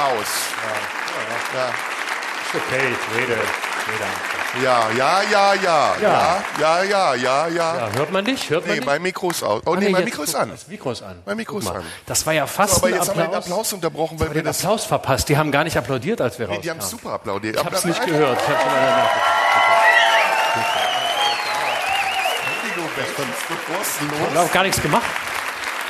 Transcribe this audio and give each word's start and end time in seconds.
Mikro 0.00 0.20
ist 0.20 0.28
aus. 0.28 0.32
Ja, 1.54 1.66
Ist 1.66 2.54
okay, 2.54 2.84
ich 2.90 3.20
rede. 3.20 3.38
ja, 4.62 4.90
ja, 4.96 5.22
ja, 5.22 5.54
ja, 5.54 5.94
Ja. 6.00 6.42
ja, 6.58 6.82
ja, 6.82 6.82
ja, 6.82 7.14
ja, 7.14 7.48
ja. 7.48 7.76
Ja, 7.76 7.88
hört 7.94 8.10
man 8.12 8.24
dich? 8.24 8.48
Hört 8.50 8.62
man 8.66 8.70
Nee, 8.74 8.76
dich? 8.80 8.86
mein 8.86 9.02
Mikro 9.02 9.30
ist 9.30 9.42
aus. 9.42 9.62
Oh 9.66 9.72
Ah, 9.72 9.76
nee, 9.78 9.88
mein 9.90 10.04
Mikro 10.04 10.22
ist 10.22 10.34
an. 10.34 10.50
Das 10.50 10.66
Mikro 10.68 10.92
ist 10.92 11.02
an. 11.02 11.22
Mein 11.26 11.36
Mikro 11.36 11.58
ist 11.58 11.68
an. 11.68 11.82
Das 12.06 12.24
war 12.26 12.32
ja 12.32 12.46
fast 12.46 12.76
Aber 12.78 12.86
ein 12.88 12.94
jetzt 12.94 13.08
haben 13.08 13.18
wir 13.18 13.26
den 13.26 13.34
Applaus. 13.34 13.72
Unterbrochen, 13.72 14.18
weil 14.20 14.28
wir 14.28 14.34
den 14.42 14.44
das. 14.46 14.58
Applaus 14.60 14.84
verpasst. 14.84 15.28
Die 15.28 15.36
haben 15.36 15.50
gar 15.52 15.64
nicht 15.64 15.76
applaudiert, 15.76 16.20
als 16.20 16.38
wir 16.38 16.46
Nee, 16.46 16.54
rauskamen. 16.56 16.62
die 16.62 16.70
haben 16.82 16.88
super 16.88 17.10
applaudiert. 17.14 17.56
ich 17.56 17.64
habe 17.64 17.76
es 17.76 17.84
nicht 17.84 18.04
gehört. 18.04 18.38
Ich 18.40 18.48
habe 18.48 18.60
schon 18.60 18.70
Ich 24.10 24.26
habe 24.36 24.40
auch 24.40 24.52
gar 24.52 24.62
nichts 24.62 24.80
gemacht. 24.82 25.06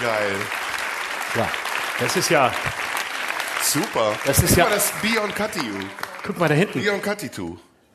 Geil. 0.01 0.37
Ja. 1.37 1.49
Das 2.01 2.17
ist 2.17 2.31
ja, 2.31 2.51
Super. 3.63 4.13
Das 4.25 4.39
ist 4.39 4.49
Guck 4.51 4.57
ja- 4.59 4.65
mal, 4.65 4.71
das 4.75 4.93
Beyond 5.03 5.37
Cutty. 5.37 5.71
guck 6.27 6.39
mal 6.39 6.49
da 6.49 6.55
hinten. 6.55 6.83
Beyond 6.83 7.05
2. 7.05 7.31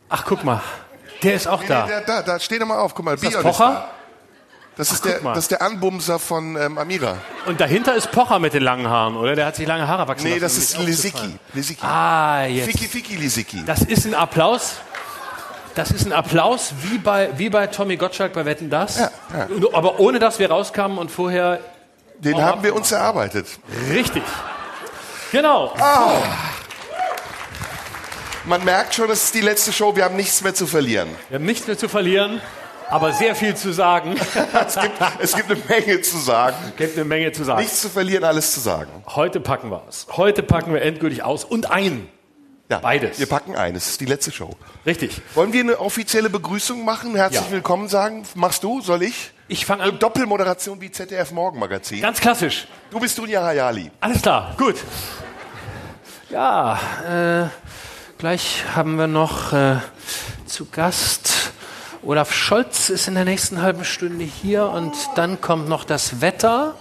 Ach, 0.10 0.24
guck 0.26 0.44
mal. 0.44 0.62
Der 1.24 1.34
ist 1.34 1.48
auch 1.48 1.62
Nee, 1.62 1.68
da. 1.68 1.86
nee, 1.86 1.92
da, 1.92 2.02
da, 2.02 2.22
da, 2.22 2.40
steh 2.40 2.60
doch 2.60 2.68
mal 2.68 2.78
auf. 2.80 2.94
Guck 2.94 3.06
mal, 3.06 3.16
das 3.16 3.22
Beyond 3.22 3.44
Pocher? 3.44 3.66
da. 3.72 3.90
Das 4.78 4.92
ist, 4.92 5.04
guck 5.04 5.22
der, 5.22 5.34
das 5.34 5.46
ist 5.46 5.52
der 5.52 5.62
Anbumser 5.62 6.20
von 6.20 6.58
ähm, 6.58 6.78
Amira. 6.78 7.18
Und 7.46 7.62
dahinter 7.62 7.96
ist 7.96 8.12
Pocher 8.12 8.40
mit 8.40 8.54
den 8.54 8.62
langen 8.62 8.88
Haaren, 8.90 9.16
oder? 9.16 9.34
Der 9.34 9.46
hat 9.46 9.56
sich 9.56 9.66
lange 9.66 9.88
Haare 9.88 10.06
wachsen 10.08 10.26
Nee, 10.30 10.38
lassen. 10.38 10.60
das 10.60 10.76
um 10.76 10.82
ist 10.82 10.88
Lisicki. 10.88 11.40
Lisicki. 11.54 11.86
Ah, 11.86 12.44
jetzt. 12.46 12.66
Fiki 12.72 12.88
Fiki 12.88 13.16
Lisicki. 13.16 13.64
Das 13.66 13.82
ist 13.82 14.06
ein 14.06 14.14
Applaus. 14.14 14.74
Das 15.76 15.92
ist 15.92 16.06
ein 16.06 16.12
Applaus 16.14 16.74
wie 16.84 16.98
bei, 16.98 17.30
wie 17.38 17.50
bei 17.50 17.68
Tommy 17.68 17.96
Gottschalk 17.98 18.34
bei 18.34 18.46
Wetten 18.46 18.70
Das. 18.70 18.98
Ja, 19.00 19.12
ja. 19.34 19.48
Aber 19.74 20.00
ohne 20.00 20.20
dass 20.20 20.40
wir 20.40 20.50
rauskamen 20.50 20.98
und 20.98 21.10
vorher. 21.10 21.60
Den 22.20 22.42
haben 22.42 22.62
wir 22.64 22.76
uns 22.76 22.92
erarbeitet. 22.92 23.48
Richtig. 23.92 24.24
Genau. 25.36 25.74
Man 28.46 28.64
merkt 28.64 28.96
schon, 28.96 29.10
das 29.10 29.26
ist 29.26 29.36
die 29.36 29.42
letzte 29.42 29.74
Show. 29.74 29.94
Wir 29.94 30.06
haben 30.06 30.16
nichts 30.16 30.42
mehr 30.42 30.54
zu 30.54 30.66
verlieren. 30.66 31.10
Wir 31.28 31.40
haben 31.40 31.46
nichts 31.46 31.68
mehr 31.68 31.78
zu 31.78 31.90
verlieren, 31.90 32.40
aber 32.90 33.12
sehr 33.12 33.36
viel 33.36 33.54
zu 33.54 33.74
sagen. 33.74 34.16
Es 34.66 34.76
gibt, 34.80 34.94
es 35.20 35.36
gibt 35.36 35.52
eine 35.52 35.60
Menge 35.68 36.00
zu 36.00 36.20
sagen. 36.20 36.56
Gibt 36.78 36.96
eine 36.96 37.04
Menge 37.04 37.34
zu 37.34 37.44
sagen. 37.44 37.60
Nichts 37.60 37.82
zu 37.82 37.90
verlieren, 37.90 38.24
alles 38.24 38.54
zu 38.54 38.62
sagen. 38.62 38.90
Heute 39.08 39.42
packen 39.42 39.72
wir 39.72 39.84
es. 39.90 40.08
Heute 40.16 40.42
packen 40.42 40.74
wir 40.74 40.82
endgültig 40.82 41.22
aus 41.24 41.44
und 41.44 41.70
ein. 41.70 42.08
Ja, 42.70 42.80
Beides. 42.80 43.20
Wir 43.20 43.28
packen 43.28 43.58
ein. 43.58 43.76
Es 43.76 43.90
ist 43.90 44.00
die 44.00 44.06
letzte 44.06 44.32
Show. 44.32 44.52
Richtig. 44.86 45.22
Wollen 45.34 45.52
wir 45.52 45.60
eine 45.60 45.80
offizielle 45.82 46.30
Begrüßung 46.30 46.86
machen? 46.86 47.14
Herzlich 47.14 47.42
Ja. 47.44 47.52
willkommen 47.52 47.90
sagen. 47.90 48.24
Machst 48.36 48.64
du? 48.64 48.80
Soll 48.80 49.04
ich? 49.04 49.32
Ich 49.50 49.66
fange 49.66 49.84
an. 49.84 50.00
Doppelmoderation 50.00 50.80
wie 50.80 50.92
ZDF 50.92 51.32
Morgenmagazin. 51.32 52.02
Ganz 52.02 52.22
klassisch. 52.22 52.68
Du 52.90 53.02
bist 53.02 53.18
Dunja 53.18 53.44
Hayali. 53.44 53.92
Alles 54.00 54.22
klar, 54.22 54.56
gut. 54.58 54.78
Ja, 56.30 56.80
äh, 57.08 57.50
gleich 58.18 58.64
haben 58.76 58.98
wir 58.98 59.06
noch 59.06 59.54
äh, 59.54 59.76
zu 60.48 60.66
Gast. 60.66 61.52
Olaf 62.02 62.34
Scholz 62.34 62.90
ist 62.90 63.08
in 63.08 63.14
der 63.14 63.26
nächsten 63.26 63.62
halben 63.62 63.86
Stunde 63.86 64.26
hier 64.26 64.66
und 64.66 64.94
dann 65.16 65.40
kommt 65.40 65.70
noch 65.70 65.84
das 65.84 66.22
Wetter 66.22 66.74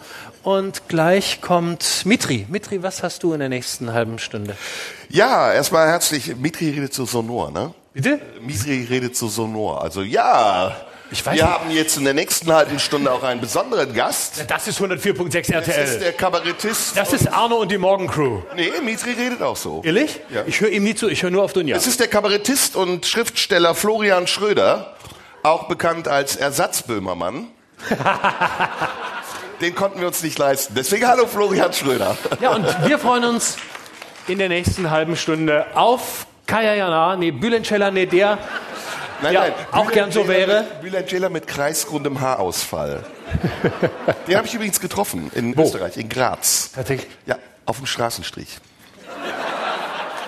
und 0.44 0.88
gleich 0.88 1.42
kommt 1.42 2.06
Mitri. 2.06 2.46
Mitri, 2.48 2.82
was 2.82 3.02
hast 3.02 3.22
du 3.22 3.34
in 3.34 3.40
der 3.40 3.50
nächsten 3.50 3.92
halben 3.92 4.18
Stunde? 4.18 4.56
Ja, 5.10 5.52
erstmal 5.52 5.88
herzlich. 5.88 6.36
Mitri 6.36 6.70
redet 6.70 6.94
zu 6.94 7.04
Sonor, 7.04 7.50
ne? 7.50 7.74
Bitte? 7.92 8.20
Mitri 8.40 8.86
redet 8.88 9.14
zu 9.14 9.28
Sonor. 9.28 9.82
Also 9.82 10.00
ja. 10.00 10.74
Ich 11.10 11.24
weiß 11.24 11.36
wir 11.36 11.44
nicht. 11.44 11.52
haben 11.52 11.70
jetzt 11.70 11.96
in 11.96 12.04
der 12.04 12.14
nächsten 12.14 12.52
halben 12.52 12.78
Stunde 12.78 13.12
auch 13.12 13.22
einen 13.22 13.40
besonderen 13.40 13.92
Gast. 13.94 14.44
Das 14.48 14.66
ist 14.66 14.80
104.6 14.80 15.30
Das 15.32 15.68
ist 15.68 15.76
RTL. 15.76 15.98
der 16.00 16.12
Kabarettist. 16.12 16.96
Das 16.96 17.12
ist 17.12 17.32
Arno 17.32 17.56
und 17.56 17.70
die 17.70 17.78
Morgencrew. 17.78 18.40
nee, 18.56 18.70
Mitri 18.82 19.12
redet 19.12 19.42
auch 19.42 19.56
so. 19.56 19.82
Ehrlich? 19.84 20.20
Ja. 20.30 20.42
Ich 20.46 20.60
höre 20.60 20.70
ihm 20.70 20.82
nie 20.84 20.94
zu, 20.94 21.08
ich 21.08 21.22
höre 21.22 21.30
nur 21.30 21.44
auf 21.44 21.52
Dunja. 21.52 21.76
Es 21.76 21.86
ist 21.86 22.00
der 22.00 22.08
Kabarettist 22.08 22.74
und 22.74 23.06
Schriftsteller 23.06 23.74
Florian 23.74 24.26
Schröder, 24.26 24.94
auch 25.42 25.68
bekannt 25.68 26.08
als 26.08 26.36
Ersatzböhmermann. 26.36 27.48
Den 29.60 29.74
konnten 29.74 30.00
wir 30.00 30.08
uns 30.08 30.22
nicht 30.22 30.38
leisten. 30.38 30.74
Deswegen 30.74 31.06
hallo 31.06 31.26
Florian 31.26 31.72
Schröder. 31.72 32.16
Ja, 32.40 32.50
und 32.50 32.66
wir 32.86 32.98
freuen 32.98 33.24
uns 33.24 33.56
in 34.26 34.38
der 34.38 34.48
nächsten 34.48 34.90
halben 34.90 35.16
Stunde 35.16 35.66
auf 35.74 36.26
Kaya 36.46 36.74
Jana, 36.74 37.16
nee, 37.16 37.30
Bülentscheller, 37.30 37.90
nee, 37.90 38.06
der, 38.06 38.38
Nein, 39.22 39.32
Ja, 39.34 39.44
auch 39.72 39.90
gern 39.90 40.10
so 40.12 40.28
wäre. 40.28 40.64
Bülent 40.82 41.08
Ceylan 41.08 41.32
mit 41.32 41.46
kreisrundem 41.46 42.20
Haarausfall. 42.20 43.04
Den 44.28 44.36
habe 44.36 44.46
ich 44.46 44.54
übrigens 44.54 44.80
getroffen 44.80 45.30
in 45.34 45.56
Wo? 45.56 45.62
Österreich, 45.62 45.96
in 45.96 46.08
Graz. 46.08 46.70
tatsächlich. 46.74 47.10
Ja, 47.26 47.38
auf 47.66 47.78
dem 47.78 47.86
Straßenstrich. 47.86 48.58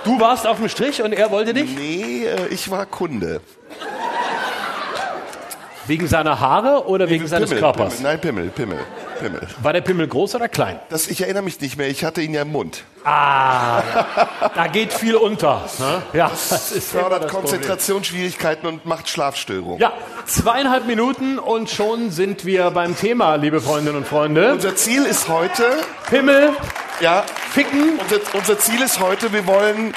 Du 0.04 0.20
warst 0.20 0.46
auf 0.46 0.58
dem 0.58 0.68
Strich 0.68 1.02
und 1.02 1.12
er 1.12 1.30
wollte 1.30 1.52
dich? 1.52 1.76
Nee, 1.76 2.26
äh, 2.26 2.46
ich 2.50 2.70
war 2.70 2.86
Kunde. 2.86 3.40
Wegen 5.86 6.06
seiner 6.08 6.40
Haare 6.40 6.86
oder 6.88 7.08
wegen 7.08 7.26
seines 7.28 7.48
Pimmel, 7.50 7.62
Körpers? 7.62 7.96
Pimmel, 7.96 8.10
nein, 8.12 8.20
Pimmel, 8.20 8.48
Pimmel, 8.48 8.78
Pimmel. 9.16 9.40
War 9.62 9.72
der 9.72 9.80
Pimmel 9.80 10.06
groß 10.06 10.34
oder 10.36 10.48
klein? 10.48 10.78
Das, 10.88 11.08
ich 11.08 11.20
erinnere 11.22 11.42
mich 11.42 11.60
nicht 11.60 11.76
mehr, 11.76 11.88
ich 11.88 12.04
hatte 12.04 12.22
ihn 12.22 12.32
ja 12.34 12.42
im 12.42 12.52
Mund. 12.52 12.84
Ah, 13.04 13.82
da 14.54 14.66
geht 14.66 14.92
viel 14.92 15.14
unter. 15.16 15.68
Ne? 15.78 16.02
Ja, 16.12 16.28
das 16.28 16.72
ist 16.72 16.92
immer 16.92 17.02
Fördert 17.02 17.24
das. 17.24 17.32
Konzentrationsschwierigkeiten 17.32 18.68
und 18.68 18.86
macht 18.86 19.08
Schlafstörungen. 19.08 19.78
Ja, 19.80 19.92
zweieinhalb 20.26 20.86
Minuten 20.86 21.38
und 21.38 21.70
schon 21.70 22.10
sind 22.10 22.44
wir 22.44 22.70
beim 22.70 22.96
Thema, 22.96 23.36
liebe 23.36 23.60
Freundinnen 23.60 23.96
und 23.96 24.06
Freunde. 24.06 24.52
Unser 24.52 24.76
Ziel 24.76 25.04
ist 25.04 25.28
heute, 25.28 25.64
Pimmel, 26.08 26.50
ja, 27.00 27.24
Ficken. 27.52 27.98
unser, 27.98 28.20
unser 28.34 28.58
Ziel 28.58 28.82
ist 28.82 29.00
heute, 29.00 29.32
wir 29.32 29.46
wollen 29.46 29.94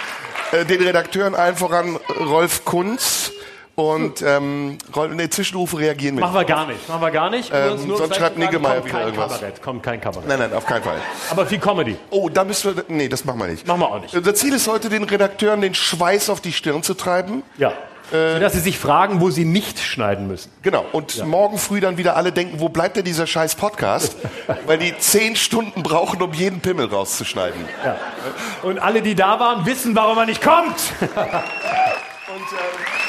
äh, 0.51 0.65
den 0.65 0.81
Redakteuren 0.81 1.35
allen 1.35 1.55
voran 1.55 1.97
Rolf 2.19 2.65
Kunz 2.65 3.31
und 3.79 4.21
ähm, 4.21 4.77
nee, 5.11 5.29
Zwischenrufe 5.29 5.79
reagieren 5.79 6.15
mit. 6.15 6.23
Machen 6.23 6.35
wir 6.35 6.45
gar 6.45 6.67
nicht, 6.67 6.87
machen 6.87 7.01
wir 7.01 7.11
gar 7.11 7.29
nicht. 7.29 7.51
Ähm, 7.53 7.77
sonst 7.95 8.15
schreibt 8.15 8.37
Niggemeier 8.37 8.83
wieder 8.83 8.97
kein 8.97 9.07
irgendwas. 9.07 9.33
Kabarett, 9.33 9.61
kommt 9.61 9.83
kein 9.83 10.01
Kabarett. 10.01 10.27
Nein, 10.27 10.39
nein, 10.39 10.53
auf 10.53 10.65
keinen 10.65 10.83
Fall. 10.83 10.97
Aber 11.29 11.45
viel 11.45 11.59
Comedy. 11.59 11.97
Oh, 12.09 12.29
da 12.29 12.43
müssen 12.43 12.75
wir, 12.75 12.83
nee, 12.89 13.07
das 13.07 13.25
machen 13.25 13.39
wir 13.39 13.47
nicht. 13.47 13.65
Machen 13.65 13.81
wir 13.81 13.89
auch 13.89 14.01
nicht. 14.01 14.13
Unser 14.13 14.35
Ziel 14.35 14.53
ist 14.53 14.67
heute, 14.67 14.89
den 14.89 15.03
Redakteuren 15.03 15.61
den 15.61 15.73
Schweiß 15.73 16.29
auf 16.29 16.41
die 16.41 16.51
Stirn 16.51 16.83
zu 16.83 16.93
treiben. 16.93 17.43
Ja. 17.57 17.73
Sodass 18.11 18.53
sie 18.53 18.59
sich 18.59 18.79
fragen, 18.79 19.21
wo 19.21 19.29
sie 19.29 19.45
nicht 19.45 19.77
schneiden 19.77 20.27
müssen. 20.27 20.51
Genau. 20.63 20.83
Und 20.93 21.23
morgen 21.27 21.59
früh 21.59 21.79
dann 21.79 21.97
wieder 21.97 22.15
alle 22.15 22.31
denken, 22.31 22.59
wo 22.59 22.67
bleibt 22.67 22.97
denn 22.97 23.05
dieser 23.05 23.27
scheiß 23.27 23.53
Podcast? 23.53 24.15
Weil 24.65 24.79
die 24.79 24.97
zehn 24.97 25.35
Stunden 25.35 25.83
brauchen, 25.83 26.19
um 26.21 26.33
jeden 26.33 26.59
Pimmel 26.59 26.87
rauszuschneiden. 26.87 27.63
Ja. 27.85 27.97
Und 28.63 28.79
alle, 28.79 29.03
die 29.03 29.13
da 29.13 29.39
waren, 29.39 29.63
wissen, 29.67 29.95
warum 29.95 30.17
er 30.17 30.25
nicht 30.25 30.41
kommt. 30.41 30.75
Und 32.29 32.45
ähm, 32.53 33.08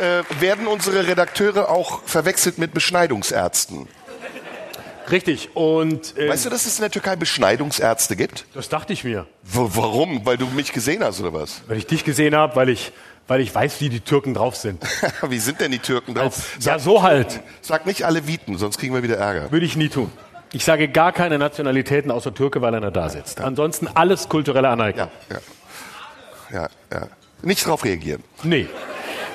äh, 0.00 0.22
werden 0.40 0.66
unsere 0.66 1.06
Redakteure 1.06 1.68
auch 1.70 2.02
verwechselt 2.04 2.58
mit 2.58 2.74
Beschneidungsärzten. 2.74 3.88
Richtig. 5.10 5.50
Und 5.54 6.16
äh, 6.18 6.28
Weißt 6.28 6.44
du, 6.44 6.50
dass 6.50 6.66
es 6.66 6.76
in 6.78 6.82
der 6.82 6.90
Türkei 6.90 7.16
Beschneidungsärzte 7.16 8.14
gibt? 8.14 8.44
das 8.54 8.68
dachte 8.68 8.92
ich 8.92 9.04
mir. 9.04 9.26
W 9.42 9.60
warum? 9.74 10.26
Weil 10.26 10.36
du 10.36 10.46
mich 10.48 10.72
gesehen 10.72 11.02
hast 11.02 11.20
oder 11.20 11.32
was? 11.32 11.62
Weil 11.66 11.78
ich 11.78 11.86
dich 11.86 12.04
gesehen 12.04 12.34
habe, 12.36 12.56
weil 12.56 12.68
ich, 12.68 12.92
weil 13.26 13.40
ich 13.40 13.54
weiß, 13.54 13.80
wie 13.80 13.88
die 13.88 14.00
Türken 14.00 14.34
drauf 14.34 14.56
sind. 14.56 14.82
Wie 15.28 15.38
sind 15.38 15.60
denn 15.60 15.70
die 15.70 15.78
Türken 15.78 16.14
drauf? 16.14 16.52
Als, 16.56 16.64
ja, 16.64 16.78
so 16.78 17.02
halt. 17.02 17.40
Sag 17.62 17.86
nicht 17.86 18.04
alle 18.04 18.26
Wieten, 18.26 18.58
sonst 18.58 18.78
kriegen 18.78 18.94
wir 18.94 19.02
wieder 19.02 19.16
Ärger. 19.16 19.50
Würde 19.50 19.64
ich 19.66 19.76
nie 19.76 19.88
tun. 19.88 20.10
Ich 20.52 20.64
sage 20.64 20.88
gar 20.88 21.12
keine 21.12 21.38
Nationalitäten 21.38 22.10
außer 22.10 22.32
Türke, 22.34 22.60
weil 22.62 22.74
einer 22.74 22.90
da 22.90 23.08
sitzt. 23.10 23.40
Ansonsten 23.40 23.86
alles 23.88 24.28
kulturelle 24.28 24.68
Anerkennung. 24.68 25.10
Ja, 25.30 25.36
ja. 26.50 26.60
Ja, 26.62 26.68
ja. 27.00 27.08
Nicht 27.42 27.66
drauf 27.66 27.84
reagieren. 27.84 28.24
Nee. 28.42 28.66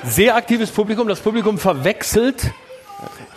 Sehr 0.06 0.36
aktives 0.36 0.70
Publikum. 0.70 1.08
Das 1.08 1.20
Publikum 1.20 1.58
verwechselt 1.58 2.52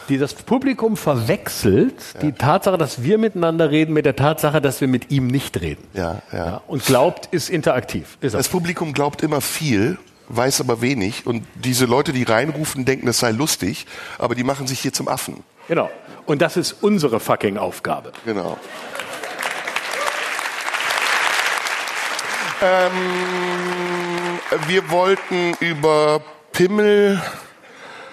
die 0.10 0.18
das 0.18 0.34
Publikum 0.34 0.96
verwechselt 0.96 2.22
die 2.22 2.32
Tatsache, 2.32 2.78
dass 2.78 3.04
wir 3.04 3.18
miteinander 3.18 3.72
reden, 3.72 3.94
mit 3.94 4.06
der 4.06 4.16
Tatsache, 4.16 4.62
dass 4.62 4.80
wir 4.82 4.88
mit 4.88 5.12
ihm 5.12 5.28
nicht 5.28 5.60
reden. 5.60 5.84
Ja, 5.94 6.22
ja. 6.32 6.62
Und 6.68 6.86
glaubt, 6.86 7.28
ist 7.32 7.50
interaktiv. 7.50 8.18
Ist. 8.22 8.34
Das 8.34 8.48
Publikum 8.48 8.94
glaubt 8.94 9.22
immer 9.22 9.42
viel, 9.42 9.98
weiß 10.30 10.62
aber 10.62 10.82
wenig. 10.82 11.26
Und 11.26 11.46
diese 11.56 11.86
Leute, 11.86 12.14
die 12.14 12.24
reinrufen, 12.24 12.86
denken, 12.86 13.06
das 13.06 13.20
sei 13.20 13.32
lustig, 13.32 13.86
aber 14.18 14.36
die 14.36 14.44
machen 14.44 14.68
sich 14.68 14.80
hier 14.80 14.94
zum 14.94 15.08
Affen. 15.08 15.44
Genau. 15.68 15.90
Und 16.26 16.42
das 16.42 16.58
ist 16.58 16.78
unsere 16.82 17.20
fucking 17.20 17.58
Aufgabe. 17.58 18.14
Genau. 18.26 18.58
Ähm, 22.62 22.92
wir 24.68 24.90
wollten 24.90 25.54
über 25.60 26.22
Pimmel 26.58 27.22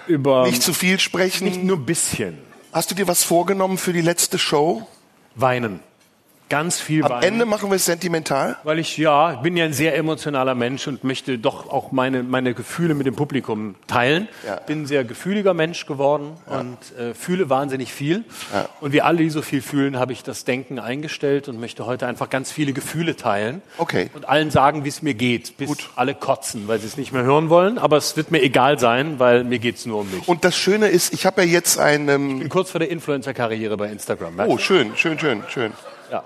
Über 0.05 0.45
nicht 0.45 0.61
zu 0.61 0.71
viel 0.73 0.99
sprechen. 0.99 1.45
nicht 1.45 1.63
nur 1.63 1.77
ein 1.77 1.85
bisschen 1.85 2.37
Hast 2.71 2.91
du 2.91 2.95
dir 2.95 3.07
was 3.07 3.23
vorgenommen 3.23 3.77
für 3.79 3.91
die 3.91 4.01
letzte 4.01 4.37
Show? 4.37 4.87
weinen. 5.33 5.79
Ganz 6.49 6.79
viel 6.79 7.03
Am. 7.03 7.23
Ende 7.23 7.45
machen 7.45 7.69
wir 7.71 7.75
es 7.75 7.85
sentimental. 7.85 8.57
Weil 8.63 8.77
ich, 8.77 8.97
ja, 8.97 9.33
ich 9.33 9.39
bin 9.39 9.57
ja 9.57 9.65
ein 9.65 9.73
sehr 9.73 9.95
emotionaler 9.97 10.53
Mensch 10.53 10.87
und 10.87 11.03
möchte 11.03 11.39
doch 11.39 11.71
auch 11.71 11.91
meine, 11.91 12.21
meine 12.21 12.53
Gefühle 12.53 12.93
mit 12.93 13.07
dem 13.07 13.15
Publikum 13.15 13.75
teilen. 13.87 14.27
Ja. 14.45 14.57
Bin 14.57 14.83
ein 14.83 14.85
sehr 14.85 15.03
gefühliger 15.03 15.55
Mensch 15.55 15.87
geworden 15.87 16.33
und 16.45 16.77
äh, 16.99 17.15
fühle 17.15 17.49
wahnsinnig 17.49 17.91
viel. 17.91 18.25
Ja. 18.53 18.69
Und 18.79 18.93
wie 18.93 19.01
alle, 19.01 19.17
die 19.17 19.31
so 19.31 19.41
viel 19.41 19.63
fühlen, 19.63 19.97
habe 19.97 20.13
ich 20.13 20.21
das 20.21 20.45
Denken 20.45 20.77
eingestellt 20.77 21.47
und 21.47 21.59
möchte 21.59 21.87
heute 21.87 22.05
einfach 22.05 22.29
ganz 22.29 22.51
viele 22.51 22.73
Gefühle 22.73 23.15
teilen. 23.15 23.63
Okay. 23.79 24.11
Und 24.13 24.29
allen 24.29 24.51
sagen, 24.51 24.83
wie 24.83 24.89
es 24.89 25.01
mir 25.01 25.15
geht, 25.15 25.57
bis 25.57 25.67
Gut. 25.67 25.89
alle 25.95 26.13
kotzen, 26.13 26.67
weil 26.67 26.79
sie 26.79 26.85
es 26.87 26.95
nicht 26.95 27.11
mehr 27.11 27.23
hören 27.23 27.49
wollen. 27.49 27.79
Aber 27.79 27.97
es 27.97 28.17
wird 28.17 28.29
mir 28.29 28.43
egal 28.43 28.77
sein, 28.77 29.17
weil 29.17 29.43
mir 29.43 29.57
geht 29.57 29.77
es 29.77 29.87
nur 29.87 30.01
um 30.01 30.11
mich. 30.11 30.27
Und 30.27 30.43
das 30.43 30.55
Schöne 30.55 30.89
ist, 30.89 31.11
ich 31.11 31.25
habe 31.25 31.41
ja 31.43 31.47
jetzt 31.47 31.79
einen. 31.79 32.39
bin 32.39 32.49
kurz 32.49 32.69
vor 32.69 32.79
der 32.79 32.91
Influencer-Karriere 32.91 33.77
bei 33.77 33.87
Instagram. 33.87 34.39
Oh, 34.45 34.59
schön, 34.59 34.95
schön, 34.95 35.17
schön, 35.17 35.43
schön. 35.49 35.71
Ja. 36.15 36.23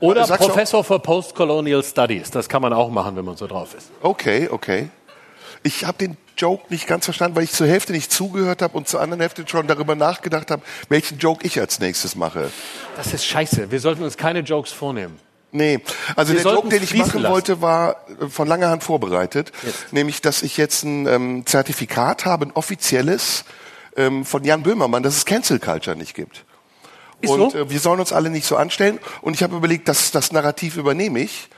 Oder 0.00 0.26
Professor 0.26 0.84
für 0.84 0.98
Postcolonial 0.98 1.82
Studies. 1.82 2.30
Das 2.30 2.48
kann 2.48 2.60
man 2.62 2.72
auch 2.72 2.90
machen, 2.90 3.16
wenn 3.16 3.24
man 3.24 3.36
so 3.36 3.46
drauf 3.46 3.74
ist. 3.74 3.90
Okay, 4.02 4.48
okay. 4.50 4.90
Ich 5.62 5.84
habe 5.84 5.96
den 5.98 6.16
Joke 6.36 6.64
nicht 6.68 6.86
ganz 6.86 7.06
verstanden, 7.06 7.36
weil 7.36 7.44
ich 7.44 7.52
zur 7.52 7.66
Hälfte 7.66 7.92
nicht 7.92 8.12
zugehört 8.12 8.60
habe 8.60 8.76
und 8.76 8.86
zur 8.86 9.00
anderen 9.00 9.20
Hälfte 9.20 9.44
schon 9.46 9.66
darüber 9.66 9.94
nachgedacht 9.94 10.50
habe, 10.50 10.62
welchen 10.88 11.18
Joke 11.18 11.46
ich 11.46 11.58
als 11.58 11.78
nächstes 11.78 12.16
mache. 12.16 12.50
Das 12.96 13.14
ist 13.14 13.24
scheiße. 13.24 13.70
Wir 13.70 13.80
sollten 13.80 14.02
uns 14.02 14.16
keine 14.16 14.40
Jokes 14.40 14.72
vornehmen. 14.72 15.18
Nee, 15.52 15.80
also 16.16 16.34
Wir 16.34 16.42
der 16.42 16.52
Joke, 16.52 16.68
den 16.68 16.82
ich 16.82 16.94
machen 16.94 17.22
lassen. 17.22 17.32
wollte, 17.32 17.62
war 17.62 17.96
äh, 18.20 18.26
von 18.26 18.48
langer 18.48 18.70
Hand 18.70 18.82
vorbereitet. 18.82 19.52
Jetzt. 19.64 19.92
Nämlich, 19.92 20.20
dass 20.20 20.42
ich 20.42 20.56
jetzt 20.56 20.82
ein 20.82 21.06
ähm, 21.06 21.46
Zertifikat 21.46 22.26
habe, 22.26 22.46
ein 22.46 22.52
offizielles, 22.52 23.44
ähm, 23.96 24.24
von 24.24 24.44
Jan 24.44 24.64
Böhmermann, 24.64 25.02
dass 25.02 25.16
es 25.16 25.24
Cancel 25.24 25.60
Culture 25.60 25.96
nicht 25.96 26.14
gibt. 26.14 26.44
Und 27.28 27.52
so? 27.52 27.58
äh, 27.58 27.70
wir 27.70 27.80
sollen 27.80 28.00
uns 28.00 28.12
alle 28.12 28.30
nicht 28.30 28.46
so 28.46 28.56
anstellen. 28.56 28.98
Und 29.20 29.34
ich 29.34 29.42
habe 29.42 29.56
überlegt, 29.56 29.88
dass 29.88 30.10
das 30.10 30.32
Narrativ 30.32 30.76
übernehme 30.76 31.20
ich. 31.20 31.48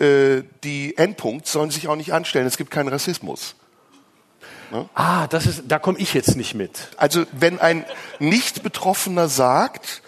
Äh, 0.00 0.42
die 0.64 0.96
Endpunkt 0.96 1.46
sollen 1.46 1.70
sich 1.70 1.88
auch 1.88 1.96
nicht 1.96 2.12
anstellen. 2.12 2.46
Es 2.46 2.56
gibt 2.56 2.70
keinen 2.70 2.88
Rassismus. 2.88 3.54
Ah, 4.94 5.26
das 5.28 5.46
ist, 5.46 5.62
da 5.66 5.78
komme 5.78 5.98
ich 5.98 6.12
jetzt 6.14 6.36
nicht 6.36 6.54
mit. 6.54 6.88
Also 6.96 7.24
wenn 7.32 7.58
ein 7.58 7.84
Nicht-Betroffener 8.18 9.28
sagt, 9.28 10.02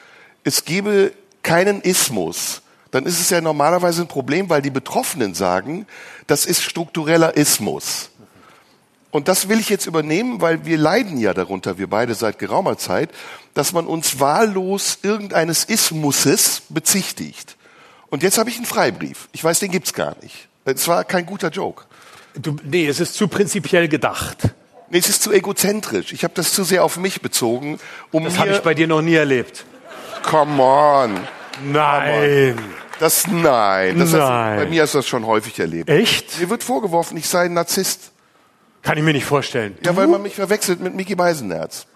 es 0.45 0.65
gebe 0.65 1.12
keinen 1.43 1.81
Ismus, 1.81 2.62
dann 2.91 3.07
ist 3.07 3.21
es 3.21 3.31
ja 3.31 3.41
normalerweise 3.41 4.03
ein 4.03 4.09
Problem, 4.09 4.51
weil 4.51 4.62
die 4.62 4.71
Betroffenen 4.71 5.35
sagen, 5.35 5.87
das 6.27 6.45
ist 6.45 6.62
struktureller 6.62 7.37
Ismus. 7.37 8.11
Und 9.11 9.29
das 9.29 9.49
will 9.49 9.59
ich 9.59 9.69
jetzt 9.69 9.87
übernehmen, 9.87 10.41
weil 10.41 10.65
wir 10.65 10.79
leiden 10.79 11.19
ja 11.19 11.35
darunter, 11.35 11.79
wir 11.79 11.89
beide 11.89 12.15
seit 12.15 12.39
geraumer 12.39 12.79
Zeit, 12.79 13.11
dass 13.55 13.73
man 13.73 13.87
uns 13.87 14.20
wahllos 14.20 14.99
irgendeines 15.02 15.64
Ismuses 15.64 16.62
bezichtigt. 16.69 17.56
Und 18.08 18.23
jetzt 18.23 18.38
habe 18.38 18.50
ich 18.50 18.56
einen 18.56 18.67
Freibrief. 18.67 19.29
Ich 19.32 19.43
weiß, 19.43 19.61
den 19.61 19.70
gibt's 19.70 19.94
gar 19.94 20.17
nicht. 20.23 20.49
Es 20.64 20.88
war 20.88 21.05
kein 21.05 21.26
guter 21.26 21.49
Joke. 21.49 21.85
Du, 22.35 22.56
nee, 22.62 22.87
es 22.87 23.00
ist 23.00 23.14
zu 23.14 23.29
prinzipiell 23.29 23.88
gedacht. 23.88 24.38
Nee, 24.88 24.99
es 24.99 25.08
ist 25.08 25.23
zu 25.23 25.32
egozentrisch. 25.32 26.12
Ich 26.12 26.25
habe 26.25 26.35
das 26.35 26.52
zu 26.52 26.64
sehr 26.64 26.85
auf 26.85 26.97
mich 26.97 27.23
bezogen, 27.23 27.79
um 28.11 28.25
Das 28.25 28.38
habe 28.38 28.50
ich 28.50 28.61
bei 28.61 28.75
dir 28.75 28.88
noch 28.88 29.02
nie 29.02 29.14
erlebt. 29.14 29.64
Come 30.25 30.62
on. 30.62 31.20
Nein. 31.64 32.58
Das 32.99 33.26
nein. 33.26 33.99
Das 33.99 34.12
Nein. 34.12 34.20
Hast, 34.20 34.64
bei 34.64 34.67
mir 34.67 34.82
hast 34.82 34.94
du 34.94 34.99
das 34.99 35.06
schon 35.06 35.26
häufig 35.26 35.58
erlebt. 35.58 35.88
Echt? 35.88 36.38
Mir 36.41 36.50
wird 36.50 36.62
vorgeworfen, 36.62 37.17
ich 37.17 37.29
sei 37.29 37.47
ein 37.47 37.55
Narzisst. 37.55 38.12
Kann 38.82 38.99
ich 38.99 39.05
mir 39.05 39.12
nicht 39.12 39.25
vorstellen. 39.25 39.76
Ja, 39.85 39.97
weil 39.97 40.06
man 40.06 40.23
mich 40.23 40.35
verwechselt 40.35 40.81
mit 40.81 40.94
Mickey 40.94 41.14
Beisenherz. 41.14 41.87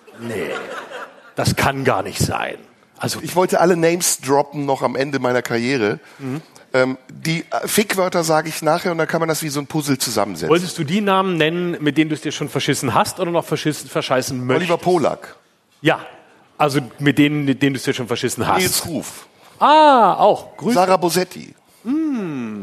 Das 1.36 1.56
kann 1.56 1.84
gar 1.84 2.02
nicht 2.02 2.18
sein. 2.20 2.56
Also, 2.98 3.20
Ich 3.22 3.34
wollte 3.36 3.60
alle 3.60 3.76
Names 3.76 4.20
droppen 4.20 4.66
noch 4.66 4.82
am 4.82 4.94
Ende 4.96 5.18
meiner 5.18 5.42
Karriere. 5.42 5.98
Mhm. 6.18 6.40
Ähm, 6.72 6.98
die 7.08 7.44
äh, 7.50 7.68
Fickwörter 7.68 8.24
sage 8.24 8.48
ich 8.48 8.60
nachher 8.62 8.90
und 8.92 8.98
dann 8.98 9.06
kann 9.06 9.20
man 9.20 9.28
das 9.28 9.42
wie 9.42 9.48
so 9.48 9.60
ein 9.60 9.66
Puzzle 9.66 9.96
zusammensetzen. 9.98 10.48
wolltest 10.48 10.76
du 10.78 10.82
die 10.84 11.00
Namen 11.00 11.36
nennen, 11.36 11.76
mit 11.80 11.96
denen 11.96 12.08
du 12.08 12.16
es 12.16 12.22
dir 12.22 12.32
schon 12.32 12.48
verschissen 12.48 12.94
hast 12.94 13.20
oder 13.20 13.30
noch 13.30 13.44
verschissen, 13.44 13.88
verscheißen 13.88 14.36
möchtest? 14.44 14.70
Oliver 14.70 14.78
Polak, 14.82 15.36
Ja. 15.82 16.00
Also 16.58 16.80
mit 17.00 17.18
denen, 17.18 17.44
mit 17.44 17.62
denen 17.62 17.74
du 17.74 17.78
es 17.78 17.84
dir 17.84 17.94
schon 17.94 18.06
verschissen 18.08 18.46
hast. 18.46 18.58
Nils 18.58 18.86
Ruf, 18.86 19.26
Ah, 19.58 20.14
auch. 20.14 20.56
Grüße. 20.56 20.74
Sarah 20.74 20.96
Bosetti, 20.96 21.54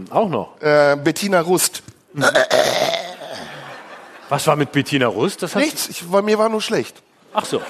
Auch 0.09 0.29
noch. 0.29 0.61
äh, 0.61 0.97
Bettina 1.01 1.39
Rust. 1.41 1.83
Was 4.29 4.47
war 4.47 4.55
mit 4.55 4.71
Bettina 4.71 5.07
Rust? 5.07 5.43
Das 5.43 5.55
Nichts, 5.55 5.89
ich, 5.89 6.03
bei 6.05 6.21
mir 6.21 6.37
war 6.37 6.49
nur 6.49 6.61
schlecht. 6.61 7.01
Ach 7.33 7.45
so. 7.45 7.61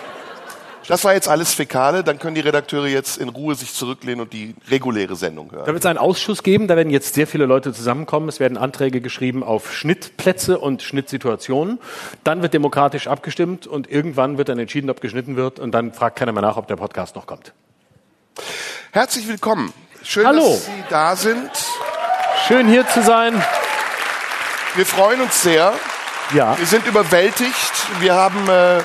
Das 0.87 1.03
war 1.03 1.13
jetzt 1.13 1.27
alles 1.27 1.53
Fäkale, 1.53 2.03
dann 2.03 2.19
können 2.19 2.35
die 2.35 2.41
Redakteure 2.41 2.87
jetzt 2.87 3.17
in 3.17 3.29
Ruhe 3.29 3.55
sich 3.55 3.73
zurücklehnen 3.73 4.21
und 4.21 4.33
die 4.33 4.55
reguläre 4.69 5.15
Sendung 5.15 5.51
hören. 5.51 5.65
Da 5.65 5.73
wird 5.73 5.83
es 5.83 5.85
einen 5.85 5.99
Ausschuss 5.99 6.43
geben, 6.43 6.67
da 6.67 6.75
werden 6.75 6.89
jetzt 6.89 7.13
sehr 7.13 7.27
viele 7.27 7.45
Leute 7.45 7.73
zusammenkommen. 7.73 8.27
Es 8.29 8.39
werden 8.39 8.57
Anträge 8.57 9.01
geschrieben 9.01 9.43
auf 9.43 9.73
Schnittplätze 9.73 10.57
und 10.59 10.81
Schnittsituationen. 10.81 11.79
Dann 12.23 12.41
wird 12.41 12.53
demokratisch 12.53 13.07
abgestimmt 13.07 13.67
und 13.67 13.89
irgendwann 13.89 14.37
wird 14.37 14.49
dann 14.49 14.59
entschieden, 14.59 14.89
ob 14.89 15.01
geschnitten 15.01 15.35
wird 15.35 15.59
und 15.59 15.71
dann 15.71 15.93
fragt 15.93 16.17
keiner 16.17 16.31
mehr 16.31 16.41
nach, 16.41 16.57
ob 16.57 16.67
der 16.67 16.75
Podcast 16.75 17.15
noch 17.15 17.27
kommt. 17.27 17.53
Herzlich 18.91 19.27
willkommen. 19.27 19.73
Schön, 20.03 20.25
Hallo. 20.25 20.49
dass 20.49 20.65
Sie 20.65 20.83
da 20.89 21.15
sind. 21.15 21.51
Schön 22.47 22.67
hier 22.67 22.87
zu 22.87 23.03
sein. 23.03 23.41
Wir 24.75 24.85
freuen 24.85 25.21
uns 25.21 25.41
sehr. 25.43 25.73
Ja. 26.33 26.57
Wir 26.57 26.65
sind 26.65 26.87
überwältigt. 26.87 27.71
Wir 27.99 28.13
haben, 28.13 28.49
äh, 28.49 28.79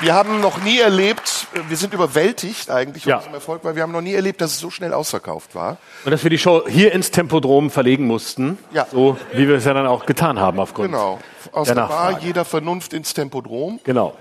wir 0.00 0.14
haben 0.14 0.40
noch 0.40 0.62
nie 0.62 0.78
erlebt, 0.78 1.46
wir 1.68 1.76
sind 1.76 1.92
überwältigt 1.94 2.70
eigentlich 2.70 3.04
von 3.04 3.10
Ja. 3.10 3.18
diesem 3.18 3.34
Erfolg, 3.34 3.64
weil 3.64 3.74
wir 3.76 3.82
haben 3.82 3.92
noch 3.92 4.00
nie 4.00 4.14
erlebt, 4.14 4.40
dass 4.40 4.52
es 4.52 4.58
so 4.58 4.70
schnell 4.70 4.92
ausverkauft 4.92 5.54
war. 5.54 5.76
Und 6.04 6.10
dass 6.10 6.22
wir 6.22 6.30
die 6.30 6.38
Show 6.38 6.62
hier 6.66 6.92
ins 6.92 7.10
Tempodrom 7.10 7.70
verlegen 7.70 8.06
mussten. 8.06 8.58
Ja. 8.72 8.86
So 8.90 9.16
wie 9.32 9.46
wir 9.48 9.56
es 9.56 9.64
ja 9.64 9.74
dann 9.74 9.86
auch 9.86 10.06
getan 10.06 10.38
haben 10.38 10.58
aufgrund. 10.58 10.92
Genau. 10.92 11.18
Aus 11.52 11.66
Der 11.66 11.74
der, 11.76 11.86
Bar 11.86 12.20
jeder 12.20 12.44
Vernunft 12.44 12.92
ins 12.92 13.14
Tempodrom. 13.14 13.80
Genau. 13.84 14.14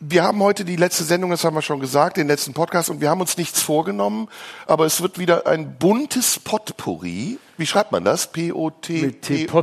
Wir 0.00 0.22
haben 0.22 0.42
heute 0.42 0.66
die 0.66 0.76
letzte 0.76 1.04
Sendung, 1.04 1.30
das 1.30 1.44
haben 1.44 1.54
wir 1.54 1.62
schon 1.62 1.80
gesagt, 1.80 2.18
den 2.18 2.26
letzten 2.26 2.52
Podcast 2.52 2.90
und 2.90 3.00
wir 3.00 3.08
haben 3.08 3.22
uns 3.22 3.38
nichts 3.38 3.62
vorgenommen, 3.62 4.28
aber 4.66 4.84
es 4.84 5.00
wird 5.00 5.18
wieder 5.18 5.46
ein 5.46 5.76
buntes 5.78 6.38
Potpourri. 6.38 7.38
Wie 7.56 7.66
schreibt 7.66 7.92
man 7.92 8.02
das? 8.04 8.26
P-O-T-P-O. 8.28 9.62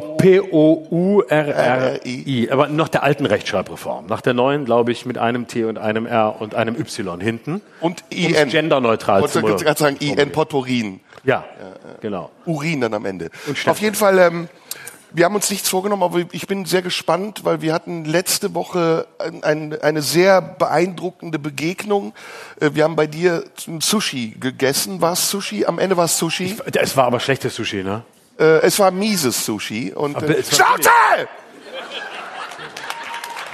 P-O-U-R-R-I. 1.31 2.49
Aber 2.51 2.67
noch 2.67 2.87
der 2.87 3.03
alten 3.03 3.25
Rechtschreibreform. 3.25 4.05
Nach 4.07 4.21
der 4.21 4.33
neuen, 4.33 4.65
glaube 4.65 4.91
ich, 4.91 5.05
mit 5.05 5.17
einem 5.17 5.47
T 5.47 5.65
und 5.65 5.77
einem 5.77 6.05
R 6.05 6.39
und 6.39 6.55
einem 6.55 6.75
Y 6.79 7.19
hinten. 7.19 7.61
Und 7.81 8.03
Um 8.11 8.17
IN. 8.17 8.35
es 8.35 8.51
genderneutral 8.51 9.23
Ich 9.25 9.31
zu 9.31 9.41
wollte 9.41 9.65
gerade 9.65 9.79
sagen, 9.79 9.97
IN. 9.99 10.31
Potpourrin. 10.31 10.99
Ja, 11.23 11.43
genau. 12.01 12.31
Urin 12.45 12.81
dann 12.81 12.93
am 12.93 13.05
Ende. 13.05 13.29
Auf 13.65 13.79
jeden 13.79 13.95
Fall, 13.95 14.17
ähm, 14.19 14.47
wir 15.13 15.25
haben 15.25 15.35
uns 15.35 15.49
nichts 15.49 15.69
vorgenommen, 15.69 16.03
aber 16.03 16.19
ich 16.31 16.47
bin 16.47 16.65
sehr 16.65 16.81
gespannt, 16.81 17.43
weil 17.43 17.61
wir 17.61 17.73
hatten 17.73 18.05
letzte 18.05 18.53
Woche 18.53 19.07
ein, 19.19 19.43
ein, 19.43 19.81
eine 19.81 20.01
sehr 20.01 20.41
beeindruckende 20.41 21.39
Begegnung. 21.39 22.13
Äh, 22.59 22.71
Wir 22.73 22.85
haben 22.85 22.95
bei 22.95 23.07
dir 23.07 23.43
ein 23.67 23.81
Sushi 23.81 24.35
gegessen. 24.39 25.01
War 25.01 25.13
es 25.13 25.29
Sushi? 25.29 25.65
Am 25.65 25.79
Ende 25.79 25.97
war 25.97 26.05
es 26.05 26.17
Sushi. 26.17 26.55
Es 26.73 26.95
war 26.95 27.05
aber 27.05 27.19
schlechtes 27.19 27.55
Sushi, 27.55 27.83
ne? 27.83 28.03
Äh, 28.39 28.61
es 28.61 28.79
war 28.79 28.91
mieses 28.91 29.45
Sushi. 29.45 29.91
Und, 29.93 30.15
Aber 30.15 30.29
äh, 30.29 30.43
Schnauze! 30.43 30.89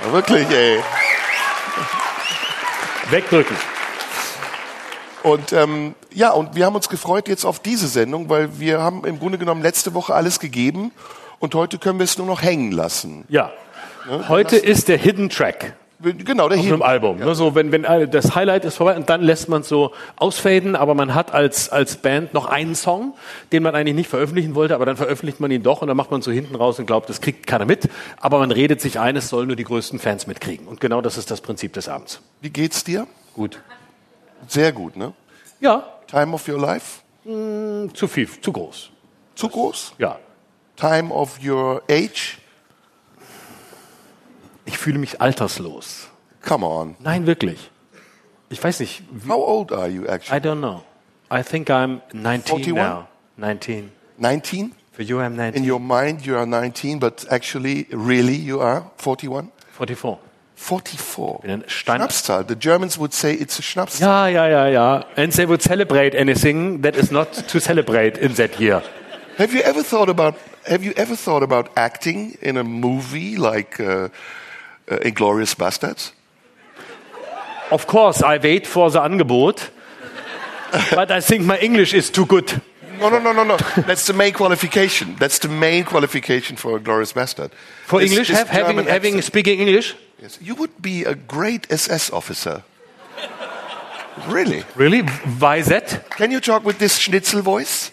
Ja, 0.06 0.12
wirklich, 0.12 0.48
ey. 0.50 0.80
Wegdrücken. 3.10 3.56
Und 5.24 5.52
ähm, 5.54 5.96
ja, 6.14 6.32
und 6.32 6.56
wir 6.56 6.66
haben 6.66 6.76
uns 6.76 6.88
gefreut 6.88 7.28
jetzt 7.28 7.46
auf 7.46 7.60
diese 7.60 7.88
Sendung, 7.88 8.30
weil 8.30 8.60
wir 8.60 8.80
haben 8.80 9.04
im 9.06 9.18
Grunde 9.20 9.38
genommen 9.38 9.62
letzte 9.62 9.94
Woche 9.94 10.14
alles 10.14 10.40
gegeben 10.40 10.92
und 11.40 11.56
heute 11.56 11.78
können 11.78 12.00
wir 12.00 12.04
es 12.04 12.18
nur 12.18 12.28
noch 12.28 12.42
hängen 12.42 12.72
lassen. 12.72 13.26
Ja. 13.30 13.52
Heute 14.28 14.56
ist 14.56 14.88
der 14.88 14.98
Hidden 14.98 15.30
Track. 15.30 15.76
Genau, 16.00 16.48
der 16.48 16.60
Auf 16.60 16.66
einem. 16.66 16.82
Album. 16.84 17.18
Ne? 17.18 17.34
So, 17.34 17.56
wenn, 17.56 17.72
wenn 17.72 17.82
das 18.12 18.36
Highlight 18.36 18.66
ist 18.66 18.76
vorbei 18.76 18.96
und 18.96 19.10
dann 19.10 19.22
lässt 19.22 19.50
man 19.50 19.62
es 19.62 19.68
so 19.68 19.94
ausfaden, 20.16 20.76
aber 20.76 20.94
man 20.94 21.16
hat 21.16 21.34
als, 21.34 21.70
als 21.70 21.98
Band 21.98 22.36
noch 22.36 22.46
einen 22.46 22.76
Song, 22.76 23.16
den 23.52 23.64
man 23.64 23.74
eigentlich 23.74 23.96
nicht 23.96 24.10
veröffentlichen 24.10 24.54
wollte, 24.54 24.76
aber 24.76 24.86
dann 24.86 24.96
veröffentlicht 24.96 25.40
man 25.40 25.50
ihn 25.50 25.64
doch 25.64 25.82
und 25.82 25.88
dann 25.88 25.98
macht 25.98 26.12
man 26.12 26.22
so 26.22 26.32
hinten 26.32 26.56
raus 26.56 26.78
und 26.78 26.86
glaubt, 26.86 27.10
das 27.10 27.20
kriegt 27.20 27.48
keiner 27.48 27.66
mit. 27.66 27.90
Aber 28.20 28.38
man 28.38 28.52
redet 28.52 28.80
sich 28.80 29.00
ein, 29.00 29.16
es 29.16 29.30
sollen 29.30 29.48
nur 29.48 29.56
die 29.56 29.64
größten 29.64 29.98
Fans 29.98 30.28
mitkriegen. 30.28 30.68
Und 30.68 30.80
genau 30.80 31.02
das 31.02 31.18
ist 31.18 31.32
das 31.32 31.42
Prinzip 31.42 31.74
des 31.74 31.90
Abends. 31.90 32.22
Wie 32.42 32.52
geht's 32.52 32.84
dir? 32.84 33.08
Gut. 33.34 33.60
Sehr 34.48 34.72
gut, 34.72 34.96
ne? 34.98 35.14
Ja, 35.60 35.84
Time 36.08 36.34
of 36.34 36.48
your 36.48 36.60
life? 36.60 37.02
zu 37.94 38.08
viel, 38.08 38.30
zu 38.40 38.54
groß. 38.54 38.90
Zu 39.36 39.50
groß? 39.50 39.96
Ja. 39.98 40.18
Time 40.78 41.12
of 41.12 41.40
your 41.44 41.82
age? 41.90 42.38
Ich 44.66 44.78
fühle 44.78 45.00
mich 45.00 45.20
alterslos. 45.22 46.08
Come 46.46 46.66
on. 46.66 46.96
Nein, 47.00 47.26
wirklich. 47.26 47.72
Ich 48.50 48.64
weiß 48.64 48.80
nicht. 48.80 49.02
How 49.28 49.36
old 49.44 49.72
are 49.72 49.88
you 49.88 50.06
actually? 50.08 50.38
I 50.38 50.42
don't 50.42 50.60
know. 50.60 50.84
I 51.32 51.44
think 51.44 51.70
I'm 51.70 52.02
19 52.14 52.64
41? 52.64 52.76
now. 52.76 53.08
19. 53.38 53.92
19? 54.18 54.72
For 54.94 55.04
you, 55.04 55.20
I'm 55.20 55.36
19. 55.36 55.64
In 55.64 55.70
your 55.70 55.80
mind 55.80 56.26
you 56.26 56.36
are 56.38 56.46
19, 56.46 57.00
but 57.00 57.26
actually, 57.32 57.88
really, 57.92 58.36
you 58.36 58.62
are 58.62 58.90
41? 58.98 59.52
44. 59.72 60.20
44. 60.56 61.40
bin 61.42 61.52
ein 61.52 61.64
Stein- 61.68 61.98
Schnapszahl. 61.98 62.46
The 62.48 62.56
Germans 62.60 62.98
would 62.98 63.14
say 63.14 63.34
it's 63.34 63.60
a 63.60 63.62
Schnapszahl. 63.62 64.08
Ja, 64.08 64.28
ja, 64.28 64.48
ja, 64.48 64.68
ja. 64.68 65.06
And 65.16 65.34
they 65.34 65.48
would 65.48 65.62
celebrate 65.62 66.18
anything 66.18 66.82
that 66.84 66.96
is 66.96 67.12
not 67.12 67.48
to 67.48 67.60
celebrate 67.60 68.18
in 68.20 68.34
that 68.36 68.60
year. 68.60 68.82
Have 69.38 69.54
you 69.54 69.62
ever 69.62 69.84
thought 69.84 70.10
about 70.10 70.34
Have 70.68 70.84
you 70.84 70.94
ever 70.98 71.16
thought 71.16 71.44
about 71.44 71.70
acting 71.78 72.38
in 72.42 72.58
a 72.58 72.64
movie 72.64 73.38
like 73.38 73.80
uh, 73.80 74.10
uh, 74.92 74.98
Inglorious 74.98 75.56
Bastards? 75.56 76.12
Of 77.72 77.88
course, 77.88 78.22
I 78.22 78.38
wait 78.38 78.68
for 78.68 78.90
the 78.92 79.00
Angebot, 79.00 79.70
but 80.92 81.10
I 81.12 81.22
think 81.22 81.46
my 81.46 81.58
English 81.60 81.94
is 81.94 82.10
too 82.10 82.26
good. 82.26 82.62
No, 83.00 83.10
no, 83.10 83.20
no, 83.20 83.32
no, 83.32 83.44
no. 83.44 83.58
That's 83.86 84.08
the 84.08 84.14
main 84.14 84.34
qualification. 84.34 85.16
That's 85.20 85.40
the 85.40 85.48
main 85.48 85.86
qualification 85.86 86.58
for 86.58 86.78
a 86.78 86.80
Glorious 86.80 87.14
Bastard. 87.14 87.52
For 87.86 88.02
English, 88.02 88.30
have, 88.30 88.50
having, 88.50 88.86
having 88.86 89.22
speaking 89.22 89.60
English? 89.60 89.96
Yes. 90.22 90.38
You 90.42 90.56
would 90.56 90.82
be 90.82 91.06
a 91.06 91.16
great 91.16 91.72
SS 91.72 92.12
officer. 92.12 92.64
Really? 94.28 94.64
Really? 94.76 95.02
Why 95.40 95.62
that? 95.62 96.10
Can 96.10 96.32
you 96.32 96.40
talk 96.40 96.66
with 96.66 96.80
this 96.80 96.98
Schnitzel 96.98 97.42
voice? 97.42 97.92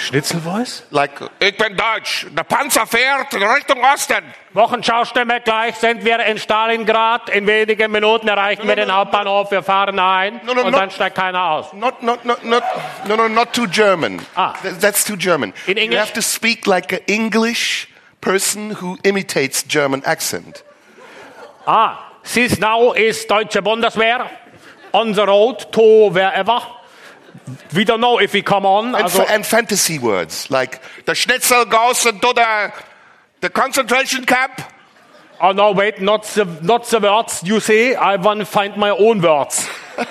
Schnitzel 0.00 0.40
voice? 0.40 0.82
Like, 0.90 1.12
Ich 1.38 1.56
bin 1.56 1.76
Deutsch. 1.76 2.26
Der 2.30 2.42
Panzer 2.44 2.86
fährt 2.86 3.32
Richtung 3.34 3.82
Osten. 3.84 4.22
Wochenschaustimme, 4.54 5.40
gleich 5.42 5.76
sind 5.76 6.04
wir 6.04 6.18
in 6.26 6.38
Stalingrad. 6.38 7.28
In 7.28 7.46
wenigen 7.46 7.90
Minuten 7.92 8.26
erreichen 8.28 8.66
wir 8.66 8.76
den 8.76 8.92
Hauptbahnhof. 8.92 9.50
Wir 9.50 9.62
fahren 9.62 9.98
ein 9.98 10.40
No, 10.44 10.54
no, 10.54 10.62
und 10.62 10.70
no. 10.72 10.78
dann 10.78 10.90
steigt 10.90 11.16
keiner 11.16 11.42
aus. 11.50 11.72
not, 11.72 12.02
not, 12.02 12.24
not, 12.24 12.42
not, 12.44 12.62
no, 13.06 13.16
no, 13.16 13.28
not 13.28 13.52
too 13.52 13.66
German. 13.66 14.20
Ah. 14.34 14.54
Th- 14.62 14.74
That's 14.80 15.04
too 15.04 15.16
German. 15.16 15.52
In 15.66 15.76
You 15.76 15.82
English? 15.84 16.00
have 16.00 16.12
to 16.14 16.22
speak 16.22 16.66
like 16.66 16.92
an 16.92 17.00
English 17.06 17.88
person 18.20 18.76
who 18.80 18.96
imitates 19.02 19.62
German 19.66 20.02
accent. 20.04 20.64
Ah, 21.66 22.12
this 22.34 22.58
now 22.58 22.92
is 22.92 23.24
Deutsche 23.26 23.60
Bundeswehr 23.62 24.28
on 24.92 25.12
the 25.14 25.26
road 25.26 25.70
to 25.72 26.10
wherever. 26.10 26.60
We 27.74 27.84
don't 27.84 28.00
know 28.00 28.20
if 28.20 28.32
we 28.32 28.42
come 28.42 28.66
on. 28.66 28.94
And, 28.94 29.04
Also, 29.04 29.22
and 29.22 29.44
fantasy 29.44 29.98
words 29.98 30.50
like 30.50 30.80
Der 31.06 31.14
Schnitzel 31.14 31.66
goes 31.66 32.04
into 32.06 32.32
the, 32.34 32.72
the 33.40 33.48
concentration 33.50 34.24
camp. 34.26 34.62
oh 35.40 35.52
no, 35.52 35.72
wait, 35.72 36.00
not 36.00 36.24
the, 36.34 36.44
not 36.62 36.84
the 36.90 37.00
words 37.00 37.42
you 37.42 37.60
say. 37.60 37.94
I 37.94 38.16
want 38.16 38.40
to 38.40 38.46
find 38.46 38.76
my 38.76 38.90
own 38.90 39.22
words. 39.22 39.68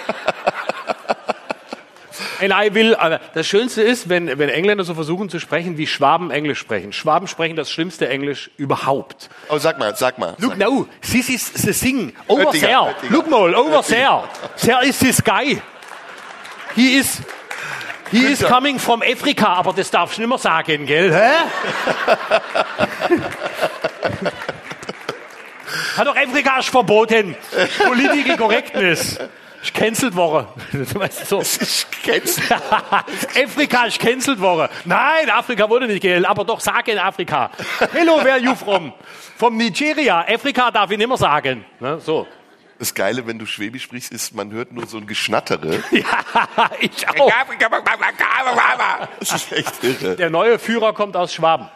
And 2.41 2.53
I 2.53 2.73
will, 2.73 2.95
das 3.33 3.47
Schönste 3.47 3.81
ist, 3.81 4.07
wenn, 4.07 4.37
wenn 4.37 4.49
Engländer 4.49 4.83
so 4.85 4.93
versuchen 4.93 5.29
zu 5.29 5.39
sprechen, 5.39 5.77
wie 5.77 5.87
Schwaben 5.87 6.31
Englisch 6.31 6.59
sprechen. 6.59 6.93
Schwaben 6.93 7.27
sprechen 7.27 7.57
das 7.57 7.69
schlimmste 7.69 8.07
Englisch 8.07 8.49
überhaupt. 8.57 9.29
Oh, 9.49 9.57
sag 9.57 9.77
mal, 9.77 9.95
sag 9.95 10.19
mal. 10.19 10.35
Look 10.39 10.51
sag. 10.51 10.59
now, 10.59 10.87
this 11.01 11.29
is 11.29 11.51
the 11.53 11.73
thing. 11.73 12.13
Over 12.27 12.47
Oettinger, 12.47 12.61
there. 12.61 12.77
Oettinger. 12.79 13.11
Look 13.11 13.29
mal, 13.29 13.55
over 13.55 13.81
there. 13.83 14.23
There 14.61 14.85
is 14.87 14.99
this 14.99 15.21
guy. 15.21 15.61
He 16.75 16.97
is, 16.97 17.21
he 18.11 18.25
is 18.31 18.41
coming 18.41 18.79
from 18.79 19.01
Africa, 19.01 19.47
aber 19.47 19.73
das 19.73 19.91
darfst 19.91 20.17
du 20.17 20.21
nicht 20.21 20.29
mehr 20.29 20.37
sagen, 20.37 20.85
gell? 20.85 21.13
Hä? 21.13 21.31
Hat 25.97 26.07
doch 26.07 26.15
Afrika 26.15 26.59
ist 26.59 26.69
verboten. 26.69 27.35
Politische 27.85 28.37
Correctness. 28.37 29.19
Ist 29.61 29.73
cancelled 29.73 30.15
worden. 30.15 30.47
Weißt 30.93 31.29
du, 31.29 31.41
so. 31.41 31.41
Ich 31.41 31.85
kenn's. 32.01 32.39
Afrika 33.43 33.85
ist 33.85 33.99
cancelled 33.99 34.39
worden. 34.39 34.69
Nein, 34.85 35.29
Afrika 35.29 35.69
wurde 35.69 35.87
nicht 35.87 36.01
gecancelt, 36.01 36.29
aber 36.29 36.45
doch 36.45 36.61
sagen 36.61 36.97
Afrika. 36.97 37.51
Hello, 37.91 38.23
where 38.23 38.39
you 38.39 38.55
from? 38.55 38.93
Vom 39.35 39.57
Nigeria. 39.57 40.21
Afrika 40.21 40.71
darf 40.71 40.89
ich 40.91 40.97
nicht 40.97 41.07
mehr 41.07 41.17
sagen. 41.17 41.65
Ne, 41.81 41.99
so. 41.99 42.25
Das 42.79 42.93
Geile, 42.93 43.27
wenn 43.27 43.37
du 43.37 43.45
Schwäbisch 43.45 43.83
sprichst, 43.83 44.13
ist, 44.13 44.33
man 44.33 44.51
hört 44.51 44.71
nur 44.71 44.87
so 44.87 44.97
ein 44.97 45.05
Geschnattere. 45.05 45.83
Ja, 45.91 46.71
ich 46.79 47.07
auch. 47.09 47.31
Das 49.19 49.31
ist 49.33 49.51
echt 49.51 49.83
irre. 49.83 50.15
Der 50.15 50.29
neue 50.29 50.57
Führer 50.57 50.93
kommt 50.93 51.17
aus 51.17 51.33
Schwaben. 51.33 51.67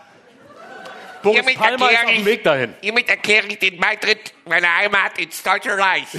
Boris 1.22 1.39
Hiermit 1.39 1.57
Palmer 1.57 1.91
ist 1.91 2.03
auf 2.03 2.12
dem 2.12 2.25
Weg 2.25 2.43
dahin. 2.43 2.74
ich, 2.79 2.86
hiermit 2.86 3.10
erkläre 3.10 3.48
ich 3.48 3.60
den 3.60 3.77
Beitritt 3.77 4.33
meiner 4.45 4.67
Heimat 4.77 5.17
ins 5.17 5.41
Deutsche 5.43 5.77
Reich. 5.77 6.07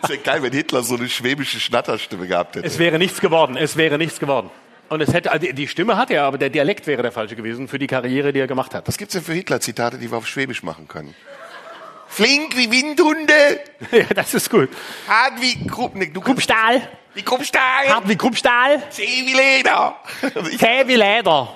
Das 0.00 0.10
wäre 0.10 0.20
geil, 0.20 0.42
wenn 0.42 0.52
Hitler 0.52 0.82
so 0.82 0.96
eine 0.96 1.08
schwäbische 1.08 1.58
Schnatterstimme 1.58 2.26
gehabt 2.28 2.56
hätte. 2.56 2.66
Es 2.66 2.78
wäre 2.78 2.98
nichts 2.98 3.20
geworden. 3.20 3.56
Es 3.56 3.76
wäre 3.76 3.98
nichts 3.98 4.20
geworden. 4.20 4.50
Und 4.88 5.00
es 5.00 5.12
hätte, 5.12 5.32
also 5.32 5.46
die 5.50 5.66
Stimme 5.66 5.96
hat 5.96 6.10
er, 6.12 6.24
aber 6.24 6.38
der 6.38 6.50
Dialekt 6.50 6.86
wäre 6.86 7.02
der 7.02 7.10
falsche 7.10 7.34
gewesen 7.34 7.66
für 7.66 7.78
die 7.78 7.88
Karriere, 7.88 8.32
die 8.32 8.38
er 8.38 8.46
gemacht 8.46 8.72
hat. 8.74 8.86
Was 8.86 8.96
gibt's 8.98 9.14
denn 9.14 9.22
für 9.22 9.32
Hitler-Zitate, 9.32 9.98
die 9.98 10.10
wir 10.10 10.18
auf 10.18 10.28
Schwäbisch 10.28 10.62
machen 10.62 10.86
können? 10.86 11.14
Flink 12.16 12.56
wie 12.56 12.70
Windhunde, 12.70 13.60
Ja, 13.92 14.04
das 14.14 14.32
ist 14.32 14.48
gut. 14.50 14.70
hart 15.06 15.34
wie 15.38 15.66
Krupp, 15.68 15.94
nee, 15.94 16.06
du 16.06 16.20
Kruppstahl. 16.22 16.80
Wie 17.12 17.22
Kruppstahl, 17.22 17.88
Hart 17.88 18.08
wie 18.08 18.16
Kruppstahl. 18.16 18.82
zäh 18.90 19.02
wie 19.26 19.34
Leder. 19.34 19.96
Zäh 20.58 20.82
wie 20.86 20.96
Leder. 20.96 21.48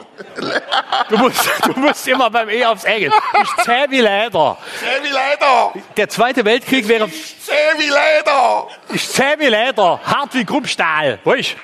Du 1.09 1.17
musst, 1.19 1.50
du 1.64 1.73
musst 1.81 2.07
immer 2.09 2.29
beim 2.31 2.49
E 2.50 2.64
aufs 2.64 2.85
Eng. 2.85 3.11
Ich 3.43 3.64
zäh 3.64 3.87
wie 3.88 4.00
Leder. 4.00 4.59
Zäh 4.79 5.02
wie 5.02 5.09
Leder, 5.09 5.73
Der 5.97 6.09
Zweite 6.11 6.45
Weltkrieg 6.45 6.87
wäre, 6.88 7.11
zäh 7.11 7.52
wie 7.79 7.85
Leder. 7.85 8.69
ich 8.93 9.09
zäh 9.09 9.35
wie 9.38 9.47
Leder, 9.49 9.99
hart 10.05 10.35
wie 10.35 10.45
Kruppstahl. 10.45 11.19
Ruhig. 11.25 11.57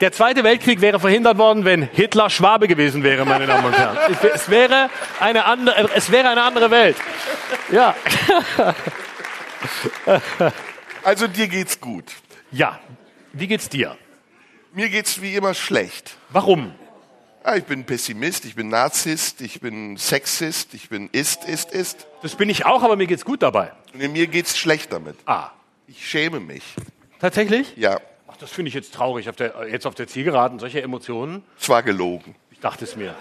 Der 0.00 0.12
Zweite 0.12 0.44
Weltkrieg 0.44 0.80
wäre 0.80 1.00
verhindert 1.00 1.38
worden, 1.38 1.64
wenn 1.64 1.82
Hitler 1.82 2.30
Schwabe 2.30 2.68
gewesen 2.68 3.02
wäre, 3.02 3.24
meine 3.24 3.46
Damen 3.46 3.64
und 3.66 3.76
Herren. 3.78 3.96
Es- 4.34 4.48
wäre 4.50 4.90
eine 5.20 5.44
andere, 5.44 5.90
es 5.94 6.10
wäre 6.10 6.28
eine 6.28 6.42
andere 6.42 6.70
Welt. 6.70 6.96
Ja. 7.70 7.94
Also 11.02 11.28
dir 11.28 11.48
geht's 11.48 11.80
gut. 11.80 12.04
Ja. 12.50 12.80
Wie 13.32 13.46
geht's 13.46 13.68
dir? 13.68 13.96
Mir 14.72 14.88
geht's 14.88 15.22
wie 15.22 15.34
immer 15.34 15.54
schlecht. 15.54 16.16
Warum? 16.30 16.74
Ja, 17.44 17.54
ich 17.56 17.64
bin 17.64 17.84
Pessimist, 17.84 18.44
ich 18.44 18.56
bin 18.56 18.68
Narzisst, 18.68 19.40
ich 19.40 19.60
bin 19.60 19.96
Sexist, 19.96 20.74
ich 20.74 20.88
bin 20.88 21.08
Ist, 21.12 21.44
Ist, 21.44 21.70
Ist. 21.72 22.06
Das 22.22 22.34
bin 22.34 22.48
ich 22.50 22.66
auch, 22.66 22.82
aber 22.82 22.96
mir 22.96 23.06
geht's 23.06 23.24
gut 23.24 23.42
dabei. 23.42 23.72
Und 23.94 24.12
mir 24.12 24.26
geht's 24.26 24.58
schlecht 24.58 24.92
damit. 24.92 25.16
Ah. 25.26 25.50
Ich 25.86 26.08
schäme 26.08 26.40
mich. 26.40 26.64
Tatsächlich? 27.20 27.72
Ja, 27.76 28.00
Ach, 28.36 28.40
das 28.40 28.50
finde 28.50 28.68
ich 28.68 28.74
jetzt 28.74 28.92
traurig. 28.94 29.28
Auf 29.28 29.36
der, 29.36 29.68
jetzt 29.70 29.86
auf 29.86 29.94
der 29.94 30.06
Zielgeraden 30.06 30.58
solche 30.58 30.82
Emotionen. 30.82 31.42
es 31.58 31.68
war 31.68 31.82
gelogen. 31.82 32.34
Ich 32.50 32.60
dachte 32.60 32.84
es 32.84 32.96
mir. 32.96 33.14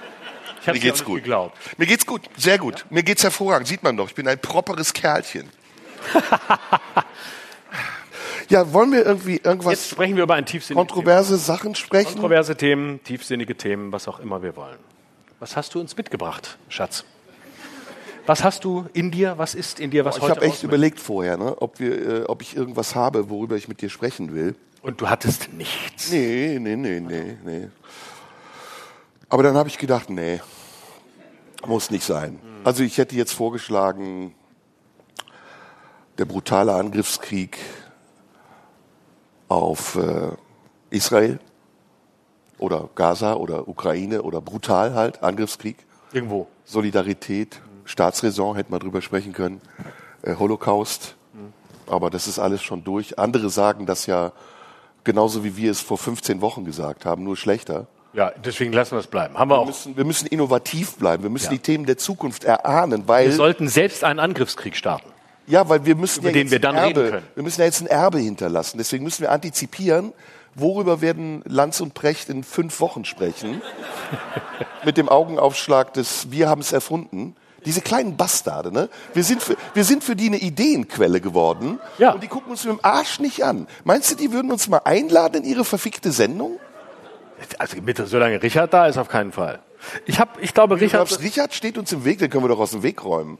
Ich 0.62 0.68
Mir 0.68 0.80
geht's 0.80 1.04
gut. 1.04 1.18
geglaubt. 1.24 1.58
Mir 1.78 1.86
geht's 1.86 2.06
gut, 2.06 2.22
sehr 2.38 2.58
gut. 2.58 2.86
Mir 2.90 3.04
geht's 3.04 3.24
hervorragend, 3.24 3.68
sieht 3.68 3.84
man 3.84 3.96
doch. 3.96 4.10
Ich 4.10 4.16
bin 4.16 4.28
ein 4.28 4.40
properes 4.40 4.94
Kerlchen. 4.94 5.50
ja, 8.50 8.74
wollen 8.74 8.92
wir 8.92 9.06
irgendwie 9.06 9.34
Jetzt 9.34 9.46
irgendwas 9.46 9.90
sprechen 9.90 10.16
wir 10.16 10.24
über 10.24 10.36
ein 10.36 10.46
tiefsinniges 10.46 10.88
kontroverse 10.88 11.38
Sachen 11.38 11.76
sprechen? 11.76 12.06
Thema. 12.08 12.14
Kontroverse 12.22 12.56
Themen, 12.56 13.04
tiefsinnige 13.04 13.56
Themen, 13.56 13.92
was 13.92 14.08
auch 14.08 14.20
immer 14.20 14.42
wir 14.42 14.56
wollen. 14.56 14.78
Was 15.40 15.56
hast 15.56 15.76
du 15.76 15.80
uns 15.80 15.96
mitgebracht, 15.96 16.58
Schatz? 16.70 17.06
Was 18.26 18.44
hast 18.44 18.64
du 18.64 18.86
in 18.94 19.12
dir? 19.12 19.38
Was 19.38 19.54
ist 19.54 19.80
in 19.80 19.92
dir, 19.92 20.04
was 20.04 20.18
ich 20.18 20.24
heute 20.24 20.36
habe 20.38 20.46
echt 20.46 20.64
überlegt 20.64 21.00
vorher, 21.00 21.38
ne, 21.38 21.62
ob, 21.62 21.80
wir, 21.80 22.22
äh, 22.22 22.24
ob 22.24 22.42
ich 22.42 22.56
irgendwas 22.58 22.96
habe, 22.96 23.30
worüber 23.30 23.56
ich 23.56 23.68
mit 23.68 23.82
dir 23.82 23.90
sprechen 23.90 24.34
will. 24.34 24.56
Und 24.86 25.02
du 25.02 25.10
hattest 25.10 25.52
nichts. 25.54 26.12
Nee, 26.12 26.60
nee, 26.62 26.76
nee, 26.76 27.00
nee, 27.00 27.38
nee. 27.44 27.70
Aber 29.30 29.42
dann 29.42 29.58
habe 29.58 29.68
ich 29.68 29.80
gedacht, 29.80 30.12
nee, 30.12 30.40
muss 31.66 31.90
nicht 31.90 32.04
sein. 32.04 32.40
Also 32.64 32.84
ich 32.84 33.00
hätte 33.00 33.16
jetzt 33.16 33.34
vorgeschlagen, 33.34 34.36
der 36.20 36.26
brutale 36.26 36.76
Angriffskrieg 36.76 37.58
auf 39.48 39.96
äh, 39.96 40.34
Israel 40.92 41.40
oder 42.60 42.88
Gaza 42.94 43.34
oder 43.34 43.68
Ukraine 43.68 44.22
oder 44.22 44.40
brutal 44.40 44.94
halt, 44.94 45.24
Angriffskrieg, 45.24 45.78
Irgendwo. 46.12 46.48
Solidarität, 46.64 47.60
Staatsräson 47.86 48.56
hätten 48.56 48.72
wir 48.72 48.78
drüber 48.78 49.02
sprechen 49.02 49.34
können. 49.34 49.62
Äh, 50.22 50.36
Holocaust. 50.36 51.16
Aber 51.88 52.12
das 52.12 52.28
ist 52.28 52.38
alles 52.38 52.62
schon 52.62 52.84
durch. 52.84 53.18
Andere 53.18 53.50
sagen 53.50 53.88
das 53.88 54.06
ja 54.06 54.32
genauso 55.06 55.44
wie 55.46 55.56
wir 55.56 55.72
es 55.72 55.80
vor 55.80 55.98
15 55.98 56.42
Wochen 56.42 56.66
gesagt 56.66 57.06
haben, 57.06 57.24
nur 57.24 57.38
schlechter. 57.38 57.88
Ja, 58.14 58.32
deswegen 58.44 58.72
lassen 58.74 58.92
wir 58.92 59.00
es 59.00 59.08
bleiben. 59.08 59.38
Haben 59.38 59.50
wir 59.50 59.56
Wir 59.56 59.60
auch. 59.62 59.66
müssen, 59.66 59.96
wir 59.98 60.06
müssen 60.06 60.28
innovativ 60.28 60.96
bleiben. 60.98 61.24
Wir 61.24 61.30
müssen 61.30 61.46
Ja. 61.46 61.52
die 61.52 61.60
Themen 61.60 61.86
der 61.86 61.98
Zukunft 61.98 62.44
erahnen, 62.46 63.04
weil 63.08 63.28
Wir 63.28 63.34
sollten 63.36 63.68
selbst 63.68 64.04
einen 64.04 64.20
Angriffskrieg 64.20 64.76
starten. 64.76 65.10
Ja, 65.48 65.68
weil 65.70 65.86
wir 65.86 65.96
müssen 65.96 66.22
Über 66.22 66.30
ja 66.30 66.34
den 66.34 66.42
jetzt 66.44 66.52
wir 66.52 66.60
dann 66.60 66.76
Erbe, 66.76 67.02
reden 67.02 67.12
können. 67.12 67.28
Wir 67.36 67.44
müssen 67.44 67.60
ja 67.62 67.66
jetzt 67.66 67.82
ein 67.82 67.88
Erbe 67.88 68.20
hinterlassen. 68.20 68.78
Deswegen 68.78 69.04
müssen 69.04 69.22
wir 69.22 69.32
antizipieren, 69.32 70.12
worüber 70.56 71.02
werden 71.02 71.44
Lanz 71.46 71.82
und 71.82 71.94
Precht 71.94 72.30
in 72.30 72.44
fünf 72.44 72.80
Wochen 72.80 73.06
sprechen. 73.06 73.62
Mit 74.86 74.98
dem 74.98 75.10
Augenaufschlag 75.10 75.94
des 75.94 76.32
Wir 76.32 76.48
haben 76.50 76.62
es 76.62 76.72
erfunden. 76.72 77.36
Diese 77.66 77.82
kleinen 77.82 78.16
Bastarde, 78.16 78.72
ne? 78.72 78.90
Wir 79.14 79.24
sind, 79.24 79.42
für, 79.42 79.56
wir 79.74 79.84
sind 79.84 80.04
für 80.04 80.16
die 80.16 80.28
eine 80.28 80.38
Ideenquelle 80.38 81.20
geworden. 81.20 81.80
Ja. 81.98 82.12
Und 82.14 82.22
die 82.24 82.28
gucken 82.28 82.52
uns 82.52 82.64
mit 82.64 82.74
dem 82.78 82.80
Arsch 82.84 83.20
nicht 83.20 83.44
an. 83.44 83.68
Meinst 83.84 84.12
du, 84.12 84.16
die 84.16 84.32
würden 84.32 84.52
uns 84.52 84.68
mal 84.68 84.82
einladen 84.86 85.44
in 85.44 85.50
ihre 85.50 85.66
verfickte 85.66 86.12
Sendung? 86.12 86.60
Also 87.58 87.78
mit, 87.82 87.98
solange 88.08 88.42
Richard 88.44 88.74
da 88.74 88.86
ist, 88.88 88.98
auf 88.98 89.10
keinen 89.10 89.32
Fall. 89.32 89.60
Ich, 90.06 90.20
hab, 90.20 90.42
ich 90.42 90.54
glaube, 90.54 90.76
Du 90.78 90.84
Richard. 90.84 91.08
glaubst, 91.08 91.22
Richard 91.24 91.54
steht 91.54 91.78
uns 91.78 91.92
im 91.92 92.06
Weg, 92.06 92.20
den 92.20 92.30
können 92.30 92.44
wir 92.44 92.50
doch 92.50 92.60
aus 92.60 92.72
dem 92.72 92.84
Weg 92.84 93.04
räumen. 93.04 93.38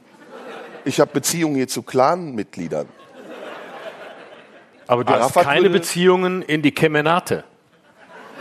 Ich 0.84 1.00
habe 1.00 1.10
Beziehungen 1.12 1.54
hier 1.56 1.68
zu 1.68 1.82
Clan-Mitgliedern. 1.82 2.86
Aber 4.86 5.04
du 5.04 5.12
hast 5.12 5.20
Arafat 5.20 5.44
keine 5.44 5.62
würde- 5.62 5.78
Beziehungen 5.80 6.42
in 6.42 6.62
die 6.62 6.72
Kemenate. 6.72 7.44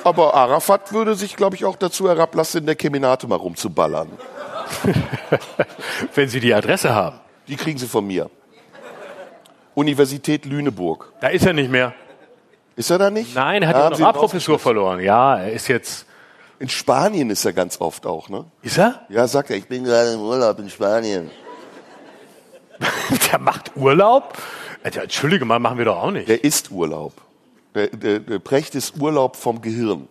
Aber 0.04 0.36
Arafat 0.36 0.94
würde 0.94 1.16
sich, 1.16 1.36
glaube 1.36 1.56
ich, 1.56 1.66
auch 1.66 1.76
dazu 1.78 2.08
herablassen, 2.08 2.60
in 2.62 2.66
der 2.68 2.76
Keminate 2.76 3.28
mal 3.28 3.36
rumzuballern. 3.38 4.10
Wenn 6.16 6.30
Sie 6.30 6.40
die 6.40 6.54
Adresse 6.54 6.94
haben. 6.94 7.20
Die 7.48 7.56
kriegen 7.56 7.78
sie 7.78 7.88
von 7.88 8.06
mir. 8.06 8.30
Universität 9.76 10.46
Lüneburg. 10.46 11.12
Da 11.20 11.28
ist 11.28 11.46
er 11.46 11.54
nicht 11.54 11.70
mehr. 11.70 11.94
Ist 12.76 12.90
er 12.90 12.98
da 12.98 13.10
nicht? 13.10 13.36
Nein, 13.36 13.62
er 13.62 13.70
hat 13.70 13.76
sie 13.76 13.82
ihn 14.02 14.08
Honorarprofessur 14.08 14.60
verloren. 14.60 15.00
Ja, 15.02 15.38
er 15.38 15.52
ist 15.52 15.68
jetzt. 15.68 16.06
In 16.58 16.70
Spanien 16.70 17.30
ist 17.30 17.44
er 17.46 17.54
ganz 17.54 17.82
oft 17.82 18.06
auch, 18.06 18.30
ne? 18.30 18.46
Ist 18.62 18.78
er? 18.78 19.06
Ja, 19.10 19.28
sagt 19.28 19.50
er, 19.50 19.58
ich 19.58 19.68
bin 19.68 19.84
gerade 19.84 20.14
im 20.14 20.22
Urlaub 20.22 20.58
in 20.60 20.70
Spanien. 20.70 21.30
Der 23.32 23.40
macht 23.40 23.76
Urlaub? 23.76 24.38
Alter, 24.82 25.04
Entschuldige 25.04 25.44
mal, 25.44 25.60
machen 25.60 25.78
wir 25.78 25.86
doch 25.86 25.98
auch 25.98 26.12
nicht. 26.12 26.30
Der 26.30 26.44
ist 26.44 26.72
Urlaub. 26.72 27.14
Der, 27.74 27.88
der, 27.88 28.20
der 28.20 28.40
Precht 28.40 28.74
ist 28.76 28.98
Urlaub 28.98 29.36
vom 29.36 29.62
Gehirn. 29.62 30.08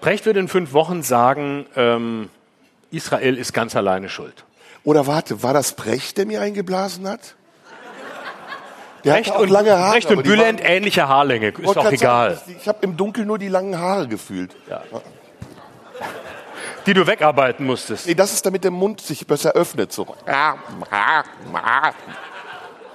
Brecht 0.00 0.26
würde 0.26 0.40
in 0.40 0.48
fünf 0.48 0.72
Wochen 0.72 1.02
sagen, 1.02 1.66
ähm, 1.76 2.28
Israel 2.96 3.36
ist 3.38 3.52
ganz 3.52 3.76
alleine 3.76 4.08
schuld. 4.08 4.44
Oder 4.84 5.06
warte, 5.06 5.42
war 5.42 5.52
das 5.52 5.72
Precht, 5.72 6.16
der 6.18 6.26
mir 6.26 6.40
eingeblasen 6.40 7.08
hat? 7.08 7.34
Der 9.04 9.12
Brecht 9.12 9.32
auch 9.32 9.40
und, 9.40 9.50
lange 9.50 9.76
Haare. 9.78 9.92
Brecht 9.92 10.10
und 10.10 10.22
Bülent 10.22 10.60
waren- 10.60 10.68
ähnliche 10.70 11.06
Haarlänge. 11.08 11.48
Ist 11.48 11.74
grad 11.74 11.92
egal. 11.92 12.34
Sagen, 12.36 12.56
ich 12.60 12.66
habe 12.68 12.78
im 12.82 12.96
Dunkeln 12.96 13.26
nur 13.26 13.38
die 13.38 13.48
langen 13.48 13.78
Haare 13.78 14.08
gefühlt. 14.08 14.56
Die 16.86 16.94
du 16.94 17.06
wegarbeiten 17.06 17.66
musstest. 17.66 18.06
Nee, 18.06 18.14
das 18.14 18.32
ist 18.32 18.46
damit 18.46 18.64
der 18.64 18.70
Mund 18.70 19.00
sich 19.00 19.26
besser 19.26 19.52
öffnet. 19.52 19.92
So. 19.92 20.06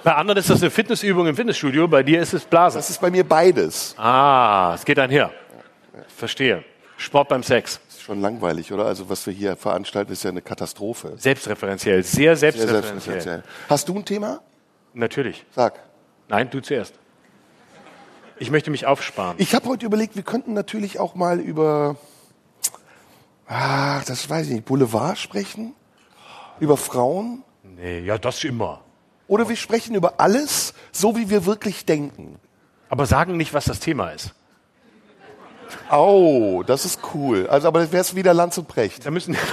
Bei 0.04 0.14
anderen 0.14 0.38
ist 0.38 0.50
das 0.50 0.60
eine 0.62 0.70
Fitnessübung 0.70 1.26
im 1.26 1.36
Fitnessstudio, 1.36 1.86
bei 1.88 2.02
dir 2.02 2.20
ist 2.20 2.32
es 2.32 2.44
Blasen. 2.44 2.78
Das 2.78 2.90
ist 2.90 3.00
bei 3.00 3.10
mir 3.10 3.22
beides. 3.24 3.94
Ah, 3.98 4.72
es 4.74 4.84
geht 4.84 4.98
einher. 4.98 5.30
Verstehe. 6.16 6.64
Sport 6.96 7.28
beim 7.28 7.42
Sex. 7.42 7.80
Schon 8.04 8.20
langweilig, 8.20 8.72
oder? 8.72 8.86
Also 8.86 9.08
was 9.08 9.24
wir 9.26 9.32
hier 9.32 9.54
veranstalten, 9.54 10.10
ist 10.12 10.24
ja 10.24 10.30
eine 10.30 10.42
Katastrophe. 10.42 11.14
Selbstreferenziell. 11.18 12.02
Sehr 12.02 12.34
Sehr 12.36 12.52
selbstreferenziell. 12.52 13.44
Hast 13.68 13.88
du 13.88 13.96
ein 13.96 14.04
Thema? 14.04 14.40
Natürlich. 14.92 15.46
Sag. 15.54 15.78
Nein, 16.28 16.50
du 16.50 16.60
zuerst. 16.60 16.94
Ich 18.40 18.50
möchte 18.50 18.72
mich 18.72 18.86
aufsparen. 18.86 19.36
Ich 19.38 19.54
habe 19.54 19.68
heute 19.68 19.86
überlegt, 19.86 20.16
wir 20.16 20.24
könnten 20.24 20.52
natürlich 20.52 20.98
auch 20.98 21.14
mal 21.14 21.38
über, 21.38 21.94
ah, 23.46 24.00
das 24.04 24.28
weiß 24.28 24.48
ich 24.48 24.52
nicht, 24.54 24.64
Boulevard 24.64 25.16
sprechen? 25.16 25.74
Über 26.58 26.76
Frauen? 26.76 27.44
nee, 27.62 28.00
ja, 28.00 28.18
das 28.18 28.42
immer. 28.42 28.80
Oder 29.28 29.48
wir 29.48 29.54
sprechen 29.54 29.94
über 29.94 30.18
alles, 30.18 30.74
so 30.90 31.14
wie 31.14 31.30
wir 31.30 31.46
wirklich 31.46 31.86
denken. 31.86 32.40
Aber 32.88 33.06
sagen 33.06 33.36
nicht, 33.36 33.54
was 33.54 33.66
das 33.66 33.78
Thema 33.78 34.10
ist. 34.10 34.34
Au, 35.88 36.62
das 36.62 36.84
ist 36.84 37.00
cool. 37.14 37.46
Also, 37.48 37.68
aber 37.68 37.80
das 37.80 37.92
wär's 37.92 38.14
wieder 38.14 38.34
Lanz 38.34 38.58
und 38.58 38.68
Precht. 38.68 39.04
Da 39.06 39.10
müssen. 39.10 39.36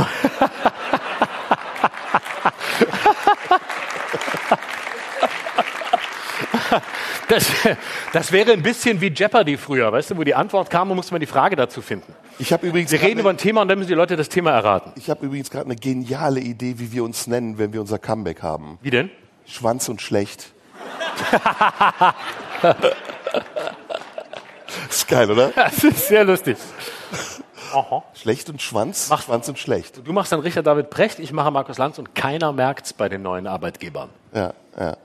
Das, 7.28 7.48
das 8.12 8.32
wäre 8.32 8.54
ein 8.54 8.64
bisschen 8.64 9.02
wie 9.02 9.08
Jeopardy 9.10 9.58
früher, 9.58 9.92
weißt 9.92 10.10
du, 10.12 10.18
wo 10.18 10.24
die 10.24 10.34
Antwort 10.34 10.72
kam 10.72 10.90
und 10.90 10.96
musste 10.96 11.14
man 11.14 11.20
die 11.20 11.28
Frage 11.28 11.56
dazu 11.56 11.82
finden. 11.82 12.12
Ich 12.40 12.52
habe 12.52 12.66
übrigens, 12.66 12.92
Wir 12.92 12.98
grad 12.98 13.10
reden 13.10 13.20
über 13.20 13.30
ein 13.30 13.38
Thema 13.38 13.62
und 13.62 13.68
dann 13.68 13.78
müssen 13.78 13.90
die 13.90 13.96
Leute 13.96 14.16
das 14.16 14.30
Thema 14.30 14.50
erraten. 14.52 14.94
ich 14.96 15.12
habe 15.12 15.24
übrigens 15.26 15.52
gerade 15.52 15.66
eine 15.66 15.76
geniale 15.76 16.40
Idee, 16.40 16.80
wie 16.80 16.92
wir 16.92 17.04
uns 17.04 17.28
nennen, 17.28 17.60
wenn 17.60 17.72
wir 17.72 17.82
unser 17.82 18.00
Comeback 18.00 18.42
haben. 18.42 18.80
Wie 18.82 18.90
denn? 18.90 19.12
Schwanz 19.46 19.90
und 19.90 20.02
schlecht. 20.02 20.54
ist 24.90 25.08
geil, 25.08 25.30
oder? 25.32 25.52
Das 25.56 25.84
ist 25.84 26.08
sehr 26.08 26.24
lustig. 26.24 26.58
Schlecht 28.14 28.50
und 28.50 28.62
Schwanz, 28.62 29.08
Mach- 29.10 29.22
Schwanz 29.24 29.48
und 29.48 29.60
schlecht. 29.60 30.02
Du 30.04 30.12
machst 30.14 30.32
dann 30.32 30.40
Richard 30.40 30.66
David 30.66 30.90
Precht, 30.90 31.20
ich 31.20 31.32
mache 31.32 31.52
Markus 31.52 31.78
Lanz 31.78 32.00
und 32.00 32.16
keiner 32.16 32.52
merkt's 32.52 32.94
bei 32.94 33.10
den 33.10 33.22
neuen 33.22 33.46
Arbeitgebern. 33.46 34.10
Ja, 34.34 34.54
ja. 34.80 34.98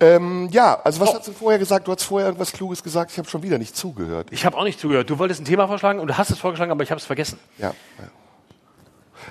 Ähm, 0.00 0.48
ja, 0.50 0.80
also 0.82 1.00
was 1.00 1.14
hast 1.14 1.28
du 1.28 1.32
vorher 1.32 1.58
gesagt? 1.58 1.86
Du 1.86 1.92
hast 1.92 2.02
vorher 2.04 2.28
irgendwas 2.28 2.50
Kluges 2.52 2.82
gesagt. 2.82 3.12
Ich 3.12 3.18
habe 3.18 3.28
schon 3.28 3.42
wieder 3.42 3.58
nicht 3.58 3.76
zugehört. 3.76 4.28
Ich 4.30 4.44
habe 4.46 4.56
auch 4.56 4.64
nicht 4.64 4.80
zugehört. 4.80 5.08
Du 5.10 5.18
wolltest 5.18 5.42
ein 5.42 5.44
Thema 5.44 5.68
vorschlagen 5.68 6.00
und 6.00 6.08
du 6.08 6.16
hast 6.18 6.30
es 6.30 6.38
vorgeschlagen, 6.38 6.72
aber 6.72 6.82
ich 6.82 6.90
habe 6.90 6.98
es 6.98 7.04
vergessen. 7.06 7.38
Ja. 7.58 7.72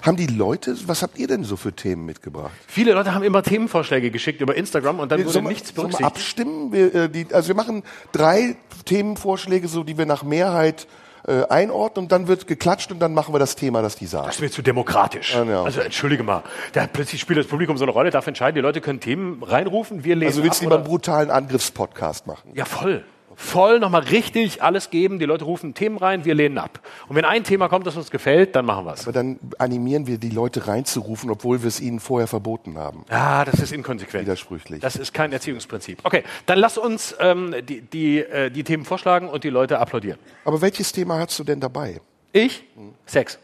Haben 0.04 0.18
die 0.18 0.28
Leute, 0.28 0.78
was 0.88 1.02
habt 1.02 1.18
ihr 1.18 1.28
denn 1.28 1.44
so 1.44 1.58
für 1.58 1.74
Themen 1.74 2.06
mitgebracht? 2.06 2.52
Viele 2.68 2.94
Leute 2.94 3.14
haben 3.16 3.24
immer 3.24 3.42
Themenvorschläge 3.42 4.12
geschickt 4.12 4.40
über 4.40 4.56
Instagram 4.56 5.00
und 5.00 5.12
dann 5.12 5.26
wurde 5.26 5.34
wir- 5.34 5.42
nichts 5.50 5.70
sollen 5.76 5.92
wir 5.92 5.98
berücksichtigt. 5.98 6.06
abstimmen? 6.16 6.72
Wir, 6.72 6.96
äh, 6.96 7.10
die, 7.10 7.28
also 7.34 7.48
wir 7.48 7.56
machen 7.56 7.84
drei 8.12 8.56
Themenvorschläge, 8.84 9.68
so 9.68 9.84
die 9.84 9.98
wir 9.98 10.06
nach 10.06 10.24
Mehrheit 10.24 10.88
äh, 11.28 11.44
einordnen 11.48 12.06
und 12.06 12.12
dann 12.12 12.28
wird 12.28 12.48
geklatscht 12.48 12.92
und 12.92 13.00
dann 13.00 13.14
machen 13.14 13.34
wir 13.34 13.40
das 13.40 13.56
Thema, 13.56 13.82
das 13.82 13.96
die 13.96 14.06
sagen. 14.06 14.28
Das 14.28 14.36
ist 14.36 14.42
mir 14.42 14.52
zu 14.52 14.62
demokratisch. 14.62 15.34
Ja, 15.34 15.44
ja. 15.44 15.64
Also 15.64 15.82
entschuldige 15.82 16.24
mal, 16.24 16.44
da 16.74 16.88
plötzlich 16.88 17.22
spielt 17.22 17.40
das 17.40 17.48
Publikum 17.48 17.78
so 17.78 17.84
eine 17.84 17.92
Rolle, 17.92 18.10
darf 18.10 18.28
entscheiden, 18.28 18.56
die 18.56 18.62
Leute 18.62 18.82
können 18.82 19.00
Themen 19.00 19.44
reinrufen, 19.44 20.04
wir 20.04 20.16
lesen 20.16 20.28
Also 20.28 20.44
willst 20.44 20.62
du 20.62 20.66
lieber 20.66 20.76
einen 20.76 20.86
brutalen 20.86 21.30
Angriffspodcast 21.30 22.26
machen? 22.26 22.52
Ja, 22.54 22.66
voll. 22.66 23.04
Voll 23.42 23.80
nochmal 23.80 24.02
richtig 24.02 24.62
alles 24.62 24.90
geben, 24.90 25.18
die 25.18 25.24
Leute 25.24 25.46
rufen 25.46 25.74
Themen 25.74 25.98
rein, 25.98 26.26
wir 26.26 26.36
lehnen 26.36 26.58
ab. 26.58 26.82
Und 27.08 27.16
wenn 27.16 27.24
ein 27.24 27.46
Thema 27.46 27.70
kommt, 27.70 27.88
das 27.88 27.96
uns 27.96 28.12
gefällt, 28.12 28.54
dann 28.54 28.66
machen 28.66 28.86
wir 28.86 28.94
es. 28.94 29.04
Aber 29.04 29.14
dann 29.14 29.40
animieren 29.58 30.08
wir 30.08 30.18
die 30.18 30.30
Leute 30.30 30.68
reinzurufen, 30.68 31.32
obwohl 31.32 31.62
wir 31.62 31.70
es 31.70 31.80
ihnen 31.80 32.02
vorher 32.02 32.28
verboten 32.28 32.78
haben. 32.78 33.06
Ah, 33.08 33.46
das 33.46 33.62
ist 33.62 33.72
inkonsequent. 33.72 34.26
Widersprüchlich. 34.26 34.82
Das 34.82 34.98
ist 34.98 35.14
kein 35.14 35.32
Erziehungsprinzip. 35.32 36.00
Okay, 36.04 36.24
dann 36.48 36.60
lass 36.60 36.78
uns 36.78 37.16
ähm, 37.22 37.56
die, 37.64 37.80
die, 37.80 38.20
äh, 38.20 38.52
die 38.52 38.66
Themen 38.66 38.84
vorschlagen 38.84 39.30
und 39.30 39.46
die 39.46 39.50
Leute 39.50 39.80
applaudieren. 39.80 40.20
Aber 40.44 40.62
welches 40.62 40.92
Thema 40.92 41.18
hast 41.20 41.40
du 41.40 41.46
denn 41.46 41.62
dabei? 41.62 42.02
Ich? 42.34 42.66
Sex. 43.06 43.40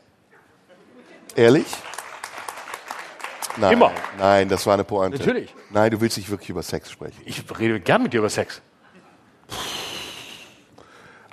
Ehrlich? 1.38 1.68
Nein, 3.56 3.72
Immer. 3.72 3.92
Nein, 4.20 4.50
das 4.50 4.66
war 4.66 4.74
eine 4.74 4.84
Pointe. 4.84 5.20
Natürlich. 5.20 5.56
Nein, 5.70 5.90
du 5.90 6.02
willst 6.02 6.18
nicht 6.18 6.30
wirklich 6.30 6.50
über 6.50 6.64
Sex 6.64 6.92
sprechen. 6.92 7.22
Ich 7.24 7.42
rede 7.58 7.80
gern 7.80 8.04
mit 8.04 8.12
dir 8.12 8.18
über 8.18 8.30
Sex. 8.30 8.62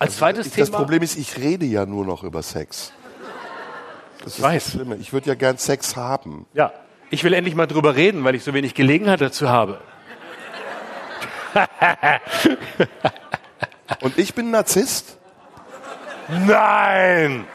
Als 0.03 0.17
zweites 0.17 0.51
Das 0.51 0.67
Thema. 0.67 0.79
Problem 0.79 1.01
ist, 1.03 1.17
ich 1.17 1.39
rede 1.39 1.65
ja 1.65 1.87
nur 1.87 2.05
noch 2.05 2.25
über 2.25 2.43
Sex. 2.43 2.93
Das 4.25 4.35
ist 4.35 4.43
weiß. 4.43 4.65
das 4.65 4.73
Schlimme. 4.73 4.97
Ich 4.97 5.13
würde 5.13 5.29
ja 5.29 5.35
gern 5.37 5.59
Sex 5.59 5.95
haben. 5.95 6.45
Ja, 6.55 6.73
ich 7.11 7.23
will 7.23 7.33
endlich 7.35 7.55
mal 7.55 7.69
drüber 7.69 7.95
reden, 7.95 8.25
weil 8.25 8.35
ich 8.35 8.43
so 8.43 8.53
wenig 8.53 8.75
Gelegenheit 8.75 9.21
dazu 9.21 9.49
habe. 9.49 9.81
Und 14.01 14.19
ich 14.19 14.35
bin 14.35 14.51
Narzisst? 14.51 15.19
Nein! 16.29 17.47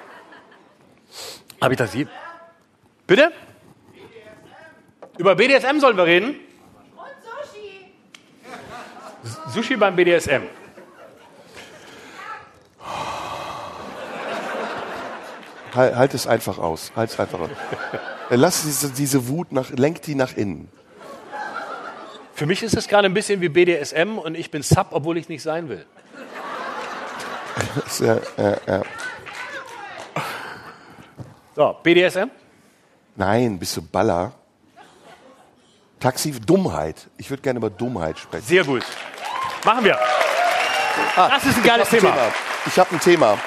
Habe 1.62 1.74
ich 1.74 1.78
das 1.78 1.94
je? 1.94 2.08
Bitte? 3.08 3.34
Über 5.18 5.36
BDSM 5.36 5.80
sollen 5.80 5.98
wir 5.98 6.06
reden? 6.06 6.30
Und 6.96 7.08
Sushi. 7.52 7.92
Sushi 9.54 9.76
beim 9.76 9.98
BDSM. 9.98 10.44
Halt, 15.78 15.96
halt 15.96 16.14
es 16.16 16.26
einfach 16.26 16.58
aus. 16.58 16.92
Halt 16.96 17.12
es 17.12 17.20
einfach 17.20 17.40
aus. 17.40 17.50
Lass 18.32 18.64
diese, 18.64 18.90
diese 18.90 19.28
Wut 19.28 19.52
nach, 19.52 19.70
lenk 19.70 20.02
die 20.02 20.16
nach 20.16 20.36
innen. 20.36 20.70
Für 22.34 22.48
mich 22.48 22.64
ist 22.64 22.76
es 22.76 22.88
gerade 22.88 23.08
ein 23.08 23.14
bisschen 23.14 23.42
wie 23.42 23.50
BDSM 23.50 24.18
und 24.18 24.36
ich 24.36 24.50
bin 24.50 24.64
Sub, 24.64 24.88
obwohl 24.90 25.18
ich 25.18 25.30
nicht 25.30 25.44
sein 25.44 25.70
will. 25.70 25.86
Das 27.76 28.00
ja, 28.00 28.18
ja, 28.38 28.58
ja. 28.68 28.82
So, 31.56 31.76
BDSM? 31.84 32.30
Nein, 33.16 33.60
bist 33.60 33.78
du 33.78 33.82
Baller? 33.82 34.34
Taxi, 36.00 36.32
Dummheit. 36.32 37.08
Ich 37.18 37.30
würde 37.30 37.42
gerne 37.42 37.58
über 37.58 37.70
Dummheit 37.70 38.18
sprechen. 38.18 38.46
Sehr 38.46 38.64
gut. 38.64 38.84
Machen 39.64 39.86
wir. 39.86 40.00
das 41.16 41.46
ist 41.46 41.58
ein 41.58 41.64
geiles 41.64 41.90
Thema. 41.90 42.14
ein 42.14 42.32
Ich 42.66 42.78
habe 42.78 42.96
ein 42.96 43.00
Thema. 43.00 43.38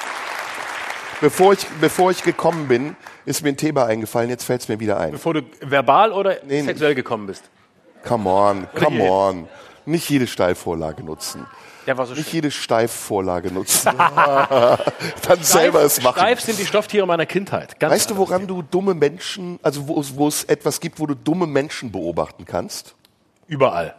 Bevor 1.21 1.53
ich, 1.53 1.65
bevor 1.79 2.11
ich 2.11 2.23
gekommen 2.23 2.67
bin, 2.67 2.95
ist 3.25 3.43
mir 3.43 3.49
ein 3.49 3.57
Thema 3.57 3.85
eingefallen. 3.85 4.29
Jetzt 4.29 4.43
fällt 4.43 4.61
es 4.61 4.67
mir 4.67 4.79
wieder 4.79 4.99
ein. 4.99 5.11
Bevor 5.11 5.33
du 5.35 5.41
verbal 5.61 6.11
oder 6.11 6.37
Nee, 6.45 6.61
sexuell 6.63 6.95
gekommen 6.95 7.27
bist. 7.27 7.43
Come 8.03 8.29
on, 8.29 8.67
come 8.77 9.03
on. 9.09 9.47
Nicht 9.85 10.09
jede 10.09 10.25
Steilvorlage 10.27 11.03
nutzen. 11.03 11.45
Der 11.87 11.97
war 11.97 12.05
so 12.05 12.13
Nicht 12.13 12.25
schön. 12.25 12.33
jede 12.35 12.51
Steifvorlage 12.51 13.51
nutzen. 13.51 13.91
Dann 13.97 15.41
selber 15.41 15.81
es 15.83 16.01
machen. 16.01 16.17
Steif 16.19 16.39
sind 16.41 16.59
die 16.59 16.65
Stofftiere 16.65 17.05
meiner 17.07 17.25
Kindheit. 17.25 17.79
Ganz 17.79 17.93
Weißt 17.93 18.09
du, 18.11 18.17
woran 18.17 18.45
du 18.47 18.61
dumme 18.61 18.93
Menschen, 18.93 19.59
also 19.63 19.87
wo, 19.87 20.27
es- 20.27 20.43
etwas 20.45 20.79
gibt, 20.79 20.99
wo 20.99 21.07
du 21.07 21.15
dumme 21.15 21.47
Menschen 21.47 21.91
beobachten 21.91 22.45
kannst? 22.45 22.95
Überall. 23.47 23.95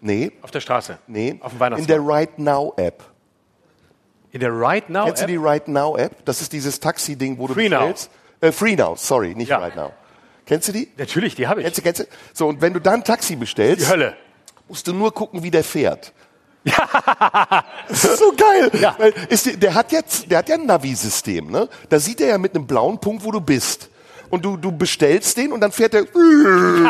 Nee, 0.00 0.32
Auf 0.42 0.50
der 0.52 0.60
Straße. 0.60 0.98
nee. 1.06 1.36
Auf 1.40 1.52
dem 1.52 1.56
In 1.56 1.60
Weihnachtsmarkt. 1.60 1.90
der 1.90 2.06
Right 2.06 2.38
Now 2.38 2.72
App. 2.76 3.02
In 4.38 4.42
der 4.42 4.52
Right 4.56 4.88
Now 4.88 5.06
Kennst 5.06 5.22
du 5.22 5.24
App? 5.24 5.28
die 5.30 5.36
Right 5.36 5.66
Now 5.66 5.96
App? 5.96 6.24
Das 6.24 6.40
ist 6.40 6.52
dieses 6.52 6.78
Taxi-Ding, 6.78 7.38
wo 7.38 7.48
du 7.48 7.54
Free 7.54 7.68
Now. 7.68 7.78
bestellst. 7.88 8.08
Äh, 8.40 8.52
Free 8.52 8.76
Now, 8.76 8.94
sorry, 8.94 9.34
nicht 9.34 9.48
Ja. 9.48 9.58
Right 9.58 9.74
Now. 9.74 9.90
Kennst 10.46 10.68
du 10.68 10.72
die? 10.72 10.88
Natürlich, 10.96 11.34
die 11.34 11.48
habe 11.48 11.58
ich. 11.60 11.64
Kennst 11.64 11.78
du, 11.78 11.82
kennst 11.82 12.00
du? 12.02 12.04
So, 12.32 12.46
und 12.46 12.60
wenn 12.60 12.72
du 12.72 12.80
dann 12.80 13.00
ein 13.00 13.04
Taxi 13.04 13.34
bestellst, 13.34 13.84
Die 13.84 13.90
Hölle. 13.90 14.14
musst 14.68 14.86
du 14.86 14.92
nur 14.92 15.12
gucken, 15.12 15.42
wie 15.42 15.50
der 15.50 15.64
fährt. 15.64 16.12
das 17.88 18.04
ist 18.04 18.18
so 18.20 18.32
geil. 18.36 18.70
Ja. 18.80 18.90
Ist, 19.28 19.60
der 19.60 19.74
hat 19.74 19.90
jetzt, 19.90 20.30
der 20.30 20.38
hat 20.38 20.48
ja 20.48 20.54
ein 20.54 20.66
Navi-System, 20.66 21.50
ne? 21.50 21.68
Da 21.88 21.98
sieht 21.98 22.20
er 22.20 22.28
ja 22.28 22.38
mit 22.38 22.54
einem 22.54 22.68
blauen 22.68 23.00
Punkt, 23.00 23.24
wo 23.24 23.32
du 23.32 23.40
bist. 23.40 23.90
Und 24.30 24.44
du, 24.44 24.56
du 24.56 24.70
bestellst 24.70 25.36
den 25.36 25.50
und 25.50 25.60
dann 25.60 25.72
fährt 25.72 25.94
er. 25.94 26.02
Und 26.14 26.86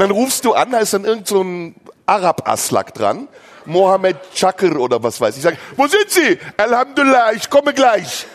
dann 0.00 0.10
rufst 0.10 0.44
du 0.44 0.54
an, 0.54 0.72
da 0.72 0.78
ist 0.78 0.94
dann 0.94 1.04
irgend 1.04 1.28
so 1.28 1.42
ein 1.42 1.76
Arab-Aslak 2.06 2.92
dran. 2.92 3.28
Mohammed 3.68 4.16
Chakr 4.34 4.76
oder 4.78 5.02
was 5.02 5.20
weiß 5.20 5.36
ich. 5.36 5.44
Ich 5.44 5.50
sag, 5.50 5.58
wo 5.76 5.86
sind 5.86 6.08
Sie? 6.08 6.38
Alhamdulillah, 6.56 7.32
ich 7.32 7.50
komme 7.50 7.74
gleich. 7.74 8.26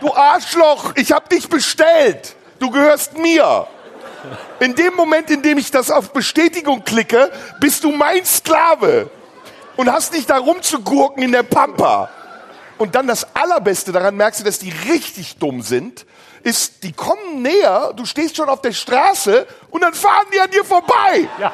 Du 0.00 0.12
Arschloch, 0.14 0.92
ich 0.96 1.10
hab 1.10 1.28
dich 1.30 1.48
bestellt. 1.48 2.36
Du 2.58 2.70
gehörst 2.70 3.16
mir. 3.16 3.66
In 4.60 4.74
dem 4.74 4.94
Moment, 4.94 5.30
in 5.30 5.40
dem 5.40 5.56
ich 5.56 5.70
das 5.70 5.90
auf 5.90 6.12
Bestätigung 6.12 6.84
klicke, 6.84 7.32
bist 7.60 7.82
du 7.84 7.90
mein 7.90 8.24
Sklave 8.26 9.10
und 9.76 9.90
hast 9.90 10.12
nicht 10.12 10.28
da 10.28 10.36
rumzugurken 10.36 11.22
in 11.22 11.32
der 11.32 11.42
Pampa. 11.42 12.10
Und 12.76 12.94
dann 12.94 13.06
das 13.06 13.34
Allerbeste 13.34 13.90
daran 13.92 14.16
merkst 14.16 14.40
du, 14.40 14.44
dass 14.44 14.58
die 14.58 14.72
richtig 14.90 15.38
dumm 15.38 15.62
sind, 15.62 16.04
ist, 16.42 16.82
die 16.82 16.92
kommen 16.92 17.40
näher, 17.40 17.92
du 17.96 18.04
stehst 18.04 18.36
schon 18.36 18.50
auf 18.50 18.60
der 18.60 18.72
Straße 18.72 19.46
und 19.70 19.82
dann 19.82 19.94
fahren 19.94 20.26
die 20.34 20.40
an 20.40 20.50
dir 20.50 20.64
vorbei. 20.64 21.28
Ja. 21.38 21.52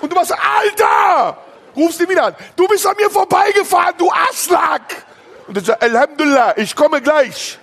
Und 0.00 0.10
du 0.10 0.16
machst, 0.16 0.32
Alter! 0.32 1.38
Rufst 1.80 2.00
ihn 2.00 2.08
wieder 2.10 2.26
an. 2.26 2.34
Du 2.56 2.68
bist 2.68 2.86
an 2.86 2.94
mir 2.98 3.08
vorbeigefahren, 3.08 3.94
du 3.96 4.10
Aslak! 4.10 5.04
Und 5.46 5.56
dann 5.56 5.64
sagt, 5.64 5.82
Alhamdulillah, 5.82 6.58
ich 6.58 6.76
komme 6.76 7.00
gleich. 7.00 7.58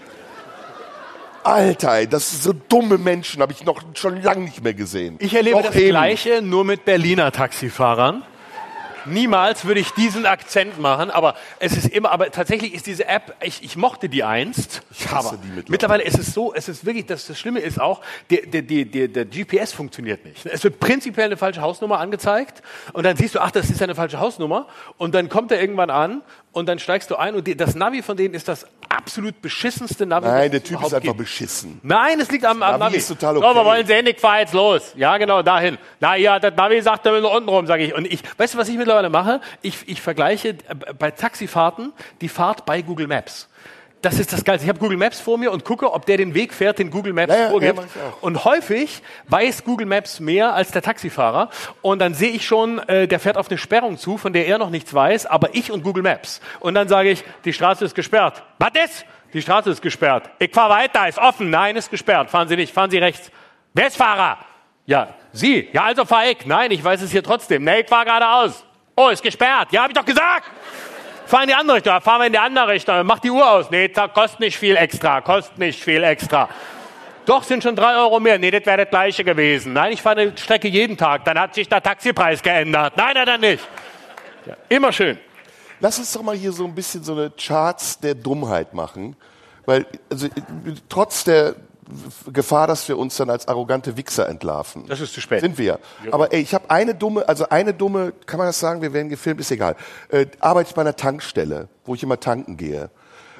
Alter, 1.43 2.05
das 2.07 2.31
sind 2.31 2.43
so 2.43 2.53
dumme 2.53 2.97
Menschen, 2.97 3.41
habe 3.41 3.53
ich 3.53 3.63
noch 3.63 3.81
schon 3.93 4.21
lange 4.21 4.41
nicht 4.41 4.61
mehr 4.63 4.73
gesehen. 4.73 5.17
Ich 5.19 5.33
erlebe 5.35 5.57
Doch 5.57 5.67
das 5.67 5.75
eben. 5.75 5.89
Gleiche, 5.89 6.41
nur 6.41 6.65
mit 6.65 6.83
Berliner 6.83 7.31
Taxifahrern. 7.31 8.23
Niemals 9.07 9.65
würde 9.65 9.79
ich 9.79 9.91
diesen 9.91 10.25
Akzent 10.25 10.79
machen, 10.79 11.09
aber 11.09 11.35
es 11.59 11.75
ist 11.75 11.89
immer, 11.89 12.11
aber 12.11 12.31
tatsächlich 12.31 12.73
ist 12.73 12.85
diese 12.85 13.07
App, 13.07 13.35
ich, 13.41 13.63
ich 13.63 13.75
mochte 13.75 14.09
die 14.09 14.23
einst. 14.23 14.81
Ich 14.91 15.09
hasse 15.11 15.29
aber 15.29 15.37
die 15.37 15.47
mittlerweile. 15.47 15.71
mittlerweile 15.71 16.03
ist 16.03 16.19
es 16.19 16.33
so, 16.33 16.53
es 16.53 16.69
ist 16.69 16.85
wirklich, 16.85 17.05
das, 17.05 17.27
das 17.27 17.39
Schlimme 17.39 17.59
ist 17.59 17.79
auch, 17.79 18.01
der, 18.29 18.45
der, 18.45 18.61
der, 18.61 18.85
der, 18.85 19.07
der 19.07 19.25
GPS 19.25 19.73
funktioniert 19.73 20.25
nicht. 20.25 20.45
Es 20.45 20.63
wird 20.63 20.79
prinzipiell 20.79 21.25
eine 21.27 21.37
falsche 21.37 21.61
Hausnummer 21.61 21.99
angezeigt 21.99 22.61
und 22.93 23.03
dann 23.03 23.17
siehst 23.17 23.35
du, 23.35 23.39
ach, 23.39 23.51
das 23.51 23.69
ist 23.69 23.81
eine 23.81 23.95
falsche 23.95 24.19
Hausnummer 24.19 24.67
und 24.97 25.15
dann 25.15 25.29
kommt 25.29 25.51
er 25.51 25.59
irgendwann 25.59 25.89
an 25.89 26.21
und 26.57 26.67
dann 26.67 26.79
steigst 26.79 27.09
du 27.11 27.15
ein 27.15 27.35
und 27.35 27.47
die, 27.47 27.55
das 27.55 27.75
Navi 27.75 28.01
von 28.01 28.17
denen 28.17 28.33
ist 28.33 28.47
das 28.47 28.65
absolut 28.89 29.41
beschissenste 29.41 30.05
Navi. 30.05 30.27
Nein, 30.27 30.51
der 30.51 30.63
Typ 30.63 30.79
ist 30.79 30.85
einfach 30.93 31.01
gibt. 31.01 31.17
beschissen. 31.17 31.79
Nein, 31.83 32.19
es 32.19 32.31
liegt 32.31 32.45
am, 32.45 32.61
am 32.63 32.71
Navi 32.71 32.83
Navi. 32.83 32.97
ist 32.97 33.07
total 33.07 33.35
So, 33.35 33.43
okay. 33.43 33.55
wir 33.55 33.65
wollen 33.65 33.85
sehen, 33.87 34.07
ich 34.07 34.19
fahr 34.19 34.39
jetzt 34.39 34.53
los. 34.53 34.93
Ja, 34.95 35.17
genau, 35.17 35.41
dahin. 35.43 35.77
Na 35.99 36.15
ja, 36.15 36.39
das 36.39 36.55
Navi 36.55 36.81
sagt, 36.81 37.05
da 37.05 37.11
müssen 37.11 37.23
wir 37.23 37.31
unten 37.31 37.49
rum, 37.49 37.67
sage 37.67 37.83
ich. 37.83 37.93
Und 37.93 38.05
ich, 38.05 38.21
weißt 38.37 38.55
du, 38.55 38.57
was 38.57 38.69
ich 38.69 38.77
mittlerweile 38.77 39.09
mache? 39.09 39.39
Ich, 39.61 39.87
ich 39.87 40.01
vergleiche 40.01 40.49
äh, 40.49 40.55
bei 40.97 41.11
Taxifahrten 41.11 41.93
die 42.21 42.29
Fahrt 42.29 42.65
bei 42.65 42.81
Google 42.81 43.07
Maps. 43.07 43.47
Das 44.03 44.19
ist 44.19 44.31
das 44.31 44.43
Geilste. 44.43 44.65
Ich 44.65 44.69
habe 44.69 44.77
Google 44.79 44.97
Maps 44.97 45.19
vor 45.19 45.39
mir 45.39 45.51
und 45.51 45.65
gucke, 45.65 45.91
ob 45.91 46.05
der 46.05 46.17
den 46.17 46.35
Weg 46.35 46.53
fährt, 46.53 46.77
den 46.77 46.91
Google 46.91 47.13
Maps 47.13 47.33
Ja, 47.33 47.49
vorgibt. 47.49 47.79
ja, 47.79 47.83
und 48.21 48.45
häufig 48.45 49.01
weiß 49.27 49.63
Google 49.63 49.87
Maps 49.87 50.19
mehr 50.19 50.53
als 50.53 50.69
der 50.71 50.83
Taxifahrer. 50.83 51.49
Und 51.81 51.97
dann 51.99 52.13
sehe 52.13 52.29
ich 52.29 52.45
schon, 52.45 52.77
äh, 52.87 53.07
der 53.07 53.19
fährt 53.19 53.37
auf 53.37 53.49
eine 53.49 53.57
Sperrung 53.57 53.97
zu, 53.97 54.17
von 54.19 54.33
der 54.33 54.45
er 54.47 54.59
noch 54.59 54.69
nichts 54.69 54.93
weiß, 54.93 55.25
aber 55.25 55.49
ich 55.55 55.71
und 55.71 55.83
Google 55.83 56.03
Maps. 56.03 56.41
Und 56.59 56.75
dann 56.75 56.87
sage 56.87 57.09
ich, 57.09 57.23
die 57.43 57.53
Straße 57.53 57.85
ist 57.85 57.95
gesperrt. 57.95 58.43
Was 58.59 58.71
ist? 58.85 59.05
Die 59.33 59.41
Straße 59.41 59.71
ist 59.71 59.81
gesperrt. 59.81 60.29
Ich 60.39 60.53
fahre 60.53 60.73
weiter, 60.75 61.07
ist 61.07 61.17
offen. 61.17 61.49
Nein, 61.49 61.75
ist 61.75 61.89
gesperrt. 61.89 62.29
Fahren 62.29 62.47
Sie 62.47 62.55
nicht, 62.55 62.73
fahren 62.73 62.91
Sie 62.91 62.99
rechts. 62.99 63.31
Wer 63.73 63.87
ist 63.87 63.97
Fahrer? 63.97 64.37
Ja, 64.85 65.09
Sie. 65.33 65.69
Ja, 65.73 65.83
also 65.85 66.05
fahr 66.05 66.27
ich. 66.29 66.45
Nein, 66.45 66.69
ich 66.71 66.83
weiß 66.83 67.01
es 67.01 67.11
hier 67.11 67.23
trotzdem. 67.23 67.63
Nee, 67.63 67.81
ich 67.81 67.89
fahr 67.89 68.05
geradeaus. 68.05 68.63
Oh, 68.95 69.09
ist 69.09 69.21
gesperrt. 69.21 69.67
Ja, 69.71 69.83
hab 69.83 69.89
ich 69.89 69.95
doch 69.95 70.05
gesagt. 70.05 70.43
Fahr 71.27 71.41
in 71.41 71.49
die 71.49 71.55
andere 71.55 71.77
Richtung. 71.77 72.01
Fahren 72.01 72.21
wir 72.21 72.27
in 72.27 72.33
die 72.33 72.39
andere 72.39 72.67
Richtung. 72.69 73.05
Mach 73.05 73.19
die 73.19 73.29
Uhr 73.29 73.49
aus. 73.49 73.69
Nee, 73.69 73.89
kostet 73.89 74.39
nicht 74.39 74.57
viel 74.57 74.77
extra. 74.77 75.21
Kostet 75.21 75.57
nicht 75.57 75.83
viel 75.83 76.03
extra. 76.03 76.49
Doch, 77.25 77.43
sind 77.43 77.61
schon 77.61 77.75
drei 77.75 77.97
Euro 77.97 78.21
mehr. 78.21 78.39
Nee, 78.39 78.51
das 78.51 78.65
wäre 78.65 78.77
das 78.77 78.89
gleiche 78.89 79.25
gewesen. 79.25 79.73
Nein, 79.73 79.91
ich 79.91 80.01
fahre 80.01 80.21
eine 80.21 80.37
Strecke 80.37 80.69
jeden 80.69 80.95
Tag. 80.95 81.25
Dann 81.25 81.37
hat 81.37 81.53
sich 81.53 81.67
der 81.67 81.83
Taxipreis 81.83 82.41
geändert. 82.41 82.93
Nein, 82.95 83.11
nein, 83.15 83.25
dann 83.25 83.41
nicht. 83.41 83.67
Ja, 84.45 84.55
immer 84.69 84.93
schön. 84.93 85.17
Lass 85.81 85.99
uns 85.99 86.13
doch 86.13 86.23
mal 86.23 86.35
hier 86.35 86.53
so 86.53 86.63
ein 86.63 86.73
bisschen 86.73 87.03
so 87.03 87.11
eine 87.11 87.29
Charts 87.31 87.99
der 87.99 88.15
Dummheit 88.15 88.73
machen. 88.73 89.17
Weil, 89.65 89.85
also, 90.09 90.27
trotz 90.87 91.25
der 91.25 91.55
Gefahr, 92.31 92.67
dass 92.67 92.87
wir 92.87 92.97
uns 92.97 93.15
dann 93.17 93.29
als 93.29 93.47
arrogante 93.47 93.95
Wichser 93.95 94.27
entlarven. 94.27 94.85
Das 94.87 94.99
ist 94.99 95.13
zu 95.13 95.21
spät. 95.21 95.41
Sind 95.41 95.57
wir. 95.57 95.79
Aber 96.11 96.33
ey, 96.33 96.41
ich 96.41 96.53
habe 96.53 96.69
eine 96.69 96.93
dumme, 96.93 97.27
also 97.27 97.47
eine 97.49 97.73
dumme, 97.73 98.13
kann 98.25 98.37
man 98.37 98.47
das 98.47 98.59
sagen, 98.59 98.81
wir 98.81 98.93
werden 98.93 99.09
gefilmt, 99.09 99.39
ist 99.39 99.51
egal. 99.51 99.75
Äh, 100.09 100.27
arbeite 100.39 100.69
ich 100.69 100.75
bei 100.75 100.81
einer 100.81 100.95
Tankstelle, 100.95 101.69
wo 101.85 101.95
ich 101.95 102.03
immer 102.03 102.19
tanken 102.19 102.57
gehe. 102.57 102.89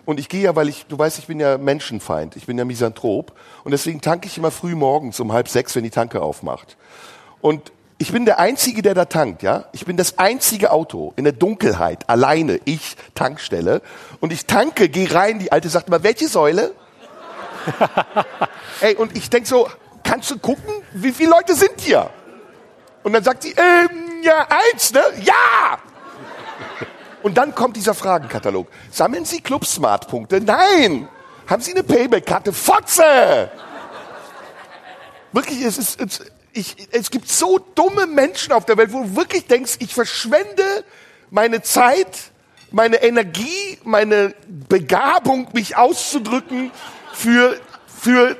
Und 0.05 0.21
ich 0.21 0.29
gehe 0.29 0.41
ja, 0.41 0.55
weil 0.55 0.69
ich, 0.69 0.85
du 0.85 0.97
weißt, 0.97 1.19
ich 1.19 1.27
bin 1.27 1.39
ja 1.39 1.57
Menschenfeind, 1.57 2.37
ich 2.37 2.45
bin 2.45 2.57
ja 2.57 2.63
Misanthrop. 2.63 3.33
Und 3.65 3.71
deswegen 3.71 3.99
tanke 3.99 4.27
ich 4.27 4.37
immer 4.37 4.51
früh 4.51 4.73
morgens 4.73 5.19
um 5.19 5.33
halb 5.33 5.49
sechs, 5.49 5.75
wenn 5.75 5.83
die 5.83 5.89
Tanke 5.89 6.21
aufmacht. 6.21 6.77
Und 7.41 7.73
ich 7.97 8.11
bin 8.13 8.25
der 8.25 8.39
Einzige, 8.39 8.81
der 8.81 8.93
da 8.93 9.05
tankt, 9.05 9.43
ja. 9.43 9.65
Ich 9.73 9.85
bin 9.85 9.97
das 9.97 10.17
einzige 10.17 10.71
Auto 10.71 11.13
in 11.15 11.23
der 11.23 11.33
Dunkelheit, 11.33 12.07
alleine, 12.09 12.61
ich, 12.63 12.95
Tankstelle. 13.15 13.81
Und 14.21 14.31
ich 14.31 14.45
tanke, 14.45 14.87
gehe 14.87 15.13
rein, 15.13 15.39
die 15.39 15.51
Alte 15.51 15.67
sagt 15.67 15.87
immer, 15.87 16.03
welche 16.03 16.27
Säule? 16.29 16.73
Ey, 18.81 18.95
und 18.95 19.15
ich 19.17 19.29
denk 19.29 19.47
so, 19.47 19.69
kannst 20.03 20.31
du 20.31 20.39
gucken, 20.39 20.73
wie 20.93 21.11
viele 21.11 21.31
Leute 21.31 21.55
sind 21.55 21.79
hier? 21.79 22.09
Und 23.03 23.13
dann 23.13 23.23
sagt 23.23 23.43
sie, 23.43 23.51
ähm, 23.51 24.21
ja, 24.21 24.47
eins, 24.49 24.91
ne? 24.91 25.01
Ja! 25.21 25.79
Und 27.23 27.37
dann 27.37 27.53
kommt 27.55 27.75
dieser 27.75 27.93
Fragenkatalog. 27.93 28.67
Sammeln 28.91 29.25
Sie 29.25 29.41
Club 29.41 29.65
Smart 29.65 30.07
Punkte? 30.07 30.39
Nein! 30.41 31.07
Haben 31.47 31.61
Sie 31.61 31.71
eine 31.71 31.83
Payback-Karte? 31.83 32.53
Fotze! 32.53 33.49
Wirklich, 35.31 35.61
es 35.61 35.77
ist, 35.77 36.01
es, 36.01 36.21
ich, 36.53 36.75
es 36.91 37.11
gibt 37.11 37.29
so 37.29 37.59
dumme 37.75 38.07
Menschen 38.07 38.53
auf 38.53 38.65
der 38.65 38.77
Welt, 38.77 38.91
wo 38.91 39.03
du 39.03 39.15
wirklich 39.15 39.45
denkst, 39.45 39.77
ich 39.79 39.93
verschwende 39.93 40.83
meine 41.29 41.61
Zeit, 41.61 42.31
meine 42.71 42.97
Energie, 42.97 43.77
meine 43.83 44.33
Begabung, 44.47 45.47
mich 45.53 45.77
auszudrücken 45.77 46.71
für, 47.17 47.57
für 48.01 48.37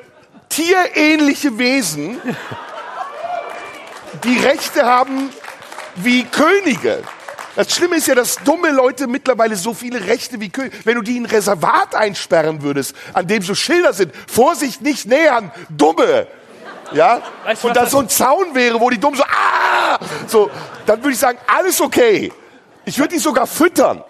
tierähnliche 0.50 1.58
Wesen, 1.58 2.22
die 4.24 4.38
Rechte 4.38 4.86
haben 4.86 5.30
wie 5.96 6.24
Könige. 6.24 7.04
Das 7.56 7.74
Schlimme 7.74 7.96
ist 7.96 8.08
ja, 8.08 8.14
dass 8.14 8.36
dumme 8.36 8.70
Leute 8.70 9.08
mittlerweile 9.08 9.56
so 9.56 9.74
viele 9.74 10.06
Rechte 10.06 10.40
wie 10.40 10.50
Könige. 10.50 10.78
Wenn 10.86 10.96
du 10.96 11.02
die 11.02 11.18
in 11.18 11.24
ein 11.24 11.30
Reservat 11.30 11.96
einsperren 11.96 12.62
würdest, 12.62 12.96
an 13.14 13.28
dem 13.28 13.42
so 13.42 13.56
Schilder 13.56 13.94
sind, 13.94 14.14
Vorsicht, 14.28 14.82
nicht 14.82 15.08
nähern, 15.08 15.52
Dumme. 15.70 16.28
Ja? 16.94 17.22
Weißt 17.46 17.64
du, 17.64 17.68
Und 17.70 17.76
da 17.76 17.88
so 17.88 18.00
ein 18.00 18.10
Zaun 18.10 18.54
wäre, 18.54 18.80
wo 18.80 18.90
die 18.90 19.00
Dummen 19.00 19.18
so, 19.18 19.24
ah! 19.24 19.98
So, 20.28 20.52
dann 20.86 21.00
würde 21.00 21.14
ich 21.14 21.20
sagen, 21.20 21.40
alles 21.48 21.82
okay. 21.82 22.32
Ich 22.86 23.00
würde 23.00 23.16
die 23.16 23.20
sogar 23.20 23.48
füttern, 23.48 24.04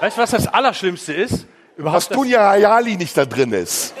Weißt 0.00 0.16
du, 0.16 0.22
was 0.22 0.30
das 0.32 0.46
Allerschlimmste 0.48 1.12
ist? 1.12 1.46
Dass 1.76 1.80
Überhaupt, 1.80 2.10
dass, 2.10 2.16
Dunja 2.16 2.50
Hayali 2.50 2.96
nicht 2.96 3.16
da 3.16 3.24
drin 3.24 3.52
ist. 3.52 3.94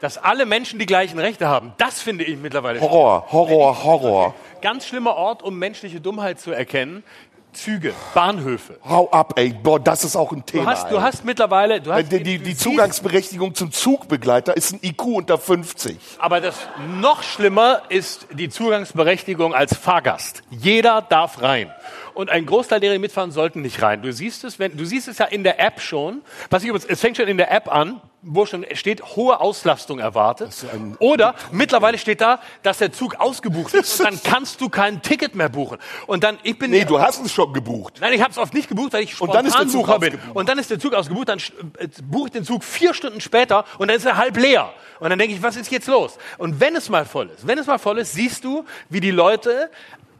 dass 0.00 0.18
alle 0.18 0.46
Menschen 0.46 0.78
die 0.78 0.86
gleichen 0.86 1.18
Rechte 1.18 1.46
haben. 1.46 1.72
Das 1.78 2.00
finde 2.00 2.24
ich 2.24 2.36
mittlerweile 2.36 2.80
Horror, 2.80 3.26
Horror, 3.30 3.84
Horror. 3.84 4.34
ganz 4.60 4.86
schlimmer 4.86 5.14
Ort, 5.14 5.42
um 5.42 5.58
menschliche 5.58 6.00
Dummheit 6.00 6.40
zu 6.40 6.50
erkennen. 6.50 7.04
Züge, 7.52 7.92
Bahnhöfe. 8.14 8.78
Hau 8.88 9.10
ab, 9.10 9.34
ey. 9.36 9.52
Boah, 9.52 9.78
das 9.78 10.04
ist 10.04 10.16
auch 10.16 10.32
ein 10.32 10.44
Thema. 10.46 10.64
Du 10.64 10.70
hast, 10.70 10.90
du 10.90 11.02
hast 11.02 11.24
mittlerweile, 11.24 11.82
du 11.82 11.92
hast, 11.92 12.10
die, 12.10 12.22
die, 12.22 12.38
die 12.38 12.56
Zugangsberechtigung 12.56 13.54
zum 13.54 13.70
Zugbegleiter 13.70 14.56
ist 14.56 14.72
ein 14.72 14.80
IQ 14.82 15.02
unter 15.02 15.36
50. 15.36 15.98
Aber 16.18 16.40
das 16.40 16.56
noch 16.98 17.22
schlimmer 17.22 17.82
ist 17.90 18.26
die 18.32 18.48
Zugangsberechtigung 18.48 19.54
als 19.54 19.76
Fahrgast. 19.76 20.42
Jeder 20.50 21.02
darf 21.02 21.42
rein. 21.42 21.70
Und 22.14 22.30
ein 22.30 22.46
Großteil 22.46 22.80
derer, 22.80 22.92
die 22.94 22.98
mitfahren, 22.98 23.30
sollten 23.30 23.62
nicht 23.62 23.82
rein. 23.82 24.02
Du 24.02 24.12
siehst 24.12 24.44
es, 24.44 24.58
wenn, 24.58 24.76
du 24.76 24.84
siehst 24.84 25.08
es 25.08 25.18
ja 25.18 25.26
in 25.26 25.44
der 25.44 25.60
App 25.60 25.80
schon. 25.80 26.22
Was 26.50 26.62
ich 26.62 26.68
übrigens, 26.68 26.88
es 26.88 27.00
fängt 27.00 27.16
schon 27.16 27.28
in 27.28 27.38
der 27.38 27.50
App 27.50 27.72
an, 27.72 28.00
wo 28.22 28.46
schon 28.46 28.64
steht, 28.74 29.02
hohe 29.16 29.40
Auslastung 29.40 29.98
erwartet. 29.98 30.54
Oder 31.00 31.34
mittlerweile 31.50 31.98
steht 31.98 32.20
da, 32.20 32.40
dass 32.62 32.78
der 32.78 32.92
Zug 32.92 33.16
ausgebucht 33.16 33.74
ist 33.74 34.00
und 34.00 34.06
dann 34.06 34.20
kannst 34.22 34.60
du 34.60 34.68
kein 34.68 35.02
Ticket 35.02 35.34
mehr 35.34 35.48
buchen. 35.48 35.78
Und 36.06 36.22
dann, 36.22 36.38
ich 36.42 36.58
bin 36.58 36.70
Nee, 36.70 36.84
du 36.84 37.00
hast 37.00 37.24
es 37.24 37.32
schon 37.32 37.52
gebucht. 37.52 37.98
Nein, 38.00 38.12
ich 38.12 38.20
habe 38.20 38.30
es 38.30 38.38
oft 38.38 38.54
nicht 38.54 38.68
gebucht, 38.68 38.92
weil 38.92 39.02
ich 39.02 39.20
Und 39.20 39.34
dann 39.34 39.44
ist 39.44 39.58
der 39.58 39.66
Zug 39.66 39.86
Spontanbucher 39.86 40.18
bin. 40.18 40.34
Und 40.34 40.48
dann 40.48 40.58
ist 40.58 40.70
der 40.70 40.78
Zug 40.78 40.94
ausgebucht, 40.94 41.28
dann 41.28 41.38
äh, 41.78 41.88
buche 42.04 42.26
ich 42.26 42.32
den 42.32 42.44
Zug 42.44 42.62
vier 42.62 42.94
Stunden 42.94 43.20
später 43.20 43.64
und 43.78 43.88
dann 43.88 43.96
ist 43.96 44.06
er 44.06 44.16
halb 44.16 44.36
leer. 44.36 44.72
Und 45.00 45.10
dann 45.10 45.18
denke 45.18 45.34
ich, 45.34 45.42
was 45.42 45.56
ist 45.56 45.70
jetzt 45.72 45.88
los? 45.88 46.16
Und 46.38 46.60
wenn 46.60 46.76
es 46.76 46.88
mal 46.88 47.04
voll 47.04 47.28
ist, 47.34 47.44
wenn 47.46 47.58
es 47.58 47.66
mal 47.66 47.78
voll 47.78 47.98
ist, 47.98 48.12
siehst 48.12 48.44
du, 48.44 48.64
wie 48.88 49.00
die 49.00 49.10
Leute 49.10 49.68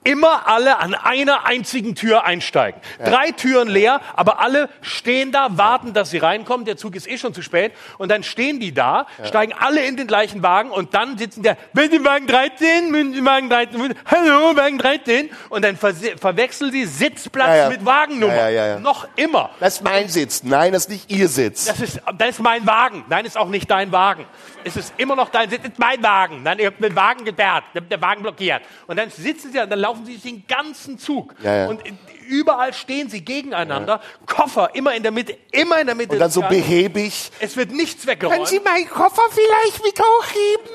immer 0.04 0.46
alle 0.48 0.78
an 0.78 0.94
einer 0.94 1.46
einzigen 1.46 1.94
Tür 1.94 2.24
einsteigen. 2.24 2.80
Drei 3.04 3.30
Türen 3.32 3.68
leer, 3.68 4.00
aber 4.14 4.40
alle 4.40 4.68
stehen 4.80 5.32
da, 5.32 5.48
warten, 5.58 5.92
dass 5.92 6.10
sie 6.10 6.18
reinkommen. 6.18 6.64
Der 6.66 6.76
Zug 6.76 6.96
ist 6.96 7.08
eh 7.08 7.18
schon 7.18 7.34
zu 7.34 7.42
spät. 7.42 7.72
Und 7.98 8.10
dann 8.10 8.22
stehen 8.22 8.60
die 8.60 8.72
da, 8.74 9.06
steigen 9.24 9.52
alle 9.52 9.84
in 9.84 9.96
den 9.96 10.06
gleichen 10.06 10.42
Wagen 10.42 10.70
und 10.70 10.94
dann 10.94 11.18
sitzen 11.18 11.42
der, 11.42 11.56
wenn 11.72 11.90
Sie 11.90 12.04
Wagen 12.04 12.26
13, 12.26 12.92
wenn 12.92 13.12
Sie 13.12 13.24
Wagen 13.24 13.48
13, 13.48 13.94
hallo, 14.06 14.56
Wagen 14.56 14.78
13. 14.78 15.30
Und 15.48 15.64
dann 15.64 15.76
verse- 15.76 16.16
verwechseln 16.18 16.72
sie 16.72 16.84
Sitzplatz 16.86 17.48
Ja, 17.48 17.56
ja. 17.56 17.68
mit 17.68 17.84
Wagennummer. 17.84 18.34
Ja, 18.34 18.48
ja, 18.48 18.66
ja, 18.66 18.66
ja. 18.74 18.78
Noch 18.80 19.06
immer. 19.16 19.50
Das 19.60 19.74
ist 19.74 19.82
mein 19.82 20.08
Sitz. 20.08 20.42
Nein, 20.42 20.72
das 20.72 20.84
ist 20.84 20.88
nicht 20.90 21.10
ihr 21.10 21.28
Sitz. 21.28 21.66
Das 21.66 21.80
ist, 21.80 22.00
das 22.18 22.28
ist 22.30 22.40
mein 22.40 22.66
Wagen. 22.66 23.04
Nein, 23.08 23.24
ist 23.24 23.36
auch 23.38 23.48
nicht 23.48 23.70
dein 23.70 23.92
Wagen. 23.92 24.24
Es 24.64 24.76
ist 24.76 24.94
immer 24.96 25.16
noch 25.16 25.28
dein 25.28 25.50
Sitz, 25.50 25.64
ist 25.64 25.78
mein 25.78 26.02
Wagen. 26.02 26.42
Nein, 26.42 26.58
ihr 26.58 26.66
habt 26.66 26.82
den 26.82 26.94
Wagen 26.94 27.24
gesperrt, 27.24 27.64
den 27.74 28.00
Wagen 28.00 28.22
blockiert. 28.22 28.62
Und 28.86 28.98
dann 28.98 29.10
sitzen 29.10 29.52
sie, 29.52 29.58
da, 29.58 29.66
dann 29.66 29.78
laufen 29.78 30.04
sie 30.06 30.16
den 30.16 30.46
ganzen 30.46 30.98
Zug. 30.98 31.34
Ja, 31.42 31.56
ja. 31.56 31.68
Und 31.68 31.82
überall 32.28 32.72
stehen 32.72 33.08
sie 33.10 33.24
gegeneinander. 33.24 34.00
Koffer 34.26 34.74
immer 34.74 34.94
in 34.94 35.02
der 35.02 35.12
Mitte, 35.12 35.36
immer 35.50 35.80
in 35.80 35.86
der 35.86 35.94
Mitte. 35.94 36.12
Und 36.12 36.18
dann 36.18 36.30
so 36.30 36.42
behäbig. 36.42 37.30
Es 37.40 37.56
wird 37.56 37.72
nichts 37.72 38.06
weggeräumt. 38.06 38.50
meinen 38.64 38.88
Koffer 38.88 39.22
vielleicht 39.30 39.84
mit 39.84 39.98
hochheben? 40.00 40.70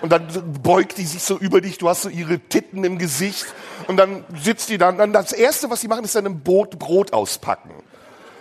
Und 0.00 0.10
dann 0.10 0.26
beugt 0.62 0.98
die 0.98 1.06
sich 1.06 1.22
so 1.22 1.38
über 1.38 1.60
dich, 1.60 1.78
du 1.78 1.88
hast 1.88 2.02
so 2.02 2.10
ihre 2.10 2.38
Titten 2.38 2.84
im 2.84 2.98
Gesicht. 2.98 3.46
Und 3.86 3.96
dann 3.96 4.24
sitzt 4.34 4.68
die 4.68 4.76
dann, 4.76 4.98
dann 4.98 5.12
das 5.12 5.32
Erste, 5.32 5.70
was 5.70 5.80
sie 5.80 5.88
machen, 5.88 6.04
ist 6.04 6.14
dann 6.14 6.26
im 6.26 6.40
Boot 6.40 6.78
Brot 6.78 7.12
auspacken. 7.12 7.70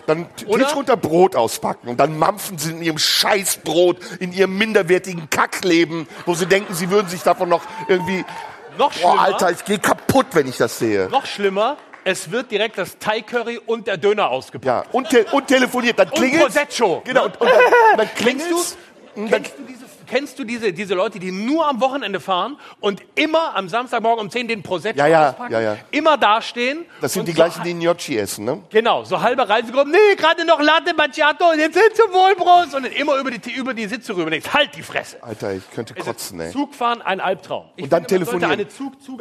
Dann? 0.07 0.27
Tisch 0.35 0.75
runter 0.75 0.97
Brot 0.97 1.35
auspacken. 1.35 1.87
Und 1.87 1.99
dann 1.99 2.17
mampfen 2.17 2.57
sie 2.57 2.71
in 2.71 2.83
ihrem 2.83 2.97
Scheißbrot, 2.97 3.97
in 4.19 4.33
ihrem 4.33 4.57
minderwertigen 4.57 5.29
Kackleben, 5.29 6.07
wo 6.25 6.35
sie 6.35 6.45
denken, 6.45 6.73
sie 6.73 6.89
würden 6.89 7.07
sich 7.09 7.21
davon 7.21 7.49
noch 7.49 7.63
irgendwie... 7.87 8.25
Noch 8.77 8.91
Boah, 8.91 8.99
schlimmer. 8.99 9.21
Alter, 9.21 9.51
ich 9.51 9.65
gehe 9.65 9.77
kaputt, 9.77 10.27
wenn 10.33 10.47
ich 10.47 10.57
das 10.57 10.79
sehe. 10.79 11.07
Noch 11.09 11.27
schlimmer, 11.27 11.77
es 12.03 12.31
wird 12.31 12.51
direkt 12.51 12.77
das 12.77 12.97
Thai 12.97 13.21
Curry 13.21 13.59
und 13.65 13.87
der 13.87 13.97
Döner 13.97 14.29
ausgepackt. 14.29 14.65
Ja, 14.65 14.83
und, 14.91 15.09
te 15.09 15.25
und 15.31 15.47
telefoniert. 15.47 15.99
Dann 15.99 16.07
Und 16.09 16.15
klingelt 16.15 16.43
Prosecco. 16.43 17.01
Genau, 17.05 17.25
und, 17.25 17.39
und 17.39 17.49
dann, 17.49 17.59
und 17.59 17.97
dann 17.97 18.09
klingelt's. 18.15 18.77
du, 19.15 19.21
Und 19.21 19.31
dann, 19.31 19.43
kennst 19.43 19.59
du, 19.59 19.63
diese, 19.63 19.82
kennst 20.13 20.37
du 20.37 20.43
diese, 20.43 20.71
diese 20.73 20.93
Leute, 20.93 21.17
die 21.17 21.31
nur 21.31 21.67
am 21.67 21.81
Wochenende 21.81 22.19
fahren 22.19 22.57
und 22.79 23.01
immer 23.15 23.55
am 23.55 23.67
Samstagmorgen 23.67 24.23
um 24.23 24.29
10 24.29 24.47
den 24.47 24.61
Prosecco 24.61 24.99
Ja, 24.99 25.07
ja, 25.07 25.29
auspacken? 25.29 25.53
ja, 25.53 25.61
ja. 25.61 25.77
Immer 25.89 26.17
dastehen. 26.17 26.85
das 27.01 27.13
sind 27.13 27.27
die 27.27 27.31
so 27.31 27.35
gleichen, 27.37 27.63
die 27.63 27.73
Gnocchi 27.73 28.17
essen, 28.19 28.45
ne? 28.45 28.59
Genau, 28.69 29.03
so 29.05 29.19
halbe 29.21 29.49
Reisegruppen. 29.49 29.91
Nee, 29.91 30.15
gerade 30.15 30.45
noch 30.45 30.61
Latte 30.61 30.93
Macchiato 30.93 31.49
und 31.51 31.57
jetzt 31.57 31.73
sind 31.73 31.95
zum 31.95 32.11
Wohlbrust. 32.13 32.75
Und 32.75 32.83
dann 32.83 32.91
immer 32.91 33.15
über 33.17 33.31
die, 33.31 33.51
über 33.53 33.73
die 33.73 33.87
Sitze 33.87 34.15
rüber. 34.15 34.29
Denkst, 34.29 34.53
halt 34.53 34.75
die 34.75 34.83
Fresse. 34.83 35.17
Alter, 35.23 35.53
ich 35.53 35.67
könnte 35.71 35.95
kotzen, 35.95 36.39
ey. 36.41 36.51
Zugfahren 36.51 37.01
ein 37.01 37.19
Albtraum. 37.19 37.65
Ich 37.75 37.85
Und 37.85 37.91
dann 37.93 38.05
finde, 38.05 38.25
man 38.25 38.25
sollte 38.25 38.39
telefonieren. 38.45 38.51
eine 38.59 38.67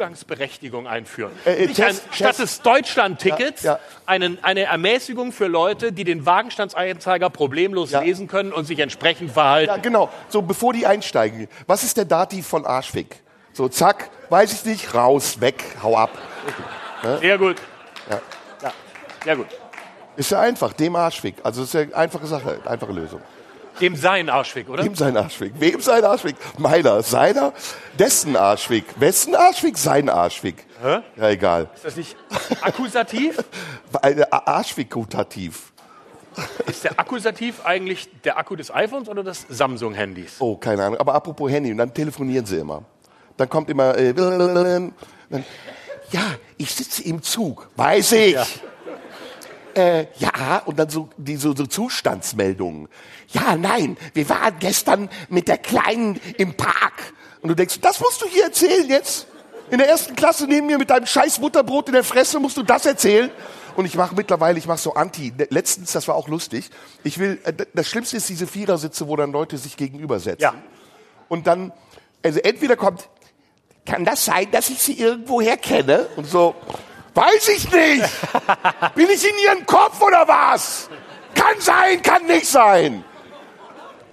Zugzugangsberechtigung 0.07 0.87
einführen. 0.87 1.31
Äh, 1.45 1.53
äh, 1.63 1.67
Nicht 1.67 1.81
ein, 1.81 1.87
Test, 1.87 2.03
statt 2.11 2.27
Test. 2.27 2.39
des 2.39 2.61
Deutschland-Tickets 2.61 3.63
Ja, 3.63 3.79
einen- 4.05 4.37
eine 4.43 4.61
Ermäßigung 4.63 5.31
für 5.31 5.47
Leute, 5.47 5.91
die 5.91 6.03
den 6.03 6.25
Wagenstandsanzeiger 6.25 7.29
problemlos 7.29 7.91
lesen 7.91 8.27
können 8.27 8.51
und 8.51 8.65
sich 8.65 8.79
entsprechend 8.79 9.31
verhalten. 9.31 9.69
Ja, 9.71 9.77
genau. 9.77 10.09
So, 10.29 10.41
bevor 10.41 10.73
die 10.73 10.82
einsteigen. 10.85 11.47
Was 11.67 11.83
ist 11.83 11.97
der 11.97 12.05
Dativ 12.05 12.47
von 12.47 12.65
Arschwig? 12.65 13.15
So, 13.53 13.67
zack, 13.67 14.09
weiß 14.29 14.51
ich 14.53 14.65
nicht, 14.65 14.93
raus, 14.95 15.39
weg, 15.39 15.63
hau 15.81 15.95
ab. 15.97 16.11
Sehr 17.21 17.37
gut. 17.37 17.57
Ja. 18.09 18.21
Sehr 19.23 19.35
gut. 19.35 19.47
Ist 20.15 20.31
ja 20.31 20.41
einfach, 20.41 20.73
dem 20.73 20.95
Arschwig. 20.95 21.35
Also, 21.43 21.63
ist 21.63 21.73
ja 21.73 21.81
eine 21.81 21.95
einfache 21.95 22.27
Sache, 22.27 22.59
einfache 22.65 22.91
Lösung. 22.91 23.21
Dem 23.81 23.95
sein 23.95 24.29
Arschweg, 24.29 24.69
oder? 24.69 24.83
Wem 24.83 24.93
sein 24.93 25.17
Arschwig? 25.17 25.53
Wem 25.57 25.81
sein 25.81 26.03
Arschwig? 26.03 26.35
Meiner, 26.59 27.01
seiner, 27.01 27.53
dessen 27.97 28.35
Arschwig. 28.35 28.85
Wessen 28.97 29.35
Arschwig? 29.35 29.77
Sein 29.77 30.09
Arschwig. 30.09 30.65
Ja, 30.83 31.29
egal. 31.29 31.69
Ist 31.73 31.85
das 31.85 31.95
nicht 31.95 32.15
akkusativ? 32.61 33.43
Eine 34.01 34.31
Arschwig-Kutativ. 34.31 35.72
Ist 36.67 36.83
der 36.83 36.99
Akkusativ 36.99 37.65
eigentlich 37.65 38.09
der 38.23 38.37
Akku 38.37 38.55
des 38.55 38.73
iPhones 38.73 39.09
oder 39.09 39.23
des 39.23 39.45
Samsung-Handys? 39.49 40.35
Oh, 40.39 40.55
keine 40.57 40.83
Ahnung. 40.83 40.99
Aber 40.99 41.13
apropos 41.13 41.51
Handy, 41.51 41.71
und 41.71 41.77
dann 41.77 41.93
telefonieren 41.93 42.45
sie 42.45 42.57
immer. 42.57 42.83
Dann 43.37 43.49
kommt 43.49 43.69
immer, 43.69 43.97
äh, 43.97 44.13
dann, 44.13 44.93
ja, 46.11 46.21
ich 46.57 46.73
sitze 46.73 47.03
im 47.03 47.21
Zug. 47.21 47.69
Weiß 47.75 48.11
ich. 48.13 48.33
Ja. 48.33 48.45
Äh, 49.75 50.07
ja, 50.19 50.61
und 50.65 50.77
dann 50.77 50.89
so, 50.89 51.09
die, 51.17 51.35
so, 51.35 51.55
so 51.55 51.65
Zustandsmeldungen. 51.65 52.87
Ja, 53.29 53.55
nein, 53.55 53.97
wir 54.13 54.29
waren 54.29 54.55
gestern 54.59 55.09
mit 55.29 55.47
der 55.47 55.57
Kleinen 55.57 56.19
im 56.37 56.55
Park. 56.55 57.13
Und 57.41 57.49
du 57.49 57.55
denkst, 57.55 57.79
das 57.81 57.99
musst 57.99 58.21
du 58.21 58.27
hier 58.27 58.45
erzählen 58.45 58.87
jetzt? 58.87 59.27
In 59.71 59.79
der 59.79 59.89
ersten 59.89 60.15
Klasse 60.15 60.45
neben 60.45 60.67
mir 60.67 60.77
mit 60.77 60.91
deinem 60.91 61.07
scheiß 61.07 61.39
Butterbrot 61.39 61.87
in 61.87 61.93
der 61.93 62.03
Fresse 62.03 62.39
musst 62.39 62.57
du 62.57 62.63
das 62.63 62.85
erzählen? 62.85 63.31
Und 63.75 63.85
ich 63.85 63.95
mache 63.95 64.15
mittlerweile, 64.15 64.59
ich 64.59 64.67
mache 64.67 64.77
so 64.77 64.93
Anti. 64.93 65.33
Letztens, 65.49 65.91
das 65.91 66.07
war 66.07 66.15
auch 66.15 66.27
lustig. 66.27 66.69
Ich 67.03 67.17
will, 67.17 67.39
äh, 67.43 67.53
das 67.73 67.87
Schlimmste 67.87 68.17
ist 68.17 68.29
diese 68.29 68.47
Vierersitze, 68.47 69.07
wo 69.07 69.15
dann 69.15 69.31
Leute 69.31 69.57
sich 69.57 69.77
gegenübersetzen. 69.77 70.41
Ja. 70.41 70.53
Und 71.29 71.47
dann, 71.47 71.71
also 72.23 72.39
entweder 72.39 72.75
kommt, 72.75 73.09
kann 73.85 74.05
das 74.05 74.25
sein, 74.25 74.49
dass 74.51 74.69
ich 74.69 74.79
sie 74.79 74.99
irgendwoher 74.99 75.57
kenne? 75.57 76.07
Und 76.15 76.27
so, 76.27 76.55
weiß 77.13 77.49
ich 77.49 77.71
nicht. 77.71 78.09
Bin 78.95 79.07
ich 79.09 79.27
in 79.27 79.37
ihrem 79.43 79.65
Kopf 79.65 80.01
oder 80.01 80.27
was? 80.27 80.89
Kann 81.35 81.59
sein, 81.59 82.01
kann 82.01 82.25
nicht 82.27 82.47
sein. 82.47 83.03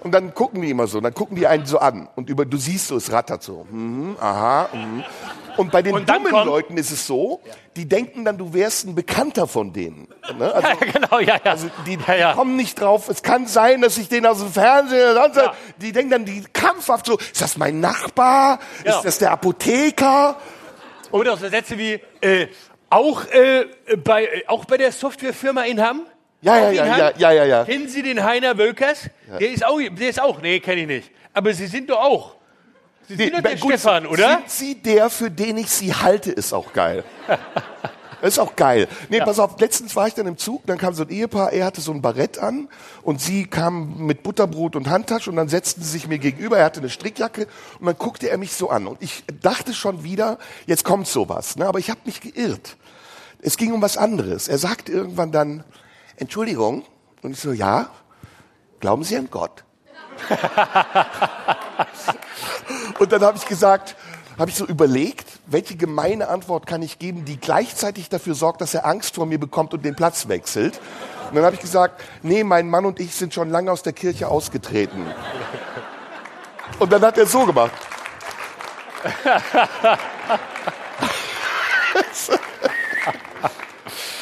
Und 0.01 0.13
dann 0.13 0.35
gucken 0.35 0.63
die 0.63 0.71
immer 0.71 0.87
so, 0.87 1.01
dann 1.01 1.13
gucken 1.13 1.37
die 1.37 1.47
einen 1.47 1.67
so 1.67 1.79
an 1.79 2.09
und 2.17 2.31
über, 2.31 2.47
du 2.47 2.57
siehst 2.57 2.89
so, 2.89 2.97
es 2.97 3.13
rattert 3.13 3.43
so. 3.43 3.67
Mhm, 3.71 4.17
aha. 4.19 4.71
Mhm. 4.73 5.05
Und 5.61 5.71
bei 5.71 5.83
den 5.83 5.95
Und 5.95 6.09
dummen 6.09 6.33
Leuten 6.33 6.79
ist 6.79 6.91
es 6.91 7.07
so, 7.07 7.41
die 7.77 7.87
denken 7.87 8.25
dann, 8.25 8.39
du 8.39 8.55
wärst 8.55 8.87
ein 8.87 8.95
Bekannter 8.95 9.47
von 9.47 9.73
denen. 9.73 10.09
Ne? 10.39 10.53
Also, 10.55 10.69
Ja, 10.69 10.75
genau, 10.75 11.19
ja, 11.19 11.35
ja. 11.45 11.51
also 11.51 11.69
die 11.87 11.99
ja, 12.07 12.15
ja. 12.15 12.33
kommen 12.33 12.57
nicht 12.57 12.81
drauf. 12.81 13.09
Es 13.11 13.23
kann 13.23 13.47
sein, 13.47 13.83
dass 13.83 13.99
ich 13.99 14.09
den 14.09 14.25
aus 14.25 14.39
dem 14.39 14.51
Fernsehen, 14.51 15.15
sonst, 15.15 15.37
Ja. 15.37 15.55
die 15.77 15.93
denken 15.93 16.11
dann 16.11 16.25
die 16.25 16.43
kampfhaft 16.53 17.07
so, 17.07 17.19
ist 17.19 17.41
das 17.43 17.59
mein 17.59 17.79
Nachbar? 17.81 18.59
Ja. 18.85 18.97
Ist 18.97 19.05
das 19.05 19.19
der 19.19 19.33
Apotheker? 19.33 20.37
Oder 21.11 21.37
so 21.37 21.47
Sätze 21.49 21.77
wie, 21.77 22.01
äh, 22.23 22.47
auch, 22.89 23.25
äh, 23.27 23.67
bei, 24.03 24.25
äh, 24.25 24.47
auch 24.47 24.65
bei 24.65 24.79
der 24.79 24.93
Softwarefirma 24.93 25.63
in 25.65 25.81
Hamm? 25.83 26.07
Ja, 26.43 26.57
ja, 26.57 26.71
ja, 26.71 26.97
ja, 26.97 27.13
ja, 27.19 27.33
ja, 27.33 27.45
ja. 27.45 27.65
Kennen 27.67 27.87
Sie 27.89 28.03
den 28.03 28.25
Heiner 28.25 28.57
Wölkers? 28.57 29.11
Der 29.39 29.51
ist 29.51 29.63
auch, 29.65 29.79
der 29.79 30.09
ist 30.09 30.23
auch, 30.23 30.41
nee, 30.41 30.59
kenne 30.61 30.81
ich 30.81 30.87
nicht. 30.87 31.11
Aber 31.35 31.53
Sie 31.53 31.67
sind 31.67 31.91
doch 31.91 32.01
auch. 32.01 32.37
Sie 33.11 33.17
sind 33.17 33.35
doch 33.35 33.41
der 33.41 33.57
Gut, 33.57 33.73
Stefan, 33.73 34.07
oder? 34.07 34.37
Sind 34.37 34.51
Sie 34.51 34.75
der, 34.77 35.11
für 35.11 35.33
den 35.33 35.57
ich 35.57 35.69
Sie 35.69 35.93
halte, 35.93 36.31
ist 36.31 36.53
auch 36.53 36.73
geil. 36.73 37.03
Das 37.27 37.39
ist 38.35 38.39
auch 38.39 38.55
geil. 38.55 38.87
Nee, 39.09 39.19
pass 39.19 39.41
auf, 39.41 39.59
letztens 39.59 39.97
war 39.97 40.07
ich 40.07 40.15
dann 40.15 40.29
im 40.29 40.39
Zug, 40.39 40.65
dann 40.67 40.79
kam 40.79 40.95
so 40.95 41.03
ein 41.03 41.09
Ehepaar, 41.09 41.53
er 41.53 41.67
hatte 41.67 41.81
so 41.81 41.91
ein 41.91 42.03
Barett 42.03 42.39
an 42.39 42.69
und 43.03 43.21
sie 43.21 43.49
kam 43.49 44.07
mit 44.07 44.23
Butterbrot 44.23 44.77
und 44.77 44.89
Handtasche 44.89 45.29
und 45.29 45.35
dann 45.35 45.49
setzten 45.49 45.83
sie 45.83 45.91
sich 45.91 46.07
mir 46.07 46.21
gegenüber, 46.21 46.59
er 46.59 46.67
hatte 46.67 46.79
eine 46.79 46.89
Strickjacke 46.89 47.49
und 47.81 47.87
dann 47.87 47.99
guckte 47.99 48.31
er 48.31 48.39
mich 48.39 48.53
so 48.53 48.71
an 48.71 48.87
und 48.87 49.03
ich 49.03 49.25
dachte 49.43 49.75
schon 49.75 50.05
wieder, 50.05 50.39
jetzt 50.67 50.85
kommt 50.85 51.09
sowas, 51.09 51.57
ne? 51.57 51.67
aber 51.67 51.81
ich 51.81 51.91
habe 51.91 51.99
mich 52.05 52.21
geirrt. 52.21 52.77
Es 53.43 53.57
ging 53.57 53.73
um 53.73 53.83
was 53.83 53.97
anderes. 53.97 54.47
Er 54.47 54.59
sagte 54.59 54.93
irgendwann 54.93 55.33
dann, 55.33 55.65
Entschuldigung, 56.17 56.85
und 57.23 57.33
ich 57.33 57.41
so, 57.41 57.51
ja, 57.51 57.91
glauben 58.79 59.03
Sie 59.03 59.17
an 59.17 59.27
Gott? 59.33 59.65
Und 63.01 63.13
dann 63.13 63.23
habe 63.23 63.39
ich 63.39 63.47
gesagt, 63.47 63.97
habe 64.39 64.51
ich 64.51 64.57
so 64.57 64.67
überlegt, 64.67 65.27
welche 65.47 65.75
gemeine 65.75 66.29
Antwort 66.29 66.67
kann 66.67 66.83
ich 66.83 66.99
geben, 66.99 67.25
die 67.25 67.41
gleichzeitig 67.41 68.11
dafür 68.11 68.35
sorgt, 68.35 68.61
dass 68.61 68.75
er 68.75 68.85
Angst 68.85 69.15
vor 69.15 69.25
mir 69.25 69.41
bekommt 69.41 69.73
und 69.73 69.87
den 69.87 69.97
Platz 69.97 70.29
wechselt. 70.29 70.79
Und 71.31 71.37
dann 71.37 71.47
habe 71.47 71.55
ich 71.55 71.63
gesagt, 71.63 72.05
nee, 72.23 72.45
mein 72.45 72.69
Mann 72.69 72.85
und 72.85 73.01
ich 73.01 73.15
sind 73.15 73.33
schon 73.33 73.49
lange 73.49 73.73
aus 73.73 73.83
der 73.83 73.95
Kirche 73.95 74.29
ausgetreten. 74.29 75.07
Und 76.79 76.93
dann 76.93 77.01
hat 77.01 77.17
er 77.17 77.25
so 77.25 77.47
gemacht. 77.47 77.73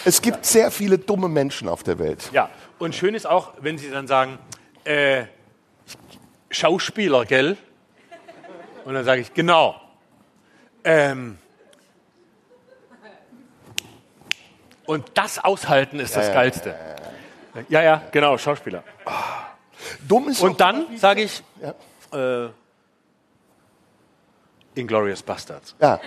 Es 0.04 0.22
gibt 0.22 0.46
sehr 0.46 0.70
viele 0.70 0.98
dumme 0.98 1.28
Menschen 1.28 1.68
auf 1.68 1.82
der 1.82 1.98
Welt. 1.98 2.30
Ja, 2.30 2.48
und 2.78 2.94
schön 2.94 3.16
ist 3.16 3.26
auch, 3.26 3.54
wenn 3.60 3.76
Sie 3.76 3.90
dann 3.90 4.06
sagen, 4.06 4.38
äh, 4.84 5.24
Schauspieler, 6.50 7.24
gell? 7.24 7.56
Und 8.88 8.94
dann 8.94 9.04
sage 9.04 9.20
ich, 9.20 9.34
genau. 9.34 9.78
Ähm, 10.82 11.36
und 14.86 15.04
das 15.12 15.38
aushalten 15.44 16.00
ist 16.00 16.16
das 16.16 16.32
Geilste. 16.32 16.74
Ja, 17.68 17.82
ja, 17.82 18.02
genau, 18.10 18.38
Schauspieler. 18.38 18.82
Dumm 20.08 20.30
ist 20.30 20.40
Und 20.40 20.58
dann 20.62 20.86
sage 20.96 21.20
ich, 21.24 21.42
Ja. 21.60 22.46
äh, 22.46 22.48
Inglorious 24.74 25.22
Bastards. 25.22 25.76
Ja. 25.78 26.00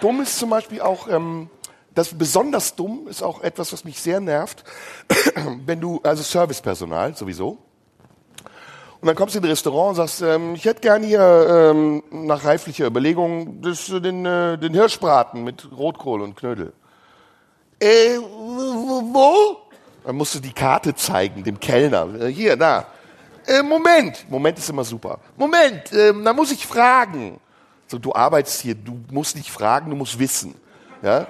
Dumm 0.00 0.22
ist 0.22 0.38
zum 0.38 0.48
Beispiel 0.48 0.80
auch, 0.80 1.06
ähm, 1.06 1.50
das 1.94 2.16
besonders 2.16 2.76
dumm 2.76 3.08
ist 3.08 3.22
auch 3.22 3.42
etwas, 3.42 3.74
was 3.74 3.84
mich 3.84 4.00
sehr 4.00 4.20
nervt, 4.20 4.64
wenn 5.66 5.82
du, 5.82 6.00
also 6.02 6.22
Servicepersonal 6.22 7.14
sowieso, 7.14 7.58
und 9.00 9.06
dann 9.06 9.14
kommst 9.16 9.34
du 9.34 9.38
in 9.38 9.44
ein 9.44 9.50
Restaurant 9.50 9.90
und 9.90 9.94
sagst, 9.96 10.22
ähm, 10.22 10.54
ich 10.54 10.64
hätte 10.64 10.80
gern 10.80 11.02
hier 11.02 11.70
ähm, 11.72 12.02
nach 12.10 12.44
reiflicher 12.44 12.86
Überlegung 12.86 13.60
das, 13.62 13.86
den, 13.86 14.26
äh, 14.26 14.58
den 14.58 14.74
Hirschbraten 14.74 15.44
mit 15.44 15.68
Rotkohl 15.76 16.20
und 16.22 16.36
Knödel. 16.36 16.72
Äh, 17.80 18.18
wo? 18.18 19.58
Dann 20.04 20.16
musst 20.16 20.34
du 20.34 20.40
die 20.40 20.52
Karte 20.52 20.94
zeigen, 20.94 21.44
dem 21.44 21.60
Kellner. 21.60 22.08
Äh, 22.20 22.28
Hier, 22.28 22.56
da. 22.56 22.86
Äh, 23.46 23.62
Moment. 23.62 24.26
Moment 24.28 24.58
ist 24.58 24.68
immer 24.68 24.84
super. 24.84 25.20
Moment, 25.36 25.92
ähm, 25.92 26.24
da 26.24 26.32
muss 26.32 26.50
ich 26.50 26.66
fragen. 26.66 27.40
So, 27.86 27.98
du 27.98 28.12
arbeitest 28.14 28.60
hier, 28.60 28.74
du 28.74 29.00
musst 29.10 29.36
nicht 29.36 29.50
fragen, 29.50 29.90
du 29.90 29.96
musst 29.96 30.18
wissen. 30.18 30.54
Ja? 31.02 31.26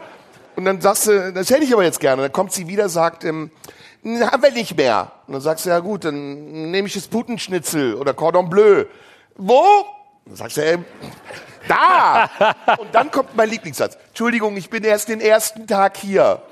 Und 0.57 0.65
dann 0.65 0.81
sagst 0.81 1.07
du, 1.07 1.33
das 1.33 1.51
hätte 1.51 1.63
ich 1.63 1.73
aber 1.73 1.85
jetzt 1.85 2.01
gerne. 2.01 2.23
Dann 2.23 2.33
kommt 2.33 2.51
sie 2.53 2.67
wieder, 2.67 2.89
sagt, 2.89 3.25
ähm, 3.25 3.31
"Hm, 3.31 3.51
haben 4.05 4.43
wir 4.43 4.53
nicht 4.53 4.77
mehr. 4.77 5.13
Und 5.27 5.35
dann 5.35 5.43
sagst 5.43 5.67
du, 5.67 5.71
ja 5.71 5.81
gut, 5.81 6.05
dann 6.05 6.71
nehme 6.71 6.89
ich 6.89 6.95
das 6.95 7.09
Putenschnitzel 7.09 7.95
oder 7.95 8.15
Cordon 8.15 8.49
Bleu. 8.49 8.85
Wo? 9.37 9.65
Dann 10.27 10.37
sagst 10.37 10.57
du, 10.57 10.63
ähm, 10.63 10.85
da. 11.67 12.31
Und 12.79 12.95
dann 12.95 13.11
kommt 13.11 13.37
mein 13.37 13.51
Lieblingssatz. 13.51 13.99
Entschuldigung, 14.09 14.57
ich 14.57 14.71
bin 14.71 14.85
erst 14.85 15.09
den 15.09 15.21
ersten 15.21 15.67
Tag 15.67 15.97
hier. 15.97 16.43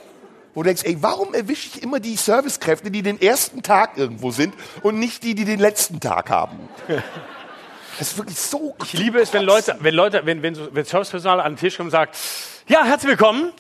Wo 0.55 0.63
du 0.63 0.69
denkst, 0.69 0.85
ey, 0.85 0.97
warum 1.01 1.35
erwische 1.35 1.69
ich 1.69 1.83
immer 1.83 2.01
die 2.01 2.17
Servicekräfte, 2.17 2.91
die 2.91 3.03
den 3.03 3.21
ersten 3.21 3.63
Tag 3.63 3.99
irgendwo 3.99 4.31
sind 4.31 4.55
und 4.83 4.99
nicht 4.99 5.23
die, 5.23 5.35
die 5.35 5.45
den 5.45 5.61
letzten 5.61 6.01
Tag 6.01 6.31
haben? 6.31 6.59
Das 7.99 8.09
ist 8.09 8.19
wirklich 8.19 8.39
so. 8.39 8.77
Ich 8.85 8.93
liebe 8.93 9.19
es, 9.21 9.33
wenn 9.33 9.43
Leute, 9.43 9.75
wenn 9.81 9.95
Leute, 9.95 10.27
wenn, 10.27 10.43
wenn, 10.43 10.75
wenn 10.75 10.85
Servicepersonal 10.85 11.41
an 11.41 11.53
den 11.53 11.59
Tisch 11.59 11.79
kommt 11.79 11.87
und 11.87 11.93
sagt, 11.93 12.15
ja, 12.69 12.85
herzlich 12.85 13.09
willkommen. 13.09 13.53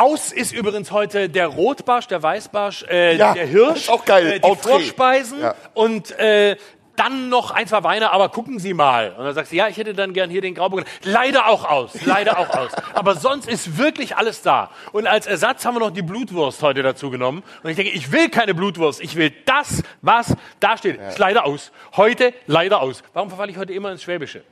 Aus 0.00 0.32
ist 0.32 0.52
übrigens 0.52 0.92
heute 0.92 1.28
der 1.28 1.46
Rotbarsch, 1.48 2.06
der 2.06 2.22
Weißbarsch, 2.22 2.84
äh, 2.88 3.16
Ja, 3.18 3.34
der 3.34 3.44
Hirsch, 3.46 3.90
auch 3.90 4.06
geil. 4.06 4.32
Äh, 4.32 4.40
die. 4.40 4.56
Vorspeisen 4.56 5.42
Ja. 5.42 5.54
und 5.74 6.18
äh, 6.18 6.56
dann 6.96 7.28
noch 7.28 7.50
ein, 7.50 7.66
zwei 7.66 7.82
Weine, 7.84 8.10
aber 8.10 8.30
gucken 8.30 8.58
Sie 8.58 8.72
mal. 8.72 9.10
Und 9.12 9.24
dann 9.26 9.34
sagst 9.34 9.52
du, 9.52 9.56
ja, 9.56 9.68
ich 9.68 9.76
hätte 9.76 9.92
dann 9.92 10.14
gern 10.14 10.30
hier 10.30 10.40
den 10.40 10.54
Grauburgunder. 10.54 10.90
Leider 11.02 11.48
auch 11.48 11.64
aus, 11.68 11.92
leider 12.06 12.38
auch 12.38 12.48
aus. 12.48 12.70
Aber 12.94 13.14
sonst 13.14 13.46
ist 13.46 13.76
wirklich 13.76 14.16
alles 14.16 14.40
da. 14.40 14.70
Und 14.92 15.06
als 15.06 15.26
Ersatz 15.26 15.66
haben 15.66 15.74
wir 15.74 15.80
noch 15.80 15.90
die 15.90 16.00
Blutwurst 16.02 16.62
heute 16.62 16.82
dazu 16.82 17.10
genommen. 17.10 17.42
Und 17.62 17.68
ich 17.68 17.76
denke, 17.76 17.92
ich 17.92 18.10
will 18.10 18.30
keine 18.30 18.54
Blutwurst. 18.54 19.02
Ich 19.02 19.16
will 19.16 19.30
das, 19.44 19.82
was 20.00 20.34
da 20.60 20.78
steht. 20.78 20.98
Ist 20.98 21.18
leider 21.18 21.44
aus. 21.44 21.72
Heute 21.96 22.32
leider 22.46 22.80
aus. 22.80 23.02
Warum 23.12 23.28
verfalle 23.28 23.52
ich 23.52 23.58
heute 23.58 23.74
immer 23.74 23.92
ins 23.92 24.02
Schwäbische? 24.02 24.44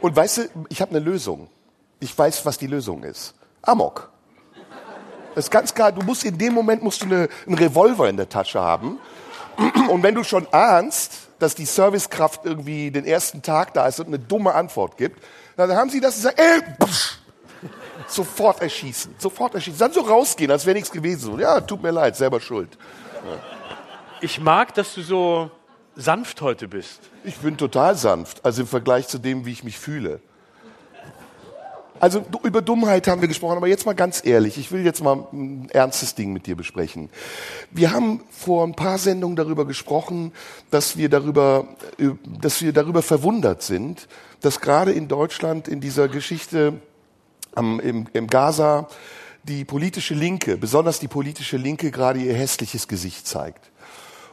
Und 0.00 0.14
weißt 0.14 0.38
du, 0.38 0.42
ich 0.68 0.80
habe 0.80 0.90
eine 0.92 1.00
Lösung. 1.00 1.48
Ich 1.98 2.16
weiß, 2.16 2.46
was 2.46 2.56
die 2.56 2.68
Lösung 2.68 3.02
ist. 3.02 3.34
Amok. 3.62 4.10
Das 5.40 5.46
ist 5.46 5.52
ganz 5.52 5.72
klar, 5.72 5.90
du 5.90 6.02
musst 6.02 6.22
in 6.26 6.36
dem 6.36 6.52
Moment 6.52 6.82
musst 6.82 7.00
du 7.00 7.06
eine, 7.06 7.26
einen 7.46 7.54
Revolver 7.56 8.10
in 8.10 8.18
der 8.18 8.28
Tasche 8.28 8.60
haben. 8.60 8.98
Und 9.88 10.02
wenn 10.02 10.14
du 10.14 10.22
schon 10.22 10.46
ahnst, 10.52 11.14
dass 11.38 11.54
die 11.54 11.64
Servicekraft 11.64 12.44
irgendwie 12.44 12.90
den 12.90 13.06
ersten 13.06 13.40
Tag 13.40 13.72
da 13.72 13.86
ist 13.86 14.00
und 14.00 14.08
eine 14.08 14.18
dumme 14.18 14.52
Antwort 14.52 14.98
gibt, 14.98 15.24
dann 15.56 15.74
haben 15.74 15.88
sie 15.88 15.98
das 15.98 16.16
und 16.16 16.22
sagen, 16.24 16.36
ey, 16.38 16.86
psch, 16.86 17.20
sofort 18.06 18.60
erschießen, 18.60 19.14
sofort 19.16 19.54
erschießen. 19.54 19.78
Dann 19.78 19.94
so 19.94 20.02
rausgehen, 20.02 20.50
als 20.50 20.66
wäre 20.66 20.74
nichts 20.74 20.90
gewesen. 20.90 21.40
Ja, 21.40 21.58
tut 21.62 21.82
mir 21.82 21.90
leid, 21.90 22.16
selber 22.16 22.38
schuld. 22.38 22.76
Ich 24.20 24.40
mag, 24.40 24.74
dass 24.74 24.94
du 24.94 25.00
so 25.00 25.50
sanft 25.96 26.42
heute 26.42 26.68
bist. 26.68 27.00
Ich 27.24 27.38
bin 27.38 27.56
total 27.56 27.96
sanft, 27.96 28.44
also 28.44 28.60
im 28.60 28.68
Vergleich 28.68 29.08
zu 29.08 29.16
dem, 29.16 29.46
wie 29.46 29.52
ich 29.52 29.64
mich 29.64 29.78
fühle. 29.78 30.20
Also 32.00 32.24
über 32.42 32.62
Dummheit 32.62 33.06
haben 33.06 33.20
wir 33.20 33.28
gesprochen, 33.28 33.58
aber 33.58 33.68
jetzt 33.68 33.84
mal 33.84 33.94
ganz 33.94 34.24
ehrlich, 34.24 34.56
ich 34.56 34.72
will 34.72 34.84
jetzt 34.84 35.04
mal 35.04 35.26
ein 35.32 35.68
ernstes 35.70 36.14
Ding 36.14 36.32
mit 36.32 36.46
dir 36.46 36.56
besprechen. 36.56 37.10
Wir 37.70 37.92
haben 37.92 38.22
vor 38.30 38.66
ein 38.66 38.74
paar 38.74 38.96
Sendungen 38.96 39.36
darüber 39.36 39.66
gesprochen, 39.66 40.32
dass 40.70 40.96
wir 40.96 41.10
darüber, 41.10 41.68
äh, 41.98 42.08
dass 42.40 42.62
wir 42.62 42.72
darüber 42.72 43.02
verwundert 43.02 43.62
sind, 43.62 44.08
dass 44.40 44.60
gerade 44.60 44.92
in 44.92 45.08
Deutschland 45.08 45.68
in 45.68 45.82
dieser 45.82 46.08
Geschichte 46.08 46.80
am, 47.54 47.78
im, 47.80 48.06
im 48.14 48.26
Gaza 48.28 48.88
die 49.42 49.66
politische 49.66 50.14
Linke, 50.14 50.56
besonders 50.56 51.00
die 51.00 51.08
politische 51.08 51.58
Linke, 51.58 51.90
gerade 51.90 52.18
ihr 52.18 52.34
hässliches 52.34 52.88
Gesicht 52.88 53.26
zeigt 53.26 53.69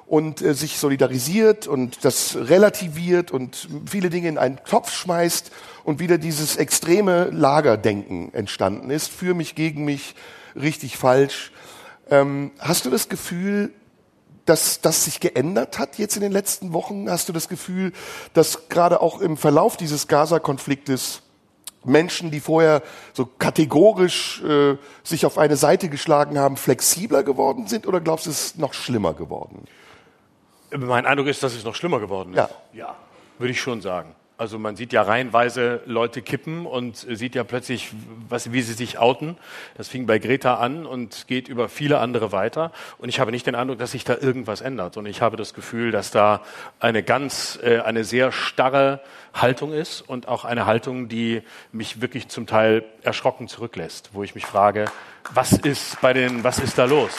und 0.08 0.42
äh, 0.42 0.54
sich 0.54 0.80
solidarisiert 0.80 1.68
und 1.68 2.04
das 2.06 2.36
relativiert 2.36 3.32
und 3.32 3.68
viele 3.86 4.10
Dinge 4.10 4.30
in 4.30 4.38
einen 4.38 4.58
Topf 4.64 4.92
schmeißt 4.92 5.52
und 5.84 6.00
wieder 6.00 6.18
dieses 6.18 6.56
extreme 6.56 7.26
Lagerdenken 7.26 8.34
entstanden 8.34 8.90
ist. 8.90 9.10
Für 9.10 9.34
mich, 9.34 9.56
gegen 9.56 9.86
mich, 9.86 10.16
richtig, 10.56 10.98
falsch. 10.98 11.52
Ähm, 12.10 12.52
hast 12.60 12.86
du 12.86 12.90
das 12.90 13.10
Gefühl, 13.10 13.74
dass 14.46 14.80
das 14.80 15.04
sich 15.04 15.20
geändert 15.20 15.78
hat 15.78 15.98
jetzt 15.98 16.16
in 16.16 16.22
den 16.22 16.32
letzten 16.32 16.72
Wochen? 16.72 17.10
Hast 17.10 17.28
du 17.28 17.34
das 17.34 17.50
Gefühl, 17.50 17.92
dass 18.34 18.70
gerade 18.70 19.02
auch 19.02 19.20
im 19.20 19.36
Verlauf 19.36 19.76
dieses 19.76 20.08
Gaza-Konfliktes 20.08 21.22
Menschen, 21.84 22.32
die 22.32 22.40
vorher 22.40 22.82
so 23.14 23.26
kategorisch 23.26 24.42
äh, 24.44 24.78
sich 25.04 25.26
auf 25.26 25.38
eine 25.38 25.58
Seite 25.58 25.90
geschlagen 25.90 26.40
haben, 26.40 26.56
flexibler 26.56 27.24
geworden 27.24 27.68
sind? 27.68 27.88
Oder 27.88 28.00
glaubst 28.00 28.26
du, 28.26 28.30
es 28.30 28.46
ist 28.46 28.60
noch 28.60 28.74
schlimmer 28.74 29.14
geworden? 29.14 29.66
Mein 30.72 31.06
Eindruck 31.06 31.28
ist, 31.28 31.44
dass 31.44 31.56
es 31.56 31.64
noch 31.64 31.76
schlimmer 31.76 32.00
geworden 32.00 32.32
ist. 32.32 32.38
Ja. 32.38 32.50
ja 32.74 32.96
würde 33.40 33.52
ich 33.52 33.62
schon 33.62 33.82
sagen. 33.82 34.16
Also 34.40 34.60
man 34.60 34.76
sieht 34.76 34.94
ja 34.94 35.02
reihenweise 35.02 35.82
Leute 35.88 36.22
kippen 36.22 36.68
und 36.68 36.96
sieht 36.96 37.34
ja 37.34 37.44
plötzlich, 37.44 37.90
was, 38.30 38.52
wie 38.52 38.62
sie 38.62 38.74
sich 38.74 39.00
outen. 39.00 39.36
Das 39.76 39.88
fing 39.88 40.06
bei 40.06 40.20
Greta 40.20 40.56
an 40.58 40.86
und 40.86 41.26
geht 41.28 41.48
über 41.48 41.70
viele 41.70 41.98
andere 41.98 42.32
weiter. 42.32 42.72
Und 43.00 43.10
ich 43.10 43.20
habe 43.20 43.32
nicht 43.32 43.48
den 43.48 43.56
Eindruck, 43.56 43.80
dass 43.80 43.94
sich 43.94 44.04
da 44.04 44.16
irgendwas 44.16 44.62
ändert. 44.62 44.96
Und 44.96 45.08
ich 45.08 45.24
habe 45.24 45.38
das 45.38 45.56
Gefühl, 45.56 45.90
dass 45.90 46.12
da 46.12 46.44
eine 46.80 47.02
ganz, 47.02 47.58
äh, 47.64 47.80
eine 47.80 48.04
sehr 48.04 48.32
starre 48.32 49.02
Haltung 49.34 49.74
ist 49.74 50.02
und 50.02 50.28
auch 50.28 50.46
eine 50.46 50.68
Haltung, 50.68 51.08
die 51.08 51.42
mich 51.72 52.00
wirklich 52.02 52.28
zum 52.28 52.46
Teil 52.46 52.84
erschrocken 53.02 53.48
zurücklässt, 53.48 54.12
wo 54.14 54.22
ich 54.22 54.36
mich 54.36 54.46
frage, 54.46 54.86
was 55.34 55.54
ist 55.54 56.00
bei 56.02 56.14
den, 56.14 56.44
was 56.44 56.60
ist 56.60 56.78
da 56.78 56.86
los? 56.86 57.12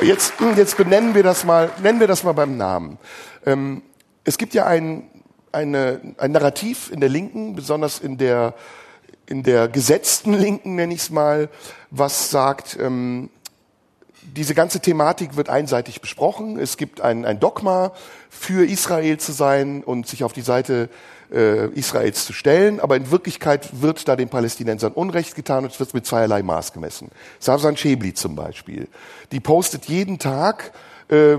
Jetzt, 0.00 0.34
jetzt 0.56 0.76
benennen 0.76 1.14
wir 1.14 1.22
das 1.22 1.44
mal, 1.44 1.70
nennen 1.82 2.00
wir 2.00 2.06
das 2.06 2.24
mal 2.24 2.32
beim 2.32 2.56
Namen. 2.56 2.98
Ähm, 3.46 3.82
es 4.24 4.38
gibt 4.38 4.54
ja 4.54 4.66
ein, 4.66 5.10
eine, 5.52 6.00
ein 6.18 6.32
Narrativ 6.32 6.90
in 6.90 7.00
der 7.00 7.08
Linken, 7.08 7.54
besonders 7.54 7.98
in 7.98 8.18
der, 8.18 8.54
in 9.26 9.42
der 9.42 9.68
gesetzten 9.68 10.34
Linken, 10.34 10.74
nenne 10.74 10.94
ich 10.94 11.00
es 11.00 11.10
mal, 11.10 11.48
was 11.90 12.30
sagt, 12.30 12.78
ähm, 12.80 13.30
diese 14.22 14.54
ganze 14.54 14.80
Thematik 14.80 15.36
wird 15.36 15.48
einseitig 15.48 16.00
besprochen. 16.00 16.58
Es 16.58 16.76
gibt 16.76 17.00
ein, 17.00 17.24
ein 17.24 17.38
Dogma, 17.38 17.92
für 18.30 18.64
Israel 18.64 19.18
zu 19.18 19.32
sein 19.32 19.84
und 19.84 20.06
sich 20.06 20.24
auf 20.24 20.32
die 20.32 20.42
Seite 20.42 20.88
äh, 21.32 21.68
Israels 21.70 22.24
zu 22.24 22.32
stellen. 22.32 22.80
Aber 22.80 22.96
in 22.96 23.10
Wirklichkeit 23.10 23.82
wird 23.82 24.06
da 24.08 24.16
den 24.16 24.28
Palästinensern 24.28 24.92
Unrecht 24.92 25.34
getan 25.34 25.64
und 25.64 25.72
es 25.72 25.80
wird 25.80 25.94
mit 25.94 26.06
zweierlei 26.06 26.42
Maß 26.42 26.72
gemessen. 26.72 27.10
Savsan 27.38 27.76
Schäbli 27.76 28.14
zum 28.14 28.36
Beispiel, 28.36 28.88
die 29.32 29.40
postet 29.40 29.86
jeden 29.86 30.18
Tag 30.18 30.72
äh, 31.08 31.38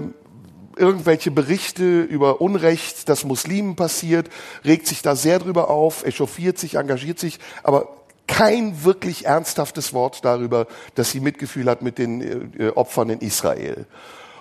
irgendwelche 0.76 1.32
Berichte 1.32 2.02
über 2.02 2.42
Unrecht, 2.42 3.08
das 3.10 3.24
Muslimen 3.24 3.76
passiert, 3.76 4.30
regt 4.66 4.88
sich 4.88 5.02
da 5.02 5.16
sehr 5.16 5.40
drüber 5.40 5.70
auf, 5.70 6.06
echauffiert 6.06 6.58
sich, 6.58 6.76
engagiert 6.76 7.20
sich, 7.20 7.40
aber 7.62 7.90
kein 8.28 8.84
wirklich 8.84 9.26
ernsthaftes 9.26 9.94
Wort 9.94 10.24
darüber, 10.26 10.68
dass 10.96 11.12
sie 11.12 11.20
Mitgefühl 11.20 11.70
hat 11.70 11.82
mit 11.82 11.98
den 11.98 12.54
äh, 12.58 12.70
Opfern 12.70 13.10
in 13.10 13.20
Israel. 13.20 13.86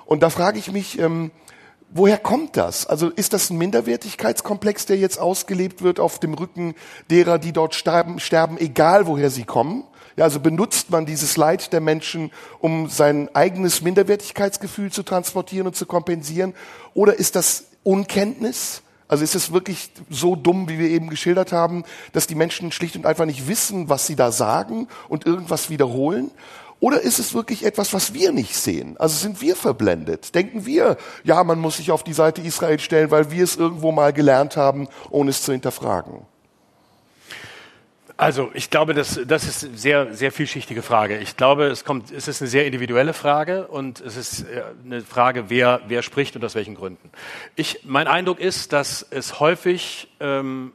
Und 0.06 0.22
da 0.22 0.30
frage 0.30 0.58
ich 0.58 0.72
mich, 0.72 0.98
ähm, 0.98 1.30
woher 1.94 2.18
kommt 2.18 2.56
das? 2.56 2.86
Also 2.86 3.10
ist 3.10 3.32
das 3.32 3.50
ein 3.50 3.58
Minderwertigkeitskomplex, 3.58 4.86
der 4.86 4.96
jetzt 4.96 5.18
ausgelebt 5.18 5.82
wird 5.82 6.00
auf 6.00 6.18
dem 6.18 6.34
Rücken 6.34 6.74
derer, 7.10 7.38
die 7.38 7.52
dort 7.52 7.74
sterben, 7.74 8.18
sterben 8.18 8.58
egal 8.58 9.06
woher 9.06 9.30
sie 9.30 9.44
kommen? 9.44 9.84
Ja, 10.16 10.24
also 10.24 10.40
benutzt 10.40 10.90
man 10.90 11.06
dieses 11.06 11.36
Leid 11.36 11.72
der 11.72 11.80
Menschen, 11.80 12.30
um 12.58 12.88
sein 12.88 13.34
eigenes 13.34 13.80
Minderwertigkeitsgefühl 13.80 14.92
zu 14.92 15.02
transportieren 15.02 15.66
und 15.66 15.76
zu 15.76 15.86
kompensieren? 15.86 16.54
Oder 16.92 17.14
ist 17.14 17.34
das 17.34 17.64
Unkenntnis? 17.82 18.82
Also 19.08 19.24
ist 19.24 19.34
es 19.34 19.52
wirklich 19.52 19.90
so 20.10 20.36
dumm, 20.36 20.68
wie 20.68 20.78
wir 20.78 20.88
eben 20.88 21.08
geschildert 21.10 21.52
haben, 21.52 21.84
dass 22.12 22.26
die 22.26 22.34
Menschen 22.34 22.72
schlicht 22.72 22.96
und 22.96 23.06
einfach 23.06 23.26
nicht 23.26 23.48
wissen, 23.48 23.88
was 23.88 24.06
sie 24.06 24.16
da 24.16 24.32
sagen 24.32 24.88
und 25.08 25.26
irgendwas 25.26 25.70
wiederholen? 25.70 26.30
Oder 26.82 27.00
ist 27.00 27.20
es 27.20 27.32
wirklich 27.32 27.64
etwas, 27.64 27.94
was 27.94 28.12
wir 28.12 28.32
nicht 28.32 28.56
sehen? 28.56 28.96
Also 28.98 29.16
sind 29.16 29.40
wir 29.40 29.54
verblendet? 29.54 30.34
Denken 30.34 30.66
wir, 30.66 30.96
ja, 31.22 31.44
man 31.44 31.60
muss 31.60 31.76
sich 31.76 31.92
auf 31.92 32.02
die 32.02 32.12
Seite 32.12 32.40
Israel 32.40 32.80
stellen, 32.80 33.12
weil 33.12 33.30
wir 33.30 33.44
es 33.44 33.54
irgendwo 33.54 33.92
mal 33.92 34.12
gelernt 34.12 34.56
haben, 34.56 34.88
ohne 35.08 35.30
es 35.30 35.42
zu 35.42 35.52
hinterfragen? 35.52 36.26
Also 38.16 38.50
ich 38.54 38.68
glaube, 38.68 38.94
das, 38.94 39.20
das 39.24 39.44
ist 39.44 39.64
eine 39.64 39.78
sehr, 39.78 40.14
sehr 40.16 40.32
vielschichtige 40.32 40.82
Frage. 40.82 41.18
Ich 41.18 41.36
glaube, 41.36 41.66
es, 41.66 41.84
kommt, 41.84 42.10
es 42.10 42.26
ist 42.26 42.42
eine 42.42 42.50
sehr 42.50 42.66
individuelle 42.66 43.12
Frage 43.12 43.68
und 43.68 44.00
es 44.00 44.16
ist 44.16 44.42
äh, 44.42 44.64
eine 44.84 45.02
Frage, 45.02 45.50
wer, 45.50 45.82
wer 45.86 46.02
spricht 46.02 46.34
und 46.34 46.44
aus 46.44 46.56
welchen 46.56 46.74
Gründen. 46.74 47.12
Ich, 47.54 47.82
mein 47.84 48.08
Eindruck 48.08 48.40
ist, 48.40 48.72
dass 48.72 49.06
es 49.08 49.38
häufig 49.38 50.08
ähm, 50.18 50.72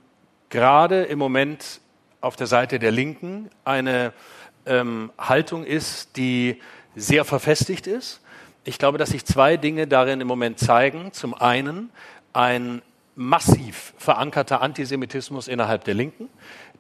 gerade 0.50 1.04
im 1.04 1.20
Moment 1.20 1.82
auf 2.22 2.38
der 2.38 2.48
Seite 2.48 2.80
der 2.80 2.92
Linken 2.92 3.50
eine 3.66 4.14
ähm, 4.68 5.12
Haltung 5.18 5.64
ist, 5.64 6.18
die 6.18 6.62
sehr 6.96 7.26
verfestigt 7.26 7.88
ist. 7.88 8.22
Ich 8.64 8.80
glaube, 8.80 8.98
dass 8.98 9.10
sich 9.10 9.26
zwei 9.26 9.58
Dinge 9.58 9.88
darin 9.88 10.20
im 10.20 10.28
Moment 10.28 10.60
zeigen. 10.60 11.14
Zum 11.14 11.34
einen 11.34 11.90
ein 12.34 12.82
massiv 13.16 13.94
verankerter 13.98 14.62
Antisemitismus 14.62 15.48
innerhalb 15.48 15.84
der 15.86 15.96
Linken, 15.96 16.30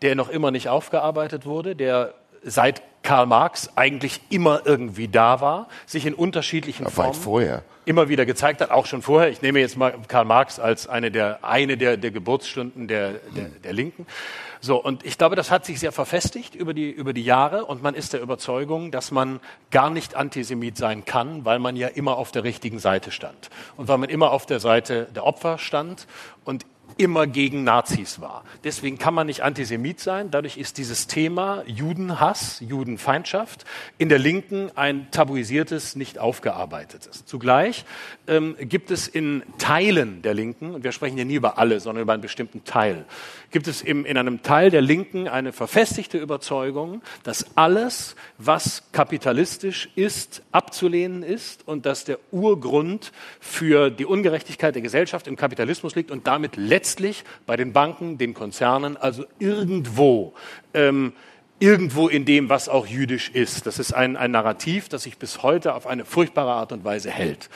der 0.01 0.15
noch 0.15 0.29
immer 0.29 0.51
nicht 0.51 0.69
aufgearbeitet 0.69 1.45
wurde, 1.45 1.75
der 1.75 2.13
seit 2.47 2.81
Karl 3.03 3.25
Marx 3.25 3.69
eigentlich 3.75 4.19
immer 4.29 4.61
irgendwie 4.65 5.07
da 5.07 5.39
war, 5.39 5.67
sich 5.85 6.05
in 6.05 6.13
unterschiedlichen 6.13 6.85
Ja, 6.85 6.89
Formen 6.89 7.13
vorher. 7.13 7.63
immer 7.85 8.09
wieder 8.09 8.25
gezeigt 8.25 8.59
hat, 8.59 8.69
auch 8.71 8.85
schon 8.85 9.01
vorher. 9.01 9.29
Ich 9.29 9.41
nehme 9.41 9.59
jetzt 9.59 9.77
mal 9.77 9.93
Karl 10.07 10.25
Marx 10.25 10.59
als 10.59 10.87
eine 10.87 11.09
der, 11.11 11.39
eine 11.43 11.77
der, 11.77 11.95
der 11.95 12.11
Geburtsstunden 12.11 12.87
der, 12.87 13.13
der, 13.35 13.45
der 13.63 13.73
Linken. 13.73 14.05
So, 14.59 14.83
und 14.83 15.05
ich 15.05 15.17
glaube, 15.17 15.35
das 15.35 15.51
hat 15.51 15.65
sich 15.65 15.79
sehr 15.79 15.91
verfestigt 15.91 16.55
über 16.55 16.73
die, 16.73 16.89
über 16.89 17.13
die 17.13 17.23
Jahre 17.23 17.65
und 17.65 17.83
man 17.83 17.93
ist 17.93 18.13
der 18.13 18.21
Überzeugung, 18.21 18.91
dass 18.91 19.11
man 19.11 19.39
gar 19.71 19.89
nicht 19.89 20.15
Antisemit 20.15 20.77
sein 20.77 21.05
kann, 21.05 21.45
weil 21.45 21.59
man 21.59 21.75
ja 21.75 21.87
immer 21.87 22.17
auf 22.17 22.31
der 22.31 22.43
richtigen 22.43 22.79
Seite 22.79 23.11
stand. 23.11 23.49
Und 23.77 23.87
weil 23.87 23.99
man 23.99 24.09
immer 24.09 24.31
auf 24.31 24.45
der 24.47 24.59
Seite 24.59 25.07
der 25.15 25.25
Opfer 25.25 25.59
stand 25.59 26.07
und 26.43 26.65
immer 26.97 27.27
gegen 27.27 27.63
Nazis 27.63 28.21
war. 28.21 28.43
Deswegen 28.63 28.97
kann 28.97 29.13
man 29.13 29.27
nicht 29.27 29.43
Antisemit 29.43 29.99
sein. 29.99 30.31
Dadurch 30.31 30.57
ist 30.57 30.77
dieses 30.77 31.07
Thema 31.07 31.63
Judenhass, 31.65 32.59
Judenfeindschaft 32.59 33.65
in 33.97 34.09
der 34.09 34.19
Linken 34.19 34.71
ein 34.75 35.11
tabuisiertes, 35.11 35.95
nicht 35.95 36.19
aufgearbeitetes. 36.19 37.25
Zugleich 37.25 37.85
ähm, 38.27 38.55
gibt 38.59 38.91
es 38.91 39.07
in 39.07 39.43
Teilen 39.57 40.21
der 40.21 40.33
Linken, 40.33 40.73
und 40.75 40.83
wir 40.83 40.91
sprechen 40.91 41.17
ja 41.17 41.25
nie 41.25 41.35
über 41.35 41.57
alle, 41.57 41.79
sondern 41.79 42.01
über 42.01 42.13
einen 42.13 42.21
bestimmten 42.21 42.63
Teil, 42.63 43.05
gibt 43.51 43.67
es 43.67 43.81
im, 43.81 44.05
in 44.05 44.17
einem 44.17 44.41
Teil 44.41 44.69
der 44.69 44.81
Linken 44.81 45.27
eine 45.27 45.53
verfestigte 45.53 46.17
Überzeugung, 46.17 47.01
dass 47.23 47.45
alles, 47.55 48.15
was 48.37 48.83
kapitalistisch 48.91 49.89
ist, 49.95 50.41
abzulehnen 50.51 51.23
ist 51.23 51.67
und 51.67 51.85
dass 51.85 52.03
der 52.03 52.19
Urgrund 52.31 53.11
für 53.39 53.89
die 53.89 54.05
Ungerechtigkeit 54.05 54.75
der 54.75 54.81
Gesellschaft 54.81 55.27
im 55.27 55.35
Kapitalismus 55.35 55.95
liegt 55.95 56.11
und 56.11 56.27
damit 56.27 56.57
letztlich 56.77 57.23
bei 57.47 57.57
den 57.57 57.73
Banken, 57.73 58.19
den 58.19 58.35
Konzernen, 58.35 58.97
also 58.97 59.25
irgendwo 59.39 60.33
ähm, 60.75 61.13
irgendwo 61.59 62.07
in 62.07 62.25
dem, 62.25 62.49
was 62.49 62.69
auch 62.69 62.85
jüdisch 62.85 63.29
ist. 63.29 63.65
Das 63.65 63.79
ist 63.79 63.93
ein, 63.93 64.15
ein 64.15 64.31
Narrativ, 64.31 64.89
das 64.89 65.03
sich 65.03 65.17
bis 65.17 65.43
heute 65.43 65.73
auf 65.73 65.87
eine 65.87 66.05
furchtbare 66.05 66.51
Art 66.51 66.71
und 66.71 66.83
Weise 66.83 67.09
hält. 67.09 67.49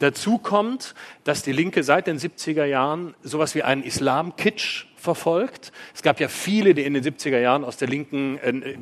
Dazu 0.00 0.38
kommt, 0.38 0.94
dass 1.24 1.42
die 1.42 1.52
Linke 1.52 1.82
seit 1.82 2.06
den 2.06 2.18
70er 2.18 2.64
Jahren 2.64 3.14
sowas 3.22 3.54
wie 3.54 3.62
einen 3.62 3.82
Islam-Kitsch 3.82 4.86
verfolgt. 4.96 5.70
Es 5.94 6.02
gab 6.02 6.18
ja 6.18 6.28
viele, 6.28 6.74
die 6.74 6.82
in 6.82 6.94
den 6.94 7.04
70er 7.04 7.38
Jahren 7.38 7.62
aus 7.62 7.76
der 7.76 7.88
Linken 7.88 8.38
äh, 8.38 8.74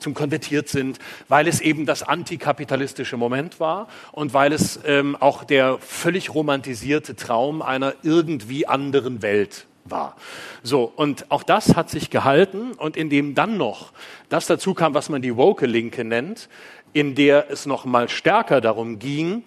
zum 0.00 0.14
konvertiert 0.14 0.68
sind, 0.68 0.98
weil 1.28 1.46
es 1.46 1.60
eben 1.60 1.86
das 1.86 2.02
antikapitalistische 2.02 3.16
Moment 3.16 3.60
war 3.60 3.86
und 4.12 4.32
weil 4.32 4.52
es 4.52 4.80
ähm, 4.86 5.16
auch 5.16 5.44
der 5.44 5.78
völlig 5.78 6.34
romantisierte 6.34 7.14
Traum 7.14 7.62
einer 7.62 7.94
irgendwie 8.02 8.66
anderen 8.66 9.22
Welt 9.22 9.66
war. 9.90 10.16
So, 10.62 10.92
und 10.94 11.30
auch 11.30 11.42
das 11.42 11.76
hat 11.76 11.90
sich 11.90 12.10
gehalten 12.10 12.72
und 12.72 12.96
indem 12.96 13.34
dann 13.34 13.56
noch 13.56 13.92
das 14.28 14.46
dazu 14.46 14.74
kam, 14.74 14.94
was 14.94 15.08
man 15.08 15.22
die 15.22 15.36
woke 15.36 15.66
Linke 15.66 16.04
nennt, 16.04 16.48
in 16.92 17.14
der 17.14 17.50
es 17.50 17.66
noch 17.66 17.84
mal 17.84 18.08
stärker 18.08 18.60
darum 18.60 18.98
ging, 18.98 19.44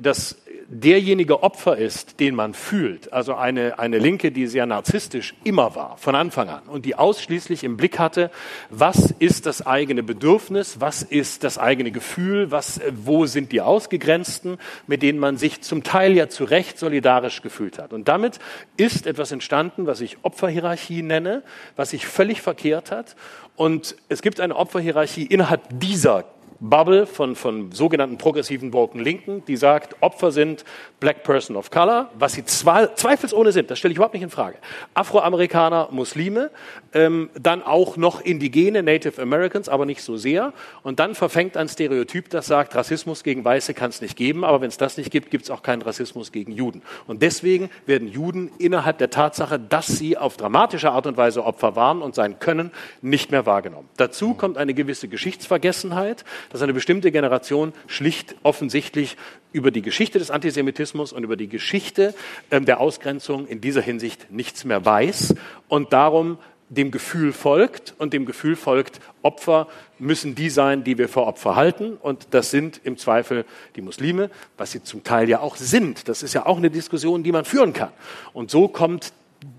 dass 0.00 0.36
derjenige 0.68 1.42
Opfer 1.42 1.78
ist, 1.78 2.20
den 2.20 2.34
man 2.34 2.52
fühlt, 2.52 3.12
also 3.12 3.34
eine, 3.34 3.78
eine 3.78 3.98
Linke, 3.98 4.30
die 4.30 4.46
sehr 4.46 4.66
narzisstisch 4.66 5.34
immer 5.42 5.74
war, 5.74 5.96
von 5.96 6.14
Anfang 6.14 6.50
an, 6.50 6.62
und 6.64 6.84
die 6.84 6.94
ausschließlich 6.94 7.64
im 7.64 7.78
Blick 7.78 7.98
hatte, 7.98 8.30
was 8.68 9.14
ist 9.18 9.46
das 9.46 9.66
eigene 9.66 10.02
Bedürfnis, 10.02 10.78
was 10.78 11.02
ist 11.02 11.42
das 11.42 11.56
eigene 11.56 11.90
Gefühl, 11.90 12.50
was, 12.50 12.78
äh, 12.78 12.92
wo 12.94 13.24
sind 13.24 13.50
die 13.52 13.62
Ausgegrenzten, 13.62 14.58
mit 14.86 15.02
denen 15.02 15.18
man 15.18 15.38
sich 15.38 15.62
zum 15.62 15.82
Teil 15.82 16.12
ja 16.12 16.28
zu 16.28 16.44
Recht 16.44 16.78
solidarisch 16.78 17.40
gefühlt 17.40 17.78
hat. 17.78 17.94
Und 17.94 18.08
damit 18.08 18.38
ist 18.76 19.06
etwas 19.06 19.32
entstanden, 19.32 19.86
was 19.86 20.02
ich 20.02 20.18
Opferhierarchie 20.22 21.02
nenne, 21.02 21.42
was 21.76 21.90
sich 21.90 22.06
völlig 22.06 22.42
verkehrt 22.42 22.90
hat. 22.90 23.16
Und 23.56 23.96
es 24.10 24.20
gibt 24.20 24.38
eine 24.38 24.54
Opferhierarchie 24.54 25.24
innerhalb 25.24 25.62
dieser 25.70 26.24
Bubble 26.60 27.06
von, 27.06 27.36
von 27.36 27.70
sogenannten 27.70 28.18
progressiven 28.18 28.72
woken 28.72 29.00
Linken, 29.00 29.44
die 29.46 29.56
sagt, 29.56 29.96
Opfer 30.00 30.32
sind 30.32 30.64
Black 30.98 31.22
Person 31.22 31.56
of 31.56 31.70
Color, 31.70 32.10
was 32.18 32.32
sie 32.32 32.44
zwe 32.44 32.90
zweifelsohne 32.96 33.52
sind, 33.52 33.70
das 33.70 33.78
stelle 33.78 33.92
ich 33.92 33.96
überhaupt 33.96 34.14
nicht 34.14 34.24
in 34.24 34.30
Frage. 34.30 34.58
Afroamerikaner, 34.94 35.88
Muslime, 35.92 36.50
ähm, 36.92 37.30
dann 37.40 37.62
auch 37.62 37.96
noch 37.96 38.20
Indigene, 38.20 38.82
Native 38.82 39.22
Americans, 39.22 39.68
aber 39.68 39.86
nicht 39.86 40.02
so 40.02 40.16
sehr. 40.16 40.52
Und 40.82 40.98
dann 40.98 41.14
verfängt 41.14 41.56
ein 41.56 41.68
Stereotyp, 41.68 42.30
das 42.30 42.46
sagt, 42.46 42.74
Rassismus 42.74 43.22
gegen 43.22 43.44
Weiße 43.44 43.74
kann 43.74 43.90
es 43.90 44.00
nicht 44.00 44.16
geben, 44.16 44.44
aber 44.44 44.60
wenn 44.60 44.68
es 44.68 44.78
das 44.78 44.96
nicht 44.96 45.12
gibt, 45.12 45.30
gibt 45.30 45.44
es 45.44 45.50
auch 45.50 45.62
keinen 45.62 45.82
Rassismus 45.82 46.32
gegen 46.32 46.50
Juden. 46.50 46.82
Und 47.06 47.22
deswegen 47.22 47.70
werden 47.86 48.08
Juden 48.08 48.50
innerhalb 48.58 48.98
der 48.98 49.10
Tatsache, 49.10 49.60
dass 49.60 49.86
sie 49.86 50.16
auf 50.16 50.36
dramatische 50.36 50.90
Art 50.90 51.06
und 51.06 51.16
Weise 51.16 51.44
Opfer 51.44 51.76
waren 51.76 52.02
und 52.02 52.16
sein 52.16 52.40
können, 52.40 52.72
nicht 53.00 53.30
mehr 53.30 53.46
wahrgenommen. 53.46 53.88
Dazu 53.96 54.34
kommt 54.34 54.58
eine 54.58 54.74
gewisse 54.74 55.06
Geschichtsvergessenheit, 55.06 56.24
dass 56.50 56.62
eine 56.62 56.72
bestimmte 56.72 57.12
Generation 57.12 57.72
schlicht 57.86 58.36
offensichtlich 58.42 59.16
über 59.52 59.70
die 59.70 59.82
Geschichte 59.82 60.18
des 60.18 60.30
Antisemitismus 60.30 61.12
und 61.12 61.24
über 61.24 61.36
die 61.36 61.48
Geschichte 61.48 62.14
ähm, 62.50 62.64
der 62.64 62.80
Ausgrenzung 62.80 63.46
in 63.46 63.60
dieser 63.60 63.82
Hinsicht 63.82 64.30
nichts 64.30 64.64
mehr 64.64 64.84
weiß 64.84 65.34
und 65.68 65.92
darum 65.92 66.38
dem 66.70 66.90
Gefühl 66.90 67.32
folgt 67.32 67.94
und 67.98 68.12
dem 68.12 68.26
Gefühl 68.26 68.54
folgt, 68.54 69.00
Opfer 69.22 69.68
müssen 69.98 70.34
die 70.34 70.50
sein, 70.50 70.84
die 70.84 70.98
wir 70.98 71.08
für 71.08 71.26
Opfer 71.26 71.56
halten 71.56 71.96
und 71.96 72.28
das 72.32 72.50
sind 72.50 72.80
im 72.84 72.98
Zweifel 72.98 73.44
die 73.76 73.80
Muslime, 73.80 74.30
was 74.56 74.72
sie 74.72 74.82
zum 74.82 75.02
Teil 75.02 75.28
ja 75.28 75.40
auch 75.40 75.56
sind. 75.56 76.08
Das 76.08 76.22
ist 76.22 76.34
ja 76.34 76.46
auch 76.46 76.58
eine 76.58 76.70
Diskussion, 76.70 77.22
die 77.22 77.32
man 77.32 77.44
führen 77.44 77.72
kann. 77.72 77.90
Und 78.34 78.50
so 78.50 78.68
kommt 78.68 79.12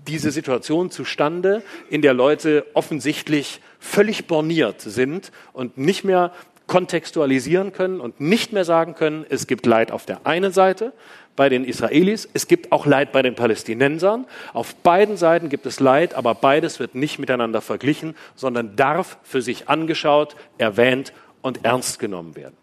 diese 0.06 0.30
Situation 0.30 0.90
zustande, 0.90 1.62
in 1.88 2.02
der 2.02 2.14
Leute 2.14 2.66
offensichtlich 2.74 3.60
völlig 3.78 4.26
borniert 4.26 4.80
sind 4.82 5.32
und 5.52 5.78
nicht 5.78 6.04
mehr 6.04 6.32
kontextualisieren 6.70 7.72
können 7.72 8.00
und 8.00 8.20
nicht 8.20 8.52
mehr 8.52 8.64
sagen 8.64 8.94
können, 8.94 9.26
es 9.28 9.48
gibt 9.48 9.66
Leid 9.66 9.90
auf 9.90 10.06
der 10.06 10.24
einen 10.24 10.52
Seite 10.52 10.92
bei 11.34 11.48
den 11.48 11.64
Israelis, 11.64 12.28
es 12.32 12.46
gibt 12.46 12.70
auch 12.70 12.86
Leid 12.86 13.10
bei 13.10 13.22
den 13.22 13.34
Palästinensern. 13.34 14.24
Auf 14.52 14.76
beiden 14.76 15.16
Seiten 15.16 15.48
gibt 15.48 15.66
es 15.66 15.80
Leid, 15.80 16.14
aber 16.14 16.32
beides 16.36 16.78
wird 16.78 16.94
nicht 16.94 17.18
miteinander 17.18 17.60
verglichen, 17.60 18.14
sondern 18.36 18.76
darf 18.76 19.18
für 19.24 19.42
sich 19.42 19.68
angeschaut, 19.68 20.36
erwähnt 20.58 21.12
und 21.42 21.64
ernst 21.64 21.98
genommen 21.98 22.36
werden. 22.36 22.56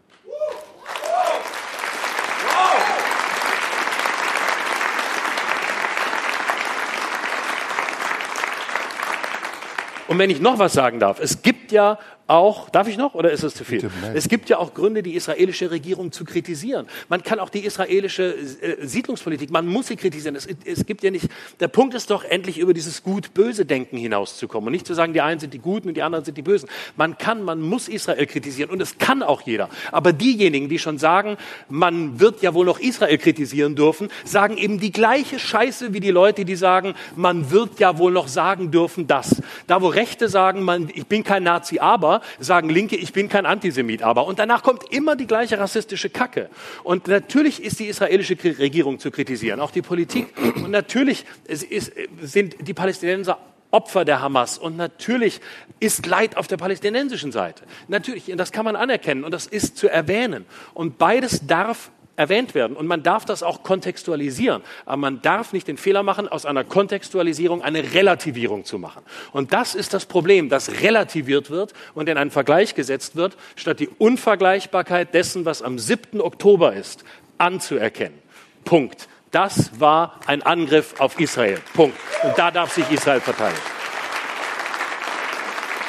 Und 10.08 10.18
wenn 10.18 10.30
ich 10.30 10.40
noch 10.40 10.60
was 10.60 10.72
sagen 10.72 11.02
darf, 11.02 11.20
es 11.20 11.42
gibt 11.42 11.74
ja 11.74 12.00
auch, 12.28 12.70
darf 12.70 12.88
ich 12.88 12.98
noch 12.98 13.14
oder 13.14 13.32
ist 13.32 13.44
es 13.44 13.56
zu 13.56 13.64
viel? 13.64 13.90
Es 14.14 14.28
gibt 14.28 14.50
ja 14.50 14.58
auch 14.58 14.74
Gründe, 14.74 15.02
die 15.02 15.16
israelische 15.16 15.72
Regierung 15.72 16.12
zu 16.12 16.26
kritisieren. 16.26 16.88
Man 17.08 17.24
kann 17.24 17.40
auch 17.40 17.50
die 17.50 17.66
israelische 17.66 18.36
äh, 18.62 18.86
Siedlungspolitik, 18.86 19.50
man 19.50 19.66
muss 19.66 19.88
sie 19.88 19.96
kritisieren. 19.96 20.36
Es, 20.36 20.48
es 20.66 20.86
gibt 20.86 21.04
ja 21.04 21.12
nicht, 21.12 21.28
der 21.60 21.70
Punkt 21.70 21.94
ist 21.94 22.10
doch 22.10 22.24
endlich 22.26 22.58
über 22.58 22.74
dieses 22.74 23.04
Gut-Böse-Denken 23.04 23.98
hinauszukommen 23.98 24.68
und 24.68 24.74
nicht 24.74 24.86
zu 24.86 24.94
sagen, 24.94 25.14
die 25.14 25.22
einen 25.22 25.40
sind 25.40 25.54
die 25.54 25.60
Guten 25.60 25.88
und 25.88 25.94
die 25.96 26.04
anderen 26.04 26.26
sind 26.26 26.38
die 26.38 26.42
Bösen. 26.42 26.70
Man 26.98 27.18
kann, 27.18 27.44
man 27.44 27.62
muss 27.62 27.88
Israel 27.88 28.26
kritisieren 28.26 28.70
und 28.70 28.82
es 28.82 28.98
kann 28.98 29.24
auch 29.24 29.42
jeder. 29.42 29.70
Aber 29.92 30.12
diejenigen, 30.12 30.68
die 30.68 30.80
schon 30.80 30.98
sagen, 30.98 31.38
man 31.70 32.20
wird 32.20 32.42
ja 32.42 32.54
wohl 32.54 32.66
noch 32.66 32.80
Israel 32.80 33.18
kritisieren 33.18 33.76
dürfen, 33.76 34.10
sagen 34.26 34.58
eben 34.58 34.80
die 34.80 34.92
gleiche 34.92 35.40
Scheiße 35.40 35.94
wie 35.94 36.02
die 36.02 36.12
Leute, 36.12 36.44
die 36.44 36.56
sagen, 36.58 36.96
man 37.16 37.52
wird 37.52 37.80
ja 37.80 37.98
wohl 37.98 38.12
noch 38.12 38.28
sagen 38.28 38.72
dürfen 38.72 39.08
das. 39.08 39.42
Da 39.66 39.82
wo 39.82 39.88
Rechte 39.88 40.28
sagen, 40.28 40.64
man, 40.64 40.90
ich 40.94 41.08
bin 41.08 41.24
kein 41.24 41.44
Nazi, 41.44 41.80
aber 41.80 42.17
sagen 42.40 42.70
Linke, 42.70 42.96
ich 42.96 43.14
bin 43.14 43.30
kein 43.30 43.46
Antisemit, 43.46 44.04
aber. 44.04 44.28
Und 44.28 44.40
danach 44.40 44.64
kommt 44.64 44.92
immer 44.92 45.16
die 45.16 45.28
gleiche 45.28 45.60
rassistische 45.60 46.10
Kacke. 46.10 46.50
Und 46.84 47.08
natürlich 47.08 47.64
ist 47.64 47.80
die 47.80 47.86
israelische 47.86 48.38
Regierung 48.60 49.00
zu 49.00 49.12
kritisieren, 49.12 49.60
auch 49.60 49.72
die 49.72 49.82
Politik. 49.82 50.28
Und 50.56 50.72
natürlich 50.72 51.26
ist, 51.46 51.92
sind 52.22 52.56
die 52.68 52.74
Palästinenser 52.74 53.38
Opfer 53.70 54.06
der 54.06 54.22
Hamas 54.22 54.58
und 54.58 54.78
natürlich 54.78 55.42
ist 55.80 56.06
Leid 56.06 56.38
auf 56.38 56.48
der 56.48 56.56
palästinensischen 56.56 57.34
Seite. 57.34 57.64
Natürlich, 57.90 58.32
das 58.38 58.54
kann 58.54 58.64
man 58.64 58.78
anerkennen 58.78 59.26
und 59.26 59.32
das 59.32 59.46
ist 59.46 59.78
zu 59.78 59.90
erwähnen. 59.90 60.46
Und 60.74 60.98
beides 60.98 61.46
darf 61.46 61.92
erwähnt 62.18 62.56
werden. 62.56 62.76
Und 62.76 62.88
man 62.88 63.04
darf 63.04 63.24
das 63.24 63.44
auch 63.44 63.64
kontextualisieren. 63.64 64.62
Aber 64.86 64.98
man 64.98 65.22
darf 65.22 65.54
nicht 65.54 65.68
den 65.68 65.78
Fehler 65.78 66.04
machen, 66.04 66.28
aus 66.28 66.46
einer 66.46 66.66
Kontextualisierung 66.66 67.62
eine 67.62 67.94
Relativierung 67.94 68.66
zu 68.66 68.80
machen. 68.80 69.04
Und 69.32 69.54
das 69.54 69.76
ist 69.76 69.94
das 69.94 70.06
Problem, 70.06 70.50
dass 70.50 70.82
relativiert 70.82 71.50
wird 71.50 71.74
und 71.94 72.10
in 72.10 72.18
einen 72.18 72.32
Vergleich 72.32 72.76
gesetzt 72.76 73.16
wird, 73.16 73.38
statt 73.56 73.80
die 73.80 73.88
Unvergleichbarkeit 73.88 75.14
dessen, 75.14 75.46
was 75.46 75.62
am 75.62 75.80
7. 75.80 76.20
Oktober 76.20 76.74
ist, 76.74 77.06
anzuerkennen. 77.38 78.20
Punkt. 78.66 79.08
Das 79.32 79.80
war 79.80 80.20
ein 80.26 80.42
Angriff 80.42 81.00
auf 81.00 81.20
Israel. 81.20 81.60
Punkt. 81.74 81.98
Und 82.24 82.38
da 82.38 82.50
darf 82.50 82.74
sich 82.74 82.90
Israel 82.90 83.22
verteidigen. 83.22 83.62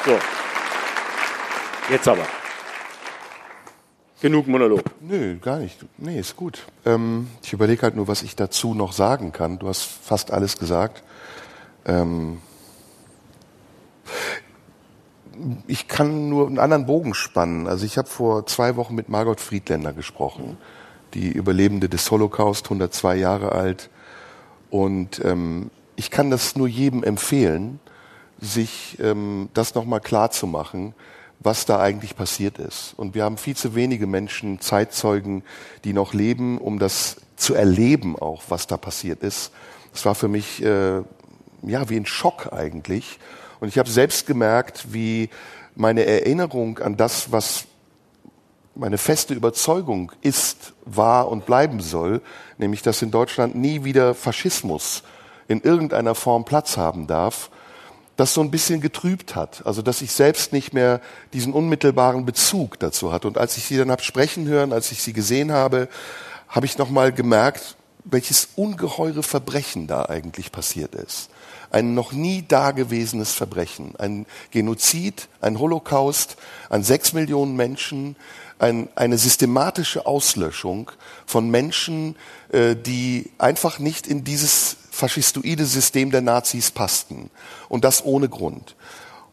So. 0.05 0.19
Jetzt 1.91 2.07
aber. 2.07 2.38
Genug 4.21 4.49
Monolog. 4.49 4.83
Nö, 5.01 5.39
gar 5.39 5.59
nicht. 5.59 5.79
Nee, 5.97 6.19
ist 6.19 6.35
gut. 6.35 6.67
Ähm, 6.85 7.29
ich 7.43 7.53
überlege 7.53 7.83
halt 7.83 7.95
nur, 7.95 8.09
was 8.09 8.23
ich 8.23 8.35
dazu 8.35 8.75
noch 8.75 8.93
sagen 8.93 9.31
kann. 9.31 9.61
Du 9.61 9.69
hast 9.69 9.85
fast 9.85 10.33
alles 10.33 10.59
gesagt. 10.59 11.05
Ähm, 11.87 12.39
ich 15.69 15.87
kann 15.87 16.29
nur 16.29 16.49
einen 16.49 16.59
anderen 16.59 16.87
Bogen 16.87 17.15
spannen. 17.15 17.69
Also 17.69 17.87
ich 17.87 17.97
habe 17.97 18.09
vor 18.09 18.45
zwei 18.47 18.75
Wochen 18.75 18.97
mit 18.97 19.09
Margot 19.09 19.41
Friedländer 19.41 19.93
gesprochen, 19.93 20.59
die 21.15 21.31
Überlebende 21.31 21.89
des 21.89 22.11
Holocaust, 22.11 22.67
102 22.67 23.15
Jahre 23.17 23.53
alt. 23.53 23.89
Und 24.69 25.25
ähm, 25.25 25.71
ich 25.95 26.11
kann 26.11 26.31
das 26.31 26.57
nur 26.57 26.67
jedem 26.67 27.05
empfehlen, 27.05 27.79
sich 28.41 28.99
ähm, 29.01 29.49
das 29.55 29.77
nochmal 29.77 30.01
klar 30.01 30.33
zu 30.33 30.49
machen, 30.49 30.95
was 31.41 31.67
da 31.67 31.81
eigentlich 31.81 32.17
passiert 32.17 32.59
ist. 32.59 32.95
Und 32.97 33.15
wir 33.15 33.25
haben 33.25 33.37
viel 33.37 33.57
zu 33.57 33.75
wenige 33.75 34.07
Menschen, 34.07 34.61
Zeitzeugen, 34.61 35.45
die 35.85 35.93
noch 35.93 36.13
leben, 36.13 36.59
um 36.59 36.79
das 36.79 37.17
zu 37.37 37.55
erleben 37.55 38.19
auch, 38.19 38.43
was 38.49 38.67
da 38.67 38.77
passiert 38.77 39.23
ist. 39.23 39.53
Es 39.95 40.05
war 40.05 40.15
für 40.15 40.29
mich 40.29 40.63
äh, 40.63 41.03
ja 41.63 41.89
wie 41.89 41.97
ein 41.97 42.07
Schock 42.07 42.53
eigentlich. 42.53 43.19
Und 43.61 43.69
ich 43.69 43.79
habe 43.79 43.89
selbst 43.89 44.27
gemerkt, 44.27 44.93
wie 44.93 45.31
meine 45.75 46.05
Erinnerung 46.05 46.79
an 46.79 46.97
das, 46.97 47.31
was 47.31 47.67
meine 48.75 48.99
feste 48.99 49.35
Überzeugung 49.35 50.13
ist, 50.23 50.73
war 50.85 51.29
und 51.29 51.47
bleiben 51.47 51.81
soll, 51.81 52.21
nämlich 52.59 52.83
dass 52.83 53.03
in 53.03 53.11
Deutschland 53.11 53.55
nie 53.55 53.85
wieder 53.85 54.15
Faschismus 54.15 55.03
in 55.49 55.61
irgendeiner 55.63 56.15
Form 56.15 56.45
Platz 56.45 56.77
haben 56.77 57.07
darf, 57.07 57.51
das 58.19 58.35
so 58.35 58.41
ein 58.41 58.51
bisschen 58.51 58.81
getrübt 58.81 59.37
hat. 59.37 59.63
Also 59.65 59.81
dass 59.81 60.03
ich 60.03 60.11
selbst 60.13 60.53
nicht 60.53 60.75
mehr 60.75 61.01
diesen 61.33 61.53
unmittelbaren 61.53 62.27
Bezug 62.27 62.79
dazu 62.81 63.13
hatte. 63.13 63.29
Und 63.29 63.39
als 63.39 63.57
ich 63.57 63.65
sie 63.65 63.77
dann 63.77 63.93
habe 63.93 64.03
sprechen 64.03 64.49
hören, 64.49 64.73
als 64.73 64.91
ich 64.91 65.03
sie 65.03 65.13
gesehen 65.13 65.53
habe, 65.53 65.89
habe 66.49 66.67
ich 66.67 66.79
nochmal 66.79 67.13
gemerkt, 67.13 67.77
welches 68.05 68.49
ungeheure 68.57 69.23
Verbrechen 69.23 69.87
da 69.87 70.07
eigentlich 70.07 70.51
passiert 70.51 70.97
ist. 70.97 71.31
Ein 71.71 71.95
noch 71.95 72.11
nie 72.11 72.45
dagewesenes 72.47 73.35
Verbrechen. 73.35 73.95
Ein 73.99 74.27
Genozid, 74.51 75.29
ein 75.41 75.61
Holocaust 75.61 76.39
an 76.71 76.83
sechs 76.83 77.13
Millionen 77.13 77.55
Menschen, 77.55 78.17
ein, 78.59 78.89
eine 78.97 79.17
systematische 79.17 80.07
Auslöschung 80.07 80.91
von 81.25 81.51
Menschen, 81.51 82.17
äh, 82.51 82.75
die 82.75 83.31
einfach 83.39 83.79
nicht 83.79 84.09
in 84.09 84.25
dieses 84.25 84.77
faschistoide 84.99 85.65
System 85.65 86.11
der 86.11 86.21
Nazis 86.21 86.71
passten. 86.71 87.31
Und 87.69 87.85
das 87.85 88.05
ohne 88.05 88.29
Grund. 88.29 88.75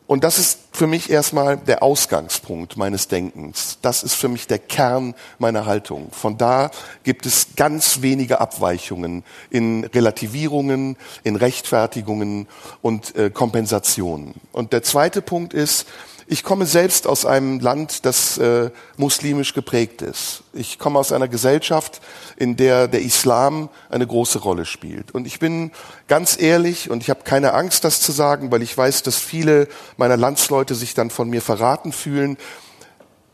Und 0.07 0.23
das 0.23 0.37
ist 0.37 0.59
für 0.71 0.85
mich 0.85 1.09
erstmal 1.09 1.57
der 1.57 1.81
Ausgangspunkt 1.81 2.77
meines 2.77 3.07
Denkens. 3.07 3.79
Das 3.81 4.03
ist 4.03 4.13
für 4.13 4.27
mich 4.27 4.45
der 4.45 4.59
Kern 4.59 5.15
meiner 5.39 5.65
Haltung. 5.65 6.11
Von 6.11 6.37
da 6.37 6.69
gibt 7.03 7.25
es 7.25 7.55
ganz 7.55 8.03
wenige 8.03 8.39
Abweichungen 8.39 9.23
in 9.49 9.83
Relativierungen, 9.83 10.95
in 11.23 11.35
Rechtfertigungen 11.35 12.47
und 12.83 13.15
äh, 13.15 13.31
Kompensationen. 13.31 14.35
Und 14.51 14.73
der 14.73 14.83
zweite 14.83 15.23
Punkt 15.23 15.55
ist, 15.55 15.87
ich 16.27 16.43
komme 16.43 16.65
selbst 16.65 17.05
aus 17.05 17.25
einem 17.25 17.59
Land, 17.59 18.05
das 18.05 18.37
äh, 18.39 18.71
muslimisch 18.97 19.53
geprägt 19.53 20.01
ist. 20.01 20.43
Ich 20.53 20.79
komme 20.79 20.97
aus 20.97 21.11
einer 21.11 21.27
Gesellschaft, 21.27 22.01
in 22.35 22.55
der 22.55 22.87
der 22.87 23.01
Islam 23.01 23.69
eine 23.89 24.07
große 24.07 24.39
Rolle 24.39 24.65
spielt. 24.65 25.11
Und 25.11 25.27
ich 25.27 25.37
bin 25.39 25.71
ganz 26.07 26.39
ehrlich 26.39 26.89
und 26.89 27.03
ich 27.03 27.11
habe 27.11 27.23
keine 27.23 27.53
Angst, 27.53 27.83
das 27.83 28.01
zu 28.01 28.11
sagen, 28.11 28.51
weil 28.51 28.63
ich 28.63 28.75
weiß, 28.75 29.03
dass 29.03 29.17
viele 29.17 29.67
meiner 29.97 30.17
Landsleute 30.17 30.73
sich 30.73 30.95
dann 30.95 31.11
von 31.11 31.29
mir 31.29 31.43
verraten 31.43 31.91
fühlen. 31.91 32.37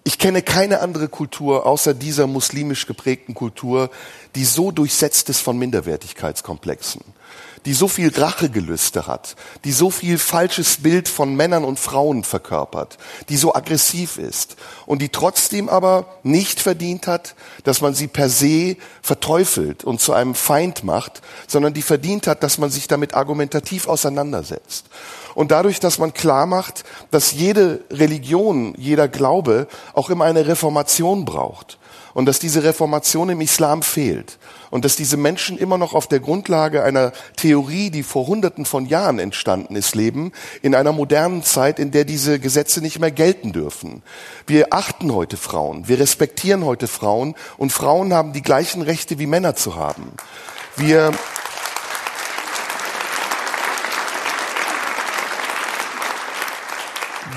Ich 0.03 0.17
kenne 0.17 0.41
keine 0.41 0.81
andere 0.81 1.07
Kultur 1.07 1.65
außer 1.65 1.93
dieser 1.93 2.27
muslimisch 2.27 2.87
geprägten 2.87 3.35
Kultur, 3.35 3.89
die 4.35 4.43
so 4.43 4.71
durchsetzt 4.71 5.29
ist 5.29 5.39
von 5.39 5.57
Minderwertigkeitskomplexen 5.57 7.01
die 7.65 7.73
so 7.73 7.87
viel 7.87 8.11
Rachegelüste 8.15 9.07
hat, 9.07 9.35
die 9.63 9.71
so 9.71 9.89
viel 9.89 10.17
falsches 10.17 10.77
Bild 10.77 11.07
von 11.07 11.35
Männern 11.35 11.63
und 11.63 11.79
Frauen 11.79 12.23
verkörpert, 12.23 12.97
die 13.29 13.37
so 13.37 13.53
aggressiv 13.53 14.17
ist 14.17 14.55
und 14.85 15.01
die 15.01 15.09
trotzdem 15.09 15.69
aber 15.69 16.05
nicht 16.23 16.59
verdient 16.59 17.07
hat, 17.07 17.35
dass 17.63 17.81
man 17.81 17.93
sie 17.93 18.07
per 18.07 18.29
se 18.29 18.77
verteufelt 19.01 19.83
und 19.83 20.01
zu 20.01 20.13
einem 20.13 20.35
Feind 20.35 20.83
macht, 20.83 21.21
sondern 21.47 21.73
die 21.73 21.81
verdient 21.81 22.27
hat, 22.27 22.43
dass 22.43 22.57
man 22.57 22.71
sich 22.71 22.87
damit 22.87 23.13
argumentativ 23.13 23.87
auseinandersetzt. 23.87 24.85
Und 25.35 25.51
dadurch, 25.51 25.79
dass 25.79 25.97
man 25.97 26.13
klar 26.13 26.45
macht, 26.45 26.83
dass 27.09 27.31
jede 27.31 27.81
Religion, 27.89 28.73
jeder 28.77 29.07
Glaube 29.07 29.67
auch 29.93 30.09
immer 30.09 30.25
eine 30.25 30.47
Reformation 30.47 31.25
braucht 31.25 31.77
und 32.13 32.25
dass 32.25 32.39
diese 32.39 32.63
Reformation 32.63 33.29
im 33.29 33.41
Islam 33.41 33.81
fehlt 33.81 34.39
und 34.69 34.85
dass 34.85 34.95
diese 34.95 35.17
Menschen 35.17 35.57
immer 35.57 35.77
noch 35.77 35.93
auf 35.93 36.07
der 36.07 36.19
Grundlage 36.19 36.83
einer 36.83 37.11
Theorie, 37.35 37.89
die 37.89 38.03
vor 38.03 38.27
Hunderten 38.27 38.65
von 38.65 38.85
Jahren 38.85 39.19
entstanden 39.19 39.75
ist, 39.75 39.95
leben, 39.95 40.31
in 40.61 40.75
einer 40.75 40.91
modernen 40.91 41.43
Zeit, 41.43 41.79
in 41.79 41.91
der 41.91 42.05
diese 42.05 42.39
Gesetze 42.39 42.81
nicht 42.81 42.99
mehr 42.99 43.11
gelten 43.11 43.51
dürfen. 43.51 44.01
Wir 44.47 44.73
achten 44.73 45.13
heute 45.13 45.37
Frauen, 45.37 45.87
wir 45.87 45.99
respektieren 45.99 46.65
heute 46.65 46.87
Frauen 46.87 47.35
und 47.57 47.71
Frauen 47.71 48.13
haben 48.13 48.33
die 48.33 48.41
gleichen 48.41 48.81
Rechte 48.81 49.19
wie 49.19 49.27
Männer 49.27 49.55
zu 49.55 49.75
haben. 49.75 50.13
Wir 50.77 51.11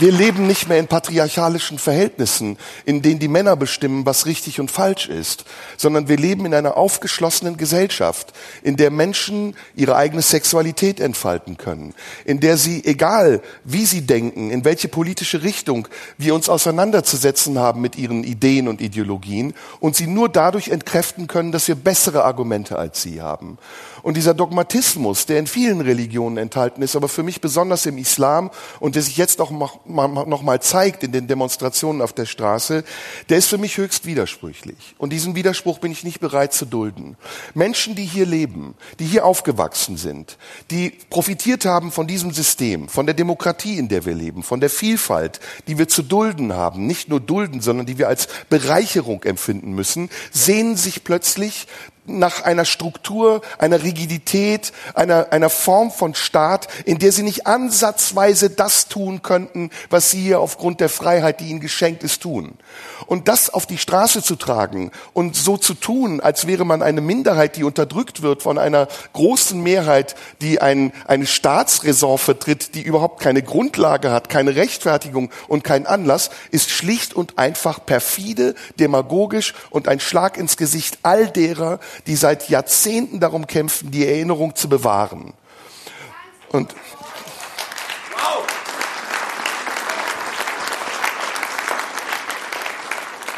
Wir 0.00 0.10
leben 0.10 0.48
nicht 0.48 0.68
mehr 0.68 0.80
in 0.80 0.88
patriarchalischen 0.88 1.78
Verhältnissen, 1.78 2.58
in 2.84 3.00
denen 3.00 3.20
die 3.20 3.28
Männer 3.28 3.54
bestimmen, 3.54 4.04
was 4.04 4.26
richtig 4.26 4.58
und 4.58 4.70
falsch 4.70 5.08
ist, 5.08 5.44
sondern 5.76 6.08
wir 6.08 6.16
leben 6.16 6.46
in 6.46 6.54
einer 6.54 6.76
aufgeschlossenen 6.76 7.56
Gesellschaft, 7.56 8.32
in 8.64 8.76
der 8.76 8.90
Menschen 8.90 9.54
ihre 9.76 9.94
eigene 9.94 10.22
Sexualität 10.22 10.98
entfalten 10.98 11.58
können, 11.58 11.94
in 12.24 12.40
der 12.40 12.56
sie, 12.56 12.84
egal 12.84 13.40
wie 13.62 13.86
sie 13.86 14.00
denken, 14.00 14.50
in 14.50 14.64
welche 14.64 14.88
politische 14.88 15.44
Richtung 15.44 15.86
wir 16.18 16.34
uns 16.34 16.48
auseinanderzusetzen 16.48 17.60
haben 17.60 17.80
mit 17.80 17.96
ihren 17.96 18.24
Ideen 18.24 18.66
und 18.66 18.80
Ideologien, 18.80 19.54
und 19.78 19.94
sie 19.94 20.08
nur 20.08 20.28
dadurch 20.28 20.68
entkräften 20.68 21.28
können, 21.28 21.52
dass 21.52 21.68
wir 21.68 21.76
bessere 21.76 22.24
Argumente 22.24 22.78
als 22.78 23.00
sie 23.00 23.22
haben. 23.22 23.58
Und 24.04 24.18
dieser 24.18 24.34
Dogmatismus, 24.34 25.24
der 25.24 25.38
in 25.38 25.46
vielen 25.46 25.80
Religionen 25.80 26.36
enthalten 26.36 26.82
ist, 26.82 26.94
aber 26.94 27.08
für 27.08 27.22
mich 27.22 27.40
besonders 27.40 27.86
im 27.86 27.96
Islam 27.96 28.50
und 28.78 28.96
der 28.96 29.02
sich 29.02 29.16
jetzt 29.16 29.40
auch 29.40 29.50
noch 29.50 30.42
mal 30.42 30.60
zeigt 30.60 31.02
in 31.02 31.10
den 31.10 31.26
Demonstrationen 31.26 32.02
auf 32.02 32.12
der 32.12 32.26
Straße, 32.26 32.84
der 33.30 33.38
ist 33.38 33.48
für 33.48 33.56
mich 33.56 33.78
höchst 33.78 34.04
widersprüchlich. 34.04 34.94
Und 34.98 35.14
diesen 35.14 35.34
Widerspruch 35.34 35.78
bin 35.78 35.90
ich 35.90 36.04
nicht 36.04 36.20
bereit 36.20 36.52
zu 36.52 36.66
dulden. 36.66 37.16
Menschen, 37.54 37.94
die 37.94 38.04
hier 38.04 38.26
leben, 38.26 38.74
die 38.98 39.06
hier 39.06 39.24
aufgewachsen 39.24 39.96
sind, 39.96 40.36
die 40.70 40.90
profitiert 41.08 41.64
haben 41.64 41.90
von 41.90 42.06
diesem 42.06 42.30
System, 42.30 42.90
von 42.90 43.06
der 43.06 43.14
Demokratie, 43.14 43.78
in 43.78 43.88
der 43.88 44.04
wir 44.04 44.14
leben, 44.14 44.42
von 44.42 44.60
der 44.60 44.68
Vielfalt, 44.68 45.40
die 45.66 45.78
wir 45.78 45.88
zu 45.88 46.02
dulden 46.02 46.52
haben, 46.52 46.86
nicht 46.86 47.08
nur 47.08 47.20
dulden, 47.20 47.62
sondern 47.62 47.86
die 47.86 47.96
wir 47.96 48.08
als 48.08 48.28
Bereicherung 48.50 49.22
empfinden 49.22 49.72
müssen, 49.72 50.10
sehnen 50.30 50.76
sich 50.76 51.04
plötzlich 51.04 51.68
nach 52.06 52.42
einer 52.42 52.64
Struktur, 52.64 53.40
einer 53.58 53.82
Rigidität, 53.82 54.72
einer, 54.94 55.32
einer 55.32 55.50
Form 55.50 55.90
von 55.90 56.14
Staat, 56.14 56.68
in 56.84 56.98
der 56.98 57.12
sie 57.12 57.22
nicht 57.22 57.46
ansatzweise 57.46 58.50
das 58.50 58.88
tun 58.88 59.22
könnten, 59.22 59.70
was 59.90 60.10
sie 60.10 60.20
hier 60.20 60.40
aufgrund 60.40 60.80
der 60.80 60.88
Freiheit, 60.88 61.40
die 61.40 61.46
ihnen 61.46 61.60
geschenkt 61.60 62.02
ist, 62.02 62.22
tun. 62.22 62.58
Und 63.06 63.28
das 63.28 63.50
auf 63.50 63.66
die 63.66 63.78
Straße 63.78 64.22
zu 64.22 64.36
tragen 64.36 64.90
und 65.12 65.36
so 65.36 65.56
zu 65.56 65.74
tun, 65.74 66.20
als 66.20 66.46
wäre 66.46 66.64
man 66.64 66.82
eine 66.82 67.00
Minderheit, 67.00 67.56
die 67.56 67.64
unterdrückt 67.64 68.22
wird 68.22 68.42
von 68.42 68.58
einer 68.58 68.88
großen 69.12 69.62
Mehrheit, 69.62 70.14
die 70.40 70.60
ein, 70.60 70.92
eine 71.06 71.26
Staatsräson 71.26 72.18
vertritt, 72.18 72.74
die 72.74 72.82
überhaupt 72.82 73.20
keine 73.20 73.42
Grundlage 73.42 74.10
hat, 74.10 74.28
keine 74.28 74.56
Rechtfertigung 74.56 75.30
und 75.48 75.64
keinen 75.64 75.86
Anlass, 75.86 76.30
ist 76.50 76.70
schlicht 76.70 77.14
und 77.14 77.38
einfach 77.38 77.84
perfide, 77.84 78.54
demagogisch 78.78 79.54
und 79.70 79.88
ein 79.88 80.00
Schlag 80.00 80.36
ins 80.36 80.56
Gesicht 80.56 80.98
all 81.02 81.28
derer, 81.28 81.80
die 82.06 82.16
seit 82.16 82.48
Jahrzehnten 82.48 83.20
darum 83.20 83.46
kämpfen, 83.46 83.90
die 83.90 84.06
Erinnerung 84.06 84.54
zu 84.54 84.68
bewahren. 84.68 85.34
Und 86.50 86.74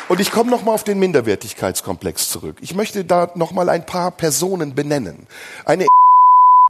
Und 0.08 0.20
ich 0.20 0.30
komme 0.30 0.50
nochmal 0.50 0.74
auf 0.74 0.84
den 0.84 1.00
Minderwertigkeitskomplex 1.00 2.30
zurück. 2.30 2.58
Ich 2.60 2.76
möchte 2.76 3.04
da 3.04 3.32
nochmal 3.34 3.68
ein 3.68 3.84
paar 3.84 4.12
Personen 4.12 4.74
benennen. 4.74 5.26
Eine 5.64 5.88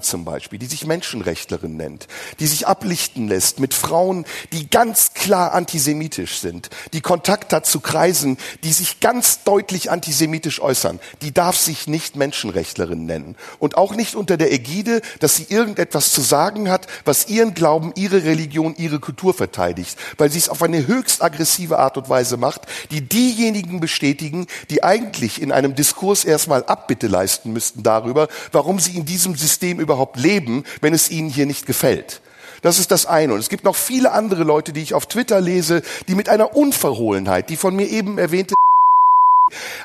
zum 0.03 0.27
Beispiel, 0.27 0.59
die 0.59 0.67
sich 0.67 0.85
Menschenrechtlerin 0.85 1.79
nennt, 1.79 2.07
die 2.39 2.47
sich 2.47 2.67
ablichten 2.67 3.29
lässt 3.29 3.61
mit 3.61 3.73
Frauen, 3.73 4.27
die 4.53 4.69
ganz 4.69 5.15
klar 5.15 5.55
antisemitisch 5.55 6.39
sind, 6.39 6.69
die 6.93 7.01
Kontakt 7.01 7.55
hat 7.55 7.65
zu 7.65 7.81
Kreisen, 7.81 8.37
die 8.63 8.75
sich 8.75 9.01
ganz 9.01 9.43
deutlich 9.45 9.91
antisemitisch 9.91 10.61
äußern, 10.61 11.01
die 11.23 11.33
darf 11.33 11.57
sich 11.57 11.87
nicht 11.87 12.15
Menschenrechtlerin 12.15 13.07
nennen. 13.07 13.37
Und 13.59 13.79
auch 13.79 13.95
nicht 13.95 14.17
unter 14.17 14.37
der 14.37 14.53
Ägide, 14.53 15.01
dass 15.21 15.37
sie 15.37 15.47
irgendetwas 15.49 16.13
zu 16.13 16.21
sagen 16.21 16.71
hat, 16.71 16.89
was 17.07 17.29
ihren 17.29 17.55
Glauben, 17.55 17.93
ihre 17.97 18.25
Religion, 18.25 18.75
ihre 18.77 19.01
Kultur 19.01 19.33
verteidigt, 19.33 19.97
weil 20.19 20.31
sie 20.31 20.39
es 20.39 20.51
auf 20.51 20.63
eine 20.63 20.87
höchst 20.87 21.23
aggressive 21.23 21.79
Art 21.79 21.97
und 21.97 22.11
Weise 22.11 22.37
macht, 22.37 22.63
die 22.91 23.01
diejenigen 23.01 23.81
bestätigen, 23.81 24.47
die 24.69 24.85
eigentlich 24.85 25.41
in 25.41 25.53
einem 25.53 25.75
Diskurs 25.75 26.27
erstmal 26.27 26.65
Abbitte 26.65 27.07
leisten 27.07 27.55
müssten 27.55 27.83
darüber, 27.83 28.29
warum 28.53 28.79
sie 28.79 28.95
in 28.95 29.07
diesem 29.07 29.37
System 29.37 29.86
überhaupt 29.87 30.17
leben, 30.17 30.65
wenn 30.81 30.95
es 30.95 31.11
ihnen 31.11 31.31
hier 31.31 31.47
nicht 31.47 31.67
gefällt. 31.67 32.21
Das 32.63 32.81
ist 32.81 32.91
das 32.91 33.07
eine. 33.07 33.33
Und 33.33 33.39
es 33.39 33.49
gibt 33.49 33.65
noch 33.65 33.77
viele 33.77 34.11
andere 34.11 34.43
Leute, 34.43 34.73
die 34.73 34.83
ich 34.83 34.95
auf 34.95 35.07
Twitter 35.07 35.41
lese, 35.41 35.83
die 36.09 36.17
mit 36.17 36.29
einer 36.29 36.57
Unverhohlenheit, 36.57 37.49
die 37.49 37.57
von 37.57 37.77
mir 37.77 37.89
eben 37.89 38.19
erwähnte 38.19 38.55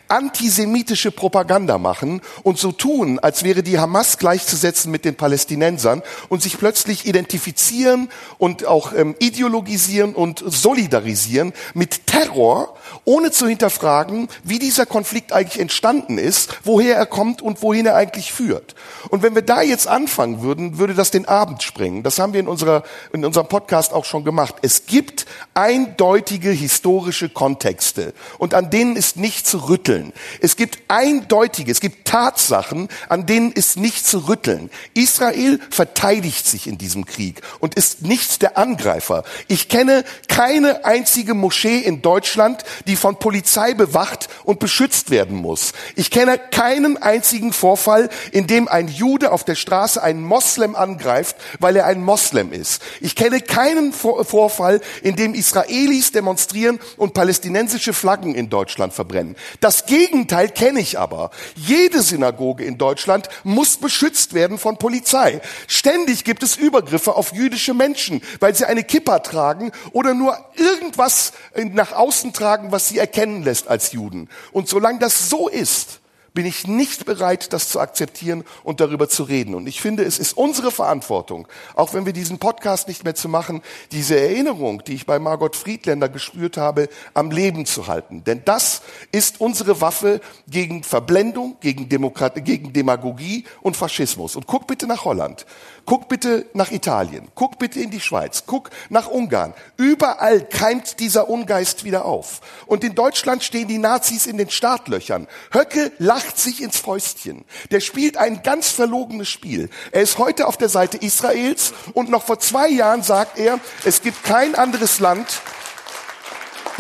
antisemitische 0.08 1.12
Propaganda 1.12 1.78
machen 1.78 2.22
und 2.42 2.58
so 2.58 2.72
tun, 2.72 3.20
als 3.20 3.44
wäre 3.44 3.62
die 3.62 3.78
Hamas 3.78 4.18
gleichzusetzen 4.18 4.92
mit 4.92 5.06
den 5.06 5.16
Palästinensern 5.16 6.02
und 6.30 6.42
sich 6.42 6.58
plötzlich 6.58 7.06
identifizieren 7.06 8.10
und 8.40 8.66
auch 8.66 8.94
ähm, 8.94 9.16
ideologisieren 9.20 10.16
und 10.16 10.44
solidarisieren 10.46 11.54
mit 11.76 12.08
Terror, 12.08 12.76
ohne 13.06 13.32
zu 13.32 13.48
hinterfragen, 13.48 14.30
wie 14.44 14.60
dieser 14.60 14.86
Konflikt 14.86 15.34
eigentlich 15.34 15.60
entstanden 15.60 16.18
ist, 16.18 16.60
woher 16.64 16.96
er 16.96 17.06
kommt 17.06 17.42
und 17.42 17.62
wohin 17.62 17.86
er 17.86 17.96
eigentlich 17.96 18.32
führt. 18.32 18.76
Und 19.10 19.24
wenn 19.24 19.36
wir 19.36 19.42
da 19.42 19.62
jetzt 19.62 19.88
anfangen 19.88 20.42
würden, 20.42 20.78
würde 20.78 20.94
das 20.94 21.12
den 21.12 21.28
Abend 21.28 21.64
sprengen. 21.64 22.04
Das 22.04 22.20
haben 22.20 22.34
wir 22.34 22.40
in, 22.40 22.48
unserer, 22.48 22.84
in 23.14 23.26
unserem 23.26 23.48
Podcast 23.48 23.94
auch 23.94 24.06
schon 24.06 24.24
gemacht. 24.24 24.56
Es 24.62 24.86
gibt 24.86 25.26
eindeutige 25.54 26.50
historische 26.50 27.30
Kontexte 27.30 28.14
und 28.38 28.54
an 28.54 28.70
denen 28.70 28.96
ist 28.96 29.18
nichts 29.18 29.52
zu 29.52 29.70
rütteln. 29.70 30.14
Es 30.40 30.56
gibt 30.56 30.80
eindeutige, 30.88 31.72
es 31.72 31.80
gibt 31.80 32.08
Tatsachen, 32.08 32.88
an 33.10 33.26
denen 33.26 33.52
ist 33.52 33.78
nicht 33.78 34.06
zu 34.06 34.28
rütteln. 34.28 34.70
Israel 34.94 35.60
verteidigt 35.70 36.46
sich 36.46 36.68
in 36.68 36.78
diesem 36.78 37.06
Krieg 37.06 37.42
und 37.60 37.76
ist 37.76 38.04
nicht 38.04 38.42
der 38.42 38.58
Angreifer. 38.58 39.24
Ich 39.48 39.70
kenne 39.70 40.04
keine 40.28 40.86
einzige 40.86 41.34
Moschee 41.34 41.80
in 41.80 42.02
Deutschland, 42.02 42.64
die 42.88 42.96
von 42.96 43.18
Polizei 43.18 43.74
bewacht 43.74 44.30
und 44.44 44.60
beschützt 44.60 45.10
werden 45.10 45.38
muss. 45.38 45.74
Ich 45.96 46.12
kenne 46.12 46.38
keinen 46.38 46.98
einzigen 46.98 47.54
Vorfall, 47.54 48.10
in 48.32 48.48
dem 48.48 48.68
ein 48.68 48.88
Jude 48.88 49.32
auf 49.32 49.44
der 49.44 49.56
Straße 49.56 50.02
einen 50.02 50.24
Moslem 50.24 50.76
angreift, 50.76 51.36
weil 51.60 51.76
er 51.76 51.86
ein 51.86 52.04
Moslem 52.04 52.52
ist. 52.52 52.82
Ich 53.00 53.16
kenne 53.16 53.42
keinen 53.42 53.94
Vorfall, 53.94 54.82
in 55.02 55.16
dem 55.16 55.34
Israelis 55.34 56.12
demonstrieren 56.12 56.80
und 56.98 57.14
palästinensische 57.14 57.94
Flaggen 57.94 58.36
in 58.36 58.50
Deutschland 58.50 58.94
verbrennen. 58.94 59.36
Das 59.60 59.86
Gegenteil 59.86 60.50
kenne 60.50 60.80
ich 60.80 61.00
aber. 61.00 61.32
Jede 61.56 62.02
Synagoge 62.02 62.64
in 62.64 62.78
Deutschland 62.78 63.30
muss 63.44 63.78
beschützt 63.78 64.34
werden 64.34 64.58
von 64.58 64.78
Polizei. 64.78 65.42
Ständig 65.68 66.24
gibt 66.24 66.44
es 66.44 66.56
Übergriffe 66.56 67.16
auf 67.16 67.34
jüdische 67.34 67.74
Menschen, 67.74 68.22
weil 68.40 68.56
sie 68.56 68.66
eine 68.66 68.84
Kippa 68.84 69.20
tragen 69.20 69.72
oder 69.92 70.14
nur 70.14 70.38
irgendwas 70.56 71.34
nach 71.56 71.92
außen 71.94 72.34
tragen, 72.34 72.72
was 72.72 72.88
sie 72.90 72.98
erkennen 72.98 73.44
lässt 73.44 73.68
als 73.68 73.92
Juden. 73.92 74.30
Und 74.52 74.68
solange 74.68 75.00
das 75.00 75.30
so 75.30 75.48
ist, 75.48 76.02
bin 76.34 76.46
ich 76.46 76.68
nicht 76.68 77.06
bereit, 77.06 77.52
das 77.52 77.70
zu 77.70 77.80
akzeptieren 77.80 78.44
und 78.64 78.80
darüber 78.80 79.10
zu 79.10 79.24
reden. 79.24 79.54
Und 79.54 79.68
ich 79.68 79.82
finde, 79.82 80.04
es 80.04 80.18
ist 80.18 80.34
unsere 80.38 80.72
Verantwortung, 80.72 81.48
auch 81.76 81.94
wenn 81.94 82.06
wir 82.06 82.14
diesen 82.14 82.40
Podcast 82.40 82.88
nicht 82.88 83.04
mehr 83.04 83.16
zu 83.16 83.28
machen, 83.28 83.62
diese 83.92 84.20
Erinnerung, 84.20 84.84
die 84.84 84.94
ich 84.94 85.06
bei 85.06 85.20
Margot 85.20 85.56
Friedländer 85.56 86.08
gespürt 86.08 86.58
habe, 86.58 86.88
am 87.14 87.32
Leben 87.32 87.66
zu 87.66 87.88
halten. 87.88 88.24
Denn 88.24 88.44
das 88.46 88.82
ist 89.12 89.42
unsere 89.42 89.82
Waffe 89.82 90.22
gegen 90.48 90.84
Verblendung, 90.84 91.58
gegen, 91.60 91.90
Demokratie, 91.90 92.42
gegen 92.42 92.72
Demagogie 92.72 93.46
und 93.62 93.76
Faschismus. 93.76 94.36
Und 94.36 94.48
guck 94.48 94.68
bitte 94.68 94.88
nach 94.88 95.04
Holland. 95.04 95.46
Guck 95.86 96.08
bitte 96.10 96.46
nach 96.54 96.72
Italien. 96.72 97.28
Guck 97.36 97.60
bitte 97.60 97.80
in 97.80 97.92
die 97.92 98.00
Schweiz. 98.00 98.44
Guck 98.46 98.70
nach 98.90 99.08
Ungarn. 99.08 99.54
Überall 99.78 100.42
keimt 100.42 101.00
dieser 101.00 101.30
Ungeist 101.30 101.84
wieder 101.84 102.06
auf. 102.06 102.42
Und 102.66 102.84
in 102.84 102.96
Deutschland 102.96 103.44
stehen 103.44 103.68
die 103.68 103.78
Nazis 103.78 104.26
in 104.26 104.38
den 104.38 104.50
Startlöchern. 104.50 105.28
Höcke 105.52 105.92
lacht 105.98 106.38
sich 106.38 106.62
ins 106.62 106.78
Fäustchen. 106.78 107.46
Der 107.72 107.80
spielt 107.80 108.18
ein 108.18 108.44
ganz 108.44 108.70
verlogenes 108.70 109.30
Spiel. 109.30 109.70
Er 109.92 110.02
ist 110.02 110.18
heute 110.18 110.48
auf 110.48 110.58
der 110.58 110.70
Seite 110.70 110.98
Israels 110.98 111.74
und 111.94 112.10
noch 112.10 112.24
vor 112.24 112.40
zwei 112.40 112.70
Jahren 112.70 113.04
sagt 113.04 113.38
er, 113.38 113.60
es 113.84 114.02
gibt 114.02 114.24
kein 114.24 114.56
anderes 114.56 115.00
Land, 115.00 115.42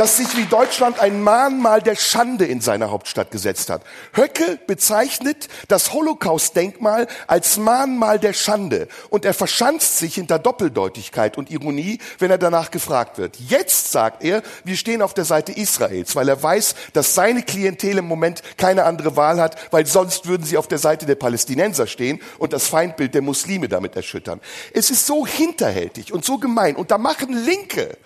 das 0.01 0.17
sich 0.17 0.35
wie 0.35 0.45
Deutschland 0.45 0.99
ein 0.99 1.21
Mahnmal 1.21 1.79
der 1.79 1.95
Schande 1.95 2.45
in 2.45 2.59
seiner 2.59 2.89
Hauptstadt 2.89 3.29
gesetzt 3.29 3.69
hat. 3.69 3.83
Höcke 4.15 4.57
bezeichnet 4.65 5.47
das 5.67 5.93
Holocaust-Denkmal 5.93 7.05
als 7.27 7.57
Mahnmal 7.57 8.17
der 8.17 8.33
Schande 8.33 8.87
und 9.11 9.25
er 9.25 9.35
verschanzt 9.35 9.99
sich 9.99 10.15
hinter 10.15 10.39
Doppeldeutigkeit 10.39 11.37
und 11.37 11.51
Ironie, 11.51 11.99
wenn 12.17 12.31
er 12.31 12.39
danach 12.39 12.71
gefragt 12.71 13.19
wird. 13.19 13.37
Jetzt 13.47 13.91
sagt 13.91 14.23
er, 14.23 14.41
wir 14.63 14.75
stehen 14.75 15.03
auf 15.03 15.13
der 15.13 15.25
Seite 15.25 15.51
Israels, 15.51 16.15
weil 16.15 16.29
er 16.29 16.41
weiß, 16.41 16.73
dass 16.93 17.13
seine 17.13 17.43
Klientel 17.43 17.99
im 17.99 18.07
Moment 18.07 18.41
keine 18.57 18.85
andere 18.85 19.15
Wahl 19.15 19.39
hat, 19.39 19.55
weil 19.71 19.85
sonst 19.85 20.25
würden 20.25 20.47
sie 20.47 20.57
auf 20.57 20.67
der 20.67 20.79
Seite 20.79 21.05
der 21.05 21.13
Palästinenser 21.13 21.85
stehen 21.85 22.19
und 22.39 22.53
das 22.53 22.65
Feindbild 22.65 23.13
der 23.13 23.21
Muslime 23.21 23.69
damit 23.69 23.95
erschüttern. 23.95 24.41
Es 24.73 24.89
ist 24.89 25.05
so 25.05 25.27
hinterhältig 25.27 26.11
und 26.11 26.25
so 26.25 26.39
gemein 26.39 26.75
und 26.75 26.89
da 26.89 26.97
machen 26.97 27.33
Linke 27.45 27.99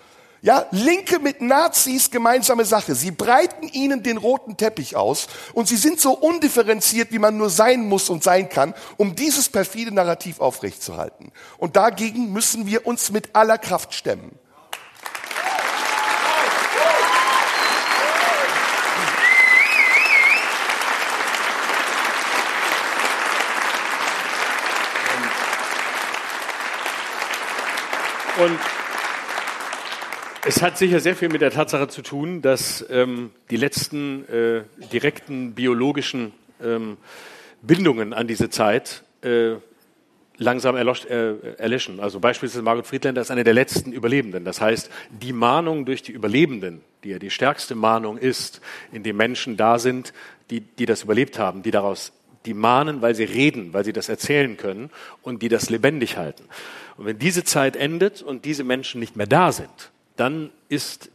ja, 0.46 0.68
Linke 0.70 1.18
mit 1.18 1.42
Nazis 1.42 2.12
gemeinsame 2.12 2.66
Sache. 2.66 2.94
Sie 2.94 3.10
breiten 3.10 3.68
ihnen 3.68 4.04
den 4.04 4.18
roten 4.18 4.58
Teppich 4.58 4.96
aus 4.96 5.28
und 5.54 5.68
sie 5.68 5.76
sind 5.76 6.00
so 6.00 6.12
undifferenziert, 6.12 7.12
wie 7.12 7.18
man 7.18 7.36
nur 7.36 7.50
sein 7.50 7.90
muss 7.90 8.12
und 8.12 8.24
sein 8.24 8.48
kann, 8.48 8.76
um 8.98 9.16
dieses 9.16 9.50
perfide 9.50 9.92
Narrativ 9.92 10.40
aufrechtzuerhalten. 10.40 11.32
Und 11.58 11.76
dagegen 11.76 12.32
müssen 12.32 12.68
wir 12.68 12.86
uns 12.86 13.12
mit 13.12 13.36
aller 13.36 13.58
Kraft 13.58 13.96
stemmen. 13.96 14.38
Und 28.38 28.60
es 30.46 30.62
hat 30.62 30.78
sicher 30.78 31.00
sehr 31.00 31.16
viel 31.16 31.30
mit 31.30 31.42
der 31.42 31.52
Tatsache 31.52 31.88
zu 31.88 32.02
tun, 32.02 32.42
dass 32.42 32.86
ähm, 32.90 33.32
die 33.50 33.58
letzten 33.58 34.28
äh, 34.30 34.62
direkten 34.92 35.54
biologischen 35.54 36.34
ähm, 36.64 36.98
Bindungen 37.62 38.14
an 38.14 38.28
diese 38.28 38.50
Zeit 38.50 39.04
äh, 39.24 39.56
langsam 40.38 40.76
erlosch, 40.76 41.06
äh, 41.06 41.56
erlöschen. 41.58 42.00
Also 42.00 42.20
beispielsweise 42.20 42.62
Margot 42.62 42.86
Friedländer 42.86 43.22
ist 43.22 43.32
eine 43.32 43.44
der 43.44 43.54
letzten 43.56 43.92
Überlebenden. 43.92 44.46
Das 44.46 44.62
heißt, 44.62 44.92
die 45.10 45.34
Mahnung 45.34 45.86
durch 45.86 46.04
die 46.04 46.12
Überlebenden, 46.12 46.82
die 47.04 47.10
ja 47.10 47.20
die 47.20 47.32
stärkste 47.32 47.74
Mahnung 47.74 48.18
ist, 48.18 48.62
in 48.92 49.02
dem 49.02 49.18
Menschen 49.18 49.58
da 49.58 49.80
sind, 49.80 50.14
die, 50.52 50.62
die 50.62 50.86
das 50.86 51.04
überlebt 51.04 51.40
haben, 51.40 51.64
die 51.64 51.72
daraus 51.72 52.14
die 52.46 52.54
mahnen, 52.54 53.02
weil 53.02 53.16
sie 53.16 53.24
reden, 53.24 53.74
weil 53.74 53.84
sie 53.84 53.94
das 53.94 54.08
erzählen 54.08 54.56
können 54.56 54.92
und 55.24 55.42
die 55.42 55.50
das 55.50 55.72
lebendig 55.72 56.18
halten. 56.18 56.44
Und 56.96 57.06
wenn 57.08 57.18
diese 57.18 57.44
Zeit 57.44 57.76
endet 57.76 58.22
und 58.22 58.46
diese 58.46 58.64
Menschen 58.64 59.00
nicht 59.00 59.16
mehr 59.16 59.26
da 59.26 59.52
sind, 59.52 59.92
dann 60.16 60.52
ist 60.70 61.12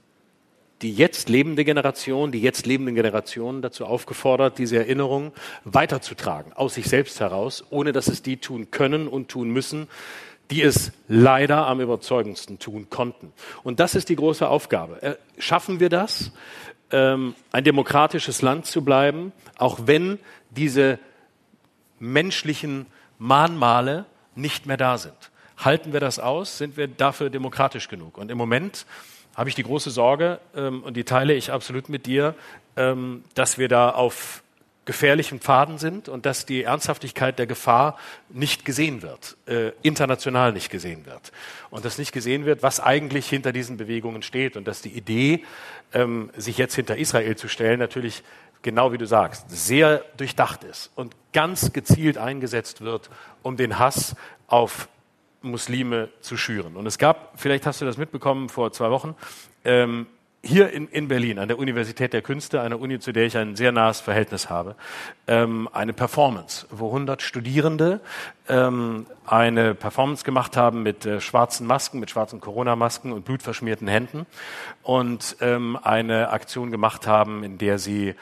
die 0.83 0.93
jetzt 0.93 1.29
lebende 1.29 1.65
Generation, 1.65 2.33
die 2.33 2.41
jetzt 2.41 2.67
lebenden 2.67 2.95
Generationen 2.95 3.61
dazu 3.61 3.85
aufgefordert, 3.85 4.59
diese 4.59 4.79
Erinnerung 4.79 5.33
weiterzutragen, 5.65 6.53
aus 6.55 6.75
sich 6.75 6.87
selbst 6.87 7.21
heraus, 7.21 7.65
ohne 7.71 7.93
dass 7.93 8.09
es 8.09 8.23
die 8.23 8.39
tun 8.39 8.71
können 8.71 9.07
und 9.07 9.29
tun 9.29 9.51
müssen, 9.51 9.89
die 10.51 10.63
es 10.63 10.93
leider 11.07 11.67
am 11.67 11.81
überzeugendsten 11.81 12.59
tun 12.59 12.89
konnten. 12.91 13.33
Und 13.63 13.79
das 13.79 13.95
ist 13.95 14.09
die 14.09 14.17
große 14.17 14.49
Aufgabe. 14.49 15.03
Äh, 15.03 15.17
schaffen 15.39 15.81
wir 15.81 15.91
das, 15.91 16.33
ähm, 16.91 17.35
ein 17.53 17.63
demokratisches 17.63 18.43
Land 18.43 18.67
zu 18.67 18.83
bleiben, 18.83 19.33
auch 19.59 19.81
wenn 19.85 20.19
diese 20.51 20.99
menschlichen 21.99 22.87
Mahnmale 23.19 24.07
nicht 24.35 24.67
mehr 24.67 24.79
da 24.79 24.99
sind? 24.99 25.31
Halten 25.61 25.93
wir 25.93 26.01
das 26.01 26.19
aus? 26.19 26.59
Sind 26.59 26.77
wir 26.77 26.89
dafür 26.89 27.31
demokratisch 27.31 27.89
genug? 27.89 28.17
Und 28.19 28.31
im 28.31 28.39
Moment 28.39 28.87
habe 29.37 29.49
ich 29.49 29.55
die 29.55 29.63
große 29.63 29.91
Sorge, 29.91 30.41
ähm, 30.57 30.83
und 30.83 30.97
die 30.97 31.05
teile 31.05 31.35
ich 31.35 31.53
absolut 31.53 31.89
mit 31.89 32.07
dir, 32.07 32.35
ähm, 32.77 33.25
dass 33.35 33.59
wir 33.59 33.69
da 33.69 33.91
auf 33.91 34.43
gefährlichen 34.87 35.39
Pfaden 35.39 35.79
sind 35.79 36.09
und 36.09 36.27
dass 36.27 36.47
die 36.47 36.65
Ernsthaftigkeit 36.65 37.39
der 37.39 37.47
Gefahr 37.47 37.99
nicht 38.31 38.65
gesehen 38.65 39.03
wird, 39.03 39.37
äh, 39.47 39.73
international 39.83 40.53
nicht 40.53 40.71
gesehen 40.71 41.07
wird. 41.07 41.31
Und 41.69 41.85
dass 41.85 41.99
nicht 41.99 42.13
gesehen 42.13 42.45
wird, 42.47 42.63
was 42.63 42.81
eigentlich 42.81 43.29
hinter 43.29 43.53
diesen 43.53 43.77
Bewegungen 43.77 44.23
steht 44.23 44.57
und 44.57 44.67
dass 44.67 44.83
die 44.83 44.89
Idee, 44.89 45.45
ähm, 45.93 46.31
sich 46.37 46.57
jetzt 46.59 46.75
hinter 46.75 46.97
Israel 46.97 47.37
zu 47.37 47.47
stellen, 47.47 47.79
natürlich 47.79 48.23
genau 48.63 48.93
wie 48.93 48.99
du 48.99 49.07
sagst, 49.07 49.51
sehr 49.51 50.05
durchdacht 50.17 50.65
ist 50.65 50.91
und 50.97 51.15
ganz 51.33 51.73
gezielt 51.73 52.19
eingesetzt 52.19 52.81
wird, 52.81 53.11
um 53.43 53.57
den 53.57 53.79
Hass 53.79 54.17
auf 54.49 54.89
Muslime 55.43 56.09
zu 56.21 56.37
schüren. 56.37 56.77
Und 56.77 56.87
es 56.87 56.99
gab, 56.99 57.41
vielleicht 57.41 57.67
hast 57.67 57.81
du 57.81 57.85
das 57.85 57.97
mitbekommen 57.97 58.49
vor 58.49 58.73
zwei 58.73 58.91
Wochen, 58.91 59.15
ähm, 59.65 60.07
hier 60.43 60.71
in, 60.71 60.89
in 60.89 61.09
Berlin, 61.09 61.39
an 61.39 61.49
der 61.49 61.59
Universität 61.59 62.13
der 62.13 62.23
Künste, 62.23 62.63
einer 62.63 62.81
Uni, 62.81 62.99
zu 62.99 63.13
der 63.13 63.27
ich 63.27 63.37
ein 63.37 63.57
sehr 63.57 63.73
nahes 63.73 64.01
Verhältnis 64.01 64.49
habe, 64.49 64.75
ähm, 65.27 65.69
eine 65.73 65.93
Performance, 65.93 66.67
wo 66.71 66.87
100 66.87 67.21
Studierende 67.21 68.01
ähm, 68.49 69.07
eine 69.27 69.75
Performance 69.75 70.25
gemacht 70.25 70.57
haben 70.57 70.83
mit 70.83 71.05
äh, 71.05 71.21
schwarzen 71.21 71.67
Masken, 71.67 72.01
mit 72.01 72.11
schwarzen 72.11 72.41
Corona-Masken 72.41 73.13
und 73.13 73.27
blutverschmierten 73.27 73.87
Händen 73.87 74.27
und 74.83 75.37
ähm, 75.41 75.79
eine 75.83 76.31
Aktion 76.31 76.71
gemacht 76.71 77.07
haben, 77.07 77.45
in 77.45 77.59
der 77.59 77.79
sie 77.79 78.15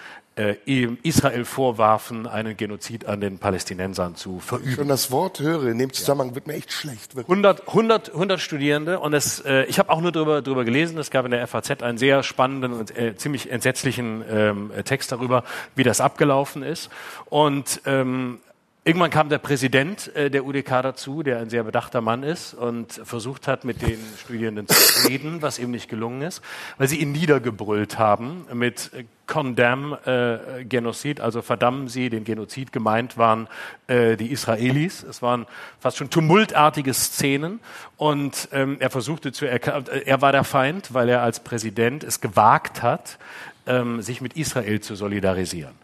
Israel 1.03 1.45
vorwarfen, 1.45 2.27
einen 2.27 2.57
Genozid 2.57 3.07
an 3.07 3.21
den 3.21 3.39
Palästinensern 3.39 4.15
zu 4.15 4.41
verüben. 4.41 4.73
Schon 4.73 4.89
das 4.89 5.11
Wort 5.11 5.41
höre 5.41 5.67
in 5.67 5.79
dem 5.79 5.93
Zusammenhang 5.93 6.35
wird 6.35 6.47
mir 6.47 6.55
echt 6.55 6.73
schlecht. 6.73 7.17
Wirklich. 7.17 7.29
100, 7.29 7.69
100, 7.69 8.11
100 8.11 8.41
Studierende 8.41 9.01
und 9.01 9.15
es, 9.15 9.41
äh, 9.41 9.65
ich 9.65 9.79
habe 9.79 9.91
auch 9.91 10.01
nur 10.01 10.13
darüber, 10.13 10.43
darüber 10.43 10.65
gelesen, 10.65 10.99
es 10.99 11.11
gab 11.11 11.25
in 11.25 11.33
der 11.33 11.47
FAZ 11.47 11.83
einen 11.83 11.99
sehr 11.99 12.23
spannenden 12.23 12.73
und 12.73 12.97
äh, 12.97 13.17
ziemlich 13.17 13.51
entsetzlichen 13.51 14.25
ähm, 14.31 14.71
Text 14.85 15.13
darüber, 15.13 15.45
wie 15.75 15.83
das 15.83 16.01
abgelaufen 16.01 16.63
ist. 16.63 16.91
Und 17.27 17.81
ähm, 17.87 18.41
Irgendwann 18.89 19.11
kam 19.11 19.29
der 19.29 19.37
Präsident 19.37 20.17
äh, 20.17 20.31
der 20.31 20.47
UDK 20.47 20.81
dazu, 20.81 21.23
der 21.23 21.41
ein 21.41 21.51
sehr 21.51 21.63
bedachter 21.63 22.01
Mann 22.01 22.23
ist 22.23 22.55
und 22.55 22.91
versucht 22.91 23.47
hat, 23.47 23.63
mit 23.63 23.83
den 23.83 23.99
Studierenden 24.19 24.67
zu 24.67 25.07
reden, 25.07 25.43
was 25.43 25.59
ihm 25.59 25.71
nicht 25.73 25.91
gelungen 25.91 26.23
ist, 26.23 26.41
weil 26.79 26.89
sie 26.89 26.97
ihn 26.97 27.13
niedergebrüllt 27.13 27.99
haben 27.99 28.47
mit 28.51 28.91
Condemn 29.27 29.95
äh, 30.07 30.65
Genozid, 30.65 31.21
also 31.21 31.43
verdammen 31.43 31.89
Sie 31.89 32.09
den 32.09 32.25
Genozid. 32.25 32.73
Gemeint 32.73 33.19
waren 33.19 33.49
äh, 33.89 34.17
die 34.17 34.33
Israelis. 34.33 35.03
Es 35.03 35.21
waren 35.21 35.45
fast 35.79 35.99
schon 35.99 36.09
tumultartige 36.09 36.95
Szenen 36.95 37.61
und 37.99 38.49
ähm, 38.53 38.79
er 38.81 38.89
versuchte 38.89 39.33
zu 39.33 39.45
erklären, 39.45 39.85
er 40.07 40.23
war 40.23 40.33
der 40.33 40.45
Feind, 40.45 40.95
weil 40.95 41.11
er 41.11 41.21
als 41.21 41.41
Präsident 41.41 42.05
es 42.05 42.23
gewagt 42.23 42.83
hat, 42.83 43.19
ähm, 43.67 44.01
sich 44.01 44.23
mit 44.23 44.35
Israel 44.35 44.81
zu 44.81 44.95
solidarisieren. 44.95 45.75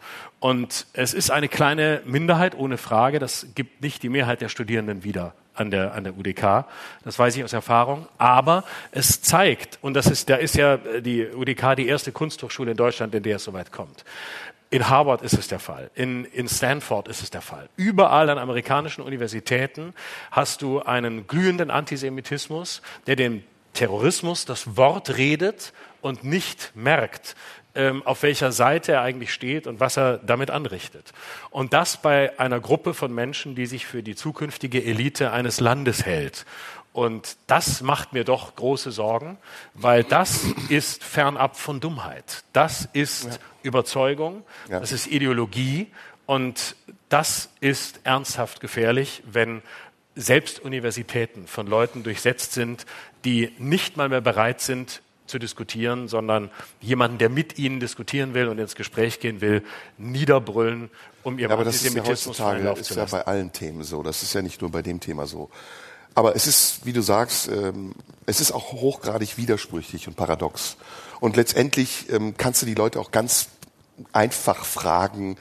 Und 0.45 0.87
es 0.93 1.15
ist 1.15 1.31
eine 1.31 1.49
kleine 1.49 2.03
Minderheit, 2.05 2.55
ohne 2.55 2.77
Frage. 2.77 3.19
Das 3.19 3.47
gibt 3.55 3.81
nicht 3.81 4.03
die 4.03 4.11
Mehrheit 4.11 4.43
der 4.43 4.51
Studierenden 4.51 5.03
wieder 5.03 5.33
an 5.55 5.71
der, 5.71 5.95
an 5.95 6.05
der 6.05 6.19
UDK. 6.19 6.67
Das 7.03 7.19
weiß 7.19 7.35
ich 7.39 7.45
aus 7.45 7.55
Erfahrung. 7.55 8.07
Aber 8.19 8.65
es 8.93 9.23
zeigt, 9.23 9.79
und 9.81 9.95
das 9.95 10.07
ist, 10.07 10.29
da 10.29 10.37
ist 10.37 10.55
ja 10.55 10.77
die 10.77 11.29
UDK 11.29 11.77
die 11.77 11.89
erste 11.89 12.13
Kunsthochschule 12.13 12.73
in 12.73 12.77
Deutschland, 12.77 13.15
in 13.15 13.23
der 13.23 13.37
es 13.37 13.45
soweit 13.45 13.73
kommt. 13.73 14.05
In 14.69 14.87
Harvard 14.87 15.23
ist 15.23 15.33
es 15.33 15.49
der 15.49 15.61
Fall. 15.61 15.91
In, 15.95 16.27
in 16.27 16.47
Stanford 16.47 17.09
ist 17.09 17.23
es 17.23 17.31
der 17.31 17.41
Fall. 17.41 17.71
Überall 17.77 18.29
an 18.29 18.37
amerikanischen 18.37 19.01
Universitäten 19.01 19.95
hast 20.31 20.61
du 20.61 20.83
einen 20.83 21.27
glühenden 21.27 21.71
Antisemitismus, 21.71 22.83
der 23.07 23.17
dem 23.17 23.45
Terrorismus 23.73 24.45
das 24.45 24.77
Wort 24.77 25.17
redet 25.17 25.73
und 26.03 26.23
nicht 26.23 26.73
merkt, 26.75 27.35
auf 28.05 28.23
welcher 28.23 28.53
Seite 28.53 28.93
er 28.93 29.03
eigentlich 29.03 29.33
steht 29.33 29.67
und 29.67 29.81
was 29.81 29.97
er 29.97 30.19
damit 30.19 30.51
anrichtet. 30.51 31.13
Und 31.51 31.73
das 31.73 31.97
bei 31.97 32.39
einer 32.39 32.61
Gruppe 32.61 32.95
von 32.95 33.13
Menschen, 33.13 33.55
die 33.57 33.67
sich 33.67 33.87
für 33.87 34.03
die 34.03 34.15
zukünftige 34.15 34.85
Elite 34.85 35.33
eines 35.33 35.59
Landes 35.59 36.05
hält. 36.05 36.47
Und 36.93 37.37
das 37.49 37.83
macht 37.83 38.13
mir 38.13 38.23
doch 38.23 38.55
große 38.55 38.93
Sorgen, 38.93 39.37
weil 39.75 40.05
das 40.05 40.45
ist 40.69 41.03
fernab 41.03 41.57
von 41.57 41.81
Dummheit. 41.81 42.45
Das 42.53 42.89
ist 42.93 43.25
ja. 43.25 43.31
Überzeugung, 43.65 44.45
ja. 44.71 44.79
das 44.79 44.93
ist 44.93 45.09
Ideologie 45.09 45.89
und 46.27 46.77
das 47.09 47.51
ist 47.61 48.01
ernsthaft 48.05 48.61
gefährlich, 48.61 49.25
wenn 49.27 49.63
selbst 50.15 50.61
Universitäten 50.61 51.49
von 51.49 51.67
Leuten 51.67 52.05
durchsetzt 52.05 52.53
sind, 52.53 52.87
die 53.25 53.53
nicht 53.59 53.97
mal 53.97 54.09
mehr 54.09 54.21
bereit 54.21 54.61
sind, 54.61 55.03
zu 55.27 55.39
diskutieren, 55.39 56.09
sondern 56.09 56.51
jemanden, 56.81 57.19
der 57.19 57.31
mit 57.31 57.59
ihnen 57.59 57.81
diskutieren 57.81 58.35
will 58.35 58.49
und 58.49 58.59
ins 58.59 58.75
Gespräch 58.75 59.21
gehen 59.21 59.41
will, 59.41 59.63
niederbrüllen, 59.97 60.91
um 61.23 61.39
ihrem 61.39 61.51
ja, 61.51 61.55
aber 61.57 61.65
das 61.65 61.83
ist 61.83 61.95
ja 61.95 62.05
heutzutage 62.05 62.69
ist 62.79 62.95
ja 62.95 63.05
bei 63.07 63.27
allen 63.27 63.53
Themen 63.53 63.83
so. 63.85 64.03
Das 64.03 64.23
ist 64.23 64.35
ja 64.35 64.43
nicht 64.43 64.61
nur 64.61 64.71
bei 64.71 64.83
dem 64.83 65.01
Thema 65.01 65.27
so. 65.27 65.51
Aber 66.15 66.37
es 66.37 66.47
ist, 66.47 66.87
wie 66.87 66.93
du 66.93 67.01
sagst, 67.01 67.49
ähm, 67.49 67.95
es 68.27 68.41
ist 68.41 68.53
auch 68.53 68.73
hochgradig 68.73 69.37
widersprüchlich 69.37 70.07
und 70.07 70.15
paradox. 70.15 70.77
Und 71.21 71.37
letztendlich 71.37 72.11
ähm, 72.11 72.35
kannst 72.37 72.63
du 72.63 72.67
die 72.67 72.75
Leute 72.75 73.01
auch 73.01 73.11
ganz 73.11 73.49
einfach 74.13 74.65
fragen, 74.65 75.37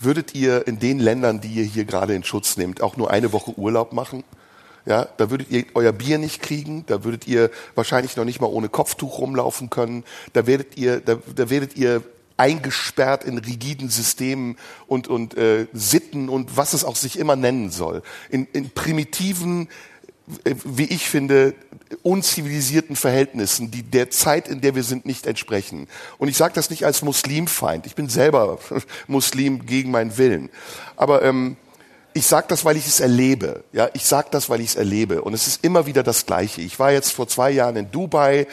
würdet 0.00 0.34
ihr 0.34 0.66
in 0.66 0.78
den 0.78 0.98
Ländern, 0.98 1.40
die 1.40 1.48
ihr 1.48 1.64
hier 1.64 1.84
gerade 1.84 2.14
in 2.14 2.24
Schutz 2.24 2.56
nehmt, 2.56 2.82
auch 2.82 2.96
nur 2.96 3.10
eine 3.10 3.32
Woche 3.32 3.58
Urlaub 3.58 3.92
machen? 3.92 4.24
Ja, 4.86 5.08
da 5.16 5.30
würdet 5.30 5.50
ihr 5.50 5.64
euer 5.74 5.92
Bier 5.92 6.18
nicht 6.18 6.42
kriegen, 6.42 6.84
da 6.86 7.04
würdet 7.04 7.26
ihr 7.26 7.50
wahrscheinlich 7.74 8.16
noch 8.16 8.24
nicht 8.24 8.40
mal 8.40 8.48
ohne 8.48 8.68
Kopftuch 8.68 9.18
rumlaufen 9.18 9.70
können, 9.70 10.04
da 10.34 10.46
werdet 10.46 10.76
ihr, 10.76 11.00
da, 11.00 11.18
da 11.34 11.48
werdet 11.48 11.76
ihr 11.76 12.02
eingesperrt 12.36 13.24
in 13.24 13.38
rigiden 13.38 13.88
Systemen 13.88 14.56
und, 14.86 15.08
und 15.08 15.36
äh, 15.36 15.66
Sitten 15.72 16.28
und 16.28 16.56
was 16.56 16.72
es 16.72 16.84
auch 16.84 16.96
sich 16.96 17.18
immer 17.18 17.36
nennen 17.36 17.70
soll. 17.70 18.02
In, 18.28 18.46
in 18.52 18.70
primitiven, 18.70 19.68
äh, 20.44 20.54
wie 20.64 20.86
ich 20.86 21.08
finde, 21.08 21.54
unzivilisierten 22.02 22.96
Verhältnissen, 22.96 23.70
die 23.70 23.82
der 23.82 24.10
Zeit, 24.10 24.48
in 24.48 24.60
der 24.60 24.74
wir 24.74 24.82
sind, 24.82 25.06
nicht 25.06 25.26
entsprechen. 25.26 25.86
Und 26.18 26.28
ich 26.28 26.36
sage 26.36 26.54
das 26.54 26.70
nicht 26.70 26.84
als 26.84 27.02
Muslimfeind. 27.02 27.86
Ich 27.86 27.94
bin 27.94 28.08
selber 28.08 28.58
Muslim 29.06 29.64
gegen 29.64 29.92
meinen 29.92 30.18
Willen. 30.18 30.50
Aber 30.96 31.22
ähm, 31.22 31.56
ich 32.14 32.26
sage 32.26 32.46
das, 32.48 32.64
weil 32.64 32.76
ich 32.76 32.86
es 32.86 33.00
erlebe. 33.00 33.64
Ja, 33.72 33.90
ich 33.92 34.06
sage 34.06 34.28
das, 34.30 34.48
weil 34.48 34.60
ich 34.60 34.68
es 34.68 34.74
erlebe. 34.76 35.22
Und 35.22 35.34
es 35.34 35.48
ist 35.48 35.64
immer 35.64 35.84
wieder 35.84 36.04
das 36.04 36.26
Gleiche. 36.26 36.62
Ich 36.62 36.78
war 36.78 36.92
jetzt 36.92 37.12
vor 37.12 37.26
zwei 37.26 37.50
Jahren 37.50 37.76
in 37.76 37.90
Dubai 37.90 38.46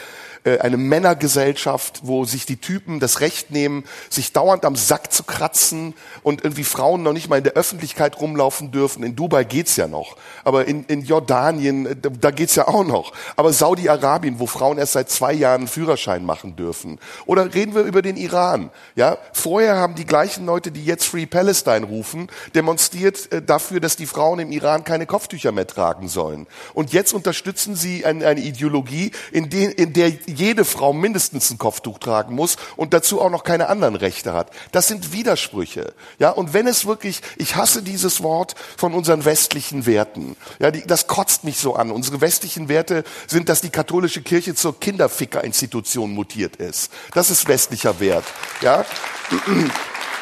äh, 0.43 0.59
eine 0.59 0.77
Männergesellschaft, 0.77 2.01
wo 2.03 2.25
sich 2.25 2.45
die 2.45 2.57
Typen 2.57 2.99
das 2.99 3.19
Recht 3.19 3.51
nehmen, 3.51 3.83
sich 4.09 4.33
dauernd 4.33 4.65
am 4.65 4.75
Sack 4.75 5.13
zu 5.13 5.23
kratzen 5.23 5.93
und 6.23 6.43
irgendwie 6.43 6.63
Frauen 6.63 7.03
noch 7.03 7.13
nicht 7.13 7.29
mal 7.29 7.37
in 7.37 7.43
der 7.43 7.53
Öffentlichkeit 7.53 8.19
rumlaufen 8.19 8.71
dürfen. 8.71 9.03
In 9.03 9.15
Dubai 9.15 9.43
geht's 9.43 9.75
ja 9.75 9.87
noch, 9.87 10.17
aber 10.43 10.65
in, 10.65 10.85
in 10.85 11.03
Jordanien, 11.03 11.85
äh, 11.85 11.95
da 11.95 12.31
geht's 12.31 12.55
ja 12.55 12.67
auch 12.67 12.83
noch. 12.83 13.13
Aber 13.35 13.53
Saudi-Arabien, 13.53 14.39
wo 14.39 14.47
Frauen 14.47 14.77
erst 14.77 14.93
seit 14.93 15.09
zwei 15.09 15.33
Jahren 15.33 15.61
einen 15.61 15.67
Führerschein 15.67 16.25
machen 16.25 16.55
dürfen. 16.55 16.99
Oder 17.25 17.53
reden 17.53 17.75
wir 17.75 17.83
über 17.83 18.01
den 18.01 18.17
Iran. 18.17 18.71
Ja, 18.95 19.17
vorher 19.33 19.75
haben 19.77 19.95
die 19.95 20.05
gleichen 20.05 20.45
Leute, 20.45 20.71
die 20.71 20.83
jetzt 20.83 21.05
Free 21.05 21.25
Palestine 21.25 21.85
rufen, 21.85 22.29
demonstriert 22.55 23.31
äh, 23.31 23.41
dafür, 23.41 23.79
dass 23.79 23.95
die 23.95 24.05
Frauen 24.07 24.39
im 24.39 24.51
Iran 24.51 24.83
keine 24.83 25.05
Kopftücher 25.05 25.51
mehr 25.51 25.67
tragen 25.67 26.07
sollen. 26.07 26.47
Und 26.73 26.93
jetzt 26.93 27.13
unterstützen 27.13 27.75
sie 27.75 28.05
eine, 28.05 28.25
eine 28.25 28.41
Ideologie, 28.41 29.11
in, 29.31 29.49
den, 29.49 29.71
in 29.71 29.93
der 29.93 30.11
jede 30.31 30.65
Frau 30.65 30.93
mindestens 30.93 31.49
ein 31.51 31.57
Kopftuch 31.57 31.99
tragen 31.99 32.35
muss 32.35 32.57
und 32.75 32.93
dazu 32.93 33.21
auch 33.21 33.29
noch 33.29 33.43
keine 33.43 33.67
anderen 33.67 33.95
Rechte 33.95 34.33
hat. 34.33 34.51
Das 34.71 34.87
sind 34.87 35.13
Widersprüche. 35.13 35.93
Ja, 36.19 36.29
und 36.31 36.53
wenn 36.53 36.67
es 36.67 36.85
wirklich, 36.85 37.21
ich 37.37 37.55
hasse 37.55 37.83
dieses 37.83 38.23
Wort 38.23 38.55
von 38.77 38.93
unseren 38.93 39.25
westlichen 39.25 39.85
Werten. 39.85 40.35
Ja, 40.59 40.71
die, 40.71 40.85
das 40.85 41.07
kotzt 41.07 41.43
mich 41.43 41.57
so 41.57 41.75
an. 41.75 41.91
Unsere 41.91 42.21
westlichen 42.21 42.69
Werte 42.69 43.03
sind, 43.27 43.49
dass 43.49 43.61
die 43.61 43.69
katholische 43.69 44.21
Kirche 44.21 44.55
zur 44.55 44.79
Kinderficker-Institution 44.79 46.11
mutiert 46.11 46.55
ist. 46.55 46.91
Das 47.13 47.29
ist 47.29 47.47
westlicher 47.47 47.99
Wert. 47.99 48.25
Ja. 48.61 48.85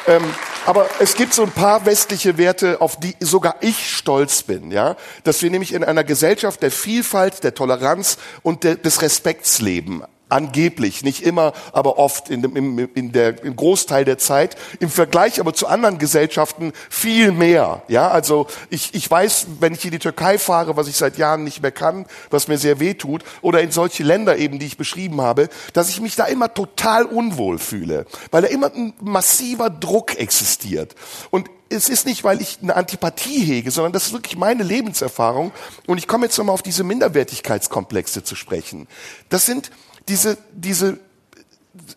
Ähm, 0.06 0.24
aber 0.70 0.88
es 1.00 1.16
gibt 1.16 1.34
so 1.34 1.42
ein 1.42 1.50
paar 1.50 1.84
westliche 1.84 2.38
Werte, 2.38 2.80
auf 2.80 2.96
die 3.00 3.16
sogar 3.18 3.56
ich 3.60 3.90
stolz 3.90 4.44
bin, 4.44 4.70
ja, 4.70 4.94
dass 5.24 5.42
wir 5.42 5.50
nämlich 5.50 5.74
in 5.74 5.82
einer 5.82 6.04
Gesellschaft 6.04 6.62
der 6.62 6.70
Vielfalt, 6.70 7.42
der 7.42 7.54
Toleranz 7.54 8.18
und 8.44 8.62
der, 8.62 8.76
des 8.76 9.02
Respekts 9.02 9.60
leben 9.60 10.04
angeblich, 10.30 11.02
nicht 11.02 11.22
immer, 11.22 11.52
aber 11.72 11.98
oft 11.98 12.30
in 12.30 12.42
dem, 12.42 12.56
im, 12.56 12.88
in 12.94 13.12
der, 13.12 13.42
im 13.44 13.56
Großteil 13.56 14.04
der 14.04 14.18
Zeit, 14.18 14.56
im 14.78 14.90
Vergleich 14.90 15.40
aber 15.40 15.52
zu 15.54 15.66
anderen 15.66 15.98
Gesellschaften 15.98 16.72
viel 16.88 17.32
mehr. 17.32 17.82
Ja, 17.88 18.08
also 18.08 18.46
ich, 18.70 18.94
ich 18.94 19.10
weiß, 19.10 19.46
wenn 19.60 19.74
ich 19.74 19.84
in 19.84 19.90
die 19.90 19.98
Türkei 19.98 20.38
fahre, 20.38 20.76
was 20.76 20.88
ich 20.88 20.96
seit 20.96 21.18
Jahren 21.18 21.44
nicht 21.44 21.62
mehr 21.62 21.72
kann, 21.72 22.06
was 22.30 22.48
mir 22.48 22.58
sehr 22.58 22.80
weh 22.80 22.94
tut, 22.94 23.24
oder 23.42 23.60
in 23.60 23.70
solche 23.70 24.02
Länder 24.02 24.38
eben, 24.38 24.58
die 24.58 24.66
ich 24.66 24.76
beschrieben 24.76 25.20
habe, 25.20 25.48
dass 25.72 25.88
ich 25.88 26.00
mich 26.00 26.16
da 26.16 26.24
immer 26.24 26.52
total 26.52 27.04
unwohl 27.04 27.58
fühle, 27.58 28.06
weil 28.30 28.42
da 28.42 28.48
immer 28.48 28.72
ein 28.74 28.94
massiver 29.00 29.70
Druck 29.70 30.18
existiert. 30.18 30.94
Und 31.30 31.50
es 31.70 31.88
ist 31.88 32.04
nicht, 32.04 32.24
weil 32.24 32.40
ich 32.40 32.58
eine 32.62 32.74
Antipathie 32.74 33.44
hege, 33.44 33.70
sondern 33.70 33.92
das 33.92 34.06
ist 34.06 34.12
wirklich 34.12 34.36
meine 34.36 34.64
Lebenserfahrung. 34.64 35.52
Und 35.86 35.98
ich 35.98 36.08
komme 36.08 36.26
jetzt 36.26 36.36
nochmal 36.36 36.54
auf 36.54 36.62
diese 36.62 36.82
Minderwertigkeitskomplexe 36.82 38.24
zu 38.24 38.34
sprechen. 38.34 38.88
Das 39.28 39.46
sind 39.46 39.70
diese, 40.08 40.38
diese 40.52 40.98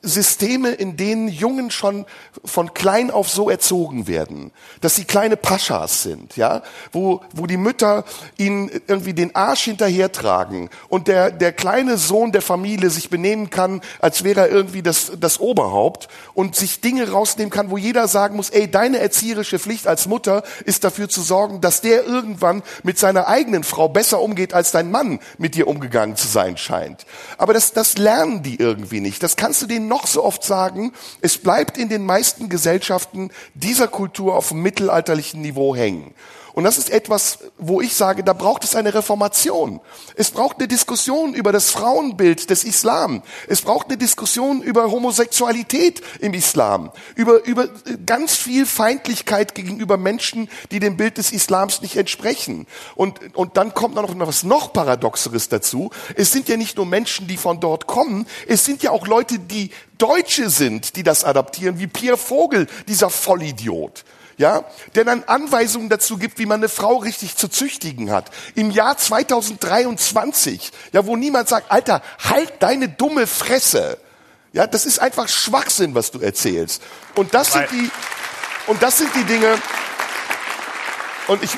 Systeme, 0.04 0.70
in 0.70 0.98
denen 0.98 1.28
Jungen 1.28 1.72
schon 1.72 2.06
von 2.46 2.76
klein 2.76 3.10
auf 3.10 3.28
so 3.28 3.50
erzogen 3.50 4.08
werden, 4.08 4.52
dass 4.82 4.96
sie 4.96 5.04
kleine 5.04 5.36
Paschas 5.36 6.04
sind, 6.04 6.38
ja, 6.38 6.62
wo, 6.92 7.22
wo 7.34 7.48
die 7.48 7.58
Mütter 7.58 8.06
ihnen 8.38 8.70
irgendwie 8.88 9.14
den 9.14 9.34
Arsch 9.36 9.64
hinterhertragen 9.64 10.70
und 10.90 11.08
der, 11.08 11.32
der 11.32 11.54
kleine 11.54 11.98
Sohn 11.98 12.32
der 12.32 12.44
Familie 12.44 12.92
sich 12.92 13.10
benehmen 13.10 13.50
kann, 13.50 13.82
als 14.00 14.24
wäre 14.24 14.42
er 14.42 14.50
irgendwie 14.50 14.84
das, 14.84 15.14
das 15.20 15.40
Oberhaupt 15.40 16.08
und 16.36 16.56
sich 16.56 16.82
Dinge 16.82 17.10
rausnehmen 17.10 17.50
kann, 17.50 17.72
wo 17.72 17.78
jeder 17.78 18.08
sagen 18.08 18.36
muss, 18.36 18.52
ey, 18.52 18.70
deine 18.70 19.00
erzieherische 19.00 19.58
Pflicht 19.58 19.88
als 19.88 20.06
Mutter 20.06 20.44
ist 20.66 20.84
dafür 20.84 21.10
zu 21.10 21.22
sorgen, 21.22 21.62
dass 21.62 21.82
der 21.82 22.06
irgendwann 22.06 22.62
mit 22.84 23.00
seiner 23.00 23.28
eigenen 23.28 23.64
Frau 23.64 23.90
besser 23.90 24.22
umgeht, 24.22 24.54
als 24.54 24.72
dein 24.72 24.92
Mann 24.92 25.20
mit 25.40 25.56
dir 25.56 25.68
umgegangen 25.68 26.16
zu 26.16 26.28
sein 26.28 26.58
scheint. 26.58 27.08
Aber 27.40 27.54
das, 27.54 27.74
das 27.74 27.98
lernen 27.98 28.44
die 28.44 28.58
irgendwie 28.58 29.00
nicht. 29.00 29.24
Das 29.24 29.36
kannst 29.36 29.63
du 29.64 29.68
denen 29.68 29.88
noch 29.88 30.06
so 30.06 30.24
oft 30.24 30.44
sagen. 30.44 30.94
Es 31.22 31.38
bleibt 31.38 31.78
in 31.78 31.90
den 31.90 32.06
meisten 32.06 32.50
Gesellschaften 32.50 33.32
dieser 33.54 33.88
Kultur 33.88 34.36
auf 34.36 34.54
mittelalterlichen 34.54 35.42
Niveau 35.42 35.76
hängen. 35.76 36.14
Und 36.54 36.66
das 36.66 36.78
ist 36.78 36.92
etwas, 36.92 37.40
wo 37.58 37.82
ich 37.82 37.96
sage, 37.96 38.24
da 38.24 38.34
braucht 38.34 38.64
es 38.64 38.76
eine 38.76 38.94
Reformation. 38.94 39.82
Es 40.16 40.30
braucht 40.30 40.60
eine 40.60 40.68
Diskussion 40.68 41.34
über 41.34 41.52
das 41.52 41.72
Frauenbild 41.72 42.52
des 42.52 42.64
Islam. 42.64 43.24
Es 43.48 43.62
braucht 43.62 43.88
eine 43.88 43.98
Diskussion 43.98 44.62
über 44.62 44.92
Homosexualität 44.92 46.02
im 46.20 46.36
Islam, 46.36 46.92
über, 47.16 47.44
über 47.46 47.68
ganz 48.06 48.36
viel 48.36 48.68
Feindlichkeit 48.68 49.56
gegenüber 49.56 49.98
Menschen, 49.98 50.48
die 50.70 50.80
dem 50.80 50.96
Bild 50.96 51.18
des 51.18 51.32
Islams 51.32 51.82
nicht 51.82 51.98
entsprechen. 51.98 52.68
Und, 52.96 53.36
und 53.36 53.58
dann 53.58 53.74
kommt 53.74 53.96
noch 53.96 54.14
was 54.16 54.44
noch 54.44 54.74
Paradoxeres 54.74 55.50
dazu. 55.50 55.90
Es 56.16 56.32
sind 56.32 56.50
ja 56.50 56.58
nicht 56.58 56.78
nur 56.78 56.86
Menschen, 56.86 57.28
die 57.28 57.38
von 57.38 57.60
dort 57.60 57.88
kommen, 57.88 58.28
es 58.48 58.64
sind 58.64 58.84
ja 58.84 58.92
auch 58.92 59.08
Leute, 59.08 59.40
die 59.40 59.72
Deutsche 59.98 60.50
sind, 60.52 60.96
die 60.98 61.04
das 61.04 61.24
adaptieren, 61.24 61.80
wie 61.80 61.88
Pierre 61.88 62.18
Vogel, 62.18 62.68
dieser 62.88 63.10
Vollidiot 63.10 64.04
ja, 64.38 64.64
der 64.96 65.06
dann 65.06 65.24
Anweisungen 65.24 65.90
dazu 65.90 66.18
gibt, 66.18 66.40
wie 66.40 66.46
man 66.46 66.60
eine 66.60 66.70
Frau 66.70 66.98
richtig 66.98 67.36
zu 67.36 67.48
züchtigen 67.48 68.12
hat. 68.12 68.32
Im 68.56 68.72
Jahr 68.72 68.98
2023, 68.98 70.72
ja, 70.92 71.06
wo 71.06 71.16
niemand 71.16 71.50
sagt, 71.50 71.72
Alter, 71.72 72.02
halt 72.20 72.54
deine 72.60 72.90
dumme 72.90 73.28
Fresse. 73.28 73.98
Ja, 74.52 74.68
das 74.68 74.86
ist 74.86 75.00
einfach 75.00 75.28
Schwachsinn, 75.28 75.96
was 75.96 76.12
du 76.12 76.20
erzählst. 76.20 76.82
Und 77.16 77.34
das 77.34 77.54
sind 77.54 77.72
die, 77.72 77.90
und 78.68 78.82
das 78.82 79.00
sind 79.00 79.10
die 79.16 79.24
Dinge, 79.24 79.58
und 81.28 81.44
ich, 81.44 81.52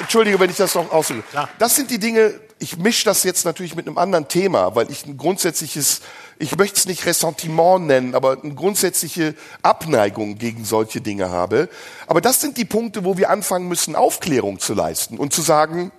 entschuldige, 0.00 0.38
wenn 0.38 0.50
ich 0.50 0.56
das 0.56 0.74
noch 0.74 0.90
ausdrücke. 0.92 1.24
Das 1.58 1.74
sind 1.74 1.90
die 1.90 1.98
Dinge, 1.98 2.38
ich 2.58 2.76
mische 2.76 3.04
das 3.04 3.24
jetzt 3.24 3.44
natürlich 3.44 3.74
mit 3.74 3.86
einem 3.86 3.98
anderen 3.98 4.28
Thema, 4.28 4.74
weil 4.74 4.90
ich 4.90 5.06
ein 5.06 5.16
grundsätzliches 5.16 6.00
ich 6.44 6.58
möchte 6.58 6.76
es 6.76 6.86
nicht 6.86 7.06
Ressentiment 7.06 7.86
nennen, 7.86 8.14
aber 8.14 8.36
eine 8.42 8.54
grundsätzliche 8.54 9.34
Abneigung 9.62 10.36
gegen 10.36 10.66
solche 10.66 11.00
Dinge 11.00 11.30
habe. 11.30 11.70
Aber 12.06 12.20
das 12.20 12.42
sind 12.42 12.58
die 12.58 12.66
Punkte, 12.66 13.04
wo 13.04 13.16
wir 13.16 13.30
anfangen 13.30 13.66
müssen, 13.66 13.96
Aufklärung 13.96 14.58
zu 14.58 14.74
leisten 14.74 15.16
und 15.16 15.32
zu 15.32 15.40
sagen, 15.40 15.90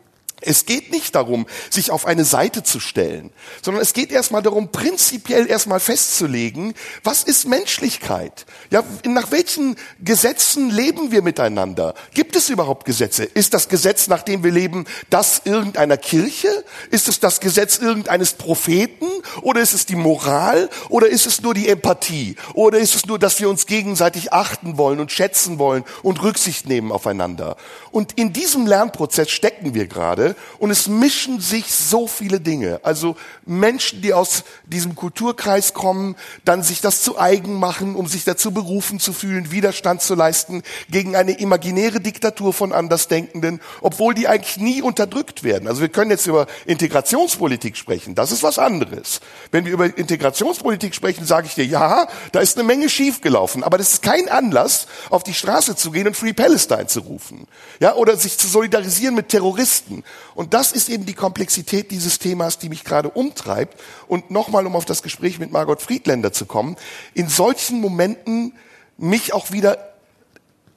es 0.41 0.65
geht 0.65 0.91
nicht 0.91 1.15
darum, 1.15 1.47
sich 1.69 1.91
auf 1.91 2.05
eine 2.05 2.25
Seite 2.25 2.61
zu 2.63 2.79
stellen, 2.79 3.31
sondern 3.61 3.81
es 3.81 3.93
geht 3.93 4.11
erstmal 4.11 4.41
darum, 4.41 4.69
prinzipiell 4.69 5.49
erstmal 5.49 5.79
festzulegen, 5.79 6.73
was 7.03 7.23
ist 7.23 7.47
Menschlichkeit? 7.47 8.45
Ja, 8.69 8.83
nach 9.05 9.31
welchen 9.31 9.75
Gesetzen 9.99 10.69
leben 10.69 11.11
wir 11.11 11.21
miteinander? 11.21 11.95
Gibt 12.13 12.35
es 12.35 12.49
überhaupt 12.49 12.85
Gesetze? 12.85 13.23
Ist 13.23 13.53
das 13.53 13.69
Gesetz, 13.69 14.07
nach 14.07 14.23
dem 14.23 14.43
wir 14.43 14.51
leben, 14.51 14.85
das 15.09 15.41
irgendeiner 15.45 15.97
Kirche? 15.97 16.49
Ist 16.91 17.07
es 17.07 17.19
das 17.19 17.39
Gesetz 17.39 17.77
irgendeines 17.77 18.33
Propheten? 18.33 19.07
Oder 19.41 19.61
ist 19.61 19.73
es 19.73 19.85
die 19.85 19.95
Moral? 19.95 20.69
Oder 20.89 21.07
ist 21.07 21.25
es 21.25 21.41
nur 21.41 21.53
die 21.53 21.69
Empathie? 21.69 22.35
Oder 22.53 22.79
ist 22.79 22.95
es 22.95 23.05
nur, 23.05 23.19
dass 23.19 23.39
wir 23.39 23.49
uns 23.49 23.67
gegenseitig 23.67 24.33
achten 24.33 24.77
wollen 24.77 24.99
und 24.99 25.11
schätzen 25.11 25.59
wollen 25.59 25.85
und 26.03 26.21
Rücksicht 26.21 26.67
nehmen 26.67 26.91
aufeinander? 26.91 27.55
Und 27.91 28.13
in 28.17 28.33
diesem 28.33 28.67
Lernprozess 28.67 29.29
stecken 29.29 29.73
wir 29.73 29.87
gerade 29.87 30.24
und 30.59 30.71
es 30.71 30.87
mischen 30.87 31.41
sich 31.41 31.73
so 31.73 32.07
viele 32.07 32.39
Dinge. 32.39 32.79
Also 32.83 33.15
Menschen, 33.45 34.01
die 34.01 34.13
aus 34.13 34.43
diesem 34.65 34.95
Kulturkreis 34.95 35.73
kommen, 35.73 36.15
dann 36.45 36.63
sich 36.63 36.81
das 36.81 37.01
zu 37.01 37.19
eigen 37.19 37.59
machen, 37.59 37.95
um 37.95 38.07
sich 38.07 38.23
dazu 38.23 38.51
berufen 38.51 38.99
zu 38.99 39.13
fühlen, 39.13 39.51
Widerstand 39.51 40.01
zu 40.01 40.15
leisten 40.15 40.63
gegen 40.89 41.15
eine 41.15 41.33
imaginäre 41.39 41.99
Diktatur 41.99 42.53
von 42.53 42.73
Andersdenkenden, 42.73 43.61
obwohl 43.81 44.13
die 44.13 44.27
eigentlich 44.27 44.57
nie 44.57 44.81
unterdrückt 44.81 45.43
werden. 45.43 45.67
Also 45.67 45.81
wir 45.81 45.89
können 45.89 46.11
jetzt 46.11 46.25
über 46.25 46.47
Integrationspolitik 46.65 47.77
sprechen, 47.77 48.15
das 48.15 48.31
ist 48.31 48.43
was 48.43 48.57
anderes. 48.57 49.19
Wenn 49.51 49.65
wir 49.65 49.73
über 49.73 49.85
Integrationspolitik 49.85 50.95
sprechen, 50.95 51.25
sage 51.25 51.47
ich 51.47 51.55
dir, 51.55 51.65
ja, 51.65 52.07
da 52.31 52.39
ist 52.39 52.57
eine 52.57 52.65
Menge 52.65 52.89
schiefgelaufen, 52.89 53.63
aber 53.63 53.77
das 53.77 53.93
ist 53.93 54.01
kein 54.01 54.29
Anlass, 54.29 54.87
auf 55.09 55.23
die 55.23 55.33
Straße 55.33 55.75
zu 55.75 55.91
gehen 55.91 56.07
und 56.07 56.17
Free 56.17 56.33
Palestine 56.33 56.87
zu 56.87 57.01
rufen. 57.01 57.47
Ja, 57.79 57.95
oder 57.95 58.17
sich 58.17 58.37
zu 58.37 58.47
solidarisieren 58.47 59.15
mit 59.15 59.29
Terroristen 59.29 60.03
und 60.35 60.53
das 60.53 60.71
ist 60.71 60.89
eben 60.89 61.05
die 61.05 61.13
Komplexität 61.13 61.91
dieses 61.91 62.19
Themas, 62.19 62.59
die 62.59 62.69
mich 62.69 62.83
gerade 62.83 63.09
umtreibt. 63.09 63.79
Und 64.07 64.31
nochmal, 64.31 64.65
um 64.65 64.75
auf 64.75 64.85
das 64.85 65.01
Gespräch 65.01 65.39
mit 65.39 65.51
Margot 65.51 65.81
Friedländer 65.81 66.33
zu 66.33 66.45
kommen, 66.45 66.75
in 67.13 67.29
solchen 67.29 67.79
Momenten 67.79 68.53
mich 68.97 69.33
auch 69.33 69.51
wieder 69.51 69.95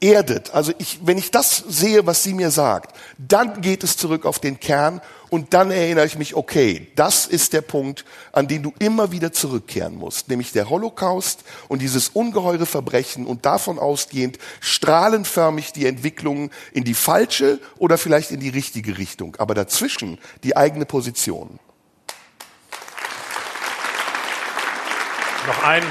erdet. 0.01 0.53
Also 0.53 0.71
ich, 0.77 0.99
wenn 1.03 1.17
ich 1.17 1.31
das 1.31 1.57
sehe, 1.67 2.05
was 2.05 2.23
sie 2.23 2.33
mir 2.33 2.51
sagt, 2.51 2.95
dann 3.17 3.61
geht 3.61 3.83
es 3.83 3.97
zurück 3.97 4.25
auf 4.25 4.39
den 4.39 4.59
Kern 4.59 5.01
und 5.29 5.53
dann 5.53 5.71
erinnere 5.71 6.05
ich 6.05 6.17
mich, 6.17 6.35
okay, 6.35 6.87
das 6.95 7.25
ist 7.25 7.53
der 7.53 7.61
Punkt, 7.61 8.05
an 8.31 8.47
den 8.47 8.63
du 8.63 8.73
immer 8.79 9.11
wieder 9.11 9.31
zurückkehren 9.31 9.95
musst, 9.95 10.27
nämlich 10.29 10.51
der 10.51 10.69
Holocaust 10.69 11.43
und 11.67 11.81
dieses 11.81 12.09
ungeheure 12.09 12.65
Verbrechen 12.65 13.25
und 13.25 13.45
davon 13.45 13.79
ausgehend 13.79 14.39
strahlenförmig 14.59 15.71
die 15.73 15.85
Entwicklung 15.85 16.51
in 16.71 16.83
die 16.83 16.93
falsche 16.93 17.59
oder 17.77 17.97
vielleicht 17.97 18.31
in 18.31 18.39
die 18.39 18.49
richtige 18.49 18.97
Richtung, 18.97 19.35
aber 19.37 19.53
dazwischen 19.53 20.17
die 20.43 20.57
eigene 20.57 20.85
Position. 20.85 21.59
Noch 25.47 25.63
ein 25.63 25.83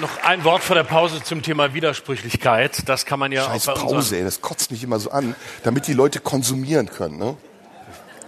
Noch 0.00 0.22
ein 0.22 0.44
Wort 0.44 0.62
vor 0.62 0.76
der 0.76 0.84
Pause 0.84 1.22
zum 1.22 1.42
Thema 1.42 1.74
Widersprüchlichkeit. 1.74 2.88
Das 2.88 3.04
kann 3.04 3.18
man 3.18 3.32
ja 3.32 3.44
Scheiß 3.44 3.68
auch 3.68 3.74
bei 3.74 3.80
Pause, 3.80 4.16
ey, 4.16 4.24
das 4.24 4.40
kotzt 4.40 4.70
mich 4.70 4.82
immer 4.82 4.98
so 4.98 5.10
an, 5.10 5.34
damit 5.62 5.86
die 5.86 5.92
Leute 5.92 6.20
konsumieren 6.20 6.88
können. 6.88 7.18
Ne? 7.18 7.36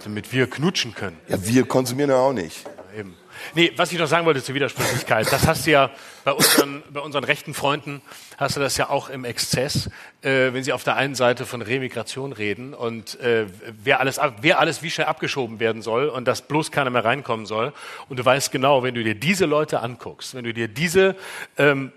Damit 0.03 0.31
wir 0.31 0.47
knutschen 0.47 0.93
können. 0.93 1.17
Ja, 1.27 1.43
wir 1.43 1.65
konsumieren 1.65 2.11
ja 2.11 2.17
auch 2.17 2.33
nicht. 2.33 2.63
Eben. 2.95 3.17
Nee, 3.55 3.71
was 3.75 3.91
ich 3.91 3.97
noch 3.97 4.07
sagen 4.07 4.25
wollte 4.25 4.43
zur 4.43 4.53
Widersprüchlichkeit, 4.53 5.31
das 5.31 5.47
hast 5.47 5.65
du 5.65 5.71
ja 5.71 5.89
bei 6.23 6.31
unseren, 6.31 6.83
bei 6.91 6.99
unseren 6.99 7.23
rechten 7.23 7.55
Freunden, 7.55 8.01
hast 8.37 8.55
du 8.55 8.59
das 8.59 8.77
ja 8.77 8.89
auch 8.89 9.09
im 9.09 9.25
Exzess, 9.25 9.89
äh, 10.21 10.53
wenn 10.53 10.63
sie 10.63 10.73
auf 10.73 10.83
der 10.83 10.95
einen 10.95 11.15
Seite 11.15 11.45
von 11.45 11.63
Remigration 11.63 12.33
reden 12.33 12.75
und 12.75 13.19
äh, 13.19 13.47
wer, 13.83 13.99
alles, 13.99 14.19
wer 14.41 14.59
alles 14.59 14.83
wie 14.83 14.91
schnell 14.91 15.07
abgeschoben 15.07 15.59
werden 15.59 15.81
soll 15.81 16.07
und 16.07 16.25
dass 16.25 16.43
bloß 16.43 16.71
keiner 16.71 16.91
mehr 16.91 17.03
reinkommen 17.03 17.47
soll. 17.47 17.73
Und 18.09 18.19
du 18.19 18.25
weißt 18.25 18.51
genau, 18.51 18.83
wenn 18.83 18.93
du 18.93 19.03
dir 19.03 19.15
diese 19.15 19.45
Leute 19.45 19.79
anguckst, 19.79 20.35
wenn 20.35 20.43
du 20.43 20.53
dir 20.53 20.67
diese 20.67 21.15
ähm, 21.57 21.91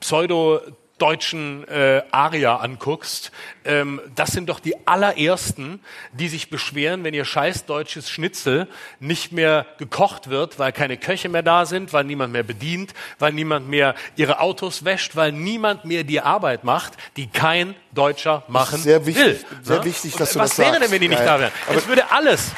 Pseudo 0.00 0.60
deutschen 1.04 1.68
äh, 1.68 2.00
Arier 2.12 2.62
anguckst, 2.62 3.30
ähm, 3.66 4.00
das 4.14 4.30
sind 4.30 4.48
doch 4.48 4.58
die 4.58 4.74
allerersten, 4.86 5.80
die 6.12 6.28
sich 6.28 6.48
beschweren, 6.48 7.04
wenn 7.04 7.12
ihr 7.12 7.26
scheiß 7.26 7.66
deutsches 7.66 8.08
Schnitzel 8.08 8.68
nicht 9.00 9.30
mehr 9.30 9.66
gekocht 9.76 10.30
wird, 10.30 10.58
weil 10.58 10.72
keine 10.72 10.96
Köche 10.96 11.28
mehr 11.28 11.42
da 11.42 11.66
sind, 11.66 11.92
weil 11.92 12.04
niemand 12.04 12.32
mehr 12.32 12.42
bedient, 12.42 12.94
weil 13.18 13.34
niemand 13.34 13.68
mehr 13.68 13.94
ihre 14.16 14.40
Autos 14.40 14.86
wäscht, 14.86 15.14
weil 15.14 15.30
niemand 15.30 15.84
mehr 15.84 16.04
die 16.04 16.22
Arbeit 16.22 16.64
macht, 16.64 16.94
die 17.18 17.26
kein 17.26 17.74
Deutscher 17.92 18.42
machen 18.48 18.80
sehr 18.80 19.04
wichtig, 19.04 19.24
will. 19.26 19.44
Sehr 19.62 19.78
ne? 19.80 19.84
wichtig, 19.84 20.16
dass 20.16 20.30
Und 20.30 20.36
du 20.36 20.38
was 20.40 20.50
das 20.50 20.58
wäre 20.58 20.70
sagst. 20.70 20.84
denn, 20.84 20.90
wenn 20.90 21.00
die 21.02 21.08
nicht 21.08 21.18
Geil. 21.18 21.26
da 21.26 21.38
wären? 21.40 21.52
Aber 21.68 21.76
Es 21.76 21.86
würde 21.86 22.10
alles 22.12 22.50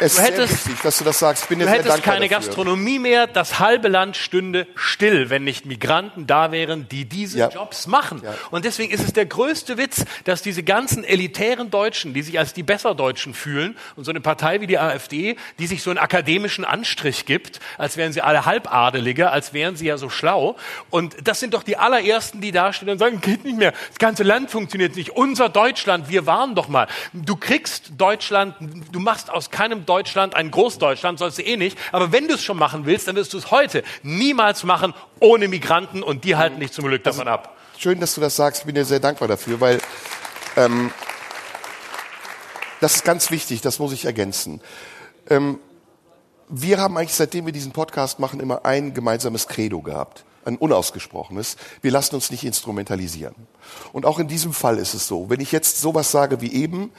es 0.00 0.12
ist 0.12 0.18
du 0.18 0.22
hättest- 0.22 0.48
sehr 0.48 0.66
wichtig, 0.66 0.82
dass 0.82 0.98
du 0.98 1.04
das 1.04 1.18
sagst. 1.18 1.42
Ich 1.44 1.48
bin 1.48 1.58
dir 1.58 1.64
Du 1.66 1.70
sehr 1.70 1.80
hättest 1.82 2.02
keine 2.02 2.28
dafür. 2.28 2.46
Gastronomie 2.46 2.98
mehr, 2.98 3.26
das 3.26 3.58
halbe 3.58 3.88
Land 3.88 4.16
stünde 4.16 4.66
still, 4.74 5.30
wenn 5.30 5.44
nicht 5.44 5.66
Migranten 5.66 6.26
da 6.26 6.52
wären, 6.52 6.88
die 6.88 7.04
diese 7.06 7.38
Ja. 7.38 7.48
Jobs 7.48 7.86
machen. 7.86 8.20
Ja. 8.24 8.34
Und 8.50 8.64
deswegen 8.64 8.92
ist 8.92 9.02
es 9.04 9.12
der 9.12 9.26
größte 9.26 9.78
Witz, 9.78 10.04
dass 10.24 10.42
diese 10.42 10.62
ganzen 10.62 11.04
elitären 11.04 11.70
Deutschen, 11.70 12.12
die 12.14 12.22
sich 12.22 12.38
als 12.38 12.52
die 12.52 12.62
Besserdeutschen 12.62 13.34
fühlen 13.34 13.76
und 13.96 14.04
so 14.04 14.10
eine 14.10 14.20
Partei 14.20 14.60
wie 14.60 14.66
die 14.66 14.78
AfD, 14.78 15.36
die 15.58 15.66
sich 15.66 15.82
so 15.82 15.90
einen 15.90 15.98
akademischen 15.98 16.64
Anstrich 16.64 17.24
gibt, 17.26 17.60
als 17.78 17.96
wären 17.96 18.12
sie 18.12 18.20
alle 18.20 18.44
Halbadelige, 18.44 19.30
als 19.30 19.52
wären 19.52 19.76
sie 19.76 19.86
ja 19.86 19.96
so 19.98 20.10
schlau. 20.10 20.56
Und 20.90 21.16
das 21.26 21.40
sind 21.40 21.54
doch 21.54 21.62
die 21.62 21.76
allerersten, 21.76 22.40
die 22.40 22.52
dastehen 22.52 22.90
und 22.90 22.98
sagen, 22.98 23.20
geht 23.20 23.44
nicht 23.44 23.56
mehr, 23.56 23.72
das 23.88 23.98
ganze 23.98 24.22
Land 24.24 24.50
funktioniert 24.50 24.96
nicht. 24.96 25.10
Unser 25.10 25.48
Deutschland, 25.48 26.08
wir 26.10 26.26
waren 26.26 26.54
doch 26.54 26.68
mal. 26.68 26.86
Du 27.12 27.36
kriegst 27.36 27.92
Deutschland, 27.96 28.54
du 28.92 29.00
machst 29.00 29.30
aus 29.30 29.50
keinem 29.50 29.85
Deutschland 29.88 30.34
ein 30.34 30.50
Großdeutschland, 30.50 31.18
sollst 31.18 31.38
du 31.38 31.42
eh 31.42 31.56
nicht. 31.56 31.78
Aber 31.92 32.12
wenn 32.12 32.28
du 32.28 32.34
es 32.34 32.42
schon 32.42 32.58
machen 32.58 32.86
willst, 32.86 33.08
dann 33.08 33.16
wirst 33.16 33.32
du 33.32 33.38
es 33.38 33.50
heute 33.50 33.82
niemals 34.02 34.64
machen 34.64 34.94
ohne 35.20 35.48
Migranten 35.48 36.02
und 36.02 36.24
die 36.24 36.36
halten 36.36 36.60
dich 36.60 36.72
zum 36.72 36.86
Glück 36.86 37.04
davon 37.04 37.28
ab. 37.28 37.56
Schön, 37.78 38.00
dass 38.00 38.14
du 38.14 38.20
das 38.20 38.36
sagst. 38.36 38.60
Ich 38.60 38.66
bin 38.66 38.74
dir 38.74 38.84
sehr 38.84 39.00
dankbar 39.00 39.28
dafür, 39.28 39.60
weil 39.60 39.80
ähm, 40.56 40.90
das 42.80 42.96
ist 42.96 43.04
ganz 43.04 43.30
wichtig. 43.30 43.60
Das 43.60 43.78
muss 43.78 43.92
ich 43.92 44.04
ergänzen. 44.04 44.60
Ähm, 45.28 45.58
wir 46.48 46.78
haben 46.78 46.96
eigentlich, 46.96 47.14
seitdem 47.14 47.46
wir 47.46 47.52
diesen 47.52 47.72
Podcast 47.72 48.18
machen, 48.18 48.40
immer 48.40 48.64
ein 48.64 48.94
gemeinsames 48.94 49.48
Credo 49.48 49.82
gehabt. 49.82 50.24
Ein 50.44 50.56
unausgesprochenes. 50.56 51.56
Wir 51.82 51.90
lassen 51.90 52.14
uns 52.14 52.30
nicht 52.30 52.44
instrumentalisieren. 52.44 53.34
Und 53.92 54.06
auch 54.06 54.20
in 54.20 54.28
diesem 54.28 54.52
Fall 54.52 54.78
ist 54.78 54.94
es 54.94 55.08
so. 55.08 55.28
Wenn 55.28 55.40
ich 55.40 55.50
jetzt 55.50 55.80
sowas 55.80 56.12
sage 56.12 56.40
wie 56.40 56.52
eben, 56.52 56.92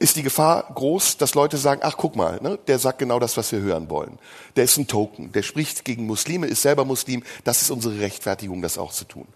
ist 0.00 0.16
die 0.16 0.22
Gefahr 0.22 0.72
groß, 0.74 1.18
dass 1.18 1.34
Leute 1.34 1.58
sagen, 1.58 1.82
ach 1.84 1.96
guck 1.98 2.16
mal, 2.16 2.40
ne, 2.40 2.58
der 2.66 2.78
sagt 2.78 2.98
genau 2.98 3.18
das, 3.18 3.36
was 3.36 3.52
wir 3.52 3.60
hören 3.60 3.90
wollen. 3.90 4.18
Der 4.56 4.64
ist 4.64 4.78
ein 4.78 4.86
Token, 4.86 5.30
der 5.30 5.42
spricht 5.42 5.84
gegen 5.84 6.06
Muslime, 6.06 6.46
ist 6.46 6.62
selber 6.62 6.86
Muslim, 6.86 7.22
das 7.44 7.60
ist 7.60 7.70
unsere 7.70 8.00
Rechtfertigung, 8.00 8.62
das 8.62 8.78
auch 8.78 8.92
zu 8.92 9.04
tun. 9.04 9.28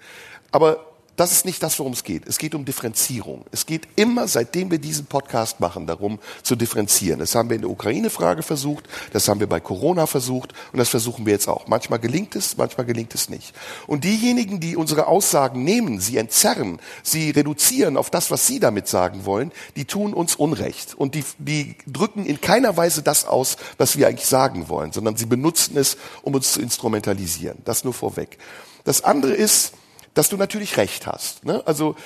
Aber 0.51 0.94
das 1.17 1.33
ist 1.33 1.45
nicht 1.45 1.63
das, 1.63 1.79
worum 1.79 1.93
es 1.93 2.03
geht. 2.03 2.27
Es 2.27 2.39
geht 2.39 2.55
um 2.55 2.65
Differenzierung. 2.65 3.45
Es 3.53 3.67
geht 3.67 3.87
immer, 3.95 4.27
seitdem 4.27 4.71
wir 4.71 4.79
diesen 4.79 5.07
Podcast 5.07 5.61
machen, 5.61 5.87
darum 5.87 6.19
zu 6.43 6.57
differenzieren. 6.57 7.21
Das 7.21 7.35
haben 7.35 7.51
wir 7.51 7.57
in 7.57 7.63
der 7.63 7.71
Ukraine-Frage 7.71 8.43
versucht, 8.43 8.89
das 9.13 9.29
haben 9.29 9.39
wir 9.39 9.47
bei 9.47 9.61
Corona 9.61 10.07
versucht 10.07 10.53
und 10.73 10.79
das 10.79 10.89
versuchen 10.89 11.25
wir 11.25 11.33
jetzt 11.33 11.49
auch. 11.49 11.69
Manchmal 11.69 12.01
gelingt 12.01 12.35
es, 12.35 12.57
manchmal 12.57 12.87
gelingt 12.87 13.15
es 13.15 13.29
nicht. 13.29 13.55
Und 13.87 14.03
diejenigen, 14.05 14.59
die 14.59 14.77
unsere 14.77 15.07
Aussagen 15.07 15.63
nehmen, 15.63 16.01
sie 16.01 16.17
entzerren, 16.17 16.81
sie 17.05 17.31
reduzieren 17.31 17.97
auf 17.97 18.11
das, 18.11 18.31
was 18.33 18.47
sie 18.47 18.59
damit 18.59 18.89
sagen 18.89 19.25
wollen, 19.25 19.53
die 19.77 19.85
tun 19.85 20.15
uns 20.15 20.35
Unrecht. 20.35 20.95
Und 20.95 21.15
die, 21.15 21.25
die 21.39 21.77
drücken 21.87 22.27
in 22.27 22.41
keiner 22.41 22.77
Weise 22.77 23.03
das 23.03 23.25
aus, 23.25 23.57
was 23.79 23.97
wir 23.97 24.09
eigentlich 24.09 24.27
sagen 24.27 24.69
wollen, 24.69 24.93
sondern 24.93 25.17
sie 25.17 25.27
benutzen 25.27 25.77
es, 25.77 25.97
um 26.23 26.35
uns 26.35 26.53
zu 26.53 26.61
instrumentalisieren. 26.61 27.59
Das 27.65 27.85
nur 27.85 27.95
vorweg. 27.95 28.39
Das 28.83 29.05
andere 29.05 29.33
ist, 29.33 29.73
dass 30.15 30.29
du 30.29 30.37
natürlich 30.37 30.77
recht 30.77 31.07
hast. 31.07 31.45
Ne? 31.45 31.63
Also 31.67 31.97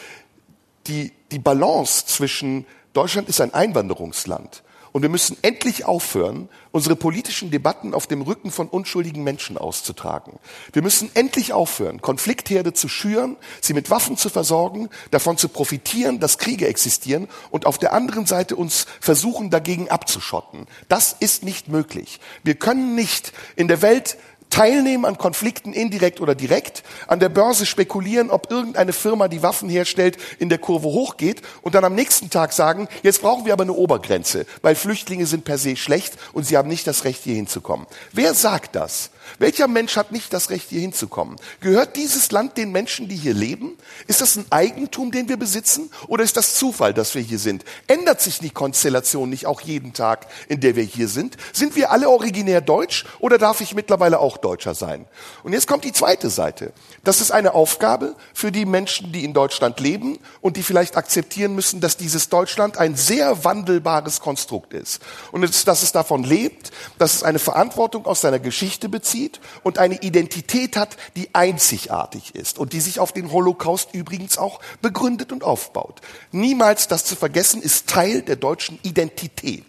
die, 0.87 1.13
die 1.31 1.39
Balance 1.39 2.07
zwischen 2.07 2.67
Deutschland 2.93 3.29
ist 3.29 3.41
ein 3.41 3.55
Einwanderungsland 3.55 4.63
und 4.93 5.03
wir 5.03 5.09
müssen 5.09 5.37
endlich 5.43 5.85
aufhören, 5.85 6.49
unsere 6.73 6.97
politischen 6.97 7.51
Debatten 7.51 7.95
auf 7.95 8.07
dem 8.07 8.23
Rücken 8.23 8.51
von 8.51 8.69
unschuldigen 8.69 9.23
Menschen 9.23 9.59
auszutragen. 9.59 10.39
Wir 10.73 10.83
müssen 10.83 11.11
endlich 11.15 11.53
aufhören, 11.53 12.01
Konfliktherde 12.01 12.73
zu 12.73 12.89
schüren, 12.89 13.37
sie 13.61 13.75
mit 13.75 13.91
Waffen 13.91 14.17
zu 14.17 14.29
versorgen, 14.29 14.89
davon 15.11 15.37
zu 15.37 15.49
profitieren, 15.49 16.21
dass 16.21 16.39
Kriege 16.39 16.67
existieren 16.67 17.29
und 17.51 17.67
auf 17.67 17.79
der 17.79 17.93
anderen 17.93 18.27
Seite 18.27 18.57
uns 18.57 18.87
versuchen, 19.01 19.51
dagegen 19.51 19.89
abzuschotten. 19.89 20.67
Das 20.89 21.15
ist 21.21 21.45
nicht 21.45 21.69
möglich. 21.69 22.21
Wir 22.43 22.55
können 22.55 22.95
nicht 22.95 23.33
in 23.57 23.69
der 23.69 23.83
Welt 23.83 24.17
teilnehmen 24.51 25.05
an 25.05 25.19
Konflikten 25.19 25.73
indirekt 25.73 26.21
oder 26.21 26.35
direkt, 26.35 26.83
an 27.07 27.21
der 27.21 27.29
Börse 27.29 27.67
spekulieren, 27.67 28.31
ob 28.31 28.51
irgendeine 28.51 28.93
Firma, 28.93 29.29
die 29.29 29.43
Waffen 29.43 29.69
herstellt, 29.69 30.17
in 30.39 30.49
der 30.49 30.59
Kurve 30.59 30.89
hochgeht 30.89 31.43
und 31.63 31.75
dann 31.75 31.85
am 31.85 31.95
nächsten 31.95 32.31
Tag 32.31 32.53
sagen, 32.53 32.89
jetzt 33.03 33.23
brauchen 33.23 33.45
wir 33.45 33.53
aber 33.53 33.65
eine 33.65 33.73
Obergrenze, 33.73 34.47
weil 34.63 34.75
Flüchtlinge 34.75 35.27
sind 35.27 35.45
per 35.45 35.59
se 35.59 35.77
schlecht 35.77 36.15
und 36.33 36.45
sie 36.45 36.57
haben 36.57 36.69
nicht 36.69 36.87
das 36.87 37.05
Recht, 37.05 37.23
hier 37.25 37.35
hinzukommen. 37.35 37.87
Wer 38.13 38.35
sagt 38.35 38.75
das? 38.75 39.11
Welcher 39.39 39.69
Mensch 39.69 39.97
hat 39.97 40.13
nicht 40.13 40.33
das 40.33 40.51
Recht, 40.51 40.71
hier 40.71 40.81
hinzukommen? 40.81 41.37
Gehört 41.61 41.97
dieses 41.97 42.31
Land 42.33 42.57
den 42.57 42.73
Menschen, 42.73 43.09
die 43.09 43.17
hier 43.17 43.35
leben? 43.35 43.77
Ist 44.07 44.21
das 44.21 44.37
ein 44.37 44.47
Eigentum, 44.51 45.11
den 45.11 45.29
wir 45.29 45.37
besitzen? 45.37 45.91
Oder 46.07 46.25
ist 46.25 46.37
das 46.37 46.55
Zufall, 46.55 46.95
dass 46.95 47.15
wir 47.15 47.23
hier 47.23 47.39
sind? 47.39 47.65
Ändert 47.87 48.21
sich 48.21 48.39
die 48.39 48.51
Konstellation 48.51 49.31
nicht 49.31 49.47
auch 49.47 49.61
jeden 49.61 49.93
Tag, 49.93 50.27
in 50.49 50.61
der 50.61 50.77
wir 50.77 50.85
hier 50.85 51.09
sind? 51.09 51.37
Sind 51.53 51.77
wir 51.77 51.91
alle 51.91 52.09
originär 52.09 52.61
deutsch 52.61 53.05
oder 53.19 53.39
darf 53.39 53.61
ich 53.61 53.75
mittlerweile 53.75 54.19
auch 54.19 54.39
Deutscher 54.39 54.75
sein? 54.75 55.07
Und 55.43 55.53
jetzt 55.53 55.67
kommt 55.67 55.85
die 55.85 55.93
zweite 55.93 56.31
Seite. 56.31 56.73
Das 57.09 57.23
ist 57.23 57.31
eine 57.31 57.55
Aufgabe 57.55 58.17
für 58.35 58.53
die 58.53 58.67
Menschen, 58.67 59.13
die 59.13 59.25
in 59.25 59.33
Deutschland 59.33 59.81
leben 59.81 60.19
und 60.43 60.59
die 60.59 60.63
vielleicht 60.63 60.99
akzeptieren 60.99 61.55
müssen, 61.55 61.81
dass 61.81 61.97
dieses 61.97 62.29
Deutschland 62.29 62.77
ein 62.77 62.97
sehr 62.97 63.45
wandelbares 63.45 64.21
Konstrukt 64.21 64.75
ist. 64.75 65.01
Und 65.33 65.41
dass 65.67 65.83
es 65.83 65.93
davon 65.93 66.23
lebt, 66.23 66.71
dass 66.99 67.15
es 67.15 67.23
eine 67.23 67.39
Verantwortung 67.39 68.05
aus 68.05 68.21
seiner 68.21 68.39
Geschichte 68.39 68.91
bezieht, 68.91 69.41
und 69.63 69.79
eine 69.79 70.03
Identität 70.03 70.77
hat, 70.77 70.99
die 71.17 71.35
einzigartig 71.35 72.35
ist 72.35 72.59
und 72.59 72.75
die 72.75 72.81
sich 72.81 73.01
auf 73.01 73.13
den 73.13 73.33
Holocaust 73.33 73.95
übrigens 73.95 74.37
auch 74.37 74.61
begründet 74.83 75.33
und 75.33 75.45
aufbaut. 75.45 76.03
Niemals 76.31 76.89
das 76.89 77.07
zu 77.07 77.17
vergessen 77.17 77.63
ist 77.63 77.89
Teil 77.89 78.21
der 78.21 78.37
deutschen 78.37 78.79
Identität. 78.83 79.65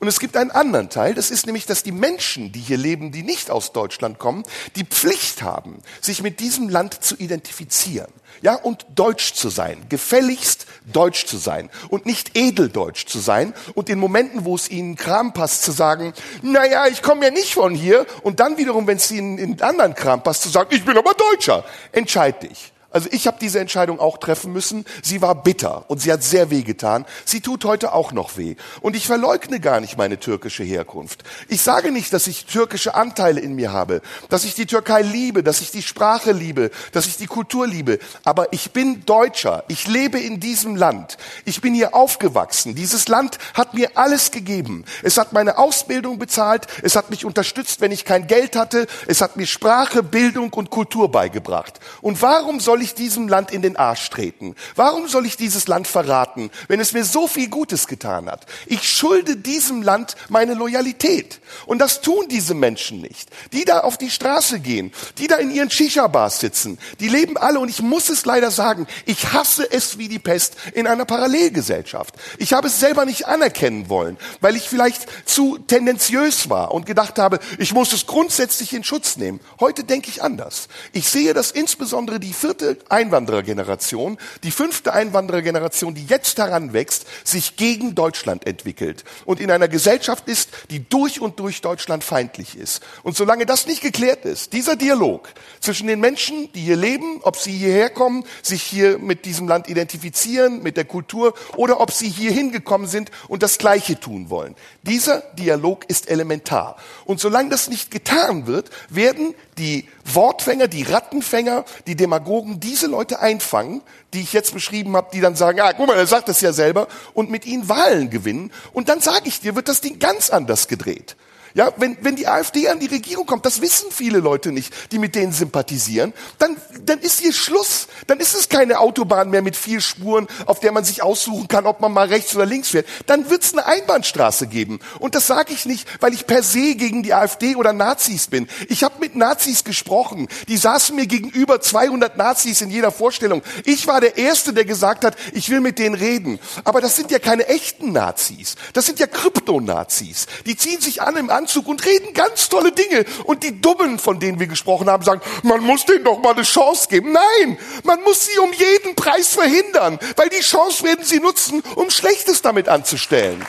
Und 0.00 0.08
es 0.08 0.20
gibt 0.20 0.36
einen 0.38 0.50
anderen 0.50 0.88
Teil, 0.88 1.14
das 1.14 1.30
ist 1.30 1.44
nämlich, 1.44 1.66
dass 1.66 1.82
die 1.82 1.92
Menschen, 1.92 2.52
die 2.52 2.60
hier 2.60 2.78
leben, 2.78 3.12
die 3.12 3.22
nicht 3.22 3.50
aus 3.50 3.72
Deutschland 3.72 4.18
kommen, 4.18 4.44
die 4.76 4.84
Pflicht 4.84 5.42
haben, 5.42 5.82
sich 6.00 6.22
mit 6.22 6.40
diesem 6.40 6.68
Land 6.78 7.02
zu 7.02 7.16
identifizieren. 7.16 8.12
Ja, 8.40 8.54
und 8.54 8.86
deutsch 8.94 9.34
zu 9.34 9.48
sein, 9.48 9.86
gefälligst 9.88 10.66
deutsch 10.92 11.26
zu 11.26 11.38
sein 11.38 11.70
und 11.88 12.06
nicht 12.06 12.38
edeldeutsch 12.38 13.04
zu 13.06 13.18
sein 13.18 13.52
und 13.74 13.88
in 13.88 13.98
Momenten, 13.98 14.44
wo 14.44 14.54
es 14.54 14.70
ihnen 14.70 14.94
Kram 14.94 15.32
passt, 15.32 15.64
zu 15.64 15.72
sagen, 15.72 16.12
naja, 16.42 16.86
ich 16.86 17.02
komme 17.02 17.24
ja 17.24 17.30
nicht 17.32 17.52
von 17.54 17.74
hier 17.74 18.06
und 18.22 18.38
dann 18.38 18.56
wiederum, 18.56 18.86
wenn 18.86 18.98
es 18.98 19.10
ihnen 19.10 19.38
in 19.38 19.60
anderen 19.60 19.96
Kram 19.96 20.22
passt, 20.22 20.42
zu 20.42 20.50
sagen, 20.50 20.68
ich 20.70 20.84
bin 20.84 20.96
aber 20.96 21.14
Deutscher. 21.14 21.64
Entscheid 21.90 22.40
dich. 22.44 22.72
Also 22.90 23.08
ich 23.12 23.26
habe 23.26 23.36
diese 23.38 23.60
Entscheidung 23.60 24.00
auch 24.00 24.16
treffen 24.16 24.52
müssen. 24.52 24.86
Sie 25.02 25.20
war 25.20 25.34
bitter 25.34 25.84
und 25.88 26.00
sie 26.00 26.10
hat 26.10 26.22
sehr 26.22 26.50
weh 26.50 26.62
getan. 26.62 27.04
Sie 27.26 27.42
tut 27.42 27.66
heute 27.66 27.92
auch 27.92 28.12
noch 28.12 28.38
weh. 28.38 28.56
Und 28.80 28.96
ich 28.96 29.06
verleugne 29.06 29.60
gar 29.60 29.80
nicht 29.80 29.98
meine 29.98 30.18
türkische 30.18 30.62
Herkunft. 30.62 31.22
Ich 31.48 31.60
sage 31.60 31.92
nicht, 31.92 32.14
dass 32.14 32.26
ich 32.26 32.46
türkische 32.46 32.94
Anteile 32.94 33.40
in 33.40 33.54
mir 33.54 33.72
habe, 33.72 34.00
dass 34.30 34.44
ich 34.44 34.54
die 34.54 34.64
Türkei 34.64 35.02
liebe, 35.02 35.42
dass 35.42 35.60
ich 35.60 35.70
die 35.70 35.82
Sprache 35.82 36.32
liebe, 36.32 36.70
dass 36.92 37.06
ich 37.06 37.18
die 37.18 37.26
Kultur 37.26 37.66
liebe. 37.66 37.98
Aber 38.24 38.54
ich 38.54 38.70
bin 38.72 39.04
Deutscher. 39.04 39.64
Ich 39.68 39.86
lebe 39.86 40.18
in 40.18 40.40
diesem 40.40 40.74
Land. 40.74 41.18
Ich 41.44 41.60
bin 41.60 41.74
hier 41.74 41.94
aufgewachsen. 41.94 42.74
Dieses 42.74 43.06
Land 43.08 43.38
hat 43.52 43.74
mir 43.74 43.98
alles 43.98 44.30
gegeben. 44.30 44.86
Es 45.02 45.18
hat 45.18 45.34
meine 45.34 45.58
Ausbildung 45.58 46.18
bezahlt. 46.18 46.66
Es 46.82 46.96
hat 46.96 47.10
mich 47.10 47.26
unterstützt, 47.26 47.82
wenn 47.82 47.92
ich 47.92 48.06
kein 48.06 48.26
Geld 48.26 48.56
hatte. 48.56 48.86
Es 49.06 49.20
hat 49.20 49.36
mir 49.36 49.46
Sprache, 49.46 50.02
Bildung 50.02 50.54
und 50.54 50.70
Kultur 50.70 51.10
beigebracht. 51.10 51.80
Und 52.00 52.22
warum 52.22 52.60
soll 52.60 52.77
soll 52.78 52.84
ich 52.84 52.94
diesem 52.94 53.26
Land 53.26 53.50
in 53.50 53.60
den 53.60 53.76
Arsch 53.76 54.08
treten? 54.08 54.54
Warum 54.76 55.08
soll 55.08 55.26
ich 55.26 55.36
dieses 55.36 55.66
Land 55.66 55.88
verraten, 55.88 56.48
wenn 56.68 56.78
es 56.78 56.92
mir 56.92 57.04
so 57.04 57.26
viel 57.26 57.48
Gutes 57.48 57.88
getan 57.88 58.30
hat? 58.30 58.46
Ich 58.66 58.88
schulde 58.88 59.34
diesem 59.34 59.82
Land 59.82 60.14
meine 60.28 60.54
Loyalität. 60.54 61.40
Und 61.66 61.80
das 61.80 62.02
tun 62.02 62.26
diese 62.30 62.54
Menschen 62.54 63.00
nicht. 63.00 63.30
Die 63.52 63.64
da 63.64 63.80
auf 63.80 63.98
die 63.98 64.10
Straße 64.10 64.60
gehen, 64.60 64.92
die 65.18 65.26
da 65.26 65.38
in 65.38 65.50
ihren 65.50 65.70
Shisha-Bars 65.70 66.38
sitzen, 66.38 66.78
die 67.00 67.08
leben 67.08 67.36
alle, 67.36 67.58
und 67.58 67.68
ich 67.68 67.82
muss 67.82 68.10
es 68.10 68.24
leider 68.24 68.52
sagen, 68.52 68.86
ich 69.06 69.32
hasse 69.32 69.68
es 69.68 69.98
wie 69.98 70.06
die 70.06 70.20
Pest 70.20 70.54
in 70.72 70.86
einer 70.86 71.04
Parallelgesellschaft. 71.04 72.14
Ich 72.38 72.52
habe 72.52 72.68
es 72.68 72.78
selber 72.78 73.06
nicht 73.06 73.26
anerkennen 73.26 73.88
wollen, 73.88 74.18
weil 74.40 74.54
ich 74.54 74.68
vielleicht 74.68 75.08
zu 75.28 75.58
tendenziös 75.58 76.48
war 76.48 76.72
und 76.72 76.86
gedacht 76.86 77.18
habe, 77.18 77.40
ich 77.58 77.74
muss 77.74 77.92
es 77.92 78.06
grundsätzlich 78.06 78.72
in 78.72 78.84
Schutz 78.84 79.16
nehmen. 79.16 79.40
Heute 79.58 79.82
denke 79.82 80.10
ich 80.10 80.22
anders. 80.22 80.68
Ich 80.92 81.08
sehe, 81.08 81.34
dass 81.34 81.50
insbesondere 81.50 82.20
die 82.20 82.32
vierte 82.32 82.67
Einwanderergeneration, 82.88 84.18
die 84.42 84.50
fünfte 84.50 84.92
Einwanderergeneration, 84.92 85.94
die 85.94 86.06
jetzt 86.06 86.38
heranwächst, 86.38 87.06
sich 87.24 87.56
gegen 87.56 87.94
Deutschland 87.94 88.46
entwickelt 88.46 89.04
und 89.24 89.40
in 89.40 89.50
einer 89.50 89.68
Gesellschaft 89.68 90.28
ist, 90.28 90.50
die 90.70 90.88
durch 90.88 91.20
und 91.20 91.38
durch 91.40 91.60
Deutschland 91.60 92.04
feindlich 92.04 92.56
ist. 92.56 92.82
Und 93.02 93.16
solange 93.16 93.46
das 93.46 93.66
nicht 93.66 93.82
geklärt 93.82 94.24
ist, 94.24 94.52
dieser 94.52 94.76
Dialog 94.76 95.28
zwischen 95.60 95.86
den 95.86 96.00
Menschen, 96.00 96.50
die 96.52 96.60
hier 96.60 96.76
leben, 96.76 97.20
ob 97.22 97.36
sie 97.36 97.52
hierher 97.52 97.90
kommen, 97.90 98.24
sich 98.42 98.62
hier 98.62 98.98
mit 98.98 99.24
diesem 99.24 99.48
Land 99.48 99.68
identifizieren, 99.68 100.62
mit 100.62 100.76
der 100.76 100.84
Kultur, 100.84 101.34
oder 101.56 101.80
ob 101.80 101.92
sie 101.92 102.08
hier 102.08 102.32
hingekommen 102.32 102.88
sind 102.88 103.10
und 103.28 103.42
das 103.42 103.58
Gleiche 103.58 103.98
tun 103.98 104.30
wollen. 104.30 104.54
Dieser 104.82 105.20
Dialog 105.38 105.84
ist 105.88 106.08
elementar. 106.10 106.76
Und 107.04 107.20
solange 107.20 107.50
das 107.50 107.68
nicht 107.68 107.90
getan 107.90 108.46
wird, 108.46 108.70
werden 108.88 109.34
die 109.58 109.88
Wortfänger, 110.14 110.68
die 110.68 110.82
Rattenfänger, 110.82 111.64
die 111.86 111.96
Demagogen 111.96 112.60
diese 112.60 112.86
Leute 112.86 113.20
einfangen, 113.20 113.82
die 114.14 114.20
ich 114.20 114.32
jetzt 114.32 114.54
beschrieben 114.54 114.96
habe, 114.96 115.08
die 115.12 115.20
dann 115.20 115.36
sagen, 115.36 115.60
ah, 115.60 115.72
guck 115.72 115.86
mal, 115.86 115.96
er 115.96 116.06
sagt 116.06 116.28
es 116.28 116.40
ja 116.40 116.52
selber, 116.52 116.88
und 117.14 117.30
mit 117.30 117.46
ihnen 117.46 117.68
Wahlen 117.68 118.10
gewinnen. 118.10 118.52
Und 118.72 118.88
dann 118.88 119.00
sage 119.00 119.28
ich 119.28 119.40
dir, 119.40 119.54
wird 119.54 119.68
das 119.68 119.80
Ding 119.80 119.98
ganz 119.98 120.30
anders 120.30 120.68
gedreht. 120.68 121.16
Ja, 121.54 121.72
wenn, 121.76 121.96
wenn 122.02 122.16
die 122.16 122.28
AfD 122.28 122.68
an 122.68 122.78
die 122.78 122.86
Regierung 122.86 123.26
kommt, 123.26 123.46
das 123.46 123.60
wissen 123.60 123.90
viele 123.90 124.18
Leute 124.18 124.52
nicht, 124.52 124.72
die 124.92 124.98
mit 124.98 125.14
denen 125.14 125.32
sympathisieren, 125.32 126.12
dann, 126.38 126.56
dann 126.84 126.98
ist 127.00 127.20
hier 127.20 127.32
Schluss. 127.32 127.88
Dann 128.06 128.20
ist 128.20 128.34
es 128.34 128.48
keine 128.48 128.80
Autobahn 128.80 129.30
mehr 129.30 129.42
mit 129.42 129.56
vier 129.56 129.80
Spuren, 129.80 130.28
auf 130.46 130.60
der 130.60 130.72
man 130.72 130.84
sich 130.84 131.02
aussuchen 131.02 131.48
kann, 131.48 131.66
ob 131.66 131.80
man 131.80 131.92
mal 131.92 132.08
rechts 132.08 132.34
oder 132.34 132.46
links 132.46 132.68
fährt. 132.68 132.86
Dann 133.06 133.30
wird 133.30 133.44
es 133.44 133.52
eine 133.52 133.66
Einbahnstraße 133.66 134.46
geben. 134.46 134.80
Und 134.98 135.14
das 135.14 135.26
sage 135.26 135.52
ich 135.52 135.66
nicht, 135.66 135.88
weil 136.00 136.14
ich 136.14 136.26
per 136.26 136.42
se 136.42 136.74
gegen 136.74 137.02
die 137.02 137.14
AfD 137.14 137.56
oder 137.56 137.72
Nazis 137.72 138.28
bin. 138.28 138.48
Ich 138.68 138.84
habe 138.84 139.00
mit 139.00 139.16
Nazis 139.16 139.64
gesprochen. 139.64 140.28
Die 140.48 140.56
saßen 140.56 140.94
mir 140.94 141.06
gegenüber 141.06 141.60
200 141.60 142.16
Nazis 142.16 142.60
in 142.60 142.70
jeder 142.70 142.92
Vorstellung. 142.92 143.42
Ich 143.64 143.86
war 143.86 144.00
der 144.00 144.16
Erste, 144.18 144.52
der 144.52 144.64
gesagt 144.64 145.04
hat, 145.04 145.16
ich 145.32 145.50
will 145.50 145.60
mit 145.60 145.78
denen 145.78 145.94
reden. 145.94 146.38
Aber 146.64 146.80
das 146.80 146.96
sind 146.96 147.10
ja 147.10 147.18
keine 147.18 147.48
echten 147.48 147.92
Nazis. 147.92 148.56
Das 148.72 148.86
sind 148.86 148.98
ja 148.98 149.06
Kryptonazis. 149.06 150.26
Die 150.46 150.56
ziehen 150.56 150.80
sich 150.80 151.02
an 151.02 151.16
im 151.16 151.30
Anzug 151.38 151.66
und 151.68 151.84
reden 151.84 152.12
ganz 152.14 152.48
tolle 152.48 152.72
Dinge. 152.72 153.04
Und 153.24 153.42
die 153.42 153.60
Dummen, 153.60 153.98
von 153.98 154.20
denen 154.20 154.38
wir 154.38 154.46
gesprochen 154.46 154.90
haben, 154.90 155.04
sagen, 155.04 155.20
man 155.42 155.62
muss 155.62 155.84
denen 155.86 156.04
doch 156.04 156.18
mal 156.18 156.34
eine 156.34 156.42
Chance 156.42 156.88
geben. 156.88 157.12
Nein, 157.12 157.58
man 157.84 158.02
muss 158.02 158.26
sie 158.26 158.38
um 158.38 158.52
jeden 158.52 158.94
Preis 158.94 159.28
verhindern, 159.28 159.98
weil 160.16 160.28
die 160.28 160.40
Chance 160.40 160.84
werden 160.84 161.04
sie 161.04 161.20
nutzen, 161.20 161.62
um 161.74 161.90
Schlechtes 161.90 162.42
damit 162.42 162.68
anzustellen. 162.68 163.40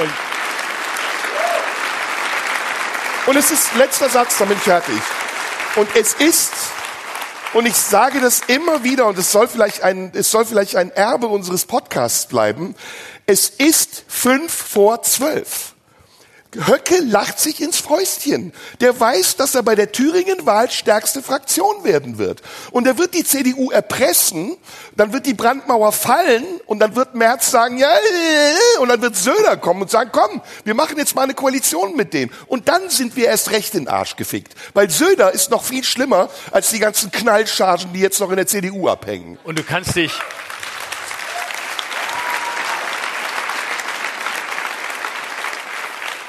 Und 0.00 0.10
Und 3.28 3.36
es 3.36 3.50
ist 3.50 3.74
letzter 3.74 4.08
Satz, 4.08 4.38
damit 4.38 4.56
fertig. 4.56 5.02
Und 5.76 5.94
es 5.94 6.14
ist, 6.14 6.50
und 7.52 7.66
ich 7.66 7.76
sage 7.76 8.20
das 8.20 8.40
immer 8.46 8.84
wieder, 8.84 9.04
und 9.04 9.18
es 9.18 9.30
soll 9.30 9.46
vielleicht 9.48 9.82
ein, 9.82 10.12
es 10.14 10.30
soll 10.30 10.46
vielleicht 10.46 10.76
ein 10.76 10.90
Erbe 10.90 11.26
unseres 11.26 11.66
Podcasts 11.66 12.24
bleiben. 12.24 12.74
Es 13.26 13.50
ist 13.50 14.04
fünf 14.08 14.50
vor 14.50 15.02
zwölf. 15.02 15.74
Höcke 16.54 17.00
lacht 17.00 17.38
sich 17.38 17.60
ins 17.60 17.78
Fäustchen. 17.78 18.52
Der 18.80 18.98
weiß, 18.98 19.36
dass 19.36 19.54
er 19.54 19.62
bei 19.62 19.74
der 19.74 19.92
Thüringen-Wahl 19.92 20.70
stärkste 20.70 21.22
Fraktion 21.22 21.84
werden 21.84 22.16
wird. 22.16 22.42
Und 22.70 22.86
er 22.86 22.96
wird 22.96 23.14
die 23.14 23.24
CDU 23.24 23.70
erpressen, 23.70 24.56
dann 24.96 25.12
wird 25.12 25.26
die 25.26 25.34
Brandmauer 25.34 25.92
fallen 25.92 26.44
und 26.66 26.78
dann 26.78 26.96
wird 26.96 27.14
Merz 27.14 27.50
sagen, 27.50 27.76
ja, 27.76 27.90
und 28.80 28.88
dann 28.88 29.02
wird 29.02 29.16
Söder 29.16 29.56
kommen 29.58 29.82
und 29.82 29.90
sagen, 29.90 30.10
komm, 30.12 30.40
wir 30.64 30.74
machen 30.74 30.96
jetzt 30.96 31.14
mal 31.14 31.22
eine 31.22 31.34
Koalition 31.34 31.96
mit 31.96 32.14
dem. 32.14 32.30
Und 32.46 32.68
dann 32.68 32.88
sind 32.88 33.16
wir 33.16 33.26
erst 33.26 33.50
recht 33.50 33.74
in 33.74 33.84
den 33.84 33.88
Arsch 33.88 34.16
gefickt. 34.16 34.54
Weil 34.72 34.88
Söder 34.88 35.32
ist 35.32 35.50
noch 35.50 35.62
viel 35.62 35.84
schlimmer 35.84 36.30
als 36.50 36.70
die 36.70 36.78
ganzen 36.78 37.10
Knallchargen, 37.10 37.92
die 37.92 38.00
jetzt 38.00 38.20
noch 38.20 38.30
in 38.30 38.36
der 38.36 38.46
CDU 38.46 38.88
abhängen. 38.88 39.38
Und 39.44 39.58
du 39.58 39.62
kannst 39.62 39.96
dich, 39.96 40.12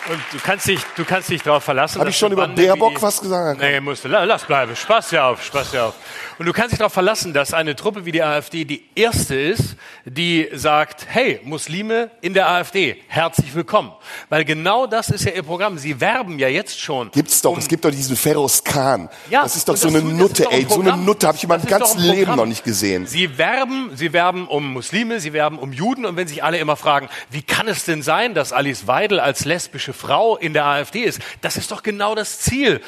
Und 0.09 0.19
du 0.31 0.39
kannst 0.43 0.67
dich, 0.67 0.79
du 0.95 1.05
kannst 1.05 1.29
dich 1.29 1.43
darauf 1.43 1.63
verlassen. 1.63 1.99
Habe 1.99 2.09
ich 2.09 2.17
schon 2.17 2.31
über 2.31 2.47
Baerbock 2.47 2.95
die- 2.95 3.01
was 3.01 3.21
gesagt? 3.21 3.59
Nee, 3.61 3.79
musst 3.79 4.03
du, 4.03 4.07
la- 4.07 4.23
lass 4.23 4.43
bleiben. 4.43 4.75
Spaß 4.75 5.11
ja 5.11 5.29
auf, 5.29 5.43
Spaß 5.43 5.73
ja 5.73 5.85
auf. 5.87 5.93
Und 6.39 6.47
du 6.47 6.53
kannst 6.53 6.71
dich 6.71 6.79
darauf 6.79 6.93
verlassen, 6.93 7.31
dass 7.33 7.53
eine 7.53 7.75
Truppe 7.75 8.05
wie 8.05 8.11
die 8.11 8.23
AfD 8.23 8.65
die 8.65 8.85
erste 8.95 9.35
ist, 9.35 9.75
die 10.05 10.49
sagt, 10.53 11.05
hey, 11.09 11.39
Muslime 11.43 12.09
in 12.21 12.33
der 12.33 12.49
AfD, 12.49 12.95
herzlich 13.07 13.53
willkommen. 13.53 13.91
Weil 14.29 14.45
genau 14.45 14.87
das 14.87 15.09
ist 15.09 15.25
ja 15.25 15.31
ihr 15.31 15.43
Programm. 15.43 15.77
Sie 15.77 15.99
werben 16.01 16.39
ja 16.39 16.47
jetzt 16.47 16.79
schon. 16.79 17.11
Gibt's 17.11 17.41
doch, 17.43 17.51
um- 17.51 17.59
es 17.59 17.67
gibt 17.67 17.85
doch 17.85 17.91
diesen 17.91 18.15
Feroz 18.15 18.63
Khan. 18.63 19.09
Ja, 19.29 19.43
das 19.43 19.57
ist 19.57 19.69
doch 19.69 19.77
so 19.77 19.89
eine 19.89 20.01
tut- 20.01 20.13
Nutte, 20.13 20.47
ein 20.49 20.53
ey. 20.53 20.61
So 20.67 20.75
eine 20.75 20.83
Programm. 20.85 21.05
Nutte 21.05 21.27
habe 21.27 21.37
ich 21.37 21.43
in 21.43 21.49
meinem 21.49 21.65
ganzen 21.67 21.99
Leben 22.01 22.17
Programm. 22.21 22.37
noch 22.37 22.45
nicht 22.47 22.63
gesehen. 22.63 23.05
Sie 23.05 23.37
werben, 23.37 23.91
sie 23.93 24.11
werben 24.11 24.47
um 24.47 24.73
Muslime, 24.73 25.19
sie 25.19 25.33
werben 25.33 25.59
um 25.59 25.71
Juden 25.71 26.05
und 26.05 26.15
wenn 26.15 26.27
sich 26.27 26.43
alle 26.43 26.57
immer 26.57 26.77
fragen, 26.77 27.09
wie 27.29 27.43
kann 27.43 27.67
es 27.67 27.85
denn 27.85 28.01
sein, 28.01 28.33
dass 28.33 28.53
Alice 28.53 28.87
Weidel 28.87 29.19
als 29.19 29.45
lesbische 29.45 29.93
Frau 29.99 30.37
in 30.37 30.53
der 30.53 30.65
AfD 30.65 31.01
ist? 31.01 31.19
Das 31.41 31.57
ist 31.57 31.71
doch 31.71 31.83
genau 31.83 32.15
das 32.15 32.39
Ziel. 32.39 32.81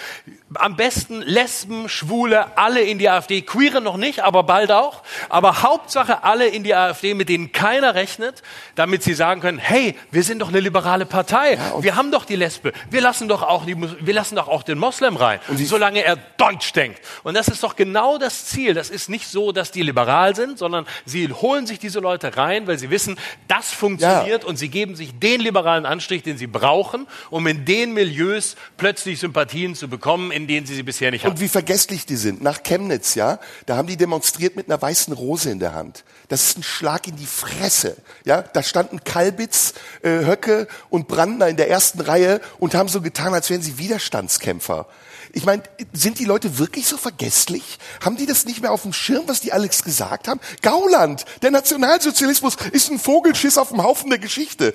Am 0.54 0.76
besten 0.76 1.22
Lesben, 1.22 1.88
Schwule, 1.90 2.58
alle 2.58 2.82
in 2.82 2.98
die 2.98 3.10
AfD, 3.10 3.42
Queere 3.42 3.82
noch 3.82 3.98
nicht, 3.98 4.22
aber 4.22 4.44
bald 4.44 4.72
auch. 4.72 5.04
Aber 5.30 5.62
Hauptsache 5.62 6.24
alle 6.24 6.48
in 6.48 6.64
die 6.64 6.74
AfD, 6.76 7.14
mit 7.14 7.30
denen 7.30 7.52
keiner 7.52 7.96
rechnet, 7.96 8.42
damit 8.76 9.04
sie 9.04 9.14
sagen 9.14 9.42
können, 9.42 9.60
hey, 9.60 9.96
wir 10.12 10.24
sind 10.24 10.40
doch 10.40 10.50
eine 10.50 10.60
liberale 10.60 11.06
Partei. 11.06 11.58
wir 11.80 11.96
haben 11.96 12.12
doch 12.12 12.26
die 12.26 12.36
Lesbe. 12.36 12.74
Wir 12.90 13.02
lassen 13.02 13.28
doch 13.28 13.44
auch 13.44 13.66
die, 13.66 13.76
wir 13.78 14.14
lassen 14.14 14.36
doch 14.36 14.48
auch 14.48 14.64
den 14.64 14.78
Moslem 14.78 15.16
rein. 15.16 15.40
solange 15.66 16.04
er 16.04 16.16
Deutsch 16.16 16.74
denkt. 16.74 17.00
Und 17.24 17.34
das 17.34 17.48
ist 17.48 17.64
doch 17.64 17.76
genau 17.76 18.18
das 18.18 18.46
Ziel. 18.46 18.74
Das 18.74 18.90
ist 18.90 19.10
nicht 19.10 19.28
so, 19.28 19.52
dass 19.52 19.72
die 19.72 19.82
liberal 19.82 20.36
sind, 20.36 20.58
sondern 20.58 20.86
sie 21.06 21.32
holen 21.32 21.68
sich 21.68 21.80
diese 21.80 22.00
Leute 22.00 22.38
rein, 22.38 22.68
weil 22.68 22.78
sie 22.78 22.90
wissen, 22.90 23.18
das 23.48 23.72
funktioniert 23.72 24.44
und 24.46 24.58
sie 24.58 24.70
geben 24.70 24.96
sich 24.96 25.18
den 25.18 25.42
liberalen 25.42 25.86
Anstrich, 25.86 26.24
den 26.24 26.38
sie 26.38 26.48
brauchen, 26.48 27.01
um 27.30 27.48
in 27.48 27.66
den 27.66 27.94
Milieus 27.94 28.56
plötzlich 28.78 29.20
Sympathien 29.20 29.76
zu 29.76 29.88
bekommen, 29.88 30.32
in 30.32 30.48
denen 30.48 30.66
sie 30.66 30.76
sie 30.76 30.84
bisher 30.84 31.12
nicht 31.12 31.24
hatten. 31.24 31.34
Und 31.34 31.42
wie 31.42 31.48
vergesslich 31.48 32.06
die 32.06 32.16
sind. 32.16 32.42
Nach 32.42 32.64
Chemnitz, 32.64 33.16
ja, 33.16 33.40
da 33.66 33.78
haben 33.78 33.88
die 33.88 33.98
demonstriert 33.98 34.56
mit 34.56 34.68
einer 34.68 34.82
weißen 34.82 35.14
Rose 35.14 35.50
in 35.50 35.60
der 35.60 35.74
Hand. 35.74 36.04
Das 36.28 36.44
ist 36.44 36.58
ein 36.58 36.64
Schlag 36.64 37.08
in 37.08 37.16
die 37.16 37.26
Fresse. 37.26 37.98
Ja, 38.26 38.42
da 38.42 38.64
standen 38.64 39.04
Kalbitz, 39.04 39.74
äh, 40.02 40.26
Höcke 40.26 40.68
und 40.90 41.08
Brandner 41.08 41.48
in 41.48 41.58
der 41.58 41.70
ersten 41.70 42.02
Reihe 42.02 42.42
und 42.60 42.76
haben 42.76 42.90
so 42.90 43.02
getan, 43.02 43.34
als 43.34 43.50
wären 43.50 43.62
sie 43.62 43.78
Widerstandskämpfer. 43.78 44.88
Ich 45.34 45.46
meine, 45.46 45.64
sind 45.94 46.20
die 46.20 46.26
Leute 46.26 46.58
wirklich 46.58 46.88
so 46.88 46.98
vergesslich? 46.98 47.80
Haben 48.04 48.18
die 48.18 48.26
das 48.26 48.46
nicht 48.46 48.62
mehr 48.62 48.72
auf 48.72 48.82
dem 48.82 48.92
Schirm, 48.94 49.24
was 49.28 49.40
die 49.40 49.54
Alex 49.54 49.84
gesagt 49.84 50.28
haben? 50.28 50.42
Gauland, 50.62 51.26
der 51.42 51.52
Nationalsozialismus 51.52 52.58
ist 52.72 52.92
ein 52.92 53.00
Vogelschiss 53.00 53.58
auf 53.58 53.70
dem 53.70 53.82
Haufen 53.82 54.10
der 54.10 54.20
Geschichte. 54.20 54.74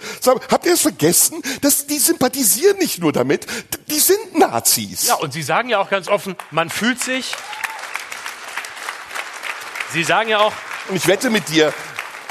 Habt 0.51 0.67
ihr 0.67 0.75
es 0.75 0.81
vergessen? 0.81 1.43
dass 1.61 1.87
die 1.87 1.99
sympathisieren 1.99 2.79
nicht 2.79 2.99
nur 3.01 3.13
damit, 3.13 3.47
die 3.89 3.99
sind 3.99 4.39
Nazis. 4.39 5.07
Ja, 5.09 5.15
und 5.15 5.33
Sie 5.33 5.43
sagen 5.43 5.69
ja 5.69 5.79
auch 5.79 5.91
ganz 5.91 6.09
offen, 6.09 6.37
man 6.51 6.71
fühlt 6.71 7.03
sich. 7.03 7.35
Sie 9.93 10.05
sagen 10.05 10.29
ja 10.29 10.39
auch, 10.39 10.53
Und 10.89 10.97
ich 10.97 11.07
wette 11.07 11.31
mit 11.31 11.49
dir, 11.49 11.73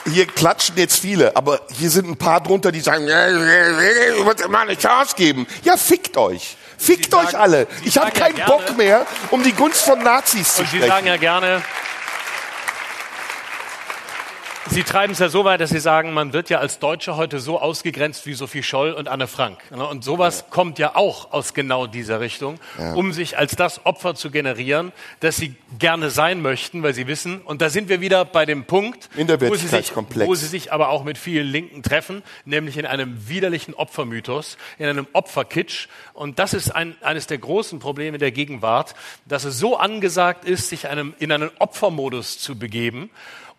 hier 0.06 0.26
klatschen 0.28 0.78
jetzt 0.78 1.00
viele, 1.00 1.36
aber 1.36 1.62
hier 1.72 1.90
sind 1.90 2.08
ein 2.08 2.18
paar 2.18 2.42
drunter, 2.42 2.72
die 2.72 2.80
sagen, 2.82 3.06
ich 3.06 4.26
würde 4.26 4.48
mal 4.48 4.62
eine 4.62 4.78
Chance 4.78 5.16
geben. 5.16 5.48
Ja, 5.64 5.78
fickt 5.78 6.18
euch. 6.18 6.58
Fickt 6.78 7.12
Sie 7.12 7.18
euch 7.18 7.26
sagen- 7.30 7.36
alle. 7.38 7.68
Ich 7.84 7.98
habe 7.98 8.08
sagen 8.08 8.18
ja 8.20 8.24
keinen 8.26 8.36
gerne- 8.36 8.52
Bock 8.52 8.78
mehr, 8.78 9.06
um 9.32 9.44
die 9.44 9.54
Gunst 9.54 9.82
von 9.84 10.00
Nazis 10.04 10.56
zu 10.56 10.62
und 10.62 10.70
Sie 10.70 10.78
sprechen. 10.78 10.92
sagen 10.92 11.08
ja 11.08 11.18
gerne, 11.18 11.62
Sie 14.68 14.84
treiben 14.84 15.13
es 15.13 15.20
ja 15.20 15.30
so 15.30 15.45
weit, 15.45 15.61
dass 15.61 15.70
Sie 15.70 15.80
sagen, 15.80 16.11
man 16.13 16.34
wird 16.34 16.49
ja 16.49 16.57
als 16.57 16.80
Deutscher 16.80 17.18
heute 17.18 17.39
so 17.39 17.59
ausgegrenzt 17.59 18.26
wie 18.26 18.34
Sophie 18.34 18.63
Scholl 18.63 18.93
und 18.93 19.07
Anne 19.07 19.28
Frank. 19.28 19.59
Ne? 19.72 19.86
Und 19.86 20.03
sowas 20.03 20.45
kommt 20.49 20.80
ja 20.80 20.95
auch 20.95 21.32
aus 21.32 21.53
genau 21.53 21.86
dieser 21.86 22.20
Richtung, 22.20 22.59
um 22.95 23.13
sich 23.13 23.38
als 23.38 23.55
das 23.55 23.86
Opfer 23.86 24.16
zu 24.16 24.32
generieren, 24.32 24.91
das 25.20 25.38
Sie 25.38 25.55
gerne 25.78 26.09
sein 26.09 26.41
möchten, 26.41 26.82
weil 26.82 26.95
Sie 26.95 27.05
wissen, 27.05 27.41
und 27.41 27.61
da 27.61 27.70
sind 27.70 27.89
wir 27.89 28.01
wieder 28.01 28.26
bei 28.26 28.45
dem 28.45 28.66
Punkt, 28.66 29.09
wo 29.16 29.55
Sie, 29.55 29.68
sich, 29.68 29.95
wo 29.95 30.34
Sie 30.34 30.47
sich 30.47 30.74
aber 30.74 30.89
auch 30.89 31.03
mit 31.03 31.20
vielen 31.20 31.47
Linken 31.47 31.84
treffen, 31.84 32.24
nämlich 32.43 32.78
in 32.78 32.88
einem 32.88 33.30
widerlichen 33.30 33.76
Opfermythos, 33.76 34.57
in 34.80 34.88
einem 34.88 35.07
Opferkitsch. 35.13 35.88
Und 36.13 36.39
das 36.39 36.53
ist 36.53 36.72
ein, 36.72 36.95
eines 37.01 37.28
der 37.28 37.38
großen 37.38 37.80
Probleme 37.80 38.18
der 38.18 38.32
Gegenwart, 38.32 38.95
dass 39.26 39.43
es 39.43 39.59
so 39.59 39.78
angesagt 39.78 40.43
ist, 40.43 40.70
sich 40.70 40.88
einem, 40.88 41.13
in 41.20 41.32
einen 41.32 41.51
Opfermodus 41.59 42.39
zu 42.39 42.57
begeben 42.57 43.11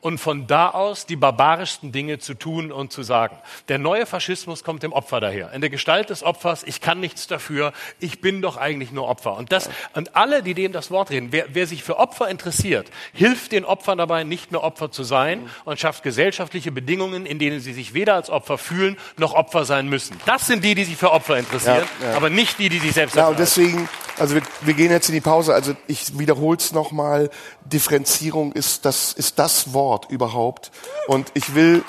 und 0.07 0.18
von 0.18 0.46
da 0.46 0.70
aus 0.70 1.04
die 1.07 1.16
barbarischsten 1.16 1.90
Dinge 1.90 2.20
zu 2.20 2.34
tun 2.34 2.70
und 2.70 2.92
zu 2.92 3.02
sagen. 3.02 3.36
Der 3.66 3.78
neue 3.78 4.07
Faschismus 4.07 4.62
kommt 4.62 4.84
dem 4.84 4.92
Opfer 4.92 5.18
daher. 5.18 5.52
In 5.52 5.61
der 5.61 5.68
Gestalt 5.68 6.11
des 6.11 6.22
Opfers, 6.22 6.62
ich 6.62 6.80
kann 6.80 7.00
nichts 7.00 7.26
dafür, 7.26 7.72
ich 7.98 8.20
bin 8.20 8.40
doch 8.40 8.57
eigentlich 8.57 8.92
nur 8.92 9.09
Opfer. 9.09 9.36
Und, 9.36 9.50
das, 9.50 9.68
und 9.94 10.14
alle, 10.14 10.44
die 10.44 10.54
dem 10.54 10.70
das 10.70 10.92
Wort 10.92 11.11
reden, 11.11 11.32
wer, 11.32 11.46
wer 11.54 11.66
sich 11.66 11.82
für 11.82 11.98
Opfer 11.98 12.28
interessiert, 12.28 12.88
hilft 13.14 13.50
den 13.50 13.64
Opfern 13.64 13.98
dabei, 13.98 14.22
nicht 14.22 14.52
mehr 14.52 14.62
Opfer 14.62 14.92
zu 14.92 15.02
sein 15.02 15.50
und 15.64 15.80
schafft 15.80 16.04
gesellschaftliche 16.04 16.70
Bedingungen, 16.70 17.26
in 17.26 17.40
denen 17.40 17.59
sie 17.59 17.72
sich 17.72 17.92
weder 17.92 18.14
als 18.14 18.30
Opfer 18.30 18.59
fühlen, 18.59 18.96
noch 19.16 19.34
Opfer 19.34 19.64
sein 19.64 19.88
müssen. 19.88 20.20
Das 20.24 20.46
sind 20.46 20.62
die, 20.62 20.76
die 20.76 20.84
sich 20.84 20.96
für 20.96 21.11
Opfer 21.11 21.36
interessieren, 21.36 21.82
Ja, 22.00 22.11
ja. 22.11 22.16
aber 22.16 22.30
nicht 22.30 22.61
die, 22.61 22.68
die 22.68 22.78
sich 22.78 22.92
selbst 22.92 23.16
Ja, 23.16 23.26
und 23.26 23.40
deswegen, 23.40 23.88
also 24.18 24.36
wir, 24.36 24.42
wir 24.61 24.74
gehen 24.74 24.92
jetzt 24.92 25.09
in 25.09 25.16
die 25.16 25.20
Pause. 25.20 25.52
Also 25.52 25.74
ich 25.88 26.16
wiederhole 26.16 26.59
es 26.59 26.70
nochmal. 26.70 27.28
Differenzierung 27.69 28.53
ist 28.53 28.85
das, 28.85 29.12
ist 29.12 29.39
das 29.39 29.73
Wort 29.73 30.11
überhaupt. 30.11 30.71
Und 31.09 31.31
ich 31.35 31.55
will, 31.55 31.85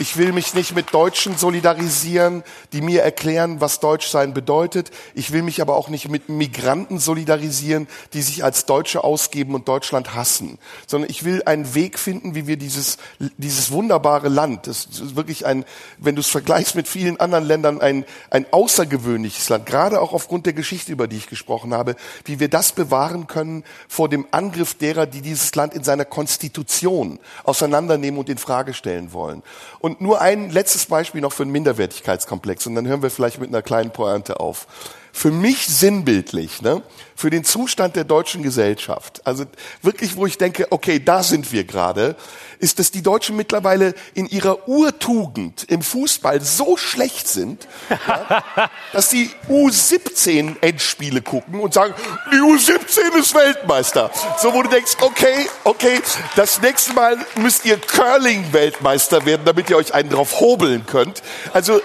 ich 0.00 0.16
will 0.16 0.32
mich 0.32 0.54
nicht 0.54 0.76
mit 0.76 0.94
Deutschen 0.94 1.36
solidarisieren, 1.36 2.44
die 2.72 2.80
mir 2.80 3.02
erklären, 3.02 3.60
was 3.60 3.80
Deutschsein 3.80 4.32
bedeutet. 4.32 4.92
Ich 5.14 5.32
will 5.32 5.42
mich 5.42 5.60
aber 5.60 5.76
auch 5.76 5.88
nicht 5.88 6.08
mit 6.08 6.28
Migranten 6.28 7.00
solidarisieren, 7.00 7.88
die 8.12 8.22
sich 8.22 8.44
als 8.44 8.64
Deutsche 8.64 9.02
ausgeben 9.02 9.54
und 9.54 9.66
Deutschland 9.66 10.14
hassen. 10.14 10.58
Sondern 10.86 11.10
ich 11.10 11.24
will 11.24 11.42
einen 11.46 11.74
Weg 11.74 11.98
finden, 11.98 12.36
wie 12.36 12.46
wir 12.46 12.56
dieses, 12.56 12.98
dieses 13.38 13.72
wunderbare 13.72 14.28
Land, 14.28 14.68
das 14.68 14.84
ist 14.86 15.16
wirklich 15.16 15.46
ein, 15.46 15.64
wenn 15.98 16.14
du 16.14 16.20
es 16.20 16.28
vergleichst 16.28 16.76
mit 16.76 16.86
vielen 16.86 17.18
anderen 17.18 17.44
Ländern, 17.44 17.80
ein, 17.80 18.04
ein 18.30 18.46
außergewöhnliches 18.52 19.48
Land, 19.48 19.66
gerade 19.66 20.00
auch 20.00 20.12
aufgrund 20.12 20.46
der 20.46 20.52
Geschichte, 20.52 20.92
über 20.92 21.08
die 21.08 21.16
ich 21.16 21.26
gesprochen 21.26 21.74
habe, 21.74 21.96
wie 22.24 22.38
wir 22.38 22.48
das 22.48 22.70
bewahren 22.70 23.26
können 23.26 23.64
vor 23.88 24.08
dem 24.08 24.26
Angriff 24.30 24.74
derer, 24.74 25.06
die 25.06 25.22
dieses 25.22 25.54
Land 25.56 25.74
in 25.74 25.82
seiner 25.82 26.04
Konstitution 26.04 27.18
auseinandernehmen 27.42 28.20
und 28.20 28.28
in 28.28 28.38
Frage 28.38 28.74
stellen 28.74 29.12
wollen. 29.12 29.42
Und 29.80 29.87
nur 29.98 30.20
ein 30.20 30.50
letztes 30.50 30.86
Beispiel 30.86 31.20
noch 31.20 31.32
für 31.32 31.42
einen 31.42 31.52
Minderwertigkeitskomplex 31.52 32.66
und 32.66 32.74
dann 32.74 32.86
hören 32.86 33.02
wir 33.02 33.10
vielleicht 33.10 33.40
mit 33.40 33.48
einer 33.48 33.62
kleinen 33.62 33.90
Pointe 33.90 34.40
auf. 34.40 34.66
Für 35.12 35.30
mich 35.30 35.66
sinnbildlich, 35.66 36.62
ne, 36.62 36.82
für 37.16 37.30
den 37.30 37.44
Zustand 37.44 37.96
der 37.96 38.04
deutschen 38.04 38.42
Gesellschaft, 38.42 39.22
also 39.24 39.44
wirklich, 39.82 40.16
wo 40.16 40.26
ich 40.26 40.38
denke, 40.38 40.68
okay, 40.70 41.02
da 41.04 41.22
sind 41.22 41.52
wir 41.52 41.64
gerade, 41.64 42.14
ist, 42.60 42.78
dass 42.78 42.90
die 42.90 43.02
Deutschen 43.02 43.36
mittlerweile 43.36 43.94
in 44.14 44.26
ihrer 44.26 44.68
Urtugend 44.68 45.64
im 45.64 45.82
Fußball 45.82 46.40
so 46.40 46.76
schlecht 46.76 47.26
sind, 47.28 47.66
ja, 47.90 48.70
dass 48.92 49.10
sie 49.10 49.30
U17 49.48 50.56
Endspiele 50.60 51.22
gucken 51.22 51.60
und 51.60 51.74
sagen, 51.74 51.94
die 52.32 52.36
U17 52.36 53.18
ist 53.18 53.34
Weltmeister. 53.34 54.10
So, 54.38 54.52
wo 54.54 54.62
du 54.62 54.68
denkst, 54.68 54.92
okay, 55.00 55.48
okay, 55.64 56.00
das 56.36 56.60
nächste 56.60 56.92
Mal 56.92 57.18
müsst 57.36 57.64
ihr 57.64 57.78
Curling-Weltmeister 57.78 59.24
werden, 59.26 59.42
damit 59.44 59.70
ihr 59.70 59.76
euch 59.76 59.94
einen 59.94 60.10
drauf 60.10 60.40
hobeln 60.40 60.86
könnt. 60.86 61.22
Also, 61.52 61.80
die, 61.80 61.82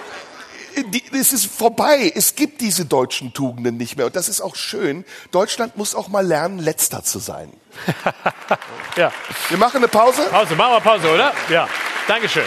es 1.12 1.32
ist 1.32 1.46
vorbei. 1.46 2.12
Es 2.14 2.34
gibt 2.34 2.60
diese 2.60 2.84
deutschen 2.84 3.32
Tugenden 3.32 3.76
nicht 3.76 3.96
mehr. 3.96 4.06
Und 4.06 4.16
das 4.16 4.28
ist 4.28 4.40
auch 4.40 4.56
schön. 4.56 5.04
Deutschland 5.30 5.76
muss 5.76 5.94
auch 5.94 6.08
mal 6.08 6.26
lernen, 6.26 6.58
letzter 6.58 7.02
zu 7.04 7.18
sein. 7.18 7.52
ja. 8.96 9.12
Wir 9.48 9.58
machen 9.58 9.78
eine 9.78 9.88
Pause. 9.88 10.22
Pause, 10.30 10.54
machen 10.56 10.72
wir 10.74 10.80
Pause, 10.80 11.10
oder? 11.12 11.32
Ja. 11.48 11.68
Dankeschön. 12.06 12.44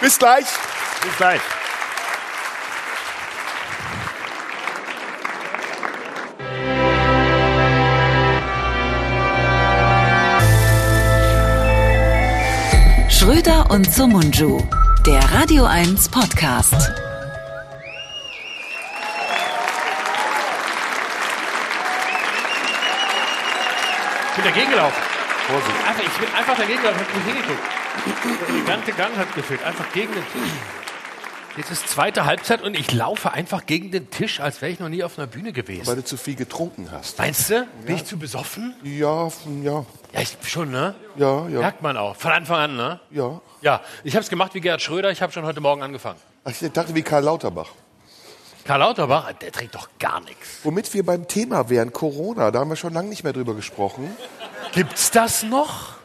Bis 0.00 0.18
gleich. 0.18 0.46
Bis 1.02 1.16
gleich. 1.16 1.40
Schröder 13.10 13.70
und 13.70 13.92
Sumunju 13.92 14.62
der 15.06 15.22
Radio 15.32 15.64
1 15.64 16.08
Podcast. 16.08 16.74
Ich 24.28 24.34
bin 24.34 24.44
dagegen 24.44 24.70
gelaufen. 24.70 25.02
Vorsicht. 25.46 25.76
Einfach, 25.86 26.02
ich 26.02 26.18
bin 26.18 26.34
einfach 26.34 26.56
dagegen 26.56 26.80
gelaufen, 26.80 27.00
hab 27.00 27.14
nicht 27.14 27.26
hingeguckt. 27.26 28.40
Der 28.40 28.48
elegante 28.48 28.92
Gang 28.92 29.16
hat 29.16 29.34
gefehlt. 29.34 29.64
Einfach 29.64 29.84
gegen 29.92 30.12
den 30.12 30.24
Tisch. 30.32 30.52
Jetzt 31.58 31.72
ist 31.72 31.88
zweite 31.88 32.24
Halbzeit 32.24 32.62
und 32.62 32.78
ich 32.78 32.92
laufe 32.92 33.32
einfach 33.32 33.66
gegen 33.66 33.90
den 33.90 34.10
Tisch, 34.10 34.38
als 34.38 34.62
wäre 34.62 34.70
ich 34.70 34.78
noch 34.78 34.88
nie 34.88 35.02
auf 35.02 35.18
einer 35.18 35.26
Bühne 35.26 35.52
gewesen. 35.52 35.88
Weil 35.88 35.96
du 35.96 36.04
zu 36.04 36.16
viel 36.16 36.36
getrunken 36.36 36.92
hast. 36.92 37.18
Meinst 37.18 37.50
du? 37.50 37.66
Bin 37.84 37.96
ich 37.96 38.04
zu 38.04 38.16
besoffen? 38.16 38.76
Ja, 38.84 39.26
ja, 39.64 39.84
Ja, 40.12 40.20
ich 40.20 40.36
schon, 40.44 40.70
ne? 40.70 40.94
ja, 41.16 41.48
ja, 41.48 41.58
Merkt 41.58 41.82
man 41.82 41.96
auch. 41.96 42.14
Von 42.14 42.30
Anfang 42.30 42.58
an, 42.60 42.76
ne? 42.76 43.00
ja. 43.10 43.40
Ja, 43.60 43.80
ich 44.04 44.14
habe 44.14 44.22
es 44.22 44.30
gemacht 44.30 44.54
wie 44.54 44.60
Gerhard 44.60 44.82
Schröder. 44.82 45.10
Ich 45.10 45.20
habe 45.20 45.32
schon 45.32 45.44
heute 45.44 45.60
Morgen 45.60 45.82
angefangen. 45.82 46.20
Ach, 46.44 46.52
Ich 46.52 46.60
dachte 46.70 46.94
wie 46.94 47.02
Karl 47.02 47.24
Lauterbach. 47.24 47.70
Karl 48.64 48.78
Lauterbach, 48.78 49.32
der 49.32 49.50
trinkt 49.50 49.74
doch 49.74 49.88
gar 49.98 50.20
nichts. 50.20 50.60
Womit 50.62 50.94
wir 50.94 51.04
beim 51.04 51.26
Thema 51.26 51.68
wären, 51.70 51.92
Corona, 51.92 52.52
da 52.52 52.60
haben 52.60 52.68
wir 52.70 52.76
schon 52.76 52.94
lange 52.94 53.08
nicht 53.08 53.24
mehr 53.24 53.32
drüber 53.32 53.54
gesprochen. 53.54 54.16
Gibt's 54.70 55.10
das 55.10 55.42
noch? 55.42 55.97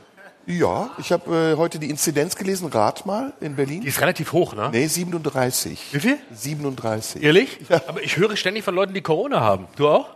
Ja, 0.45 0.91
ich 0.97 1.11
habe 1.13 1.53
äh, 1.53 1.57
heute 1.57 1.79
die 1.79 1.89
Inzidenz 1.89 2.35
gelesen, 2.35 2.67
rat 2.67 3.05
mal, 3.05 3.31
in 3.39 3.49
Die 3.53 3.55
Berlin. 3.55 3.83
ist 3.83 4.01
relativ 4.01 4.33
hoch, 4.33 4.53
ne? 4.53 4.69
Nee, 4.73 4.87
37. 4.87 5.79
Wie 5.93 5.99
viel? 6.01 6.17
37. 6.33 7.23
Ehrlich? 7.23 7.59
Ja. 7.69 7.81
Aber 7.87 8.01
ich 8.03 8.17
höre 8.17 8.35
ständig 8.35 8.63
von 8.65 8.75
Leuten, 8.75 8.93
die 8.93 9.01
Corona 9.01 9.39
haben. 9.39 9.67
Du 9.77 9.87
auch? 9.87 10.09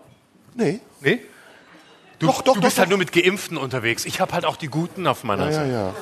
Nee. 0.53 0.81
Nee? 0.99 1.21
Du, 2.19 2.25
Doch, 2.27 2.41
doch, 2.41 2.55
du 2.55 2.61
bist 2.61 2.73
doch, 2.73 2.79
halt 2.79 2.87
doch. 2.87 2.89
nur 2.89 2.97
mit 2.97 3.11
Geimpften 3.13 3.57
unterwegs. 3.57 4.03
Ich 4.05 4.19
habe 4.19 4.33
halt 4.33 4.43
auch 4.43 4.57
die 4.57 4.67
Guten 4.67 5.07
auf 5.07 5.23
meiner 5.23 5.49
Ja, 5.49 5.63
ja, 5.65 5.93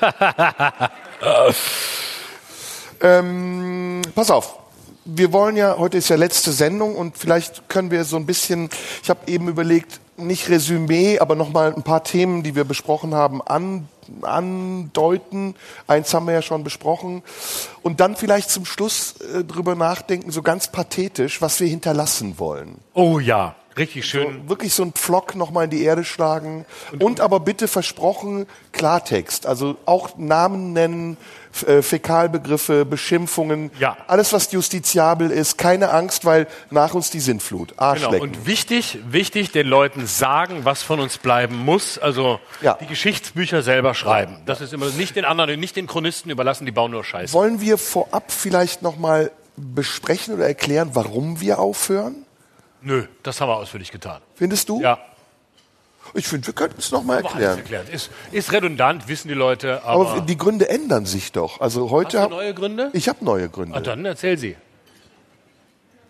Seite. 0.00 0.30
ja. 0.70 0.90
ähm, 3.18 4.02
pass 4.14 4.30
auf. 4.30 4.58
Wir 5.04 5.32
wollen 5.32 5.56
ja, 5.56 5.76
heute 5.78 5.96
ist 5.98 6.08
ja 6.10 6.16
letzte 6.16 6.52
Sendung 6.52 6.94
und 6.94 7.16
vielleicht 7.16 7.68
können 7.70 7.90
wir 7.90 8.04
so 8.04 8.16
ein 8.16 8.26
bisschen, 8.26 8.68
ich 9.02 9.08
habe 9.08 9.20
eben 9.26 9.48
überlegt, 9.48 10.00
nicht 10.18 10.48
Resümee, 10.48 11.18
aber 11.18 11.34
nochmal 11.34 11.74
ein 11.74 11.82
paar 11.82 12.04
Themen, 12.04 12.42
die 12.42 12.54
wir 12.54 12.64
besprochen 12.64 13.14
haben, 13.14 13.40
an, 13.42 13.88
andeuten. 14.22 15.54
Eins 15.86 16.12
haben 16.12 16.26
wir 16.26 16.34
ja 16.34 16.42
schon 16.42 16.64
besprochen. 16.64 17.22
Und 17.82 18.00
dann 18.00 18.16
vielleicht 18.16 18.50
zum 18.50 18.64
Schluss 18.64 19.14
äh, 19.20 19.44
drüber 19.44 19.74
nachdenken, 19.74 20.30
so 20.30 20.42
ganz 20.42 20.68
pathetisch, 20.68 21.40
was 21.40 21.60
wir 21.60 21.68
hinterlassen 21.68 22.38
wollen. 22.38 22.76
Oh 22.94 23.18
ja, 23.18 23.54
richtig 23.78 24.06
schön. 24.06 24.48
Wirklich 24.48 24.74
so 24.74 24.82
ein 24.82 24.92
Pflock 24.92 25.34
nochmal 25.34 25.64
in 25.64 25.70
die 25.70 25.82
Erde 25.82 26.04
schlagen. 26.04 26.64
Und 26.98 27.20
aber 27.20 27.40
bitte 27.40 27.68
versprochen 27.68 28.46
Klartext. 28.72 29.46
Also 29.46 29.76
auch 29.86 30.16
Namen 30.16 30.72
nennen, 30.72 31.16
äh, 31.66 31.82
Fäkalbegriffe, 31.82 32.84
Beschimpfungen. 32.84 33.70
Ja. 33.78 33.96
Alles, 34.06 34.32
was 34.32 34.52
justiziabel 34.52 35.30
ist. 35.30 35.58
Keine 35.58 35.90
Angst, 35.90 36.24
weil 36.24 36.46
nach 36.70 36.94
uns 36.94 37.10
die 37.10 37.20
Sintflut. 37.20 37.70
Genau. 37.70 37.82
Arschlecken. 37.82 38.20
Und 38.20 38.46
wichtig, 38.46 38.98
wichtig, 39.08 39.52
den 39.52 39.66
Leuten 39.66 40.06
sagen, 40.06 40.64
was 40.64 40.82
von 40.82 41.00
uns 41.00 41.18
bleiben 41.18 41.56
muss. 41.56 41.98
Also 41.98 42.40
Ja. 42.60 42.74
die 42.80 42.86
Geschichtsbücher 42.86 43.62
selber 43.62 43.94
schreiben. 43.94 44.36
Das 44.46 44.60
ist 44.60 44.72
immer 44.72 44.86
nicht 44.90 45.16
den 45.16 45.24
anderen, 45.24 45.58
nicht 45.58 45.76
den 45.76 45.86
Chronisten 45.86 46.30
überlassen, 46.30 46.66
die 46.66 46.72
bauen 46.72 46.90
nur 46.90 47.04
Scheiße. 47.04 47.32
Wollen 47.32 47.60
wir 47.60 47.78
vorab 47.78 48.30
vielleicht 48.30 48.82
nochmal 48.82 49.30
besprechen 49.56 50.34
oder 50.34 50.46
erklären, 50.46 50.90
warum 50.92 51.40
wir 51.40 51.58
aufhören? 51.58 52.24
Nö, 52.88 53.04
das 53.22 53.38
haben 53.42 53.50
wir 53.50 53.56
ausführlich 53.56 53.90
getan. 53.92 54.22
Findest 54.34 54.66
du? 54.70 54.80
Ja, 54.80 54.98
Ich 56.14 56.26
finde, 56.26 56.46
wir 56.46 56.54
könnten 56.54 56.78
es 56.78 56.90
nochmal 56.90 57.18
erklären. 57.22 57.58
erklärt. 57.58 57.90
Ist, 57.90 58.08
ist 58.32 58.50
redundant, 58.50 59.08
wissen 59.08 59.28
die 59.28 59.34
Leute, 59.34 59.84
aber, 59.84 60.12
Aber 60.12 60.20
die 60.22 60.38
Gründe 60.38 60.70
ändern 60.70 61.04
sich 61.04 61.32
doch. 61.32 61.60
Also 61.60 61.90
heute 61.90 62.06
hast 62.06 62.14
du 62.14 62.18
hab- 62.20 62.30
neue 62.30 62.54
Gründe? 62.54 62.88
ich 62.94 63.06
habe 63.10 63.22
neue 63.22 63.50
Gründe. 63.50 63.76
Ah, 63.76 63.80
dann 63.80 64.06
erzähl 64.06 64.38
sie. 64.38 64.56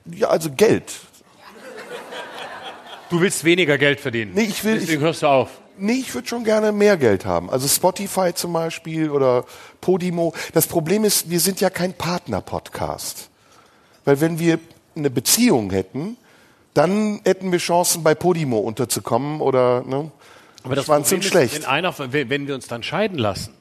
Ja, 0.05 0.29
also 0.29 0.53
Geld. 0.53 0.85
Du 3.11 3.21
willst 3.21 3.43
weniger 3.43 3.77
Geld 3.77 3.99
verdienen. 3.99 4.35
Nee, 4.35 4.43
ich 4.45 4.63
will- 4.63 4.79
Deswegen 4.79 5.01
hörst 5.03 5.23
du 5.23 5.27
auf. 5.27 5.51
Nee, 5.79 5.95
ich 5.95 6.15
würde 6.15 6.29
schon 6.29 6.45
gerne 6.45 6.71
mehr 6.71 6.97
Geld 6.97 7.25
haben. 7.27 7.51
Also 7.51 7.67
Spotify 7.67 8.33
zum 8.35 8.53
Beispiel 8.53 9.11
oder 9.11 9.45
Podimo. 9.81 10.33
Das 10.53 10.69
Problem 10.69 11.03
ist, 11.03 11.29
wir 11.29 11.41
sind 11.41 11.61
ja 11.61 11.71
kein 11.71 11.93
Partner-Podcast. 11.95 13.31
Weil 14.05 14.21
wenn 14.21 14.39
wir 14.39 14.61
eine 14.95 15.11
Beziehung 15.11 15.71
hätten, 15.71 16.17
dann 16.79 17.21
hätten 17.25 17.51
wir 17.51 17.59
Chancen, 17.59 18.05
bei 18.05 18.15
Podimo 18.15 18.59
unterzukommen 18.59 19.41
oder 19.41 19.83
ne, 19.83 20.13
Aber 20.63 20.77
das 20.77 20.85
Schwanz 20.85 21.09
Problem 21.09 21.19
und 21.19 21.25
ist, 21.25 21.31
schlecht. 21.31 21.55
Wenn, 21.57 21.65
einer, 21.65 21.99
wenn 21.99 22.47
wir 22.47 22.55
uns 22.55 22.69
dann 22.69 22.85
scheiden 22.85 23.19
lassen, 23.19 23.53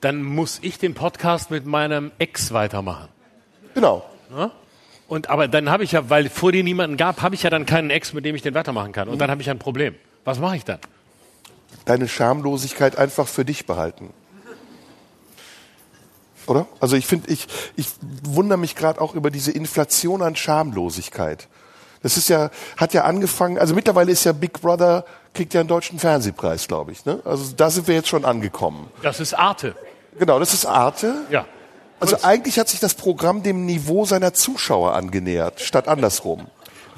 dann 0.00 0.22
muss 0.22 0.58
ich 0.62 0.78
den 0.78 0.94
Podcast 0.94 1.50
mit 1.50 1.66
meinem 1.66 2.10
Ex 2.18 2.52
weitermachen. 2.52 3.08
Genau. 3.74 4.02
Ne? 4.30 4.50
Und 5.08 5.28
aber 5.28 5.46
dann 5.46 5.68
habe 5.68 5.84
ich 5.84 5.92
ja, 5.92 6.08
weil 6.08 6.30
vor 6.30 6.52
dir 6.52 6.64
niemanden 6.64 6.96
gab, 6.96 7.20
habe 7.20 7.34
ich 7.34 7.42
ja 7.42 7.50
dann 7.50 7.66
keinen 7.66 7.90
Ex, 7.90 8.14
mit 8.14 8.24
dem 8.24 8.34
ich 8.34 8.42
den 8.42 8.54
weitermachen 8.54 8.92
kann. 8.92 9.08
Und 9.08 9.16
Mhm. 9.16 9.18
dann 9.18 9.30
habe 9.30 9.42
ich 9.42 9.50
ein 9.50 9.58
Problem. 9.58 9.94
Was 10.24 10.38
mache 10.38 10.56
ich 10.56 10.64
dann? 10.64 10.78
Deine 11.84 12.08
Schamlosigkeit 12.08 12.96
einfach 12.96 13.28
für 13.28 13.44
dich 13.44 13.66
behalten. 13.66 14.10
Oder? 16.46 16.66
Also 16.80 16.96
ich 16.96 17.06
finde, 17.06 17.30
ich, 17.30 17.46
ich 17.76 17.88
wundere 18.22 18.58
mich 18.58 18.74
gerade 18.74 19.02
auch 19.02 19.14
über 19.14 19.30
diese 19.30 19.52
Inflation 19.52 20.22
an 20.22 20.34
Schamlosigkeit. 20.34 21.46
Das 22.02 22.16
ist 22.16 22.28
ja, 22.28 22.50
hat 22.76 22.94
ja 22.94 23.04
angefangen, 23.04 23.58
also 23.58 23.74
mittlerweile 23.74 24.12
ist 24.12 24.24
ja 24.24 24.32
Big 24.32 24.60
Brother, 24.60 25.04
kriegt 25.34 25.54
ja 25.54 25.60
einen 25.60 25.68
deutschen 25.68 25.98
Fernsehpreis, 25.98 26.68
glaube 26.68 26.92
ich. 26.92 27.04
Ne? 27.04 27.20
Also 27.24 27.52
da 27.56 27.70
sind 27.70 27.88
wir 27.88 27.94
jetzt 27.94 28.08
schon 28.08 28.24
angekommen. 28.24 28.90
Das 29.02 29.20
ist 29.20 29.34
Arte. 29.34 29.74
Genau, 30.18 30.38
das 30.38 30.54
ist 30.54 30.66
Arte. 30.66 31.14
Ja. 31.30 31.44
Also 32.00 32.18
eigentlich 32.22 32.58
hat 32.58 32.68
sich 32.68 32.80
das 32.80 32.94
Programm 32.94 33.42
dem 33.42 33.66
Niveau 33.66 34.04
seiner 34.04 34.32
Zuschauer 34.32 34.94
angenähert, 34.94 35.60
statt 35.60 35.88
andersrum. 35.88 36.46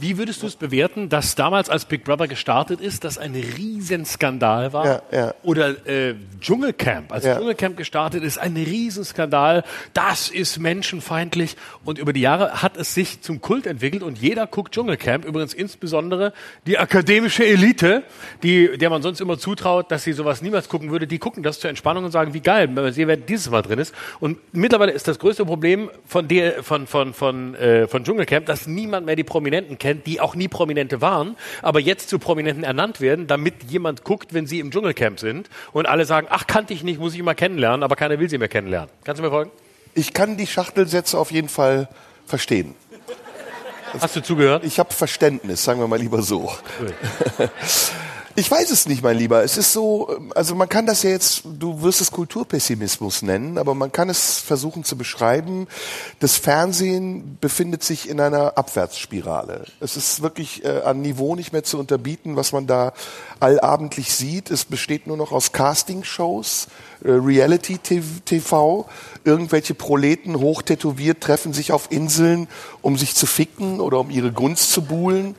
Wie 0.01 0.17
würdest 0.19 0.43
du 0.43 0.47
es 0.47 0.57
bewerten, 0.57 1.09
dass 1.09 1.35
damals, 1.35 1.69
als 1.69 1.85
Big 1.85 2.05
Brother 2.05 2.27
gestartet 2.27 2.81
ist, 2.81 3.05
das 3.05 3.19
ein 3.19 3.35
Riesenskandal 3.35 4.73
war? 4.73 4.87
Ja, 4.87 5.03
ja. 5.13 5.35
Oder 5.43 5.87
äh, 5.87 6.15
Dschungelcamp, 6.41 7.13
als 7.13 7.25
Ja. 7.25 7.37
Dschungelcamp 7.37 7.77
gestartet 7.77 8.23
ist, 8.23 8.39
ein 8.39 8.55
Riesenskandal. 8.57 9.63
Das 9.93 10.31
ist 10.31 10.59
menschenfeindlich. 10.59 11.57
Und 11.85 11.99
über 11.99 12.13
die 12.13 12.21
Jahre 12.21 12.63
hat 12.63 12.77
es 12.77 12.95
sich 12.95 13.21
zum 13.21 13.41
Kult 13.41 13.67
entwickelt 13.67 14.03
und 14.03 14.19
jeder 14.19 14.47
guckt 14.47 14.75
Dschungelcamp. 14.75 15.25
Übrigens 15.25 15.53
insbesondere 15.53 16.33
die 16.67 16.79
akademische 16.79 17.45
Elite, 17.45 18.03
die, 18.43 18.79
der 18.79 18.89
man 18.91 19.03
sonst 19.03 19.21
immer 19.21 19.39
zutraut, 19.39 19.91
dass 19.91 20.05
sie 20.05 20.13
sowas 20.13 20.41
niemals 20.41 20.69
gucken 20.69 20.91
würde, 20.91 21.07
die 21.07 21.19
gucken 21.19 21.43
das 21.43 21.61
zur 21.61 21.69
Entspannung 21.69 22.05
und 22.05 22.11
sagen, 22.11 22.33
wie 22.33 22.41
geil, 22.41 22.69
wenn 22.75 22.85
man 22.85 22.93
sehen, 22.93 23.09
wer 23.09 23.17
dieses 23.17 23.51
Mal 23.51 23.63
drin 23.63 23.79
ist. 23.79 23.95
Und 24.21 24.39
mittlerweile 24.53 24.93
ist 24.93 25.09
das 25.09 25.19
größte 25.19 25.45
Problem 25.45 25.91
von 26.07 26.27
der, 26.29 26.63
von, 26.63 26.87
von, 26.87 27.13
von, 27.13 27.55
äh, 27.57 27.87
von 27.87 28.05
Dschungelcamp, 28.05 28.47
dass 28.47 28.67
niemand 28.67 29.05
mehr 29.05 29.17
die 29.17 29.25
Prominenten 29.25 29.77
kennt, 29.79 29.90
die 29.95 30.21
auch 30.21 30.35
nie 30.35 30.49
Prominente 30.49 31.01
waren, 31.01 31.37
aber 31.63 31.81
jetzt 31.81 32.09
zu 32.09 32.19
Prominenten 32.19 32.65
ernannt 32.65 33.01
werden, 33.01 33.27
damit 33.27 33.65
jemand 33.69 34.05
guckt, 34.05 34.35
wenn 34.35 34.47
sie 34.47 34.61
im 34.61 34.71
Dschungelcamp 34.71 35.21
sind 35.21 35.49
und 35.73 35.87
alle 35.87 36.05
sagen, 36.05 36.27
ach, 36.31 36.47
kannte 36.47 36.75
ich 36.75 36.83
nicht, 36.83 36.99
muss 36.99 37.15
ich 37.15 37.23
mal 37.23 37.35
kennenlernen, 37.35 37.83
aber 37.83 37.97
keiner 37.97 38.19
will 38.19 38.29
sie 38.29 38.39
mehr 38.39 38.49
kennenlernen. 38.49 38.91
Kannst 39.05 39.21
du 39.21 39.25
mir 39.25 39.31
folgen? 39.31 39.51
Ich 39.95 40.13
kann 40.13 40.37
die 40.37 40.47
Schachtelsätze 40.47 41.19
auf 41.19 41.31
jeden 41.31 41.49
Fall 41.49 41.89
verstehen. 42.27 42.75
Hast 43.99 44.15
du 44.15 44.23
zugehört? 44.23 44.65
Ich 44.65 44.79
habe 44.79 44.93
Verständnis, 44.93 45.65
sagen 45.65 45.81
wir 45.81 45.89
mal 45.89 45.99
lieber 45.99 46.23
so. 46.23 46.53
Ich 48.37 48.49
weiß 48.49 48.71
es 48.71 48.87
nicht, 48.87 49.03
mein 49.03 49.19
Lieber. 49.19 49.43
Es 49.43 49.57
ist 49.57 49.73
so, 49.73 50.17
also 50.37 50.55
man 50.55 50.69
kann 50.69 50.87
das 50.87 51.03
ja 51.03 51.11
jetzt, 51.11 51.43
du 51.45 51.83
wirst 51.83 52.01
es 52.01 52.13
Kulturpessimismus 52.13 53.23
nennen, 53.23 53.59
aber 53.59 53.75
man 53.75 53.91
kann 53.91 54.09
es 54.09 54.39
versuchen 54.39 54.85
zu 54.85 54.97
beschreiben. 54.97 55.67
Das 56.21 56.37
Fernsehen 56.37 57.39
befindet 57.41 57.83
sich 57.83 58.09
in 58.09 58.21
einer 58.21 58.57
Abwärtsspirale. 58.57 59.65
Es 59.81 59.97
ist 59.97 60.23
wirklich 60.23 60.65
äh, 60.65 60.83
an 60.85 61.03
Niveau 61.03 61.35
nicht 61.35 61.53
mehr 61.53 61.65
zu 61.65 61.79
unterbieten, 61.79 62.37
was 62.37 62.53
man 62.53 62.69
da 62.69 62.93
allabendlich 63.41 64.15
sieht. 64.15 64.51
Es 64.51 64.65
besteht 64.65 65.09
nur 65.09 65.17
noch 65.17 65.33
aus 65.33 65.51
Castingshows, 65.51 66.69
äh, 67.05 67.11
Reality-TV. 67.11 68.89
Irgendwelche 69.25 69.75
Proleten 69.75 70.39
hochtätowiert 70.39 71.21
treffen 71.21 71.53
sich 71.53 71.73
auf 71.73 71.91
Inseln, 71.91 72.49
um 72.83 72.97
sich 72.97 73.15
zu 73.15 73.27
ficken 73.27 73.81
oder 73.81 74.01
um 74.01 74.11
ihre 74.11 74.33
Gunst 74.33 74.73
zu 74.73 74.83
buhlen. 74.83 75.35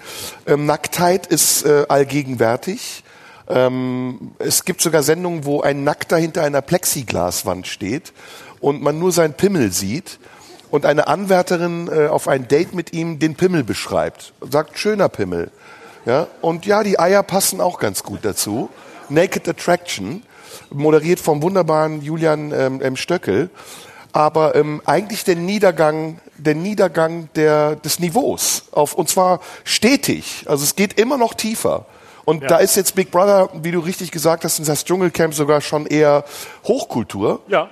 Ähm, 0.45 0.65
Nacktheit 0.65 1.27
ist 1.27 1.65
äh, 1.65 1.85
allgegenwärtig. 1.89 3.03
Ähm, 3.47 4.31
es 4.39 4.65
gibt 4.65 4.81
sogar 4.81 5.03
Sendungen, 5.03 5.45
wo 5.45 5.61
ein 5.61 5.83
Nackter 5.83 6.17
hinter 6.17 6.43
einer 6.43 6.61
Plexiglaswand 6.61 7.67
steht 7.67 8.13
und 8.59 8.81
man 8.81 8.99
nur 8.99 9.11
seinen 9.11 9.33
Pimmel 9.33 9.71
sieht 9.71 10.19
und 10.69 10.85
eine 10.85 11.07
Anwärterin 11.07 11.89
äh, 11.91 12.07
auf 12.07 12.27
ein 12.27 12.47
Date 12.47 12.73
mit 12.73 12.93
ihm 12.93 13.19
den 13.19 13.35
Pimmel 13.35 13.63
beschreibt 13.63 14.33
und 14.39 14.53
sagt, 14.53 14.79
schöner 14.79 15.09
Pimmel. 15.09 15.51
Ja, 16.05 16.27
und 16.41 16.65
ja, 16.65 16.81
die 16.81 16.97
Eier 16.97 17.21
passen 17.21 17.61
auch 17.61 17.77
ganz 17.77 18.03
gut 18.03 18.19
dazu. 18.23 18.69
Naked 19.09 19.47
Attraction, 19.47 20.23
moderiert 20.69 21.19
vom 21.19 21.41
wunderbaren 21.41 22.01
Julian 22.01 22.51
ähm, 22.51 22.81
M. 22.81 22.95
Stöckel. 22.95 23.49
Aber 24.13 24.55
ähm, 24.55 24.81
eigentlich 24.85 25.23
der 25.23 25.35
Niedergang, 25.35 26.19
der 26.37 26.55
Niedergang 26.55 27.29
der, 27.35 27.75
des 27.77 27.99
Niveaus. 27.99 28.63
Auf, 28.71 28.93
und 28.93 29.09
zwar 29.09 29.39
stetig. 29.63 30.45
Also 30.47 30.63
es 30.63 30.75
geht 30.75 30.99
immer 30.99 31.17
noch 31.17 31.33
tiefer. 31.33 31.85
Und 32.25 32.49
da 32.49 32.57
ist 32.57 32.75
jetzt 32.75 32.95
Big 32.95 33.11
Brother, 33.11 33.49
wie 33.61 33.71
du 33.71 33.79
richtig 33.79 34.11
gesagt 34.11 34.43
hast, 34.43 34.65
das 34.67 34.85
Dschungelcamp 34.85 35.33
sogar 35.33 35.59
schon 35.61 35.85
eher 35.85 36.23
Hochkultur. 36.65 37.41
Ja. 37.47 37.69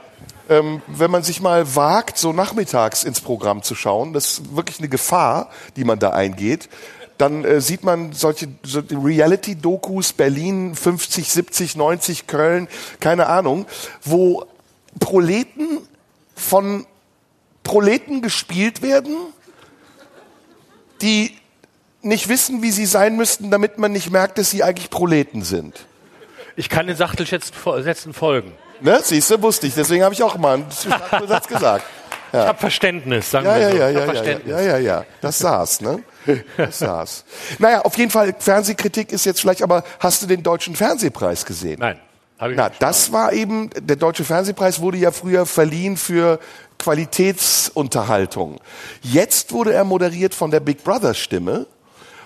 Ähm, 0.49 0.81
wenn 0.87 1.11
man 1.11 1.21
sich 1.21 1.41
mal 1.41 1.75
wagt, 1.75 2.17
so 2.17 2.33
nachmittags 2.33 3.03
ins 3.03 3.21
Programm 3.21 3.61
zu 3.61 3.75
schauen, 3.75 4.13
das 4.13 4.39
ist 4.39 4.55
wirklich 4.55 4.79
eine 4.79 4.89
Gefahr, 4.89 5.49
die 5.75 5.83
man 5.83 5.99
da 5.99 6.09
eingeht. 6.09 6.67
Dann 7.19 7.43
äh, 7.43 7.59
sieht 7.59 7.83
man 7.83 8.13
solche 8.13 8.47
so 8.63 8.79
Reality-Dokus, 8.79 10.13
Berlin 10.13 10.73
50, 10.73 11.29
70, 11.29 11.75
90, 11.75 12.27
Köln, 12.27 12.69
keine 13.01 13.27
Ahnung, 13.27 13.65
wo 14.01 14.45
Proleten 14.99 15.79
von 16.33 16.87
Proleten 17.63 18.21
gespielt 18.21 18.81
werden, 18.81 19.17
die 21.01 21.35
nicht 22.01 22.29
wissen, 22.29 22.61
wie 22.61 22.71
sie 22.71 22.85
sein 22.85 23.17
müssten, 23.17 23.51
damit 23.51 23.77
man 23.77 23.91
nicht 23.91 24.09
merkt, 24.11 24.37
dass 24.37 24.51
sie 24.51 24.63
eigentlich 24.63 24.89
Proleten 24.89 25.43
sind. 25.43 25.85
Ich 26.55 26.69
kann 26.69 26.87
den 26.87 26.95
Sachtelsätzen 26.95 28.13
folgen. 28.13 28.53
Ne? 28.79 29.01
Siehst 29.03 29.29
du, 29.29 29.41
wusste 29.41 29.67
ich. 29.67 29.75
Deswegen 29.75 30.05
habe 30.05 30.13
ich 30.13 30.23
auch 30.23 30.37
mal 30.37 30.55
einen 30.55 31.27
Satz 31.27 31.47
gesagt. 31.47 31.85
Ich 32.31 32.39
habe 32.39 32.59
Verständnis, 32.59 33.31
sagen 33.31 33.45
Ja, 33.45 33.55
wir 33.55 33.61
ja, 33.61 33.69
so. 33.71 33.77
ja, 33.77 33.89
ja, 33.89 34.13
ja, 34.23 34.39
ja, 34.45 34.61
ja, 34.61 34.77
ja. 34.77 35.05
Das 35.21 35.39
saß, 35.39 35.81
ne? 35.81 36.03
Das 36.57 36.79
saß. 36.79 37.23
Naja, 37.59 37.81
auf 37.81 37.97
jeden 37.97 38.11
Fall, 38.11 38.35
Fernsehkritik 38.37 39.11
ist 39.11 39.25
jetzt 39.25 39.41
vielleicht, 39.41 39.63
aber 39.63 39.83
hast 39.99 40.21
du 40.21 40.27
den 40.27 40.43
Deutschen 40.43 40.75
Fernsehpreis 40.75 41.45
gesehen? 41.45 41.79
Nein, 41.79 41.99
Na, 42.39 42.69
das 42.69 43.11
war 43.11 43.33
eben, 43.33 43.69
der 43.79 43.95
Deutsche 43.95 44.23
Fernsehpreis 44.23 44.79
wurde 44.79 44.97
ja 44.97 45.11
früher 45.11 45.45
verliehen 45.45 45.97
für 45.97 46.39
Qualitätsunterhaltung. 46.77 48.59
Jetzt 49.01 49.51
wurde 49.51 49.73
er 49.73 49.83
moderiert 49.83 50.33
von 50.35 50.51
der 50.51 50.59
Big 50.59 50.83
Brother 50.83 51.13
Stimme. 51.13 51.65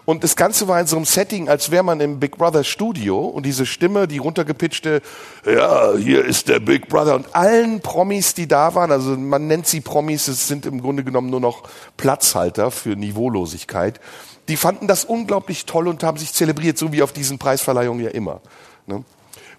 Und 0.05 0.23
das 0.23 0.35
Ganze 0.35 0.67
war 0.67 0.79
in 0.81 0.87
so 0.87 0.97
einem 0.97 1.05
Setting, 1.05 1.47
als 1.47 1.71
wäre 1.71 1.83
man 1.83 2.01
im 2.01 2.19
Big 2.19 2.37
Brother 2.37 2.63
Studio 2.63 3.19
und 3.25 3.45
diese 3.45 3.65
Stimme, 3.65 4.07
die 4.07 4.17
runtergepitchte, 4.17 5.01
ja, 5.45 5.93
hier 5.95 6.25
ist 6.25 6.49
der 6.49 6.59
Big 6.59 6.89
Brother 6.89 7.15
und 7.15 7.33
allen 7.33 7.79
Promis, 7.79 8.33
die 8.33 8.47
da 8.47 8.75
waren, 8.75 8.91
also 8.91 9.11
man 9.15 9.47
nennt 9.47 9.65
sie 9.65 9.79
Promis, 9.79 10.27
es 10.27 10.47
sind 10.47 10.65
im 10.65 10.81
Grunde 10.81 11.05
genommen 11.05 11.29
nur 11.29 11.39
noch 11.39 11.63
Platzhalter 11.95 12.69
für 12.69 12.97
Niveaulosigkeit, 12.97 14.01
die 14.49 14.57
fanden 14.57 14.87
das 14.87 15.05
unglaublich 15.05 15.65
toll 15.65 15.87
und 15.87 16.03
haben 16.03 16.17
sich 16.17 16.33
zelebriert, 16.33 16.77
so 16.77 16.91
wie 16.91 17.01
auf 17.01 17.13
diesen 17.13 17.39
Preisverleihungen 17.39 18.03
ja 18.03 18.11
immer. 18.11 18.41
Ne? 18.87 19.05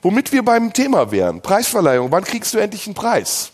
Womit 0.03 0.33
wir 0.33 0.45
beim 0.45 0.75
Thema 0.75 1.11
wären, 1.11 1.41
Preisverleihung, 1.41 2.13
wann 2.13 2.25
kriegst 2.25 2.53
du 2.53 2.59
endlich 2.59 2.87
einen 2.87 2.95
Preis? 2.95 3.51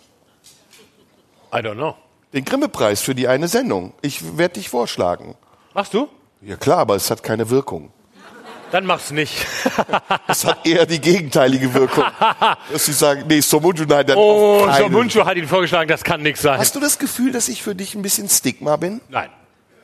I 1.52 1.58
don't 1.58 1.74
know. 1.74 1.94
Den 2.32 2.44
Grimme-Preis 2.44 3.00
für 3.00 3.14
die 3.14 3.28
eine 3.28 3.46
Sendung. 3.46 3.92
Ich 4.02 4.36
werde 4.36 4.54
dich 4.54 4.68
vorschlagen. 4.68 5.36
Machst 5.74 5.94
du? 5.94 6.08
Ja 6.42 6.56
klar, 6.56 6.78
aber 6.78 6.94
es 6.96 7.10
hat 7.10 7.22
keine 7.22 7.50
Wirkung. 7.50 7.90
Dann 8.72 8.86
mach's 8.86 9.10
nicht. 9.10 9.34
Es 10.28 10.44
hat 10.44 10.64
eher 10.64 10.86
die 10.86 11.00
gegenteilige 11.00 11.74
Wirkung. 11.74 12.04
dass 12.72 12.86
sie 12.86 12.92
sagen, 12.92 13.24
nee, 13.28 13.40
Somunju, 13.40 13.84
nein, 13.84 14.06
dann 14.06 14.16
Oh. 14.16 14.66
Somunchu 14.78 15.24
hat 15.24 15.36
ihn 15.36 15.48
vorgeschlagen, 15.48 15.88
das 15.88 16.04
kann 16.04 16.22
nichts 16.22 16.42
sein. 16.42 16.58
Hast 16.58 16.76
du 16.76 16.80
das 16.80 16.98
Gefühl, 16.98 17.32
dass 17.32 17.48
ich 17.48 17.62
für 17.62 17.74
dich 17.74 17.94
ein 17.94 18.02
bisschen 18.02 18.28
Stigma 18.28 18.76
bin? 18.76 19.00
Nein, 19.08 19.28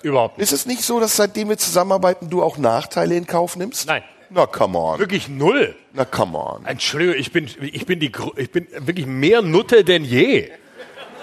überhaupt 0.02 0.38
nicht. 0.38 0.44
Ist 0.44 0.52
es 0.52 0.66
nicht 0.66 0.82
so, 0.82 1.00
dass 1.00 1.16
seitdem 1.16 1.48
wir 1.48 1.58
zusammenarbeiten, 1.58 2.30
du 2.30 2.42
auch 2.42 2.58
Nachteile 2.58 3.16
in 3.16 3.26
Kauf 3.26 3.56
nimmst? 3.56 3.86
Nein. 3.88 4.02
Na, 4.30 4.46
come 4.46 4.78
on. 4.78 4.98
Wirklich 4.98 5.28
null. 5.28 5.74
Na, 5.92 6.04
come 6.04 6.38
on. 6.38 6.64
Entschuldigung, 6.64 7.16
ich 7.16 7.32
bin, 7.32 7.48
ich 7.60 7.86
bin, 7.86 8.00
die, 8.00 8.12
ich 8.36 8.50
bin 8.50 8.66
wirklich 8.78 9.06
mehr 9.06 9.42
Nutte 9.42 9.84
denn 9.84 10.04
je. 10.04 10.50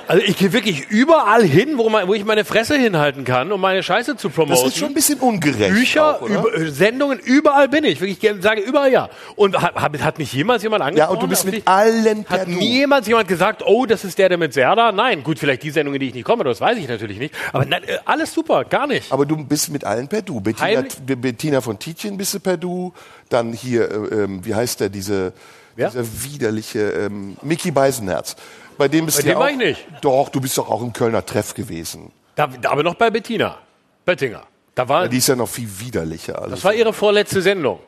Also 0.08 0.24
ich 0.26 0.38
gehe 0.38 0.52
wirklich 0.54 0.90
überall 0.90 1.44
hin, 1.44 1.78
wo, 1.78 1.90
man, 1.90 2.08
wo 2.08 2.14
ich 2.14 2.26
meine 2.26 2.44
Fresse 2.46 2.76
hinhalten 2.78 3.24
kann, 3.24 3.52
um 3.52 3.62
meine 3.62 3.84
Scheiße 3.84 4.18
zu 4.18 4.30
promoten. 4.30 4.64
Das 4.64 4.74
ist 4.74 4.78
schon 4.78 4.90
ein 4.90 4.94
bisschen 4.94 5.20
ungerecht. 5.20 5.74
Bücher, 5.74 6.22
auch, 6.22 6.28
über, 6.28 6.54
äh, 6.56 6.70
Sendungen, 6.72 7.20
überall 7.20 7.70
bin 7.70 7.84
ich. 7.84 8.02
Wirklich, 8.02 8.22
ich 8.22 8.42
sage 8.44 8.62
überall 8.62 8.92
ja. 8.92 9.10
Und 9.36 9.62
hat, 9.62 9.76
hat, 9.80 10.18
mich 10.18 10.34
jemals 10.34 10.64
jemand 10.64 10.82
Ja, 10.82 10.88
angesprochen? 10.88 11.16
und 11.16 11.24
du 11.24 11.28
bist 11.28 11.46
mit 11.46 11.68
allen 11.68 12.24
per 12.26 12.42
Hat 12.42 12.48
Du. 12.48 12.52
niemals 12.52 13.08
jemand 13.08 13.28
gesagt, 13.28 13.64
oh, 13.66 13.86
das 13.86 14.04
ist 14.04 14.18
der, 14.18 14.30
der 14.30 14.38
mit 14.38 14.54
Serda? 14.54 14.92
Nein, 14.92 15.24
gut, 15.24 15.40
vielleicht 15.40 15.64
die 15.64 15.72
Sendung, 15.72 15.94
in 15.94 16.00
die 16.02 16.08
ich 16.10 16.14
nicht 16.14 16.26
komme, 16.26 16.44
das 16.44 16.60
weiß 16.60 16.78
ich 16.78 16.88
natürlich 16.88 17.18
nicht. 17.18 17.34
Aber 17.54 17.66
nein, 17.66 17.84
äh, 17.86 17.98
alles 18.06 18.34
super, 18.34 18.66
gar 18.66 18.88
nicht. 18.88 19.12
Aber 19.12 19.26
du 19.26 19.38
bist 19.38 19.72
mit 19.72 19.84
allen 19.86 20.08
per 20.08 20.22
Du. 20.22 20.42
Bettina, 20.42 20.84
Bettina 21.06 21.62
von 21.62 21.80
Tietjen 21.80 22.18
bist 22.18 22.34
du 22.34 22.40
per 22.40 22.58
Du. 22.58 22.94
Dann 23.30 23.54
hier, 23.54 23.90
äh, 23.90 24.24
ähm, 24.24 24.46
wie 24.46 24.54
heißt 24.54 24.80
der, 24.82 24.90
diese, 24.90 25.34
Wer? 25.76 25.90
dieser 25.90 26.06
widerliche 26.24 26.80
ähm, 26.80 27.38
Mickey 27.42 27.72
Beisenherz. 27.72 28.36
Bei 28.78 28.88
dem 28.88 29.06
bist 29.06 29.18
Bei 29.18 29.24
du 29.24 29.30
ja 29.30 29.40
war 29.40 29.50
ich 29.50 29.58
nicht. 29.58 29.86
Doch, 30.02 30.30
du 30.30 30.42
bist 30.42 30.58
doch 30.58 30.70
auch 30.70 30.82
im 30.82 30.94
Kölner 30.94 31.26
Treff 31.26 31.54
gewesen. 31.54 32.12
Da, 32.36 32.50
aber 32.64 32.84
noch 32.84 32.96
bei 32.96 33.10
Bettina 33.10 33.58
Böttinger. 34.06 34.44
Da 34.76 34.90
war, 34.90 35.08
Die 35.08 35.18
ist 35.18 35.28
ja 35.28 35.36
noch 35.36 35.48
viel 35.50 35.70
widerlicher. 35.80 36.40
Also 36.40 36.52
das 36.56 36.64
war 36.64 36.74
ihre 36.74 36.94
vorletzte 36.94 37.42
Sendung. 37.42 37.80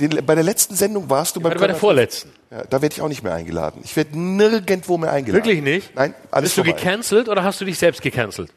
den, 0.00 0.24
bei 0.24 0.34
der 0.34 0.44
letzten 0.44 0.76
Sendung 0.76 1.10
warst 1.10 1.34
du 1.36 1.40
beim 1.40 1.58
Bei 1.58 1.66
der 1.66 1.76
vorletzten. 1.76 2.32
Ja, 2.50 2.62
da 2.64 2.80
werde 2.80 2.94
ich 2.94 3.02
auch 3.02 3.08
nicht 3.08 3.22
mehr 3.22 3.34
eingeladen. 3.34 3.80
Ich 3.84 3.96
werde 3.96 4.18
nirgendwo 4.18 4.96
mehr 4.98 5.12
eingeladen. 5.12 5.44
Wirklich 5.44 5.62
nicht? 5.62 5.94
Nein, 5.96 6.14
alles 6.30 6.50
Bist 6.54 6.58
du 6.58 6.64
vorbei. 6.64 6.78
gecancelt 6.78 7.28
oder 7.28 7.42
hast 7.42 7.60
du 7.60 7.64
dich 7.64 7.78
selbst 7.78 8.00
gecancelt? 8.00 8.50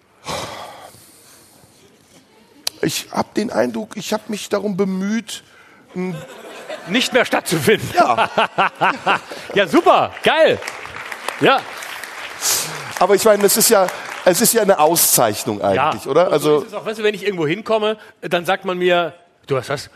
Ich 2.83 3.07
habe 3.11 3.29
den 3.35 3.51
Eindruck, 3.51 3.95
ich 3.95 4.13
habe 4.13 4.23
mich 4.27 4.49
darum 4.49 4.77
bemüht, 4.77 5.43
Nicht 6.87 7.13
mehr 7.13 7.25
stattzufinden. 7.25 7.89
Ja. 7.95 8.29
ja, 9.53 9.67
super, 9.67 10.11
geil. 10.23 10.57
Ja, 11.41 11.59
aber 12.99 13.15
ich 13.15 13.25
meine, 13.25 13.41
das 13.43 13.57
ist 13.57 13.69
ja, 13.69 13.87
es 14.25 14.41
ist 14.41 14.53
ja 14.53 14.61
eine 14.61 14.79
Auszeichnung 14.79 15.59
ja. 15.59 15.89
eigentlich, 15.89 16.07
oder? 16.07 16.31
Und 16.31 16.39
so 16.41 16.49
Also 16.57 16.65
es 16.67 16.73
auch, 16.73 16.85
weißt 16.85 16.99
du, 16.99 17.03
wenn 17.03 17.15
ich 17.15 17.23
irgendwo 17.25 17.47
hinkomme, 17.47 17.97
dann 18.21 18.45
sagt 18.45 18.63
man 18.65 18.77
mir, 18.77 19.13
du 19.47 19.57
hast 19.57 19.69
was? 19.69 19.89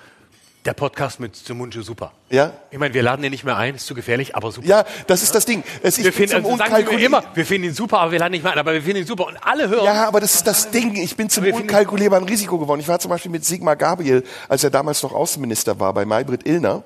Der 0.66 0.74
Podcast 0.74 1.20
mit 1.20 1.36
Sumunju 1.36 1.84
super. 1.84 2.12
ja, 2.32 2.52
Ich 2.72 2.80
meine, 2.80 2.92
wir 2.96 3.04
laden 3.04 3.22
den 3.22 3.30
nicht 3.30 3.44
mehr 3.44 3.56
ein, 3.56 3.76
ist 3.76 3.86
zu 3.86 3.94
gefährlich, 3.94 4.36
aber 4.36 4.52
super. 4.52 4.68
ja, 4.68 4.84
das 5.06 5.22
ist 5.22 5.36
das 5.36 5.46
Ding. 5.46 5.64
Es 5.84 6.04
wir 6.04 6.12
finden, 6.12 6.44
zum 6.44 6.46
also 6.52 6.64
Unkalkulier- 6.64 7.06
immer, 7.06 7.24
wir 7.36 7.46
finden 7.46 7.68
ihn 7.68 7.76
super, 7.76 8.00
aber 8.00 8.12
wir 8.12 8.18
laden 8.18 8.32
nicht 8.32 8.44
mehr 8.44 8.52
ein, 8.54 8.58
aber 8.58 8.74
wir 8.74 8.82
finden 8.82 9.02
ihn 9.02 9.06
super. 9.06 9.28
Und 9.28 9.38
alle 9.46 9.70
hören. 9.70 9.86
Ja, 9.86 10.08
aber 10.08 10.20
das 10.20 10.34
ist 10.34 10.48
das 10.48 10.72
Ding. 10.72 10.96
Ich 10.96 11.16
bin 11.16 11.30
zum 11.30 11.44
Wir 11.44 11.54
unkalkulierbaren 11.54 12.28
Risiko 12.28 12.58
geworden. 12.58 12.80
Ich 12.80 12.88
war 12.88 12.98
zum 12.98 13.10
Beispiel 13.10 13.30
mit 13.30 13.46
Sigmar 13.46 13.76
Gabriel, 13.76 14.24
als 14.50 14.64
er 14.64 14.72
damals 14.72 15.04
noch 15.04 15.14
Außenminister 15.14 15.80
war, 15.80 15.94
bei 15.94 16.04
Maybrit 16.04 16.48
Illner. 16.48 16.84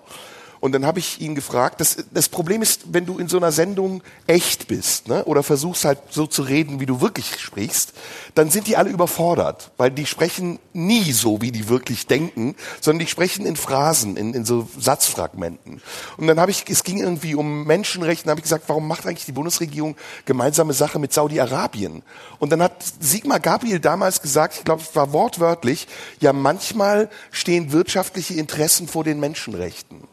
Und 0.60 0.74
dann 0.74 0.86
habe 0.86 1.00
ich 1.00 1.22
ihn 1.22 1.36
gefragt, 1.36 1.80
das, 1.80 2.06
das 2.12 2.28
Problem 2.28 2.62
ist, 2.62 2.94
wenn 2.94 3.06
du 3.06 3.18
in 3.18 3.30
so 3.30 3.38
einer 3.38 3.52
Sendung 3.52 4.04
echt 4.28 4.68
bist 4.68 5.08
ne, 5.08 5.24
oder 5.26 5.42
versuchst 5.42 5.86
halt 5.86 6.00
so 6.10 6.28
zu 6.28 6.42
reden, 6.42 6.80
wie 6.80 6.86
du 6.86 7.00
wirklich 7.00 7.40
sprichst, 7.40 7.94
dann 8.36 8.52
sind 8.52 8.68
die 8.68 8.76
alle 8.76 8.90
überfordert, 8.90 9.72
weil 9.78 9.92
die 9.92 10.06
sprechen 10.06 10.60
nie 10.74 11.12
so, 11.14 11.42
wie 11.42 11.52
die 11.52 11.70
wirklich 11.70 12.08
denken, 12.08 12.56
sondern 12.82 13.00
die 13.00 13.08
sprechen 13.08 13.46
in 13.46 13.56
Phrasen, 13.56 14.18
in, 14.18 14.34
in 14.34 14.44
so 14.44 14.68
Satzfragmenten. 14.78 15.82
Und 16.18 16.28
dann 16.28 16.40
habe 16.40 16.52
ich, 16.52 16.66
es 16.70 16.84
ging 16.84 16.98
irgendwie 16.98 17.36
um 17.36 17.66
Menschenrechte, 17.66 18.30
habe 18.30 18.40
ich 18.40 18.44
gesagt, 18.44 18.66
warum 18.68 18.88
macht 18.88 19.06
eigentlich 19.06 19.26
die 19.26 19.32
Bundesregierung 19.32 19.96
gemeinsame 20.26 20.74
Sache 20.74 21.00
mit 21.00 21.14
Saudi-Arabien? 21.14 22.04
Und 22.40 22.52
dann 22.52 22.62
hat 22.62 22.84
Sigmar 23.00 23.40
Gabriel 23.40 23.80
damals 23.80 24.22
gesagt, 24.22 24.56
ich 24.58 24.66
glaube, 24.66 24.82
es 24.82 24.94
war 24.96 25.14
wortwörtlich, 25.14 25.88
ja, 26.20 26.34
manchmal 26.34 27.10
stehen 27.32 27.72
wirtschaftliche 27.72 28.34
Interessen 28.34 28.88
vor 28.88 29.04
den 29.06 29.20
Menschenrechten. 29.20 30.04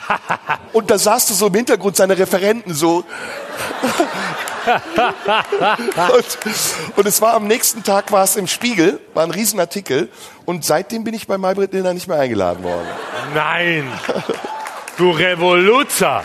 Und 0.72 0.90
da 0.90 0.98
saß 0.98 1.26
du 1.26 1.34
so 1.34 1.48
im 1.48 1.54
Hintergrund 1.54 1.96
seine 1.96 2.18
Referenten 2.18 2.74
so. 2.74 3.04
und, 6.14 6.38
und 6.96 7.06
es 7.06 7.20
war 7.20 7.34
am 7.34 7.48
nächsten 7.48 7.82
Tag 7.82 8.12
war 8.12 8.22
es 8.22 8.36
im 8.36 8.46
Spiegel, 8.46 9.00
war 9.12 9.24
ein 9.24 9.32
Riesenartikel. 9.32 10.08
Und 10.44 10.64
seitdem 10.64 11.02
bin 11.02 11.14
ich 11.14 11.26
bei 11.26 11.36
Maybrit 11.36 11.74
Illner 11.74 11.94
nicht 11.94 12.06
mehr 12.06 12.18
eingeladen 12.18 12.62
worden. 12.62 12.86
Nein. 13.34 13.90
Du 14.96 15.10
Revoluzer. 15.10 16.22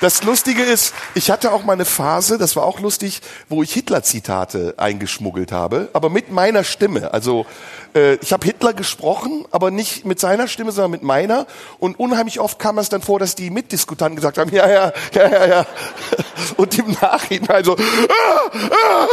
Das 0.00 0.22
Lustige 0.22 0.62
ist, 0.62 0.94
ich 1.14 1.30
hatte 1.30 1.52
auch 1.52 1.64
mal 1.64 1.74
eine 1.74 1.84
Phase, 1.84 2.38
das 2.38 2.56
war 2.56 2.64
auch 2.64 2.80
lustig, 2.80 3.20
wo 3.48 3.62
ich 3.62 3.72
Hitler-Zitate 3.72 4.74
eingeschmuggelt 4.76 5.52
habe, 5.52 5.88
aber 5.92 6.08
mit 6.08 6.30
meiner 6.30 6.64
Stimme. 6.64 7.12
Also 7.12 7.46
äh, 7.94 8.14
ich 8.16 8.32
habe 8.32 8.46
Hitler 8.46 8.72
gesprochen, 8.72 9.44
aber 9.50 9.70
nicht 9.70 10.04
mit 10.04 10.20
seiner 10.20 10.48
Stimme, 10.48 10.72
sondern 10.72 10.90
mit 10.92 11.02
meiner. 11.02 11.46
Und 11.78 11.98
unheimlich 11.98 12.40
oft 12.40 12.58
kam 12.58 12.78
es 12.78 12.88
dann 12.88 13.02
vor, 13.02 13.18
dass 13.18 13.34
die 13.34 13.50
Mitdiskutanten 13.50 14.16
gesagt 14.16 14.38
haben, 14.38 14.50
ja, 14.50 14.68
ja, 14.68 14.92
ja, 15.14 15.28
ja, 15.28 15.46
ja. 15.46 15.66
Und 16.56 16.78
im 16.78 16.92
Nachhinein 17.00 17.64
so, 17.64 17.76
ah, 17.76 18.50
ah. 18.70 19.08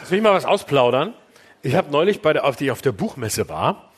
Jetzt 0.00 0.10
will 0.10 0.18
ich 0.18 0.24
mal 0.24 0.34
was 0.34 0.44
ausplaudern. 0.44 1.14
Ich 1.62 1.74
habe 1.74 1.90
neulich, 1.90 2.22
bei 2.22 2.32
der, 2.32 2.44
auf 2.44 2.56
die 2.56 2.66
ich 2.66 2.70
auf 2.70 2.82
der 2.82 2.92
Buchmesse 2.92 3.48
war, 3.48 3.90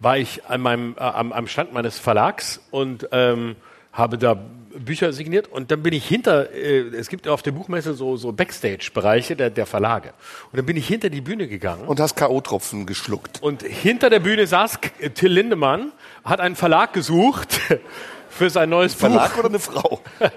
war 0.00 0.18
ich 0.18 0.44
an 0.46 0.60
meinem, 0.60 0.94
äh, 0.98 1.02
am, 1.02 1.32
am 1.32 1.46
Stand 1.46 1.72
meines 1.72 1.98
Verlags 1.98 2.60
und 2.70 3.08
ähm, 3.12 3.56
habe 3.92 4.18
da 4.18 4.36
Bücher 4.78 5.12
signiert 5.12 5.48
und 5.48 5.70
dann 5.70 5.82
bin 5.82 5.92
ich 5.94 6.06
hinter, 6.06 6.52
äh, 6.52 6.80
es 6.96 7.08
gibt 7.08 7.26
auf 7.28 7.42
der 7.42 7.52
Buchmesse 7.52 7.94
so, 7.94 8.16
so 8.16 8.32
Backstage-Bereiche 8.32 9.36
der, 9.36 9.50
der 9.50 9.66
Verlage. 9.66 10.10
Und 10.52 10.56
dann 10.58 10.66
bin 10.66 10.76
ich 10.76 10.86
hinter 10.86 11.10
die 11.10 11.20
Bühne 11.20 11.48
gegangen 11.48 11.84
und 11.86 12.00
hast 12.00 12.16
K.O.-Tropfen 12.16 12.86
geschluckt. 12.86 13.42
und 13.42 13.62
hinter 13.62 14.10
der 14.10 14.20
Bühne 14.20 14.46
saß 14.46 14.80
K- 14.80 15.08
Till 15.10 15.32
Lindemann, 15.32 15.92
hat 16.24 16.40
einen 16.40 16.56
Verlag 16.56 16.92
gesucht 16.92 17.60
für 18.30 18.50
sein 18.50 18.68
neues 18.70 18.94
Verlag 18.94 19.32
Buch. 19.32 19.38
oder 19.40 19.48
eine 19.48 19.58
Frau? 19.58 20.00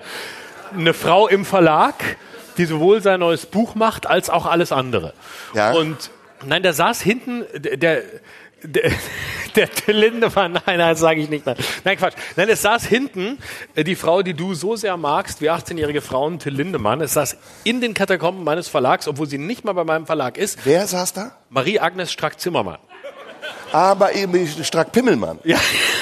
Eine 0.72 0.94
Frau 0.94 1.28
im 1.28 1.46
Verlag, 1.46 1.96
die 2.58 2.66
sowohl 2.66 3.02
sein 3.02 3.22
neues 3.22 3.48
Buch 3.48 3.74
macht, 3.74 4.06
als 4.06 4.30
auch 4.30 4.46
alles 4.46 4.72
andere. 4.72 5.14
Ja. 5.56 5.72
Und 5.74 6.12
nein, 6.46 6.62
der 6.62 6.74
saß 6.74 7.02
hinten, 7.02 7.44
der, 7.56 8.04
der 8.64 8.92
Der, 9.56 9.70
Till 9.70 9.96
Lindemann, 9.98 10.52
nein, 10.54 10.62
nein, 10.66 10.78
das 10.78 11.00
sage 11.00 11.22
ich 11.22 11.30
nicht. 11.30 11.46
Nein. 11.46 11.56
nein, 11.84 11.98
Quatsch. 11.98 12.14
Nein, 12.36 12.50
es 12.50 12.62
saß 12.62 12.86
hinten 12.86 13.40
äh, 13.76 13.84
die 13.84 13.96
Frau, 13.96 14.22
die 14.22 14.36
du 14.36 14.54
so 14.54 14.76
sehr 14.76 14.96
magst, 14.96 15.42
wie 15.42 15.50
18-jährige 15.50 16.02
Frauen, 16.02 16.38
Till 16.38 16.54
Lindemann. 16.54 17.02
Es 17.02 17.14
saß 17.14 17.36
in 17.64 17.82
den 17.82 17.96
Katakomben 17.96 18.44
meines 18.44 18.68
Verlags, 18.68 19.08
obwohl 19.08 19.28
sie 19.28 19.40
nicht 19.40 19.66
mal 19.66 19.74
bei 19.74 19.84
meinem 19.84 20.06
Verlag 20.06 20.38
ist, 20.38 20.60
Wer 20.66 20.86
saß 20.86 21.14
da? 21.14 21.32
Marie-Agnes 21.50 22.12
Strack-Zimmermann. 22.12 22.78
Aber 23.72 24.14
eben 24.14 24.48
Strack 24.64 24.92
Pimmelmann. 24.92 25.40
Ja, 25.44 25.58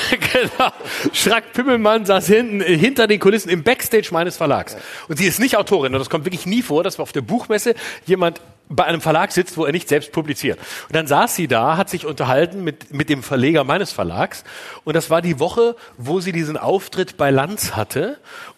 genau. 0.33 0.71
Schrack 1.13 1.53
Pimmelmann 1.53 2.05
saß 2.05 2.27
hinten, 2.27 2.61
äh, 2.61 2.77
hinter 2.77 3.07
den 3.07 3.19
Kulissen 3.19 3.49
im 3.49 3.63
Backstage 3.63 4.09
meines 4.11 4.37
Verlags. 4.37 4.75
Und 5.07 5.17
sie 5.17 5.25
ist 5.25 5.39
nicht 5.39 5.57
Autorin. 5.57 5.93
Und 5.93 5.99
das 5.99 6.09
kommt 6.09 6.25
wirklich 6.25 6.45
nie 6.45 6.61
vor, 6.61 6.83
dass 6.83 6.99
auf 6.99 7.11
der 7.11 7.21
Buchmesse 7.21 7.75
jemand 8.05 8.41
bei 8.69 8.83
einem 8.83 8.99
Verlag 8.99 9.31
sitzt, 9.31 9.57
wo 9.57 9.65
er 9.65 9.71
nicht 9.71 9.87
selbst 9.87 10.11
publiziert. 10.11 10.59
Und 10.87 10.95
dann 10.95 11.07
saß 11.07 11.35
sie 11.35 11.47
da, 11.47 11.77
hat 11.77 11.89
sich 11.89 12.05
unterhalten 12.05 12.63
mit, 12.63 12.93
mit 12.93 13.09
dem 13.09 13.23
Verleger 13.23 13.63
meines 13.63 13.93
Verlags. 13.93 14.43
Und 14.83 14.95
das 14.95 15.09
war 15.09 15.21
die 15.21 15.39
Woche, 15.39 15.75
wo 15.97 16.19
sie 16.19 16.33
diesen 16.33 16.57
Auftritt 16.57 17.17
bei 17.17 17.31
Lanz 17.31 17.75
hatte 17.75 18.17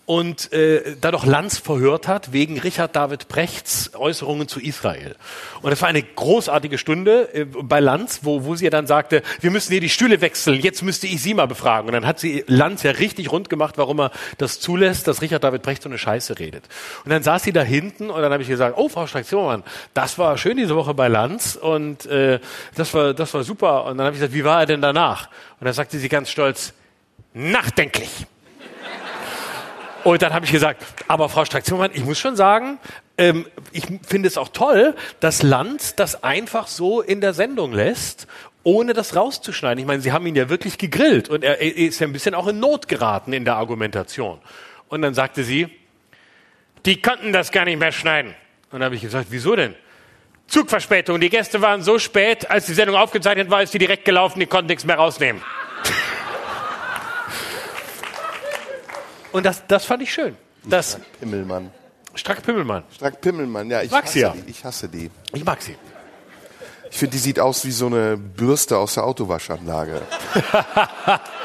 und 0.10 0.52
äh, 0.53 0.95
da 0.99 1.11
doch 1.11 1.23
Lanz 1.23 1.60
verhört 1.60 2.07
hat 2.07 2.34
wegen 2.34 2.60
Richard 2.60 2.95
David 2.95 3.27
Brechts 3.27 3.91
Äußerungen 3.94 4.48
zu 4.48 4.60
Israel. 4.60 5.15
Und 5.61 5.69
das 5.69 5.84
war 5.84 5.88
eine 5.88 6.02
großartige 6.02 6.80
Stunde 6.80 7.31
äh, 7.31 7.45
bei 7.45 7.80
Lanz, 7.80 8.22
wo, 8.23 8.44
wo 8.44 8.56
sie 8.56 8.64
ja 8.64 8.72
dann 8.72 8.88
sagte, 8.88 9.22
wir 9.40 9.52
müssen 9.52 9.72
hier 9.72 9.81
die 9.81 9.90
Stühle 9.90 10.19
wechseln, 10.19 10.61
jetzt 10.61 10.81
müsste 10.81 11.06
ich 11.06 11.22
sie 11.22 11.36
mal 11.36 11.45
befragen. 11.45 11.90
Und 11.90 11.94
dann 11.94 12.07
hat 12.07 12.19
sie 12.19 12.44
Lanz 12.48 12.81
ja 12.81 12.90
richtig 12.90 13.31
rund 13.31 13.52
gemacht, 13.52 13.77
warum 13.77 13.99
er 13.99 14.11
das 14.40 14.60
zulässt, 14.60 15.07
dass 15.07 15.22
Richard 15.22 15.44
David 15.44 15.61
Brecht 15.61 15.84
so 15.84 15.90
eine 15.90 15.99
Scheiße 15.99 16.40
redet. 16.40 16.64
Und 17.06 17.11
dann 17.11 17.22
saß 17.22 17.44
sie 17.44 17.53
da 17.53 17.61
hinten 17.61 18.10
und 18.10 18.19
dann 18.19 18.34
habe 18.34 18.41
ich 18.41 18.49
gesagt, 18.49 18.80
oh, 18.80 18.90
Frau 18.90 19.06
Strack-Zimmermann, 19.06 19.64
das 19.94 20.18
war 20.18 20.40
schön 20.40 20.57
diese 20.57 20.76
Woche 20.76 20.95
bei 20.95 21.07
Lanz 21.07 21.56
und 21.56 22.07
äh, 22.07 22.40
das, 22.73 22.95
war, 22.95 23.14
das 23.14 23.31
war 23.36 23.44
super. 23.44 23.86
Und 23.86 23.99
dann 23.99 24.07
habe 24.07 24.15
ich 24.15 24.22
gesagt, 24.22 24.34
wie 24.34 24.44
war 24.44 24.61
er 24.61 24.65
denn 24.65 24.81
danach? 24.81 25.27
Und 25.60 25.65
dann 25.65 25.73
sagte 25.76 25.99
sie 25.99 26.10
ganz 26.10 26.31
stolz, 26.31 26.73
nachdenklich. 27.36 28.26
Und 30.10 30.23
dann 30.23 30.34
habe 30.34 30.44
ich 30.44 30.52
gesagt, 30.52 30.84
aber 31.07 31.30
Frau 31.30 31.45
Strack-Zimmermann, 31.45 31.91
ich 31.94 32.03
muss 32.03 32.18
schon 32.18 32.36
sagen, 32.36 32.80
ähm, 33.19 33.45
ich 33.72 33.84
finde 34.07 34.27
es 34.27 34.40
auch 34.40 34.49
toll, 34.49 34.95
dass 35.19 35.44
Land 35.44 35.99
das 35.99 36.23
einfach 36.23 36.65
so 36.65 37.02
in 37.02 37.22
der 37.22 37.36
Sendung 37.36 37.73
lässt, 37.73 38.26
ohne 38.64 38.94
das 38.94 39.15
rauszuschneiden. 39.15 39.77
Ich 39.77 39.86
meine, 39.86 40.02
Sie 40.02 40.11
haben 40.11 40.26
ihn 40.26 40.36
ja 40.36 40.49
wirklich 40.49 40.80
gegrillt 40.80 41.30
und 41.30 41.44
er, 41.44 41.61
ist 41.61 41.99
ja 41.99 42.07
ein 42.07 42.14
bisschen 42.14 42.34
auch 42.34 42.48
in 42.48 42.60
Not 42.60 42.88
geraten 42.88 43.34
in 43.34 43.45
der 43.45 43.57
Argumentation. 43.57 44.40
Und 44.88 45.03
dann 45.03 45.14
sagte 45.14 45.44
sie, 45.44 45.68
die 46.88 46.99
konnten 47.03 47.31
das 47.31 47.52
gar 47.52 47.65
nicht 47.65 47.77
mehr 47.77 47.91
schneiden. 47.91 48.31
Und 48.72 48.80
dann 48.80 48.86
habe 48.86 48.95
ich 48.95 49.02
gesagt, 49.02 49.27
wieso 49.30 49.56
denn? 49.56 49.76
Zugverspätung. 50.48 51.19
Die 51.19 51.30
Gäste 51.30 51.61
waren 51.61 51.84
so 51.84 51.99
spät, 51.99 52.49
als 52.49 52.65
die 52.65 52.73
Sendung 52.73 52.95
aufgezeichnet 52.95 53.52
war, 53.52 53.61
ist 53.61 53.76
die 53.76 53.77
direkt 53.77 54.06
gelaufen, 54.06 54.40
die 54.40 54.48
konnten 54.48 54.69
nichts 54.69 54.86
mehr 54.86 54.95
rausnehmen. 54.95 55.44
Und 59.31 59.45
das, 59.45 59.65
das 59.68 59.85
fand 59.85 60.03
ich 60.03 60.11
schön. 60.14 60.35
Das 60.64 60.99
Pimmelmann. 61.19 61.72
Strack 62.15 62.43
Pimmelmann. 62.43 62.84
Strack 62.93 63.22
Pimmelmann, 63.22 63.69
ja, 63.69 63.81
ich 63.81 63.91
Mag 63.91 64.07
sie 64.07 64.22
ja. 64.22 64.31
die. 64.31 64.49
Ich 64.49 64.64
hasse 64.64 64.89
die. 64.89 65.10
Ich 65.34 65.45
mag 65.45 65.61
sie. 65.61 65.76
Ich 66.91 66.97
finde, 66.97 67.11
die 67.11 67.19
sieht 67.19 67.39
aus 67.39 67.65
wie 67.65 67.72
so 67.72 67.85
eine 67.85 68.18
Bürste 68.18 68.77
aus 68.77 68.95
der 68.95 69.06
Autowaschanlage. 69.06 70.01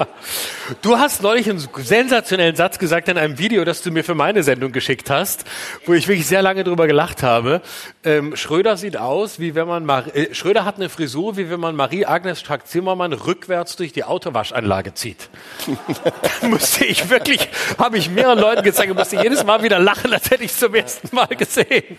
Du 0.82 0.98
hast 0.98 1.22
neulich 1.22 1.50
einen 1.50 1.66
sensationellen 1.76 2.54
Satz 2.54 2.78
gesagt 2.78 3.08
in 3.08 3.18
einem 3.18 3.38
Video, 3.38 3.64
das 3.64 3.82
du 3.82 3.90
mir 3.90 4.04
für 4.04 4.14
meine 4.14 4.42
Sendung 4.42 4.72
geschickt 4.72 5.10
hast, 5.10 5.44
wo 5.84 5.94
ich 5.94 6.06
wirklich 6.06 6.26
sehr 6.26 6.42
lange 6.42 6.64
drüber 6.64 6.86
gelacht 6.86 7.22
habe. 7.22 7.60
Ähm, 8.04 8.36
Schröder 8.36 8.76
sieht 8.76 8.96
aus, 8.96 9.40
wie 9.40 9.54
wenn 9.54 9.66
man 9.66 9.84
Mar 9.84 10.14
äh, 10.14 10.32
Schröder 10.34 10.64
hat 10.64 10.76
eine 10.76 10.88
Frisur, 10.88 11.36
wie 11.36 11.50
wenn 11.50 11.60
man 11.60 11.74
Marie-Agnes 11.74 12.40
Strack-Zimmermann 12.40 13.12
rückwärts 13.12 13.76
durch 13.76 13.92
die 13.92 14.04
Autowaschanlage 14.04 14.94
zieht. 14.94 15.28
da 16.40 16.46
musste 16.46 16.84
ich 16.84 17.10
wirklich, 17.10 17.48
habe 17.78 17.98
ich 17.98 18.10
mehreren 18.10 18.38
Leuten 18.38 18.62
gezeigt 18.62 18.94
musste 18.94 19.16
jedes 19.16 19.44
Mal 19.44 19.62
wieder 19.62 19.78
lachen, 19.78 20.12
als 20.12 20.30
hätte 20.30 20.44
ich 20.44 20.52
es 20.52 20.58
zum 20.58 20.74
ersten 20.74 21.14
Mal 21.14 21.28
gesehen. 21.28 21.98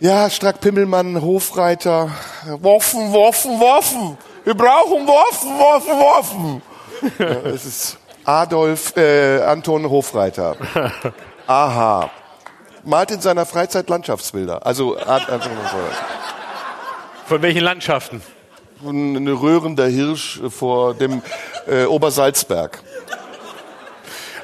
Ja, 0.00 0.30
Strack 0.30 0.60
Pimmelmann, 0.60 1.20
Hofreiter. 1.20 2.10
Waffen, 2.60 3.12
Waffen, 3.12 3.60
Waffen. 3.60 4.18
Wir 4.44 4.54
brauchen 4.54 5.06
Waffen, 5.06 5.50
Waffen, 5.58 5.92
Waffen. 5.92 6.62
Ja, 7.18 7.26
es 7.26 7.64
ist 7.64 7.98
Adolf, 8.24 8.96
äh, 8.96 9.42
Anton 9.42 9.88
Hofreiter. 9.88 10.56
Aha. 11.46 12.10
Malt 12.84 13.10
in 13.10 13.20
seiner 13.20 13.46
Freizeit 13.46 13.88
Landschaftsbilder. 13.88 14.64
Also. 14.64 14.96
Von 17.26 17.42
welchen 17.42 17.62
Landschaften? 17.62 18.22
ein 18.84 19.26
röhrender 19.28 19.86
Hirsch 19.86 20.40
vor 20.50 20.94
dem 20.94 21.22
äh, 21.66 21.84
Obersalzberg. 21.84 22.82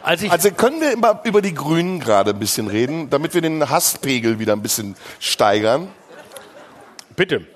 Als 0.03 0.23
ich, 0.23 0.33
Also 0.33 0.51
können 0.51 0.81
wir 0.81 0.91
immer 0.93 1.21
über 1.25 1.43
die 1.43 1.55
Grünen 1.55 2.01
gerade 2.01 2.31
ein 2.31 2.39
bisschen 2.39 2.67
reden, 2.67 3.11
damit 3.11 3.35
wir 3.35 3.41
den 3.41 3.69
Hasspegel 3.69 4.39
wieder 4.39 4.53
ein 4.55 4.63
bisschen 4.63 4.97
steigern. 5.21 5.89
bitte. 7.15 7.47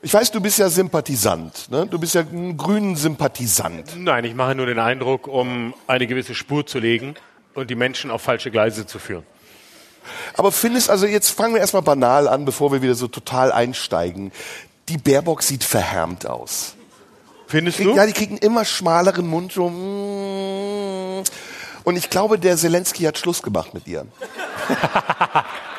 Ich 0.00 0.14
weiß, 0.14 0.30
du 0.30 0.40
bist 0.40 0.58
ja 0.58 0.68
Sympathisant. 0.68 1.70
Ne? 1.70 1.86
Du 1.86 1.98
bist 1.98 2.14
ja 2.14 2.20
ein 2.20 2.56
grünen 2.56 2.94
Sympathisant. 2.94 3.96
Nein, 3.96 4.24
ich 4.24 4.34
mache 4.34 4.54
nur 4.54 4.66
den 4.66 4.78
Eindruck, 4.78 5.26
um 5.26 5.74
eine 5.88 6.06
gewisse 6.06 6.36
Spur 6.36 6.66
zu 6.66 6.78
legen 6.78 7.14
und 7.54 7.68
die 7.68 7.74
Menschen 7.74 8.12
auf 8.12 8.22
falsche 8.22 8.52
Gleise 8.52 8.86
zu 8.86 9.00
führen. 9.00 9.26
Aber 10.34 10.52
findest, 10.52 10.88
also 10.88 11.06
jetzt 11.06 11.30
fangen 11.30 11.54
wir 11.54 11.60
erstmal 11.60 11.82
banal 11.82 12.28
an, 12.28 12.44
bevor 12.44 12.70
wir 12.70 12.80
wieder 12.80 12.94
so 12.94 13.08
total 13.08 13.50
einsteigen. 13.50 14.30
Die 14.88 14.98
Baerbock 14.98 15.42
sieht 15.42 15.64
verhärmt 15.64 16.26
aus. 16.26 16.74
Findest 17.48 17.80
du? 17.80 17.96
Ja, 17.96 18.06
die 18.06 18.12
kriegen 18.12 18.38
immer 18.38 18.64
schmaleren 18.64 19.26
Mund. 19.26 19.52
So, 19.52 19.68
mm. 19.68 21.24
und 21.84 21.96
ich 21.96 22.08
glaube, 22.08 22.38
der 22.38 22.56
Zelensky 22.56 23.02
hat 23.02 23.18
Schluss 23.18 23.42
gemacht 23.42 23.74
mit 23.74 23.86
ihr. 23.88 24.06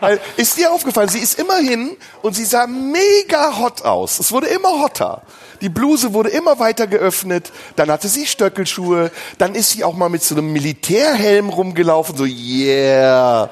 Weil, 0.00 0.20
ist 0.36 0.56
dir 0.56 0.72
aufgefallen, 0.72 1.08
sie 1.08 1.18
ist 1.18 1.38
immer 1.38 1.56
hin 1.56 1.96
und 2.22 2.34
sie 2.34 2.44
sah 2.44 2.66
mega 2.66 3.58
hot 3.58 3.82
aus. 3.82 4.20
Es 4.20 4.32
wurde 4.32 4.46
immer 4.48 4.80
hotter. 4.80 5.22
Die 5.60 5.68
Bluse 5.68 6.14
wurde 6.14 6.30
immer 6.30 6.58
weiter 6.58 6.86
geöffnet. 6.86 7.52
Dann 7.76 7.90
hatte 7.90 8.08
sie 8.08 8.26
Stöckelschuhe. 8.26 9.10
Dann 9.38 9.54
ist 9.54 9.70
sie 9.70 9.84
auch 9.84 9.94
mal 9.94 10.08
mit 10.08 10.22
so 10.22 10.34
einem 10.34 10.52
Militärhelm 10.52 11.50
rumgelaufen. 11.50 12.16
So, 12.16 12.24
yeah. 12.24 13.50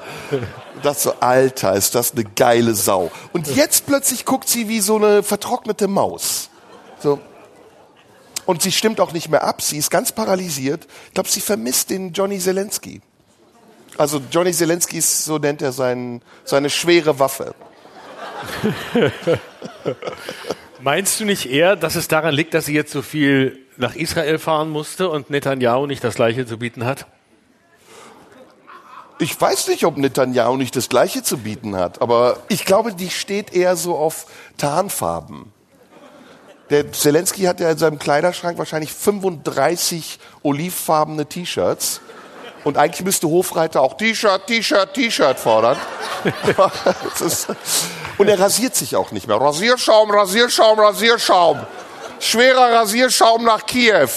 Das 0.81 1.03
so, 1.03 1.13
Alter, 1.19 1.73
ist 1.73 1.93
das 1.93 2.13
eine 2.13 2.23
geile 2.23 2.73
Sau. 2.73 3.11
Und 3.33 3.47
jetzt 3.55 3.85
plötzlich 3.85 4.25
guckt 4.25 4.49
sie 4.49 4.69
wie 4.69 4.79
so 4.79 4.95
eine 4.95 5.23
vertrocknete 5.23 5.87
Maus. 5.87 6.49
So. 6.99 7.19
Und 8.45 8.63
sie 8.63 8.71
stimmt 8.71 8.99
auch 8.99 9.11
nicht 9.11 9.29
mehr 9.29 9.43
ab. 9.43 9.61
Sie 9.61 9.77
ist 9.77 9.91
ganz 9.91 10.11
paralysiert. 10.11 10.87
Ich 11.07 11.13
glaube, 11.13 11.29
sie 11.29 11.41
vermisst 11.41 11.91
den 11.91 12.13
Johnny 12.13 12.39
Zelensky. 12.39 13.01
Also 13.99 14.21
Johnny 14.31 14.53
Zelensky 14.53 15.01
so 15.01 15.39
nennt 15.39 15.61
er 15.61 15.73
sein, 15.73 16.21
seine 16.45 16.69
schwere 16.69 17.19
Waffe. 17.19 17.53
Meinst 20.81 21.19
du 21.19 21.25
nicht 21.25 21.47
eher, 21.47 21.75
dass 21.75 21.95
es 21.95 22.07
daran 22.07 22.33
liegt, 22.33 22.53
dass 22.53 22.65
sie 22.65 22.73
jetzt 22.73 22.93
so 22.93 23.01
viel 23.01 23.59
nach 23.75 23.95
Israel 23.95 24.39
fahren 24.39 24.69
musste 24.69 25.09
und 25.09 25.29
Netanyahu 25.29 25.85
nicht 25.85 26.01
das 26.01 26.15
Gleiche 26.15 26.45
zu 26.45 26.57
bieten 26.57 26.85
hat? 26.85 27.07
Ich 29.19 29.39
weiß 29.39 29.67
nicht, 29.67 29.83
ob 29.83 29.97
Netanyahu 29.97 30.55
nicht 30.55 30.77
das 30.77 30.87
Gleiche 30.87 31.21
zu 31.21 31.39
bieten 31.39 31.75
hat, 31.75 32.01
aber 32.01 32.37
ich 32.47 32.63
glaube, 32.63 32.93
die 32.93 33.09
steht 33.09 33.53
eher 33.53 33.75
so 33.75 33.97
auf 33.97 34.27
Tarnfarben. 34.57 35.51
Der 36.69 36.89
Zelensky 36.93 37.41
hat 37.41 37.59
ja 37.59 37.69
in 37.69 37.77
seinem 37.77 37.99
Kleiderschrank 37.99 38.57
wahrscheinlich 38.57 38.93
35 38.93 40.19
olivfarbene 40.41 41.25
T-Shirts. 41.25 41.99
Und 42.63 42.77
eigentlich 42.77 43.03
müsste 43.05 43.27
Hofreiter 43.27 43.81
auch 43.81 43.95
T-Shirt, 43.97 44.47
T-Shirt, 44.47 44.93
T-Shirt 44.93 45.39
fordern. 45.39 45.77
Ist- 47.25 47.47
Und 48.17 48.27
er 48.27 48.39
rasiert 48.39 48.75
sich 48.75 48.95
auch 48.95 49.11
nicht 49.11 49.27
mehr. 49.27 49.37
Rasierschaum, 49.37 50.11
Rasierschaum, 50.11 50.79
Rasierschaum. 50.79 51.59
Schwerer 52.19 52.73
Rasierschaum 52.73 53.45
nach 53.45 53.65
Kiew. 53.65 54.09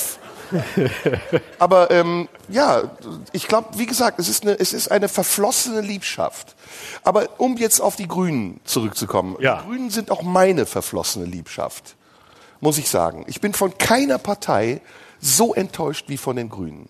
Aber 1.59 1.91
ähm, 1.91 2.29
ja, 2.49 2.83
ich 3.33 3.49
glaube, 3.49 3.69
wie 3.79 3.87
gesagt, 3.87 4.19
es 4.19 4.29
ist, 4.29 4.43
eine, 4.43 4.59
es 4.59 4.73
ist 4.73 4.91
eine 4.91 5.09
verflossene 5.09 5.81
Liebschaft. 5.81 6.55
Aber 7.05 7.29
um 7.39 7.57
jetzt 7.57 7.81
auf 7.81 7.97
die 7.97 8.09
Grünen 8.09 8.61
zurückzukommen. 8.65 9.37
Ja. 9.41 9.57
Die 9.63 9.69
Grünen 9.69 9.91
sind 9.91 10.11
auch 10.11 10.23
meine 10.23 10.67
verflossene 10.67 11.25
Liebschaft, 11.25 11.95
muss 12.61 12.77
ich 12.79 12.89
sagen. 12.91 13.25
Ich 13.29 13.41
bin 13.41 13.55
von 13.55 13.77
keiner 13.79 14.19
Partei 14.19 14.81
so 15.21 15.55
enttäuscht 15.55 16.07
wie 16.09 16.17
von 16.19 16.37
den 16.37 16.49
Grünen. 16.51 16.89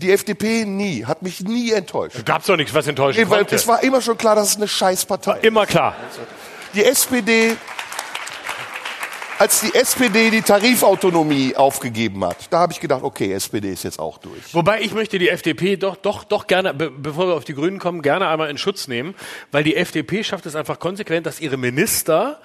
Die 0.00 0.12
FDP 0.12 0.64
nie, 0.64 1.04
hat 1.04 1.22
mich 1.22 1.40
nie 1.40 1.72
enttäuscht. 1.72 2.24
Gab's 2.24 2.46
doch 2.46 2.56
nichts, 2.56 2.72
was 2.72 2.86
enttäuschen 2.86 3.20
Nee, 3.24 3.30
weil 3.30 3.38
konnte. 3.40 3.56
es 3.56 3.66
war 3.66 3.82
immer 3.82 4.00
schon 4.00 4.16
klar, 4.16 4.36
dass 4.36 4.50
es 4.50 4.56
eine 4.56 4.68
Scheißpartei 4.68 5.38
ist. 5.38 5.44
Immer 5.44 5.66
klar. 5.66 5.96
Die 6.74 6.84
SPD, 6.84 7.56
als 9.38 9.60
die 9.60 9.74
SPD 9.74 10.30
die 10.30 10.42
Tarifautonomie 10.42 11.56
aufgegeben 11.56 12.24
hat, 12.24 12.36
da 12.50 12.58
habe 12.60 12.72
ich 12.72 12.80
gedacht, 12.80 13.02
okay, 13.02 13.32
SPD 13.32 13.72
ist 13.72 13.84
jetzt 13.84 13.98
auch 13.98 14.18
durch. 14.18 14.52
Wobei 14.52 14.80
ich 14.82 14.92
möchte 14.94 15.18
die 15.18 15.28
FDP 15.28 15.76
doch, 15.76 15.96
doch, 15.96 16.24
doch 16.24 16.46
gerne, 16.46 16.74
be 16.74 16.90
bevor 16.90 17.26
wir 17.28 17.34
auf 17.34 17.44
die 17.44 17.54
Grünen 17.54 17.78
kommen, 17.78 18.02
gerne 18.02 18.28
einmal 18.28 18.50
in 18.50 18.58
Schutz 18.58 18.86
nehmen, 18.88 19.14
weil 19.50 19.64
die 19.64 19.76
FDP 19.76 20.22
schafft 20.24 20.46
es 20.46 20.54
einfach 20.56 20.78
konsequent, 20.78 21.26
dass 21.26 21.40
ihre 21.40 21.56
Minister, 21.56 22.40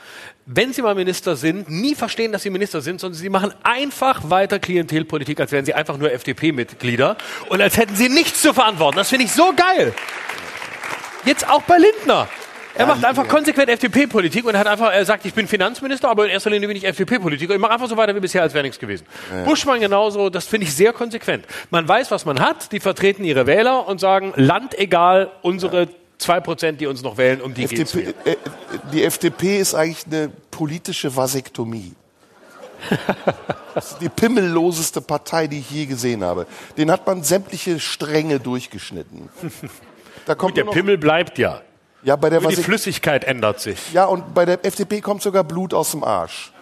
wenn 0.46 0.74
sie 0.74 0.82
mal 0.82 0.96
Minister 0.96 1.36
sind, 1.36 1.70
nie 1.70 1.96
verstehen, 1.96 2.32
dass 2.32 2.44
sie 2.44 2.50
Minister 2.50 2.82
sind, 2.82 3.00
sondern 3.00 3.18
sie 3.18 3.30
machen 3.30 3.54
einfach 3.64 4.30
weiter 4.30 4.60
Klientelpolitik, 4.60 5.40
als 5.40 5.52
wären 5.52 5.66
sie 5.66 5.74
einfach 5.74 5.98
nur 5.98 6.12
FDP-Mitglieder 6.12 7.18
und 7.50 7.62
als 7.62 7.78
hätten 7.78 7.96
sie 7.96 8.10
nichts 8.10 8.42
zu 8.42 8.54
verantworten. 8.54 8.98
Das 8.98 9.10
finde 9.10 9.26
ich 9.26 9.32
so 9.32 9.54
geil. 9.56 9.94
Jetzt 11.26 11.50
auch 11.50 11.62
bei 11.62 11.78
Lindner. 11.78 12.28
Er 12.76 12.88
macht 12.88 13.06
einfach 13.06 13.28
konsequent 13.28 13.70
FDP-Politik 13.70 14.46
und 14.46 14.58
hat 14.58 14.66
einfach, 14.66 14.92
er 14.92 15.06
sagt, 15.06 15.26
ich 15.26 15.34
bin 15.34 15.48
Finanzminister, 15.48 16.10
aber 16.10 16.26
in 16.26 16.32
erster 16.32 16.50
Linie 16.50 16.68
bin 16.68 16.76
ich 16.76 16.86
FDP-Politiker. 16.86 17.54
Ich 17.54 17.60
mache 17.60 17.72
einfach 17.72 17.88
so 17.88 17.96
weiter 17.96 18.16
wie 18.16 18.20
bisher, 18.20 18.42
als 18.42 18.56
wäre 18.56 18.64
nichts 18.64 18.80
gewesen. 18.80 19.06
Buschmann 19.46 19.80
genauso, 19.80 20.32
das 20.32 20.48
finde 20.48 20.66
ich 20.66 20.74
sehr 20.74 20.92
konsequent. 20.92 21.46
Man 21.70 21.88
weiß, 21.88 22.10
was 22.10 22.26
man 22.26 22.40
hat, 22.40 22.72
die 22.72 22.80
vertreten 22.80 23.24
ihre 23.26 23.46
Wähler 23.46 23.88
und 23.88 24.00
sagen, 24.00 24.34
Land 24.36 24.78
egal, 24.78 25.32
unsere 25.44 25.88
zwei 26.24 26.40
Prozent, 26.40 26.82
die 26.82 26.88
uns 26.88 27.02
noch 27.04 27.18
wählen, 27.18 27.42
um 27.42 27.54
die 27.54 27.66
geht's 27.68 27.94
FDP, 27.94 28.14
mir. 28.26 28.32
äh, 28.34 28.38
die 28.92 29.04
FDP 29.04 29.60
ist 29.60 29.76
eigentlich 29.76 30.06
eine 30.08 30.30
politische 30.52 31.16
Vasektomie. 31.16 31.94
Das 33.76 33.94
ist 33.94 34.02
die 34.02 34.10
pimmelloseste 34.10 35.02
Partei, 35.02 35.48
die 35.48 35.58
ich 35.60 35.72
je 35.72 35.86
gesehen 35.88 36.24
habe. 36.24 36.46
Den 36.78 36.92
hat 36.92 37.08
man 37.08 37.24
sämtliche 37.24 37.80
Stränge 37.80 38.40
durchgeschnitten. 38.40 39.30
Da 40.26 40.36
kommt 40.36 40.56
Der 40.56 40.64
nur 40.64 40.74
noch, 40.74 40.78
Pimmel 40.80 40.98
bleibt 40.98 41.38
ja. 41.38 41.62
ja, 42.04 42.16
bei 42.16 42.30
der 42.30 42.40
Nur 42.40 42.52
die 42.52 42.56
Flüssigkeit 42.64 43.26
ändert 43.26 43.60
sich. 43.60 43.92
ja, 43.92 44.06
und 44.06 44.34
bei 44.34 44.46
der 44.46 44.64
FDP 44.66 45.02
kommt 45.02 45.22
sogar 45.22 45.44
Blut 45.44 45.74
aus 45.74 45.92
dem 45.92 46.04
Arsch. 46.04 46.54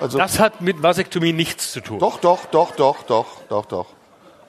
Also 0.00 0.18
Das 0.18 0.40
hat 0.40 0.60
mit 0.62 0.82
Vasektomie 0.82 1.32
nichts 1.32 1.70
zu 1.70 1.80
tun. 1.80 1.98
Doch, 2.00 2.18
doch, 2.18 2.46
doch, 2.46 2.74
doch, 2.74 3.02
doch, 3.04 3.26
doch, 3.48 3.66
doch. 3.66 3.86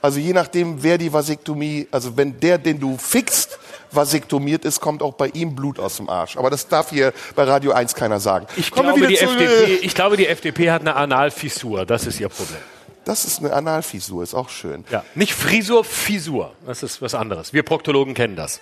Also 0.01 0.19
je 0.19 0.33
nachdem, 0.33 0.81
wer 0.81 0.97
die 0.97 1.13
Vasektomie, 1.13 1.87
also 1.91 2.17
wenn 2.17 2.39
der, 2.39 2.57
den 2.57 2.79
du 2.79 2.97
fixst, 2.97 3.59
vasektomiert 3.95 4.65
ist, 4.65 4.79
kommt 4.81 5.01
auch 5.03 5.13
bei 5.13 5.27
ihm 5.27 5.55
Blut 5.55 5.79
aus 5.79 5.97
dem 5.97 6.09
Arsch. 6.09 6.37
Aber 6.37 6.49
das 6.49 6.67
darf 6.67 6.89
hier 6.89 7.13
bei 7.35 7.43
Radio 7.43 7.71
1 7.71 7.95
keiner 7.95 8.19
sagen. 8.19 8.47
Ich 8.57 8.71
Kommen 8.71 8.93
glaube, 8.95 9.07
die 9.07 9.15
zu- 9.15 9.25
FDP, 9.25 9.73
ich 9.85 9.95
glaube, 9.95 10.17
die 10.17 10.27
FDP 10.27 10.71
hat 10.71 10.81
eine 10.81 10.95
Analfissur. 10.95 11.85
Das 11.85 12.05
ist 12.05 12.19
ihr 12.19 12.29
Problem. 12.29 12.59
Das 13.05 13.25
ist 13.25 13.39
eine 13.39 13.51
Analfisur, 13.53 14.23
ist 14.23 14.33
auch 14.33 14.49
schön. 14.49 14.85
Ja. 14.89 15.03
Nicht 15.13 15.33
Frisur, 15.33 15.83
Fissur. 15.83 16.53
Das 16.65 16.83
ist 16.83 17.01
was 17.01 17.13
anderes. 17.15 17.51
Wir 17.53 17.63
Proktologen 17.63 18.13
kennen 18.13 18.35
das. 18.37 18.61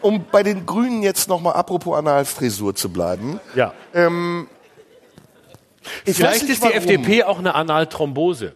Um 0.00 0.24
bei 0.32 0.42
den 0.42 0.64
Grünen 0.66 1.02
jetzt 1.02 1.28
nochmal 1.28 1.52
apropos 1.54 1.96
Analfrisur 1.98 2.74
zu 2.74 2.90
bleiben. 2.90 3.38
Ja. 3.54 3.72
Ich 6.04 6.16
Vielleicht 6.16 6.42
ist 6.44 6.58
die 6.62 6.68
warum. 6.68 6.76
FDP 6.76 7.24
auch 7.24 7.38
eine 7.38 7.54
Analthrombose. 7.54 8.54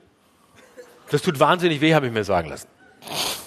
Das 1.10 1.22
tut 1.22 1.38
wahnsinnig 1.38 1.80
weh, 1.80 1.94
habe 1.94 2.06
ich 2.06 2.12
mir 2.12 2.24
sagen 2.24 2.48
lassen. 2.48 2.66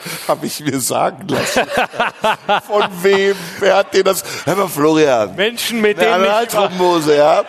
Habe 0.28 0.46
ich 0.46 0.60
mir 0.60 0.78
sagen 0.80 1.26
lassen. 1.28 1.62
Von 2.66 2.84
wem? 3.02 3.36
Wer 3.60 3.76
hat 3.76 3.94
dir 3.94 4.04
das? 4.04 4.22
Hör 4.44 4.56
mal, 4.56 4.68
Florian. 4.68 5.34
Menschen, 5.34 5.80
mit 5.80 5.98
Eine 5.98 6.06
denen 6.12 6.24
ich 6.24 6.30
Analthrombose, 6.30 7.16
ja. 7.16 7.44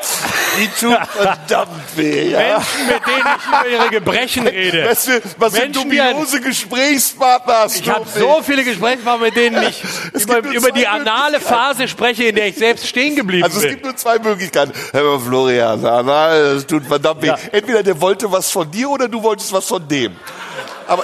Die 0.60 0.68
tut 0.80 0.98
verdammt 1.12 1.96
weh, 1.96 2.32
ja. 2.32 2.40
Menschen, 2.40 2.88
mit 2.88 3.06
denen 3.08 3.28
ich 3.38 3.48
über 3.48 3.68
ihre 3.84 3.90
Gebrechen 3.90 4.48
rede. 4.48 4.84
Du, 4.84 5.22
was 5.38 5.54
Menschen, 5.54 5.92
ein- 5.92 6.14
dubiose 6.14 6.42
Gesprächspartner 6.42 7.54
hast 7.60 7.80
Ich 7.80 7.90
habe 7.90 8.06
so 8.08 8.42
viele 8.44 8.64
Gesprächspartner, 8.64 9.26
mit 9.26 9.36
denen 9.36 9.62
ich 9.64 9.84
Es 10.14 10.24
über, 10.24 10.40
über 10.40 10.72
die 10.72 10.88
anale. 10.88 11.40
Phase 11.40 11.88
spreche, 11.88 12.24
in 12.26 12.36
der 12.36 12.48
ich 12.48 12.56
selbst 12.56 12.88
stehen 12.88 13.16
geblieben 13.16 13.44
Also 13.44 13.58
es 13.58 13.64
bin. 13.64 13.72
gibt 13.74 13.86
nur 13.86 13.96
zwei 13.96 14.18
Möglichkeiten. 14.20 14.72
Hör 14.92 15.04
mal, 15.04 15.20
Florian, 15.20 15.86
Anal, 15.86 16.56
das 16.56 16.66
tut 16.66 16.86
verdammt 16.86 17.22
weh. 17.22 17.28
Ja. 17.28 17.38
Entweder 17.52 17.84
der 17.84 18.00
wollte 18.02 18.32
was 18.32 18.50
von 18.52 18.70
dir 18.72 18.90
oder 18.90 19.08
du 19.08 19.22
wolltest 19.22 19.52
was 19.54 19.66
von 19.66 19.88
dem. 19.88 20.16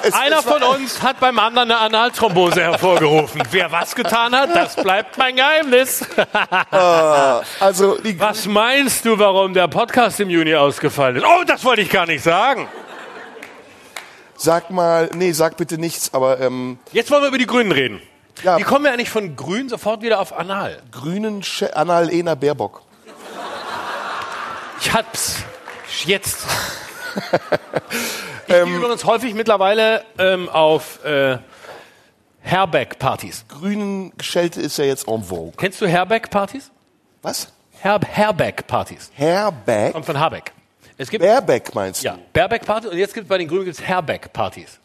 Es, 0.03 0.13
Einer 0.13 0.39
es 0.39 0.45
von 0.45 0.63
uns 0.63 1.01
hat 1.01 1.19
beim 1.19 1.37
anderen 1.39 1.69
eine 1.71 1.79
Analthrombose 1.79 2.61
hervorgerufen. 2.61 3.41
Wer 3.51 3.71
was 3.71 3.95
getan 3.95 4.33
hat, 4.35 4.55
das 4.55 4.75
bleibt 4.75 5.17
mein 5.17 5.35
Geheimnis. 5.35 6.05
Also 7.59 7.97
die, 7.97 8.19
Was 8.19 8.45
meinst 8.45 9.05
du, 9.05 9.17
warum 9.19 9.53
der 9.53 9.67
Podcast 9.67 10.19
im 10.19 10.29
Juni 10.29 10.55
ausgefallen 10.55 11.17
ist? 11.17 11.25
Oh, 11.25 11.43
das 11.45 11.63
wollte 11.63 11.81
ich 11.81 11.89
gar 11.89 12.05
nicht 12.05 12.23
sagen. 12.23 12.67
sag 14.35 14.69
mal, 14.69 15.09
nee, 15.13 15.31
sag 15.31 15.57
bitte 15.57 15.77
nichts, 15.77 16.13
aber 16.13 16.39
ähm, 16.39 16.79
Jetzt 16.91 17.11
wollen 17.11 17.21
wir 17.23 17.27
über 17.29 17.37
die 17.37 17.45
Grünen 17.47 17.71
reden. 17.71 18.01
Ja. 18.43 18.57
Wie 18.57 18.63
kommen 18.63 18.85
wir 18.85 18.91
eigentlich 18.91 19.09
von 19.09 19.35
Grün 19.35 19.69
sofort 19.69 20.01
wieder 20.01 20.19
auf 20.19 20.37
Anal? 20.37 20.81
Grünen 20.91 21.41
Che- 21.41 21.73
Annalena 21.75 22.35
Baerbock. 22.35 22.81
Ich 24.81 24.91
hab's. 24.93 25.37
Jetzt. 26.05 26.39
Ich 28.47 28.53
gehe 28.53 28.63
übrigens 28.63 29.05
häufig 29.05 29.33
mittlerweile 29.33 30.03
ähm, 30.17 30.49
auf 30.49 31.03
äh, 31.05 31.37
Herbeck-Partys. 32.41 33.45
Grünen 33.47 34.11
Schelte 34.19 34.61
ist 34.61 34.77
ja 34.77 34.85
jetzt 34.85 35.07
en 35.07 35.23
vogue. 35.23 35.53
Kennst 35.57 35.81
du 35.81 35.87
Herbeck-Partys? 35.87 36.71
Was? 37.21 37.53
Her 37.81 37.99
Herbeck-Partys. 38.05 39.11
Herbeck? 39.13 39.93
Kommt 39.93 40.05
von 40.05 40.19
Habeck. 40.19 40.51
Es 40.97 41.09
gibt 41.09 41.23
Baerbeck 41.23 41.73
meinst 41.73 42.03
du? 42.03 42.07
ja, 42.07 42.17
Baerbeck-Partys 42.33 42.91
und 42.91 42.97
jetzt 42.97 43.13
gibt 43.13 43.25
es 43.25 43.29
bei 43.29 43.37
den 43.37 43.47
Grünen 43.47 43.65
gibt's 43.65 43.81
Herbeck-Partys. 43.81 44.79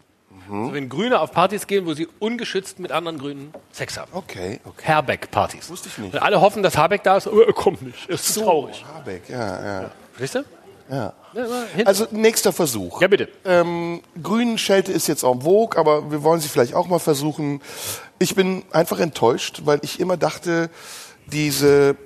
Mhm. 0.49 0.61
Also 0.63 0.75
wenn 0.75 0.89
Grüne 0.89 1.21
auf 1.21 1.33
Partys 1.33 1.67
gehen, 1.67 1.85
wo 1.85 1.95
sie 1.95 2.09
ungeschützt 2.19 2.79
mit 2.79 2.93
anderen 2.93 3.19
Grünen 3.19 3.53
Sex 3.73 3.99
haben. 3.99 4.11
Okay, 4.15 4.61
okay. 4.65 4.83
Herbeck-Partys. 4.85 5.69
Wusste 5.69 5.89
ich 5.89 5.99
nicht. 5.99 6.15
Und 6.15 6.23
alle 6.23 6.41
hoffen, 6.41 6.63
dass 6.63 6.77
Habeck 6.79 7.03
da 7.03 7.19
ist, 7.19 7.27
aber 7.27 7.47
er 7.47 7.53
kommt 7.53 7.83
nicht. 7.83 8.09
Ist 8.09 8.33
so 8.35 8.45
traurig. 8.45 8.85
Habeck, 8.95 9.29
ja, 9.29 9.81
ja. 9.83 9.91
Verstehst 10.15 10.47
du? 10.89 10.95
ja. 10.95 11.13
Also 11.85 12.07
nächster 12.11 12.53
Versuch. 12.53 13.01
ja, 13.01 13.09
bitte. 13.09 13.29
Ähm, 13.45 14.01
Grünen 14.23 14.59
Schelte 14.59 14.93
ist 14.93 15.07
jetzt 15.09 15.23
en 15.23 15.43
vogue, 15.43 15.79
aber 15.79 16.11
wir 16.11 16.23
wollen 16.23 16.41
sie 16.41 16.49
vielleicht 16.49 16.75
auch 16.75 16.89
mal 16.89 16.99
versuchen. 16.99 17.61
Ich 18.19 18.35
bin 18.35 18.65
einfach 18.71 18.99
enttäuscht, 18.99 19.63
weil 19.65 19.81
ich 19.83 20.01
immer 20.01 20.17
dachte, 20.17 20.71
diese 21.27 21.97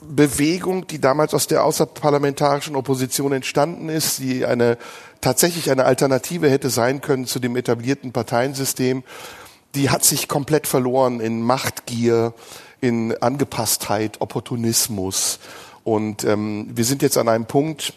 Bewegung, 0.00 0.86
die 0.86 1.00
damals 1.00 1.34
aus 1.34 1.46
der 1.46 1.64
außerparlamentarischen 1.64 2.76
Opposition 2.76 3.32
entstanden 3.32 3.88
ist, 3.88 4.18
die 4.18 4.44
eine 4.44 4.78
tatsächlich 5.20 5.70
eine 5.70 5.84
Alternative 5.84 6.50
hätte 6.50 6.70
sein 6.70 7.00
können 7.00 7.26
zu 7.26 7.38
dem 7.38 7.56
etablierten 7.56 8.12
Parteiensystem, 8.12 9.04
die 9.74 9.90
hat 9.90 10.04
sich 10.04 10.28
komplett 10.28 10.66
verloren 10.66 11.20
in 11.20 11.42
Machtgier, 11.42 12.34
in 12.80 13.16
Angepasstheit, 13.22 14.20
Opportunismus. 14.20 15.38
Und 15.84 16.24
ähm, 16.24 16.70
wir 16.74 16.84
sind 16.84 17.02
jetzt 17.02 17.16
an 17.16 17.28
einem 17.28 17.46
Punkt, 17.46 17.94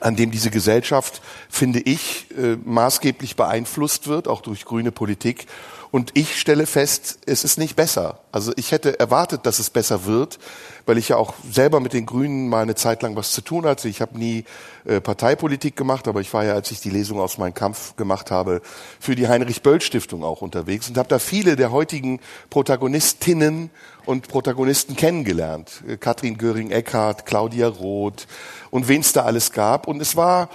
an 0.00 0.16
dem 0.16 0.30
diese 0.30 0.50
Gesellschaft, 0.50 1.20
finde 1.48 1.80
ich, 1.80 2.26
äh, 2.36 2.56
maßgeblich 2.64 3.36
beeinflusst 3.36 4.06
wird, 4.06 4.28
auch 4.28 4.40
durch 4.40 4.64
grüne 4.64 4.92
Politik. 4.92 5.46
Und 5.90 6.10
ich 6.14 6.38
stelle 6.38 6.66
fest, 6.66 7.18
es 7.24 7.44
ist 7.44 7.58
nicht 7.58 7.74
besser. 7.74 8.20
Also 8.30 8.52
ich 8.56 8.72
hätte 8.72 9.00
erwartet, 9.00 9.46
dass 9.46 9.58
es 9.58 9.70
besser 9.70 10.04
wird, 10.04 10.38
weil 10.84 10.98
ich 10.98 11.08
ja 11.08 11.16
auch 11.16 11.32
selber 11.50 11.80
mit 11.80 11.94
den 11.94 12.04
Grünen 12.04 12.48
mal 12.48 12.62
eine 12.62 12.74
Zeit 12.74 13.02
lang 13.02 13.16
was 13.16 13.32
zu 13.32 13.40
tun 13.40 13.64
hatte. 13.64 13.88
Ich 13.88 14.02
habe 14.02 14.18
nie 14.18 14.44
äh, 14.84 15.00
Parteipolitik 15.00 15.76
gemacht, 15.76 16.06
aber 16.06 16.20
ich 16.20 16.32
war 16.34 16.44
ja, 16.44 16.52
als 16.52 16.70
ich 16.70 16.80
die 16.80 16.90
Lesung 16.90 17.20
aus 17.20 17.38
meinem 17.38 17.54
Kampf 17.54 17.96
gemacht 17.96 18.30
habe, 18.30 18.60
für 19.00 19.14
die 19.14 19.28
Heinrich-Böll-Stiftung 19.28 20.24
auch 20.24 20.42
unterwegs 20.42 20.90
und 20.90 20.98
habe 20.98 21.08
da 21.08 21.18
viele 21.18 21.56
der 21.56 21.72
heutigen 21.72 22.20
Protagonistinnen 22.50 23.70
und 24.08 24.26
Protagonisten 24.26 24.96
kennengelernt. 24.96 25.82
Katrin 26.00 26.38
Göring-Eckardt, 26.38 27.26
Claudia 27.26 27.68
Roth 27.68 28.26
und 28.70 28.88
wen 28.88 29.02
es 29.02 29.12
da 29.12 29.24
alles 29.24 29.52
gab. 29.52 29.86
Und 29.86 30.00
es 30.00 30.16
war 30.16 30.48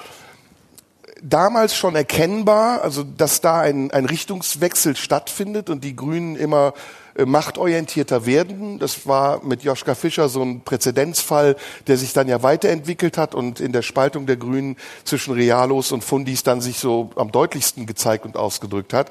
damals 1.24 1.76
schon 1.76 1.96
erkennbar, 1.96 2.82
also 2.82 3.04
dass 3.04 3.42
da 3.42 3.62
ein, 3.62 3.92
ein 3.92 4.06
Richtungswechsel 4.06 4.96
stattfindet 4.96 5.70
und 5.70 5.84
die 5.84 5.96
Grünen 5.96 6.36
immer 6.36 6.74
äh, 7.16 7.26
machtorientierter 7.26 8.26
werden. 8.26 8.78
Das 8.78 9.08
war 9.08 9.44
mit 9.44 9.64
Joschka 9.64 9.96
Fischer 9.96 10.28
so 10.28 10.42
ein 10.42 10.62
Präzedenzfall, 10.62 11.56
der 11.88 11.98
sich 11.98 12.12
dann 12.12 12.28
ja 12.28 12.44
weiterentwickelt 12.44 13.18
hat 13.18 13.36
und 13.36 13.60
in 13.60 13.72
der 13.72 13.84
Spaltung 13.84 14.26
der 14.26 14.36
Grünen 14.36 14.76
zwischen 15.06 15.34
Realos 15.34 15.92
und 15.92 16.04
Fundis 16.04 16.44
dann 16.44 16.60
sich 16.60 16.78
so 16.78 17.12
am 17.16 17.32
deutlichsten 17.32 17.86
gezeigt 17.86 18.26
und 18.26 18.36
ausgedrückt 18.36 18.94
hat. 18.94 19.10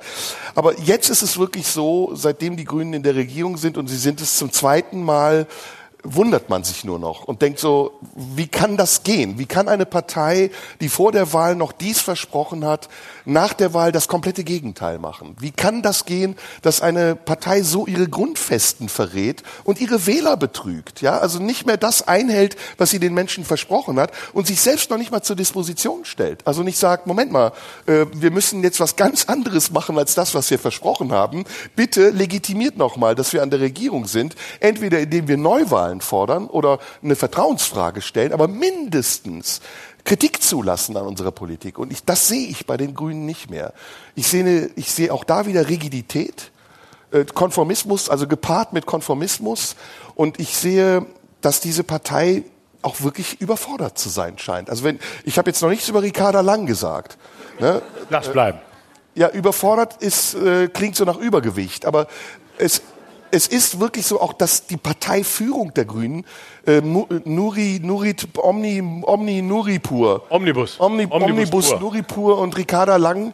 Aber 0.55 0.79
jetzt 0.81 1.09
ist 1.09 1.23
es 1.23 1.39
wirklich 1.39 1.67
so, 1.67 2.11
seitdem 2.15 2.57
die 2.57 2.65
Grünen 2.65 2.93
in 2.93 3.03
der 3.03 3.15
Regierung 3.15 3.57
sind 3.57 3.79
und 3.79 3.89
sie 3.89 3.97
sind 3.97 4.21
es 4.21 4.37
zum 4.37 4.53
zweiten 4.53 5.03
Mal, 5.03 5.47
wundert 6.05 6.49
man 6.49 6.65
sich 6.65 6.85
nur 6.85 6.99
noch 6.99 7.25
und 7.25 7.43
denkt 7.43 7.59
so, 7.59 7.93
wie 8.15 8.49
kann 8.49 8.77
das 8.77 9.05
gehen? 9.05 9.39
Wie 9.39 9.47
kann 9.47 9.69
eine 9.69 9.87
Partei, 9.87 10.51
die 10.81 10.89
vor 10.89 11.13
der 11.13 11.33
Wahl 11.33 11.55
noch 11.55 11.73
dies 11.73 12.01
versprochen 12.01 12.65
hat, 12.65 12.89
nach 13.25 13.53
der 13.53 13.73
Wahl 13.73 13.93
das 13.93 14.09
komplette 14.09 14.43
Gegenteil 14.43 14.99
machen? 14.99 15.37
Wie 15.39 15.53
kann 15.53 15.83
das 15.83 16.05
gehen, 16.05 16.37
dass 16.63 16.83
eine 16.83 17.15
Partei 17.15 17.63
so 17.63 17.87
ihre 17.87 18.09
Grundfesten 18.09 18.89
verrät 18.89 19.43
und 19.65 19.81
ihre 19.81 20.07
Wähler 20.07 20.37
betrügt? 20.37 21.03
Ja, 21.03 21.19
also 21.19 21.39
nicht 21.39 21.67
mehr 21.67 21.77
das 21.77 22.07
einhält, 22.07 22.57
was 22.79 22.91
sie 22.91 22.99
den 22.99 23.15
Menschen 23.15 23.45
versprochen 23.45 24.01
hat 24.01 24.13
und 24.33 24.47
sich 24.47 24.61
selbst 24.61 24.91
noch 24.91 24.99
nicht 24.99 25.13
mal 25.13 25.23
zur 25.23 25.37
Disposition 25.37 26.05
stellt. 26.05 26.47
Also 26.47 26.63
nicht 26.63 26.79
sagt, 26.79 27.07
Moment 27.07 27.31
mal, 27.31 27.53
äh, 27.87 28.07
wir 28.13 28.31
müssen 28.33 28.63
jetzt 28.63 28.81
was 28.81 28.97
ganz 28.97 29.27
anderes 29.27 29.71
machen 29.71 29.99
als 29.99 30.15
das, 30.15 30.35
was 30.35 30.51
wir 30.51 30.59
versprochen 30.59 31.13
haben. 31.13 31.45
Bitte 31.77 32.11
legitimiert 32.11 32.77
noch 32.77 32.97
mal, 32.97 33.15
dass 33.15 33.33
wir 33.33 33.43
an 33.43 33.51
der 33.51 33.61
Regierung 33.61 34.07
sind, 34.07 34.35
entweder 34.59 34.99
indem 34.99 35.29
wir 35.29 35.37
Neuwahlen 35.37 35.92
Neuwahlen 35.93 36.01
fordern 36.01 36.47
oder 36.47 36.79
eine 37.03 37.17
Vertrauensfrage 37.17 38.01
stellen, 38.01 38.33
aber 38.33 38.49
mindestens 38.49 39.61
Kritik 40.05 40.43
zulassen 40.43 40.97
an 40.97 41.07
unserer 41.07 41.31
Politik. 41.31 41.79
Und 41.79 41.93
ich, 41.93 42.05
das 42.05 42.29
sehe 42.29 42.49
ich 42.49 42.67
bei 42.67 42.77
den 42.77 42.95
Grünen 42.95 43.27
nicht 43.27 43.51
mehr. 43.51 43.73
Ich 44.15 44.27
sehe, 44.27 44.45
eine, 44.45 44.71
ich 44.77 44.91
sehe 44.91 45.13
auch 45.13 45.25
da 45.25 45.47
wieder 45.47 45.69
Rigidität, 45.69 46.51
äh, 47.13 47.25
Konformismus, 47.25 48.09
also 48.09 48.27
gepaart 48.27 48.73
mit 48.73 48.87
Konformismus. 48.87 49.77
Und 50.15 50.41
ich 50.41 50.57
sehe, 50.57 51.07
dass 51.41 51.61
diese 51.61 51.85
Partei 51.85 52.45
auch 52.83 53.03
wirklich 53.03 53.41
überfordert 53.41 53.97
zu 53.97 54.09
sein 54.09 54.39
scheint. 54.39 54.69
Also 54.69 54.83
wenn 54.83 54.99
ich 55.25 55.39
habe 55.39 55.49
jetzt 55.51 55.63
noch 55.63 55.69
nichts 55.69 55.89
über 55.89 56.03
Ricarda 56.03 56.41
Lang 56.41 56.67
gesagt. 56.67 57.17
Ne? 57.61 57.81
Lass 58.11 58.29
bleiben. 58.29 58.59
Ja, 59.15 59.29
überfordert 59.29 60.03
ist 60.03 60.35
äh, 60.35 60.69
klingt 60.69 60.97
so 60.97 61.05
nach 61.05 61.19
Übergewicht, 61.19 61.85
aber 61.85 62.09
es 62.59 62.83
es 63.33 63.49
ist 63.49 63.81
wirklich 63.81 64.07
so 64.07 64.21
auch, 64.21 64.33
dass 64.33 64.67
die 64.67 64.77
Parteiführung 64.77 65.75
der 65.75 65.87
Grünen 65.87 66.25
äh, 66.67 66.81
Mu- 66.81 67.07
Nuri 67.25 67.81
Nurit 67.83 68.29
Omni 68.37 68.83
Omni 69.03 69.43
Nuripur 69.43 70.23
Omnibus. 70.31 70.79
Omni, 70.79 71.07
Omnibus 71.11 71.31
Omnibus, 71.31 71.71
pur. 71.71 71.81
Nuripur 71.81 72.39
und 72.39 72.57
Ricarda 72.57 72.97
Lang 72.97 73.33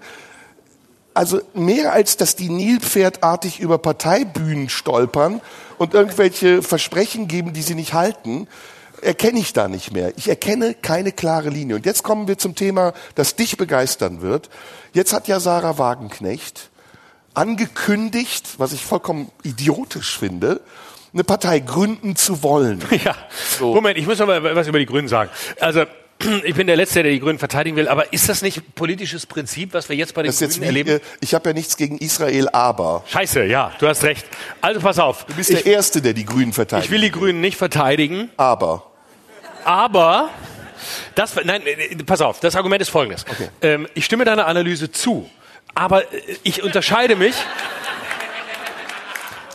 also 1.14 1.40
mehr 1.52 1.92
als 1.92 2.16
dass 2.16 2.36
die 2.36 2.48
Nilpferdartig 2.48 3.58
über 3.58 3.78
Parteibühnen 3.78 4.68
stolpern 4.68 5.40
und 5.76 5.92
irgendwelche 5.92 6.62
Versprechen 6.62 7.26
geben, 7.26 7.52
die 7.52 7.62
sie 7.62 7.74
nicht 7.74 7.92
halten, 7.92 8.46
erkenne 9.02 9.40
ich 9.40 9.52
da 9.52 9.66
nicht 9.66 9.92
mehr. 9.92 10.12
Ich 10.16 10.28
erkenne 10.28 10.74
keine 10.74 11.10
klare 11.10 11.48
Linie. 11.48 11.74
Und 11.74 11.86
jetzt 11.86 12.04
kommen 12.04 12.28
wir 12.28 12.38
zum 12.38 12.54
Thema, 12.54 12.92
das 13.16 13.34
dich 13.34 13.56
begeistern 13.56 14.20
wird. 14.22 14.48
Jetzt 14.92 15.12
hat 15.12 15.26
ja 15.26 15.40
Sarah 15.40 15.76
Wagenknecht 15.78 16.70
angekündigt, 17.38 18.46
was 18.58 18.72
ich 18.72 18.84
vollkommen 18.84 19.30
idiotisch 19.42 20.18
finde, 20.18 20.60
eine 21.14 21.24
Partei 21.24 21.60
gründen 21.60 22.16
zu 22.16 22.42
wollen. 22.42 22.82
Ja. 23.04 23.14
Moment, 23.60 23.96
ich 23.96 24.06
muss 24.06 24.18
noch 24.18 24.26
mal 24.26 24.42
was 24.56 24.66
über 24.66 24.78
die 24.78 24.86
Grünen 24.86 25.08
sagen. 25.08 25.30
Also, 25.60 25.84
ich 26.44 26.54
bin 26.54 26.66
der 26.66 26.76
Letzte, 26.76 27.02
der 27.02 27.12
die 27.12 27.20
Grünen 27.20 27.38
verteidigen 27.38 27.76
will, 27.76 27.88
aber 27.88 28.12
ist 28.12 28.28
das 28.28 28.42
nicht 28.42 28.74
politisches 28.74 29.24
Prinzip, 29.26 29.72
was 29.72 29.88
wir 29.88 29.96
jetzt 29.96 30.14
bei 30.14 30.22
den 30.22 30.28
Das 30.30 30.40
jetzt 30.40 30.54
Grünen 30.58 30.62
wie, 30.74 30.80
erleben? 30.80 30.90
äh, 30.90 31.00
ich 31.20 31.32
habe 31.34 31.50
ja 31.50 31.54
nichts 31.54 31.76
gegen 31.76 31.96
Israel, 31.98 32.48
aber 32.48 33.04
Scheiße, 33.06 33.44
ja, 33.44 33.72
du 33.78 33.86
hast 33.88 34.02
recht. 34.02 34.26
Also 34.60 34.80
pass 34.80 34.98
auf. 34.98 35.24
du 35.26 35.34
bist 35.34 35.50
der 35.50 35.64
Erste, 35.64 36.02
der 36.02 36.12
die 36.12 36.24
Grünen 36.24 36.52
verteidigt. 36.52 36.86
Ich 36.86 36.90
will 36.90 37.00
die 37.00 37.12
Grünen 37.12 37.40
nicht 37.40 37.56
verteidigen, 37.56 38.30
aber 38.36 38.84
aber 39.64 40.30
das, 41.14 41.34
nein, 41.44 41.62
äh, 41.66 41.96
pass 42.04 42.20
auf, 42.20 42.40
das 42.40 42.54
Argument 42.56 42.82
ist 42.82 42.88
folgendes. 42.90 43.24
Okay. 43.28 43.48
Ähm, 43.62 43.88
ich 43.94 44.04
stimme 44.04 44.24
deiner 44.24 44.46
Analyse 44.46 44.90
zu, 44.90 45.28
aber 45.78 46.12
äh, 46.12 46.36
ich 46.42 46.62
unterscheide 46.62 47.16
mich. 47.16 47.34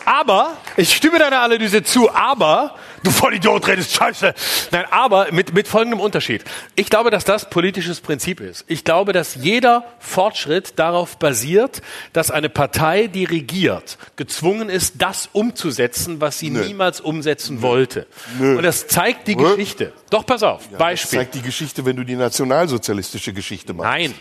Aber, 0.05 0.57
ich 0.75 0.93
stimme 0.93 1.17
deiner 1.17 1.39
Analyse 1.39 1.81
zu, 1.81 2.13
aber, 2.13 2.75
du 3.03 3.11
Vollidiot 3.11 3.65
redest 3.65 3.93
Scheiße. 3.93 4.33
Nein, 4.71 4.83
aber 4.91 5.31
mit, 5.31 5.53
mit 5.53 5.65
folgendem 5.65 6.01
Unterschied. 6.01 6.43
Ich 6.75 6.89
glaube, 6.89 7.09
dass 7.09 7.23
das 7.23 7.49
politisches 7.49 8.01
Prinzip 8.01 8.41
ist. 8.41 8.65
Ich 8.67 8.83
glaube, 8.83 9.13
dass 9.13 9.35
jeder 9.35 9.85
Fortschritt 9.99 10.77
darauf 10.77 11.17
basiert, 11.17 11.81
dass 12.11 12.31
eine 12.31 12.49
Partei, 12.49 13.07
die 13.07 13.23
regiert, 13.23 13.97
gezwungen 14.17 14.69
ist, 14.69 14.95
das 14.97 15.29
umzusetzen, 15.31 16.19
was 16.19 16.37
sie 16.37 16.49
niemals 16.49 16.99
umsetzen 16.99 17.61
wollte. 17.61 18.05
Und 18.39 18.63
das 18.63 18.87
zeigt 18.87 19.29
die 19.29 19.37
Nö. 19.37 19.51
Geschichte. 19.51 19.93
Doch, 20.09 20.25
pass 20.25 20.43
auf. 20.43 20.67
das 20.69 20.79
Beispiel. 20.79 21.19
zeigt 21.19 21.35
die 21.35 21.41
Geschichte, 21.41 21.85
wenn 21.85 21.95
du 21.95 22.03
die 22.03 22.17
nationalsozialistische 22.17 23.31
Geschichte 23.31 23.73
machst. 23.73 23.89
Nein, 23.89 24.13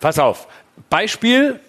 pass 0.00 0.18
auf. 0.18 0.46
Beispiel. 0.88 1.60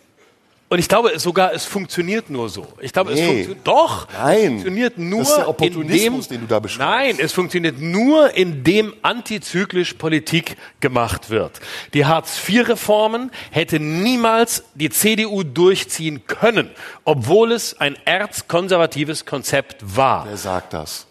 Und 0.70 0.80
ich 0.80 0.88
glaube 0.88 1.10
es 1.10 1.24
sogar, 1.24 1.54
es 1.54 1.66
funktioniert 1.66 2.30
nur 2.30 2.48
so. 2.48 2.66
Ich 2.80 2.94
glaube, 2.94 3.12
es 3.12 3.20
Nee. 3.20 3.26
funktioniert 3.26 3.68
doch. 3.68 4.08
Nein. 4.14 4.38
Es 4.44 4.50
funktioniert 4.52 4.98
nur 4.98 5.20
Das 5.20 5.28
ist 5.30 5.36
der 5.36 5.44
in 5.44 5.50
Opportunismus, 5.50 6.28
dem, 6.30 6.38
den 6.38 6.42
du 6.42 6.48
da 6.48 6.60
beschreibst. 6.60 6.80
Nein, 6.90 7.16
es 7.20 7.34
funktioniert 7.34 7.82
nur, 7.82 8.34
indem 8.38 8.94
antizyklisch 9.02 9.96
Politik 9.96 10.56
gemacht 10.80 11.30
wird. 11.30 11.60
Die 11.94 12.06
Hartz-IV-Reformen 12.06 13.32
hätte 13.52 13.82
niemals 13.82 14.64
die 14.76 14.90
CDU 14.90 15.44
durchziehen 15.44 16.26
können, 16.26 16.70
obwohl 17.04 17.52
es 17.52 17.78
ein 17.82 17.98
erzkonservatives 18.06 19.26
Konzept 19.26 19.76
war, 19.82 20.26
Wer 20.26 20.38
sagt 20.38 20.72
das? 20.74 21.06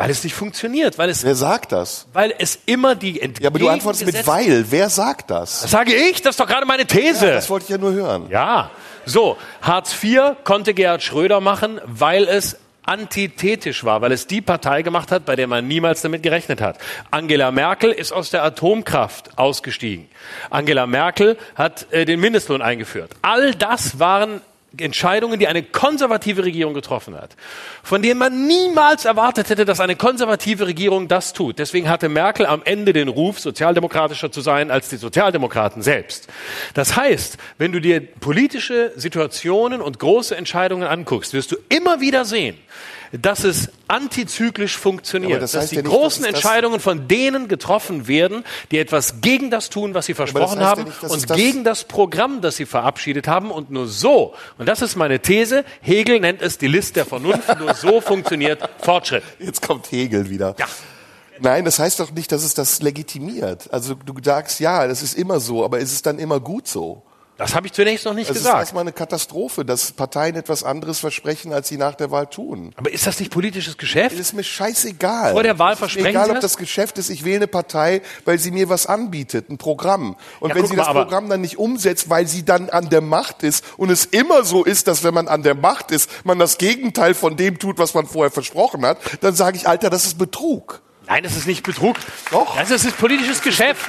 Weil 0.00 0.10
es 0.10 0.24
nicht 0.24 0.34
funktioniert, 0.34 0.96
weil 0.96 1.10
es, 1.10 1.22
Wer 1.24 1.34
sagt 1.34 1.72
das? 1.72 2.06
weil 2.12 2.34
es 2.38 2.58
immer 2.66 2.94
die 2.94 3.20
Ja, 3.40 3.48
aber 3.50 3.58
du 3.58 3.68
antwortest 3.68 4.06
mit 4.06 4.26
weil. 4.26 4.64
Wer 4.70 4.88
sagt 4.88 5.30
das? 5.30 5.60
Das 5.60 5.70
sage 5.70 5.94
ich, 5.94 6.22
das 6.22 6.32
ist 6.32 6.40
doch 6.40 6.46
gerade 6.46 6.64
meine 6.66 6.86
These. 6.86 7.26
Ja, 7.26 7.34
das 7.34 7.50
wollte 7.50 7.64
ich 7.64 7.70
ja 7.70 7.78
nur 7.78 7.92
hören. 7.92 8.26
Ja, 8.30 8.70
so, 9.04 9.36
Hartz 9.60 9.94
IV 10.02 10.36
konnte 10.44 10.72
Gerhard 10.72 11.02
Schröder 11.02 11.40
machen, 11.40 11.80
weil 11.84 12.24
es 12.24 12.56
antithetisch 12.82 13.84
war, 13.84 14.00
weil 14.00 14.12
es 14.12 14.26
die 14.26 14.40
Partei 14.40 14.82
gemacht 14.82 15.12
hat, 15.12 15.24
bei 15.24 15.36
der 15.36 15.46
man 15.46 15.68
niemals 15.68 16.00
damit 16.02 16.22
gerechnet 16.22 16.60
hat. 16.60 16.78
Angela 17.10 17.50
Merkel 17.50 17.92
ist 17.92 18.10
aus 18.12 18.30
der 18.30 18.42
Atomkraft 18.42 19.38
ausgestiegen. 19.38 20.08
Angela 20.48 20.86
Merkel 20.86 21.36
hat 21.54 21.92
äh, 21.92 22.04
den 22.04 22.20
Mindestlohn 22.20 22.62
eingeführt. 22.62 23.10
All 23.22 23.54
das 23.54 23.98
waren 23.98 24.40
Entscheidungen, 24.76 25.40
die 25.40 25.48
eine 25.48 25.62
konservative 25.62 26.44
Regierung 26.44 26.74
getroffen 26.74 27.16
hat, 27.16 27.36
von 27.82 28.02
denen 28.02 28.18
man 28.18 28.46
niemals 28.46 29.04
erwartet 29.04 29.50
hätte, 29.50 29.64
dass 29.64 29.80
eine 29.80 29.96
konservative 29.96 30.66
Regierung 30.66 31.08
das 31.08 31.32
tut. 31.32 31.58
Deswegen 31.58 31.88
hatte 31.88 32.08
Merkel 32.08 32.46
am 32.46 32.62
Ende 32.64 32.92
den 32.92 33.08
Ruf, 33.08 33.40
sozialdemokratischer 33.40 34.30
zu 34.30 34.40
sein 34.40 34.70
als 34.70 34.88
die 34.88 34.96
Sozialdemokraten 34.96 35.82
selbst. 35.82 36.28
Das 36.74 36.96
heißt, 36.96 37.36
wenn 37.58 37.72
du 37.72 37.80
dir 37.80 38.00
politische 38.00 38.92
Situationen 38.96 39.80
und 39.80 39.98
große 39.98 40.36
Entscheidungen 40.36 40.86
anguckst, 40.86 41.34
wirst 41.34 41.52
du 41.52 41.56
immer 41.68 42.00
wieder 42.00 42.24
sehen, 42.24 42.56
dass 43.12 43.42
es 43.44 43.70
antizyklisch 43.88 44.76
funktioniert, 44.78 45.32
Aber 45.32 45.40
das 45.40 45.52
dass 45.52 45.62
heißt 45.62 45.72
die 45.72 45.76
ja 45.76 45.82
nicht, 45.82 45.90
großen 45.90 46.22
dass 46.22 46.32
das- 46.32 46.42
Entscheidungen 46.44 46.80
von 46.80 47.08
denen 47.08 47.48
getroffen 47.48 48.06
werden, 48.06 48.44
die 48.70 48.78
etwas 48.78 49.20
gegen 49.20 49.50
das 49.50 49.68
tun, 49.70 49.94
was 49.94 50.06
sie 50.06 50.14
versprochen 50.14 50.50
heißt 50.50 50.60
ja 50.60 50.66
haben 50.66 50.84
nicht, 50.84 51.02
dass 51.02 51.10
es 51.12 51.22
und 51.22 51.30
das- 51.30 51.36
gegen 51.36 51.64
das 51.64 51.84
Programm, 51.84 52.40
das 52.40 52.56
sie 52.56 52.66
verabschiedet 52.66 53.26
haben. 53.26 53.50
Und 53.50 53.70
nur 53.70 53.88
so, 53.88 54.34
und 54.58 54.66
das 54.68 54.80
ist 54.82 54.96
meine 54.96 55.20
These, 55.20 55.64
Hegel 55.80 56.20
nennt 56.20 56.40
es 56.42 56.58
die 56.58 56.68
List 56.68 56.96
der 56.96 57.04
Vernunft, 57.06 57.58
nur 57.58 57.74
so 57.74 58.00
funktioniert 58.00 58.60
Fortschritt. 58.80 59.24
Jetzt 59.38 59.62
kommt 59.66 59.90
Hegel 59.90 60.30
wieder. 60.30 60.54
Ja. 60.58 60.66
Nein, 61.40 61.64
das 61.64 61.78
heißt 61.78 61.98
doch 62.00 62.10
nicht, 62.12 62.30
dass 62.32 62.44
es 62.44 62.52
das 62.54 62.82
legitimiert. 62.82 63.72
Also 63.72 63.94
du 63.94 64.14
sagst, 64.22 64.60
ja, 64.60 64.86
das 64.86 65.02
ist 65.02 65.14
immer 65.14 65.40
so, 65.40 65.64
aber 65.64 65.78
ist 65.78 65.90
es 65.92 66.02
dann 66.02 66.18
immer 66.18 66.38
gut 66.38 66.68
so? 66.68 67.02
Das 67.40 67.54
habe 67.54 67.66
ich 67.66 67.72
zunächst 67.72 68.04
noch 68.04 68.12
nicht 68.12 68.28
Es 68.28 68.36
ist 68.36 68.42
gesagt. 68.42 68.58
erstmal 68.60 68.82
eine 68.82 68.92
Katastrophe, 68.92 69.64
dass 69.64 69.92
Parteien 69.92 70.36
etwas 70.36 70.62
anderes 70.62 70.98
versprechen, 70.98 71.54
als 71.54 71.68
sie 71.68 71.78
nach 71.78 71.94
der 71.94 72.10
Wahl 72.10 72.26
tun. 72.26 72.74
Aber 72.76 72.92
ist 72.92 73.06
das 73.06 73.18
nicht 73.18 73.32
politisches 73.32 73.78
Geschäft? 73.78 74.12
Es 74.14 74.20
ist 74.20 74.32
mir 74.34 74.44
scheißegal. 74.44 75.32
Vor 75.32 75.42
der 75.42 75.58
Wahl 75.58 75.72
ist 75.72 75.78
versprechen 75.78 76.08
Egal, 76.08 76.26
Sie 76.26 76.30
ob 76.32 76.36
das? 76.36 76.52
das 76.52 76.56
Geschäft 76.58 76.98
ist, 76.98 77.08
ich 77.08 77.24
wähle 77.24 77.36
eine 77.36 77.46
Partei, 77.46 78.02
weil 78.26 78.38
sie 78.38 78.50
mir 78.50 78.68
was 78.68 78.84
anbietet, 78.86 79.48
ein 79.48 79.56
Programm. 79.56 80.16
Und 80.40 80.50
Ja, 80.50 80.54
wenn 80.54 80.66
sie 80.66 80.76
mal, 80.76 80.84
das 80.84 80.92
Programm 80.92 81.30
dann 81.30 81.40
nicht 81.40 81.58
umsetzt, 81.58 82.10
weil 82.10 82.26
sie 82.26 82.44
dann 82.44 82.68
an 82.68 82.90
der 82.90 83.00
Macht 83.00 83.42
ist 83.42 83.64
und 83.78 83.88
es 83.90 84.04
immer 84.04 84.44
so 84.44 84.62
ist, 84.62 84.86
dass 84.86 85.02
wenn 85.02 85.14
man 85.14 85.26
an 85.26 85.42
der 85.42 85.54
Macht 85.54 85.92
ist, 85.92 86.10
man 86.24 86.38
das 86.38 86.58
Gegenteil 86.58 87.14
von 87.14 87.36
dem 87.38 87.58
tut, 87.58 87.78
was 87.78 87.94
man 87.94 88.06
vorher 88.06 88.30
versprochen 88.30 88.84
hat, 88.84 88.98
dann 89.22 89.34
sage 89.34 89.56
ich, 89.56 89.66
Alter, 89.66 89.88
das 89.88 90.04
ist 90.04 90.18
Betrug. 90.18 90.82
Nein, 91.06 91.22
das 91.22 91.36
ist 91.36 91.46
nicht 91.46 91.62
Betrug. 91.64 91.96
Doch. 92.30 92.54
Das 92.56 92.64
ist, 92.70 92.84
das 92.84 92.84
ist 92.92 92.98
politisches 92.98 93.40
Geschäft. 93.40 93.88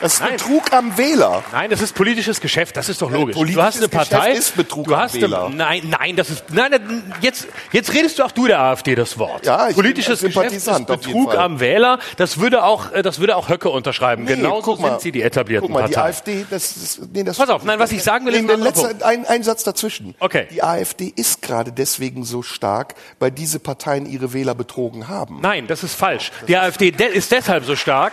Das 0.00 0.14
ist 0.14 0.20
Nein. 0.20 0.32
Betrug 0.32 0.72
am 0.72 0.96
Wähler. 0.96 1.42
Nein, 1.52 1.68
das 1.70 1.82
ist 1.82 1.94
politisches 1.94 2.40
Geschäft. 2.40 2.76
Das 2.76 2.88
ist 2.88 3.02
doch 3.02 3.10
logisch. 3.10 3.34
du 3.34 3.40
politisches 3.40 3.62
hast 3.62 3.76
eine 3.78 3.88
Partei. 3.88 4.28
Geschäft 4.30 4.38
ist 4.38 4.56
Betrug 4.56 4.86
du 4.86 4.94
am 4.94 5.00
hast 5.00 5.14
Wähler. 5.14 5.46
Eine, 5.46 5.56
nein, 5.56 5.82
nein, 5.98 6.16
das 6.16 6.30
ist 6.30 6.44
nein, 6.50 7.02
jetzt 7.20 7.48
jetzt 7.72 7.92
redest 7.92 8.18
du 8.18 8.24
auch 8.24 8.32
du 8.32 8.46
der 8.46 8.60
AfD 8.60 8.94
das 8.94 9.18
Wort. 9.18 9.44
Ja, 9.44 9.68
ich 9.68 9.74
politisches 9.74 10.20
bin 10.20 10.32
Geschäft 10.32 10.52
ist 10.52 10.86
Betrug 10.86 11.36
am 11.36 11.60
Wähler. 11.60 11.98
Das 12.16 12.38
würde 12.38 12.64
auch 12.64 12.92
äh, 12.92 13.02
das 13.02 13.20
würde 13.20 13.36
auch 13.36 13.48
Höcke 13.48 13.68
unterschreiben. 13.68 14.24
Nee, 14.24 14.36
Genauso 14.36 14.62
guck 14.62 14.80
mal, 14.80 14.90
sind 14.92 15.00
sie 15.02 15.12
die 15.12 15.22
etablierten 15.22 15.68
Guck 15.68 15.74
mal, 15.74 15.86
die 15.86 15.94
Parteien. 15.94 16.14
AfD, 16.14 16.46
das 16.48 16.76
ist, 16.76 17.00
nee, 17.12 17.22
das 17.22 17.36
Pass 17.36 17.50
auf, 17.50 17.64
nein, 17.64 17.78
was 17.78 17.92
ich 17.92 18.02
sagen 18.02 18.24
will, 18.24 18.32
nee, 18.32 18.38
ist 18.38 18.44
ein 18.44 18.46
der 18.48 18.66
anderer 18.66 18.88
letzte, 18.88 19.06
ein, 19.06 19.26
ein 19.26 19.42
Satz 19.42 19.64
dazwischen. 19.64 20.14
Okay. 20.18 20.48
Die 20.50 20.62
AfD 20.62 21.12
ist 21.14 21.42
gerade 21.42 21.72
deswegen 21.72 22.24
so 22.24 22.42
stark, 22.42 22.94
weil 23.18 23.30
diese 23.30 23.58
Parteien 23.58 24.06
ihre 24.06 24.32
Wähler 24.32 24.54
betrogen 24.54 25.08
haben. 25.08 25.40
Nein, 25.42 25.66
das 25.66 25.82
ist 25.84 25.94
falsch. 25.94 26.32
Die 26.48 26.56
AfD 26.56 26.90
de 26.90 27.12
ist 27.12 27.32
deshalb 27.32 27.64
so 27.64 27.76
stark. 27.76 28.12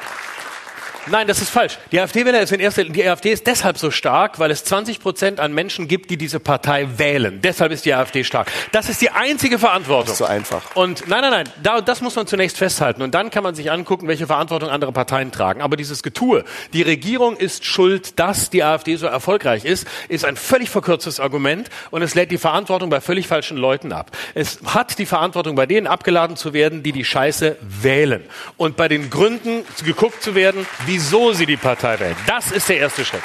Nein, 1.10 1.28
das 1.28 1.42
ist 1.42 1.50
falsch. 1.50 1.78
Die 1.92 2.00
AfD-Wähler 2.00 2.42
ist 2.42 2.52
in 2.52 2.60
erster 2.60 2.84
die 2.84 3.08
AfD 3.08 3.32
ist 3.32 3.48
deshalb 3.48 3.78
so 3.78 3.92
stark, 3.92 4.40
weil 4.40 4.52
es 4.52 4.64
20 4.64 5.00
Prozent 5.00 5.40
an 5.40 5.54
Menschen 5.54 5.88
gibt, 5.88 6.10
die 6.10 6.18
diese 6.18 6.40
Partei 6.40 6.88
wählen. 6.98 7.40
Deshalb 7.42 7.72
ist 7.72 7.86
die 7.86 7.94
AfD 7.94 8.24
stark. 8.24 8.52
Das 8.72 8.90
ist 8.90 9.02
die 9.02 9.10
einzige 9.12 9.60
Verantwortung. 9.60 10.16
so 10.16 10.26
einfach. 10.26 10.76
Und 10.76 11.08
nein, 11.08 11.22
nein, 11.22 11.32
nein, 11.32 11.50
da, 11.64 11.82
das 11.82 12.02
muss 12.02 12.16
man 12.16 12.28
zunächst 12.28 12.58
festhalten. 12.58 13.02
Und 13.02 13.14
dann 13.14 13.30
kann 13.30 13.44
man 13.44 13.56
sich 13.56 13.72
angucken, 13.72 14.08
welche 14.08 14.28
Verantwortung 14.28 14.70
andere 14.70 14.92
Parteien 14.92 15.32
tragen. 15.32 15.62
Aber 15.62 15.78
dieses 15.78 16.04
Getue, 16.04 16.44
die 16.74 16.82
Regierung 16.82 17.38
ist 17.38 17.66
schuld, 17.66 18.20
dass 18.20 18.50
die 18.50 18.64
AfD 18.64 18.96
so 18.98 19.08
erfolgreich 19.08 19.66
ist, 19.66 19.88
ist 20.10 20.26
ein 20.26 20.36
völlig 20.36 20.70
verkürztes 20.70 21.20
Argument 21.20 21.70
und 21.92 22.02
es 22.02 22.16
lädt 22.16 22.32
die 22.32 22.38
Verantwortung 22.38 22.90
bei 22.90 23.02
völlig 23.02 23.28
falschen 23.28 23.58
Leuten 23.58 23.92
ab. 23.92 24.12
Es 24.34 24.60
hat 24.66 25.00
die 25.00 25.06
Verantwortung 25.06 25.56
bei 25.56 25.66
denen 25.66 25.88
abgeladen 25.88 26.36
zu 26.36 26.54
werden, 26.54 26.84
die 26.84 26.92
die 26.92 27.06
Scheiße 27.06 27.58
wählen. 27.62 28.24
Und 28.58 28.76
bei 28.76 28.88
den 28.88 29.10
Gründen 29.10 29.64
geguckt 29.84 30.22
zu 30.22 30.36
werden, 30.36 30.66
wieso 30.98 31.32
sie 31.32 31.46
die 31.46 31.58
Partei 31.58 32.00
wählen. 32.00 32.16
Das 32.26 32.52
ist 32.52 32.70
der 32.70 32.80
erste 32.80 33.06
Schritt. 33.06 33.22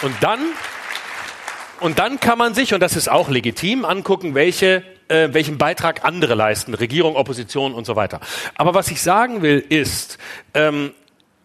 Und 0.00 0.14
dann 0.22 0.40
und 1.80 1.98
dann 1.98 2.18
kann 2.18 2.38
man 2.38 2.54
sich, 2.54 2.72
und 2.72 2.80
das 2.80 2.96
ist 2.96 3.10
auch 3.10 3.28
legitim, 3.28 3.84
angucken, 3.84 4.34
welche 4.34 4.82
äh, 5.08 5.28
welchen 5.32 5.58
Beitrag 5.58 6.02
andere 6.02 6.34
leisten, 6.34 6.72
Regierung, 6.72 7.16
Opposition 7.16 7.74
und 7.74 7.84
so 7.84 7.94
weiter. 7.94 8.20
Aber 8.54 8.72
was 8.72 8.90
ich 8.90 9.02
sagen 9.02 9.42
will, 9.42 9.62
ist, 9.68 10.16
ähm, 10.54 10.92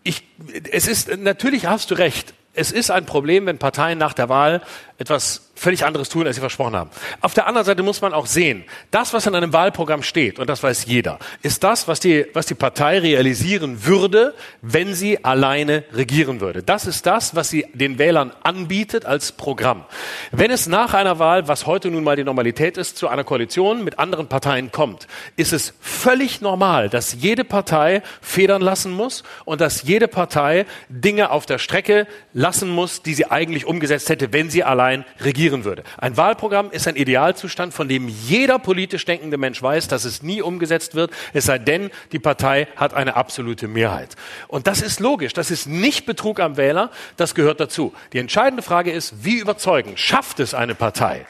ich, 0.03 0.23
es 0.71 0.87
ist, 0.87 1.17
natürlich 1.17 1.65
hast 1.65 1.91
du 1.91 1.95
recht, 1.95 2.33
es 2.53 2.71
ist 2.71 2.89
ein 2.89 3.05
Problem, 3.05 3.45
wenn 3.45 3.57
Parteien 3.57 3.97
nach 3.97 4.13
der 4.13 4.29
Wahl 4.29 4.61
etwas 4.97 5.48
völlig 5.59 5.85
anderes 5.85 6.07
tun, 6.09 6.25
als 6.25 6.37
sie 6.37 6.39
versprochen 6.39 6.75
haben. 6.75 6.89
Auf 7.21 7.33
der 7.33 7.45
anderen 7.45 7.65
Seite 7.65 7.83
muss 7.83 8.01
man 8.01 8.13
auch 8.13 8.25
sehen, 8.25 8.63
das, 8.91 9.13
was 9.13 9.27
in 9.27 9.35
einem 9.35 9.51
Wahlprogramm 9.51 10.03
steht, 10.03 10.39
und 10.39 10.49
das 10.49 10.63
weiß 10.63 10.85
jeder, 10.85 11.19
ist 11.41 11.63
das, 11.63 11.87
was 11.87 11.99
die, 11.99 12.25
was 12.33 12.45
die 12.45 12.53
Partei 12.53 12.99
realisieren 12.99 13.85
würde, 13.85 14.33
wenn 14.61 14.93
sie 14.95 15.23
alleine 15.23 15.83
regieren 15.93 16.39
würde. 16.39 16.63
Das 16.63 16.87
ist 16.87 17.05
das, 17.05 17.35
was 17.35 17.49
sie 17.49 17.65
den 17.73 17.97
Wählern 17.99 18.31
anbietet 18.43 19.05
als 19.05 19.33
Programm. 19.33 19.83
Wenn 20.31 20.49
es 20.49 20.67
nach 20.67 20.93
einer 20.93 21.19
Wahl, 21.19 21.47
was 21.49 21.65
heute 21.65 21.91
nun 21.91 22.05
mal 22.05 22.15
die 22.15 22.23
Normalität 22.23 22.77
ist, 22.77 22.97
zu 22.97 23.09
einer 23.09 23.25
Koalition 23.25 23.83
mit 23.83 23.99
anderen 23.99 24.27
Parteien 24.27 24.71
kommt, 24.71 25.07
ist 25.35 25.51
es 25.51 25.73
völlig 25.81 26.39
normal, 26.39 26.89
dass 26.89 27.13
jede 27.19 27.43
Partei 27.43 28.01
federn 28.21 28.61
lassen 28.61 28.93
muss 28.93 29.23
und 29.43 29.59
dass 29.59 29.83
jede 29.83 30.07
Partei 30.07 30.65
Dinge 30.87 31.31
auf 31.31 31.45
der 31.45 31.57
Strecke 31.57 32.07
lassen 32.33 32.69
muss, 32.69 33.01
die 33.01 33.13
sie 33.13 33.29
eigentlich 33.29 33.65
umgesetzt 33.65 34.09
hätte, 34.09 34.31
wenn 34.31 34.49
sie 34.49 34.63
allein 34.63 35.03
regieren 35.19 35.48
würde. 35.51 35.83
Ein 35.97 36.17
Wahlprogramm 36.17 36.71
ist 36.71 36.87
ein 36.87 36.95
Idealzustand, 36.95 37.73
von 37.73 37.87
dem 37.87 38.07
jeder 38.07 38.59
politisch 38.59 39.05
denkende 39.05 39.37
Mensch 39.37 39.61
weiß, 39.61 39.87
dass 39.87 40.05
es 40.05 40.23
nie 40.23 40.41
umgesetzt 40.41 40.95
wird, 40.95 41.11
es 41.33 41.45
sei 41.45 41.57
denn, 41.57 41.89
die 42.11 42.19
Partei 42.19 42.67
hat 42.75 42.93
eine 42.93 43.15
absolute 43.15 43.67
Mehrheit. 43.67 44.15
Und 44.47 44.67
das 44.67 44.81
ist 44.81 44.99
logisch. 44.99 45.33
Das 45.33 45.51
ist 45.51 45.67
nicht 45.67 46.05
Betrug 46.05 46.39
am 46.39 46.57
Wähler. 46.57 46.91
Das 47.17 47.35
gehört 47.35 47.59
dazu. 47.59 47.93
Die 48.13 48.19
entscheidende 48.19 48.63
Frage 48.63 48.91
ist, 48.91 49.23
wie 49.23 49.37
überzeugen 49.37 49.97
schafft 49.97 50.39
es 50.39 50.53
eine 50.53 50.75
Partei? 50.75 51.25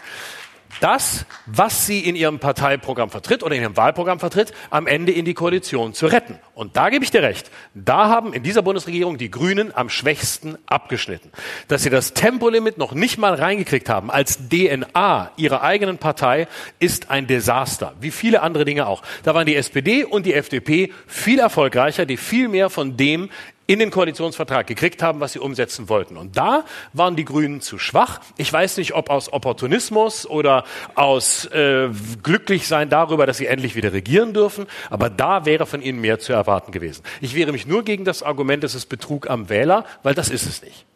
Das, 0.80 1.26
was 1.45 1.85
sie 1.85 1.99
in 1.99 2.15
ihrem 2.15 2.39
Parteiprogramm 2.39 3.10
vertritt 3.10 3.43
oder 3.43 3.56
in 3.56 3.61
ihrem 3.61 3.77
Wahlprogramm 3.77 4.19
vertritt, 4.19 4.53
am 4.69 4.88
Ende 4.88 5.11
in 5.11 5.26
die 5.26 5.34
Koalition 5.34 5.93
zu 5.93 6.07
retten. 6.07 6.39
Und 6.53 6.76
da 6.76 6.89
gebe 6.89 7.03
ich 7.03 7.11
dir 7.11 7.22
recht. 7.22 7.51
Da 7.73 8.10
haben 8.10 8.34
in 8.34 8.43
dieser 8.43 8.61
Bundesregierung 8.61 9.18
die 9.18 9.31
Grünen 9.31 9.76
am 9.76 9.89
schwächsten 9.89 10.57
abgeschnitten. 10.65 11.31
Dass 11.68 11.84
sie 11.84 11.89
das 11.89 12.14
Tempolimit 12.14 12.77
noch 12.77 12.93
nicht 12.93 13.18
mal 13.18 13.34
reingekriegt 13.34 13.89
haben 13.89 14.11
als 14.11 14.49
DNA 14.49 15.31
ihrer 15.38 15.61
eigenen 15.61 15.97
Partei, 15.97 16.47
ist 16.80 17.10
ein 17.10 17.27
Desaster. 17.27 17.93
Wie 18.01 18.11
viele 18.11 18.41
andere 18.41 18.65
Dinge 18.65 18.88
auch. 18.88 19.03
Da 19.23 19.34
waren 19.34 19.45
die 19.45 19.56
SPD 19.56 20.03
und 20.03 20.26
die 20.26 20.34
FDP 20.34 20.93
viel 21.07 21.39
erfolgreicher, 21.39 22.06
die 22.06 22.18
viel 22.18 22.47
mehr 22.47 22.69
von 22.69 22.97
dem 22.97 23.30
in 23.69 23.77
den 23.77 23.91
Koalitionsvertrag 23.91 24.65
gekriegt 24.65 25.03
haben, 25.03 25.19
was 25.19 25.33
sie 25.33 25.39
umsetzen 25.39 25.89
wollten. 25.89 26.17
Und 26.17 26.35
da 26.35 26.65
waren 26.93 27.15
die 27.15 27.23
Grünen 27.23 27.61
zu 27.61 27.77
schwach. 27.77 28.19
Ich 28.35 28.51
weiß 28.51 28.77
nicht, 28.77 28.95
ob 28.95 29.11
aus 29.11 29.31
Opportunismus 29.31 30.25
oder 30.25 30.63
aus 30.95 31.45
äh, 31.45 31.89
Glücklichsein 32.23 32.89
darüber, 32.89 33.27
dass 33.27 33.37
sie 33.37 33.45
endlich 33.45 33.75
wieder 33.75 33.93
regieren 33.93 34.33
dürfen, 34.33 34.65
aber 34.89 35.11
da 35.11 35.45
wäre 35.45 35.67
von 35.67 35.83
ihnen 35.83 36.01
mehr 36.01 36.17
zu 36.17 36.33
erwarten 36.33 36.71
gewesen. 36.71 37.03
Ich 37.21 37.35
wehre 37.35 37.51
mich 37.51 37.67
nur 37.67 37.83
gegen 37.83 38.05
das 38.05 38.23
Argument, 38.23 38.63
es 38.63 38.73
ist 38.73 38.87
Betrug 38.87 39.29
am 39.29 39.49
Wähler, 39.49 39.85
weil 40.01 40.15
das 40.15 40.29
ist 40.29 40.47
es 40.47 40.63
nicht. 40.63 40.87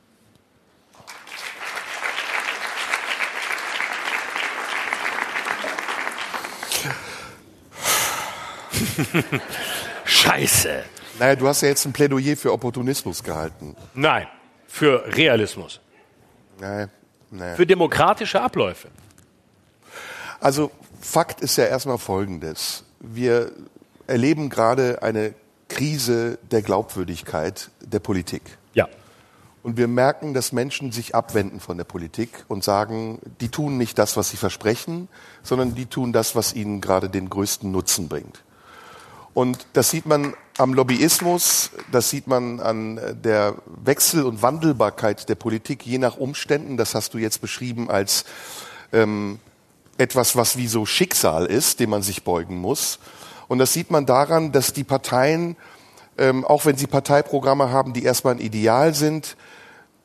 Scheiße. 10.05 10.83
Naja, 11.19 11.35
du 11.35 11.47
hast 11.47 11.61
ja 11.61 11.67
jetzt 11.69 11.85
ein 11.85 11.93
Plädoyer 11.93 12.35
für 12.35 12.51
Opportunismus 12.51 13.23
gehalten. 13.23 13.75
Nein, 13.93 14.27
für 14.67 15.05
Realismus. 15.15 15.79
Nein, 16.59 16.89
nein. 17.29 17.55
Für 17.55 17.65
demokratische 17.65 18.41
Abläufe. 18.41 18.89
Also 20.39 20.71
Fakt 21.01 21.41
ist 21.41 21.57
ja 21.57 21.65
erstmal 21.65 21.97
Folgendes. 21.97 22.83
Wir 22.99 23.51
erleben 24.07 24.49
gerade 24.49 25.01
eine 25.01 25.33
Krise 25.69 26.39
der 26.51 26.61
Glaubwürdigkeit 26.61 27.69
der 27.81 27.99
Politik. 27.99 28.41
Ja. 28.73 28.87
Und 29.63 29.77
wir 29.77 29.87
merken, 29.87 30.33
dass 30.33 30.51
Menschen 30.51 30.91
sich 30.91 31.15
abwenden 31.15 31.59
von 31.59 31.77
der 31.77 31.85
Politik 31.85 32.45
und 32.47 32.63
sagen, 32.63 33.19
die 33.39 33.47
tun 33.47 33.77
nicht 33.77 33.97
das, 33.97 34.17
was 34.17 34.29
sie 34.29 34.37
versprechen, 34.37 35.07
sondern 35.41 35.75
die 35.75 35.85
tun 35.85 36.11
das, 36.11 36.35
was 36.35 36.53
ihnen 36.53 36.81
gerade 36.81 37.09
den 37.09 37.29
größten 37.29 37.71
Nutzen 37.71 38.09
bringt. 38.09 38.43
Und 39.33 39.65
das 39.73 39.89
sieht 39.89 40.05
man 40.05 40.35
am 40.57 40.73
Lobbyismus, 40.73 41.71
das 41.91 42.09
sieht 42.09 42.27
man 42.27 42.59
an 42.59 42.99
der 43.23 43.55
Wechsel- 43.83 44.25
und 44.25 44.41
Wandelbarkeit 44.41 45.27
der 45.27 45.35
Politik 45.35 45.85
je 45.85 45.97
nach 45.97 46.17
Umständen. 46.17 46.77
Das 46.77 46.93
hast 46.93 47.13
du 47.13 47.17
jetzt 47.17 47.41
beschrieben 47.41 47.89
als 47.89 48.25
ähm, 48.91 49.39
etwas, 49.97 50.35
was 50.35 50.57
wie 50.57 50.67
so 50.67 50.85
Schicksal 50.85 51.47
ist, 51.47 51.79
dem 51.79 51.89
man 51.89 52.03
sich 52.03 52.23
beugen 52.23 52.57
muss. 52.57 52.99
Und 53.47 53.57
das 53.57 53.73
sieht 53.73 53.89
man 53.89 54.05
daran, 54.05 54.51
dass 54.51 54.73
die 54.73 54.83
Parteien, 54.83 55.55
ähm, 56.17 56.45
auch 56.45 56.65
wenn 56.65 56.77
sie 56.77 56.87
Parteiprogramme 56.87 57.71
haben, 57.71 57.93
die 57.93 58.03
erstmal 58.03 58.35
ein 58.35 58.39
Ideal 58.39 58.93
sind, 58.93 59.35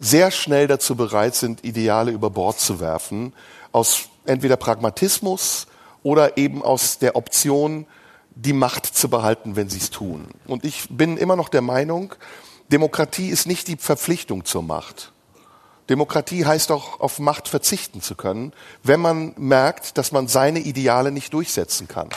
sehr 0.00 0.30
schnell 0.30 0.66
dazu 0.66 0.96
bereit 0.96 1.34
sind, 1.34 1.64
Ideale 1.64 2.12
über 2.12 2.30
Bord 2.30 2.58
zu 2.58 2.80
werfen, 2.80 3.32
aus 3.72 4.08
entweder 4.24 4.56
Pragmatismus 4.56 5.66
oder 6.02 6.36
eben 6.38 6.62
aus 6.62 6.98
der 6.98 7.16
Option, 7.16 7.86
die 8.40 8.52
Macht 8.52 8.86
zu 8.86 9.10
behalten, 9.10 9.56
wenn 9.56 9.68
sie 9.68 9.78
es 9.78 9.90
tun. 9.90 10.28
Und 10.46 10.64
ich 10.64 10.86
bin 10.90 11.16
immer 11.16 11.34
noch 11.34 11.48
der 11.48 11.62
Meinung, 11.62 12.14
Demokratie 12.70 13.30
ist 13.30 13.46
nicht 13.46 13.66
die 13.66 13.76
Verpflichtung 13.76 14.44
zur 14.44 14.62
Macht. 14.62 15.12
Demokratie 15.88 16.44
heißt 16.44 16.70
auch, 16.70 17.00
auf 17.00 17.18
Macht 17.18 17.48
verzichten 17.48 18.00
zu 18.00 18.14
können, 18.14 18.52
wenn 18.82 19.00
man 19.00 19.34
merkt, 19.38 19.98
dass 19.98 20.12
man 20.12 20.28
seine 20.28 20.60
Ideale 20.60 21.10
nicht 21.10 21.32
durchsetzen 21.32 21.88
kann. 21.88 22.10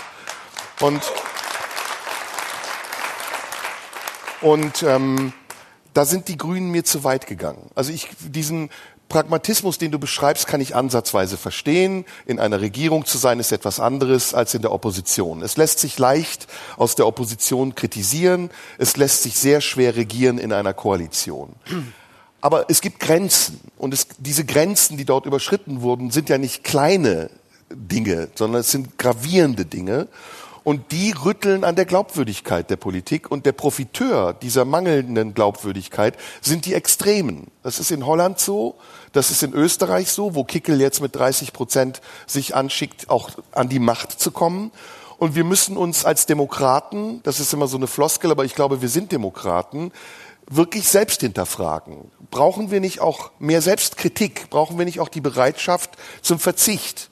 Und, 0.82 1.02
und 4.42 4.84
ähm, 4.84 5.34
da 5.94 6.06
sind 6.06 6.28
die 6.28 6.38
Grünen 6.38 6.70
mir 6.70 6.84
zu 6.84 7.04
weit 7.04 7.28
gegangen. 7.28 7.70
Also 7.74 7.92
ich 7.92 8.10
diesen 8.20 8.70
Pragmatismus, 9.12 9.78
den 9.78 9.92
du 9.92 10.00
beschreibst, 10.00 10.48
kann 10.48 10.62
ich 10.62 10.74
ansatzweise 10.74 11.36
verstehen. 11.36 12.06
In 12.26 12.40
einer 12.40 12.62
Regierung 12.62 13.06
zu 13.06 13.18
sein, 13.18 13.40
ist 13.40 13.52
etwas 13.52 13.82
anderes 13.82 14.34
als 14.34 14.54
in 14.54 14.62
der 14.62 14.72
Opposition. 14.72 15.42
Es 15.42 15.58
lässt 15.58 15.80
sich 15.80 16.00
leicht 16.00 16.48
aus 16.78 16.96
der 16.96 17.06
Opposition 17.06 17.76
kritisieren. 17.76 18.50
Es 18.78 18.96
lässt 18.96 19.24
sich 19.24 19.38
sehr 19.38 19.60
schwer 19.60 19.98
regieren 19.98 20.38
in 20.38 20.54
einer 20.54 20.74
Koalition. 20.74 21.54
Aber 22.40 22.70
es 22.70 22.80
gibt 22.80 23.02
Grenzen. 23.02 23.60
Und 23.78 23.94
es, 23.94 24.08
diese 24.18 24.46
Grenzen, 24.46 24.96
die 24.96 25.06
dort 25.06 25.26
überschritten 25.26 25.82
wurden, 25.82 26.10
sind 26.10 26.30
ja 26.30 26.38
nicht 26.38 26.64
kleine 26.64 27.30
Dinge, 27.70 28.30
sondern 28.36 28.62
es 28.62 28.72
sind 28.72 28.98
gravierende 28.98 29.66
Dinge. 29.66 30.08
Und 30.64 30.92
die 30.92 31.12
rütteln 31.12 31.64
an 31.64 31.76
der 31.76 31.86
Glaubwürdigkeit 31.86 32.70
der 32.70 32.76
Politik. 32.76 33.32
Und 33.32 33.46
der 33.46 33.52
Profiteur 33.52 34.34
dieser 34.34 34.64
mangelnden 34.64 35.34
Glaubwürdigkeit 35.34 36.16
sind 36.40 36.66
die 36.66 36.76
Extremen. 36.76 37.48
Das 37.64 37.80
ist 37.80 37.92
in 37.92 38.06
Holland 38.06 38.40
so, 38.40 38.76
das 39.14 39.32
ist 39.32 39.44
in 39.44 39.54
Österreich 39.54 40.12
so, 40.12 40.36
wo 40.36 40.44
Kickel 40.44 40.80
jetzt 40.80 41.02
mit 41.02 41.16
30 41.16 41.54
Prozent 41.54 42.02
sich 42.28 42.56
anschickt, 42.56 43.10
auch 43.10 43.32
an 43.52 43.70
die 43.70 43.80
Macht 43.80 44.12
zu 44.12 44.32
kommen. 44.32 44.72
Und 45.18 45.36
wir 45.36 45.44
müssen 45.44 45.78
uns 45.78 46.06
als 46.06 46.26
Demokraten, 46.26 47.22
das 47.24 47.40
ist 47.40 47.54
immer 47.54 47.68
so 47.68 47.78
eine 47.78 47.88
Floskel, 47.88 48.32
aber 48.32 48.46
ich 48.46 48.56
glaube, 48.56 48.82
wir 48.82 48.90
sind 48.90 49.12
Demokraten, 49.12 49.92
wirklich 50.50 50.88
selbst 50.88 51.22
hinterfragen. 51.22 52.12
Brauchen 52.30 52.72
wir 52.72 52.80
nicht 52.80 53.02
auch 53.02 53.32
mehr 53.40 53.62
Selbstkritik? 53.62 54.50
Brauchen 54.50 54.78
wir 54.78 54.86
nicht 54.86 55.00
auch 55.00 55.10
die 55.10 55.22
Bereitschaft 55.22 55.92
zum 56.22 56.40
Verzicht? 56.40 57.10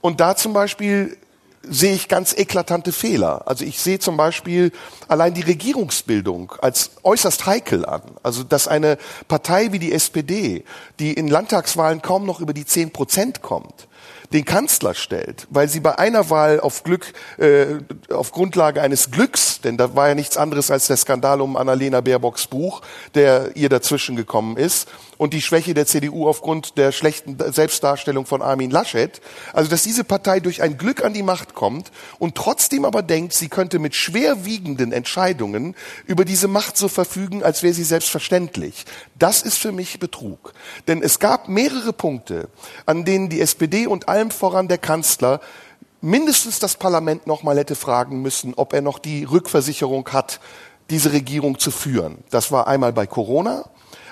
Und 0.00 0.20
da 0.20 0.36
zum 0.36 0.52
Beispiel 0.52 1.16
sehe 1.62 1.94
ich 1.94 2.08
ganz 2.08 2.32
eklatante 2.32 2.92
Fehler. 2.92 3.42
Also 3.46 3.64
ich 3.64 3.80
sehe 3.80 3.98
zum 3.98 4.16
Beispiel 4.16 4.72
allein 5.08 5.34
die 5.34 5.42
Regierungsbildung 5.42 6.52
als 6.60 6.92
äußerst 7.02 7.46
heikel 7.46 7.84
an. 7.84 8.02
Also 8.22 8.42
dass 8.42 8.68
eine 8.68 8.98
Partei 9.26 9.72
wie 9.72 9.78
die 9.78 9.92
SPD, 9.92 10.64
die 10.98 11.12
in 11.12 11.28
Landtagswahlen 11.28 12.02
kaum 12.02 12.26
noch 12.26 12.40
über 12.40 12.52
die 12.52 12.64
zehn 12.64 12.90
Prozent 12.90 13.42
kommt, 13.42 13.88
den 14.32 14.44
Kanzler 14.44 14.94
stellt, 14.94 15.46
weil 15.50 15.68
sie 15.68 15.80
bei 15.80 15.98
einer 15.98 16.28
Wahl 16.28 16.60
auf 16.60 16.82
Glück, 16.84 17.12
äh, 17.38 17.78
auf 18.12 18.32
Grundlage 18.32 18.82
eines 18.82 19.10
Glücks, 19.10 19.60
denn 19.62 19.78
da 19.78 19.94
war 19.94 20.08
ja 20.08 20.14
nichts 20.14 20.36
anderes 20.36 20.70
als 20.70 20.86
der 20.86 20.98
Skandal 20.98 21.40
um 21.40 21.56
Annalena 21.56 22.02
Baerbocks 22.02 22.46
Buch, 22.46 22.82
der 23.14 23.56
ihr 23.56 23.70
dazwischen 23.70 24.16
gekommen 24.16 24.56
ist, 24.56 24.88
und 25.18 25.34
die 25.34 25.42
Schwäche 25.42 25.74
der 25.74 25.86
CDU 25.86 26.26
aufgrund 26.26 26.78
der 26.78 26.92
schlechten 26.92 27.36
Selbstdarstellung 27.52 28.24
von 28.24 28.40
Armin 28.40 28.70
Laschet. 28.70 29.20
Also, 29.52 29.68
dass 29.68 29.82
diese 29.82 30.04
Partei 30.04 30.40
durch 30.40 30.62
ein 30.62 30.78
Glück 30.78 31.04
an 31.04 31.12
die 31.12 31.22
Macht 31.22 31.54
kommt 31.54 31.90
und 32.18 32.36
trotzdem 32.36 32.84
aber 32.84 33.02
denkt, 33.02 33.34
sie 33.34 33.48
könnte 33.48 33.78
mit 33.78 33.94
schwerwiegenden 33.94 34.92
Entscheidungen 34.92 35.74
über 36.06 36.24
diese 36.24 36.48
Macht 36.48 36.76
so 36.78 36.88
verfügen, 36.88 37.42
als 37.42 37.62
wäre 37.62 37.74
sie 37.74 37.84
selbstverständlich. 37.84 38.86
Das 39.18 39.42
ist 39.42 39.58
für 39.58 39.72
mich 39.72 39.98
Betrug. 39.98 40.54
Denn 40.86 41.02
es 41.02 41.18
gab 41.18 41.48
mehrere 41.48 41.92
Punkte, 41.92 42.48
an 42.86 43.04
denen 43.04 43.28
die 43.28 43.40
SPD 43.40 43.86
und 43.86 44.08
allem 44.08 44.30
voran 44.30 44.68
der 44.68 44.78
Kanzler 44.78 45.40
mindestens 46.00 46.60
das 46.60 46.76
Parlament 46.76 47.26
noch 47.26 47.42
mal 47.42 47.58
hätte 47.58 47.74
fragen 47.74 48.22
müssen, 48.22 48.54
ob 48.54 48.72
er 48.72 48.82
noch 48.82 49.00
die 49.00 49.24
Rückversicherung 49.24 50.08
hat, 50.10 50.40
diese 50.90 51.12
Regierung 51.12 51.58
zu 51.58 51.72
führen. 51.72 52.18
Das 52.30 52.52
war 52.52 52.68
einmal 52.68 52.92
bei 52.92 53.06
Corona, 53.06 53.68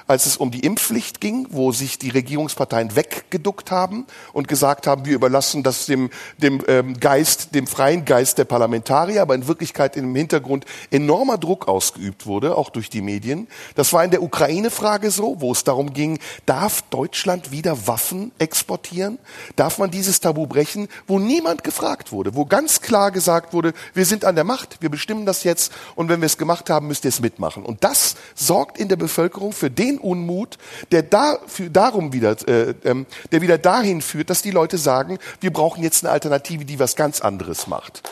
als 0.06 0.26
es 0.26 0.36
um 0.36 0.50
die 0.50 0.60
Impfpflicht 0.60 1.20
ging, 1.20 1.48
wo 1.50 1.72
sich 1.72 1.98
die 1.98 2.10
Regierungsparteien 2.10 2.94
weggeduckt 2.96 3.70
haben 3.70 4.06
und 4.32 4.48
gesagt 4.48 4.86
haben, 4.86 5.04
wir 5.04 5.14
überlassen 5.14 5.62
das 5.62 5.86
dem, 5.86 6.10
dem 6.38 6.62
ähm, 6.68 6.98
Geist, 7.00 7.54
dem 7.54 7.66
freien 7.66 8.04
Geist 8.04 8.38
der 8.38 8.44
Parlamentarier, 8.44 9.22
aber 9.22 9.34
in 9.34 9.48
Wirklichkeit 9.48 9.96
im 9.96 10.14
Hintergrund 10.14 10.64
enormer 10.90 11.38
Druck 11.38 11.68
ausgeübt 11.68 12.26
wurde, 12.26 12.56
auch 12.56 12.70
durch 12.70 12.90
die 12.90 13.02
Medien. 13.02 13.48
Das 13.74 13.92
war 13.92 14.04
in 14.04 14.10
der 14.10 14.22
Ukraine-Frage 14.22 15.10
so, 15.10 15.40
wo 15.40 15.52
es 15.52 15.64
darum 15.64 15.92
ging, 15.92 16.18
darf 16.46 16.82
Deutschland 16.82 17.50
wieder 17.50 17.86
Waffen 17.86 18.32
exportieren? 18.38 19.18
Darf 19.56 19.78
man 19.78 19.90
dieses 19.90 20.20
Tabu 20.20 20.46
brechen, 20.46 20.88
wo 21.06 21.18
niemand 21.18 21.64
gefragt 21.64 22.12
wurde, 22.12 22.34
wo 22.34 22.44
ganz 22.44 22.80
klar 22.80 23.10
gesagt 23.10 23.52
wurde, 23.52 23.72
wir 23.94 24.04
sind 24.04 24.24
an 24.24 24.34
der 24.34 24.44
Macht, 24.44 24.78
wir 24.80 24.90
bestimmen 24.90 25.26
das 25.26 25.44
jetzt 25.44 25.72
und 25.94 26.08
wenn 26.08 26.20
wir 26.20 26.26
es 26.26 26.38
gemacht 26.38 26.70
haben, 26.70 26.86
müsst 26.86 27.04
ihr 27.04 27.10
es 27.10 27.20
mitmachen. 27.20 27.64
Und 27.64 27.84
das 27.84 28.16
sorgt 28.34 28.78
in 28.78 28.88
der 28.88 28.96
Bevölkerung 28.96 29.52
für 29.52 29.70
den 29.70 29.95
Unmut, 29.98 30.58
der 30.92 31.02
dafür, 31.02 31.68
darum 31.70 32.12
wieder, 32.12 32.36
äh, 32.48 32.74
ähm, 32.84 33.06
der 33.32 33.42
wieder 33.42 33.58
dahin 33.58 34.02
führt, 34.02 34.30
dass 34.30 34.42
die 34.42 34.50
Leute 34.50 34.78
sagen, 34.78 35.18
wir 35.40 35.52
brauchen 35.52 35.82
jetzt 35.82 36.04
eine 36.04 36.12
Alternative, 36.12 36.64
die 36.64 36.78
was 36.78 36.96
ganz 36.96 37.20
anderes 37.20 37.66
macht. 37.66 38.02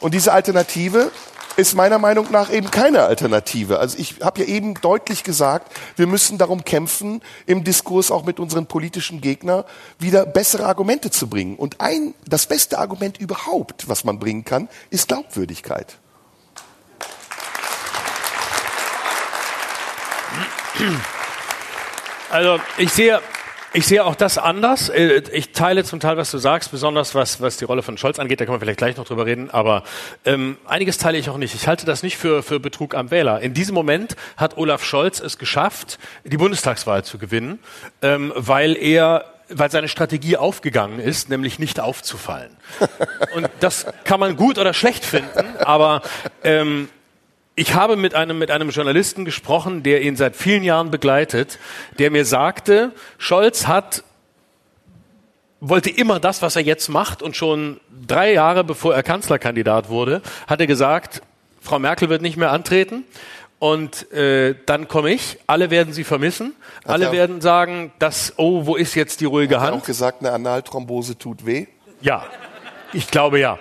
Und 0.00 0.14
diese 0.14 0.32
Alternative 0.32 1.10
ist 1.58 1.74
meiner 1.74 1.98
Meinung 1.98 2.30
nach 2.30 2.52
eben 2.52 2.70
keine 2.70 3.02
Alternative. 3.02 3.80
Also 3.80 3.98
ich 3.98 4.20
habe 4.22 4.42
ja 4.42 4.46
eben 4.46 4.74
deutlich 4.74 5.24
gesagt, 5.24 5.76
wir 5.96 6.06
müssen 6.06 6.38
darum 6.38 6.64
kämpfen, 6.64 7.20
im 7.46 7.64
Diskurs 7.64 8.12
auch 8.12 8.24
mit 8.24 8.38
unseren 8.38 8.66
politischen 8.66 9.20
Gegnern 9.20 9.64
wieder 9.98 10.24
bessere 10.24 10.66
Argumente 10.66 11.10
zu 11.10 11.26
bringen. 11.28 11.56
Und 11.56 11.80
ein, 11.80 12.14
das 12.24 12.46
beste 12.46 12.78
Argument 12.78 13.18
überhaupt, 13.18 13.88
was 13.88 14.04
man 14.04 14.20
bringen 14.20 14.44
kann, 14.44 14.68
ist 14.90 15.08
Glaubwürdigkeit. 15.08 15.98
Also 22.30 22.60
ich 22.76 22.92
sehe, 22.92 23.20
ich 23.72 23.86
sehe 23.86 24.04
auch 24.04 24.14
das 24.14 24.38
anders. 24.38 24.88
Äh, 24.90 25.22
Ich 25.32 25.52
teile 25.52 25.84
zum 25.84 26.00
Teil, 26.00 26.16
was 26.16 26.30
du 26.30 26.38
sagst, 26.38 26.70
besonders 26.70 27.14
was, 27.14 27.40
was 27.40 27.56
die 27.56 27.64
Rolle 27.64 27.82
von 27.82 27.96
Scholz 27.96 28.18
angeht. 28.18 28.40
Da 28.40 28.44
können 28.44 28.56
wir 28.56 28.60
vielleicht 28.60 28.78
gleich 28.78 28.96
noch 28.96 29.06
drüber 29.06 29.26
reden. 29.26 29.50
Aber 29.50 29.82
ähm, 30.24 30.58
einiges 30.66 30.98
teile 30.98 31.18
ich 31.18 31.30
auch 31.30 31.38
nicht. 31.38 31.54
Ich 31.54 31.66
halte 31.68 31.86
das 31.86 32.02
nicht 32.02 32.18
für, 32.18 32.42
für 32.42 32.60
Betrug 32.60 32.94
am 32.94 33.10
Wähler. 33.10 33.40
In 33.40 33.54
diesem 33.54 33.74
Moment 33.74 34.16
hat 34.36 34.58
Olaf 34.58 34.84
Scholz 34.84 35.20
es 35.20 35.38
geschafft, 35.38 35.98
die 36.24 36.36
Bundestagswahl 36.36 37.04
zu 37.04 37.18
gewinnen, 37.18 37.58
ähm, 38.02 38.32
weil 38.36 38.76
er 38.76 39.24
weil 39.50 39.70
seine 39.70 39.88
Strategie 39.88 40.36
aufgegangen 40.36 41.00
ist, 41.00 41.30
nämlich 41.30 41.58
nicht 41.58 41.80
aufzufallen. 41.80 42.54
Und 43.34 43.48
das 43.60 43.86
kann 44.04 44.20
man 44.20 44.36
gut 44.36 44.58
oder 44.58 44.74
schlecht 44.74 45.06
finden, 45.06 45.56
aber 45.60 46.02
ähm, 46.44 46.90
ich 47.58 47.74
habe 47.74 47.96
mit 47.96 48.14
einem, 48.14 48.38
mit 48.38 48.50
einem 48.50 48.70
Journalisten 48.70 49.24
gesprochen, 49.24 49.82
der 49.82 50.02
ihn 50.02 50.16
seit 50.16 50.36
vielen 50.36 50.62
Jahren 50.62 50.90
begleitet, 50.90 51.58
der 51.98 52.10
mir 52.10 52.24
sagte, 52.24 52.92
Scholz 53.18 53.66
hat 53.66 54.04
wollte 55.60 55.90
immer 55.90 56.20
das, 56.20 56.40
was 56.40 56.54
er 56.54 56.62
jetzt 56.62 56.88
macht 56.88 57.20
und 57.20 57.36
schon 57.36 57.80
drei 58.06 58.32
Jahre 58.32 58.62
bevor 58.62 58.94
er 58.94 59.02
Kanzlerkandidat 59.02 59.88
wurde, 59.88 60.22
hat 60.46 60.60
er 60.60 60.68
gesagt, 60.68 61.20
Frau 61.60 61.80
Merkel 61.80 62.08
wird 62.08 62.22
nicht 62.22 62.36
mehr 62.36 62.52
antreten 62.52 63.02
und 63.58 64.10
äh, 64.12 64.54
dann 64.66 64.86
komme 64.86 65.10
ich, 65.10 65.38
alle 65.48 65.70
werden 65.70 65.92
sie 65.92 66.04
vermissen, 66.04 66.54
alle 66.84 67.06
er- 67.06 67.12
werden 67.12 67.40
sagen, 67.40 67.92
dass, 67.98 68.34
oh, 68.36 68.66
wo 68.66 68.76
ist 68.76 68.94
jetzt 68.94 69.20
die 69.20 69.24
ruhige 69.24 69.56
Hat 69.56 69.64
er 69.70 69.72
Hand? 69.72 69.82
auch 69.82 69.86
gesagt, 69.86 70.20
eine 70.20 70.30
Analthrombose 70.30 71.18
tut 71.18 71.44
weh. 71.44 71.66
Ja, 72.00 72.24
ich 72.92 73.10
glaube 73.10 73.40
ja. 73.40 73.58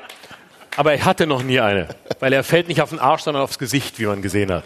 Aber 0.78 0.94
er 0.94 1.04
hatte 1.04 1.28
noch 1.28 1.44
nie 1.44 1.60
eine, 1.60 1.90
weil 2.20 2.32
er 2.32 2.44
fällt 2.44 2.68
nicht 2.68 2.82
auf 2.82 2.90
den 2.90 3.00
Arsch, 3.00 3.24
sondern 3.24 3.44
aufs 3.44 3.60
Gesicht, 3.60 4.00
wie 4.00 4.06
man 4.06 4.22
gesehen 4.22 4.52
hat. 4.52 4.64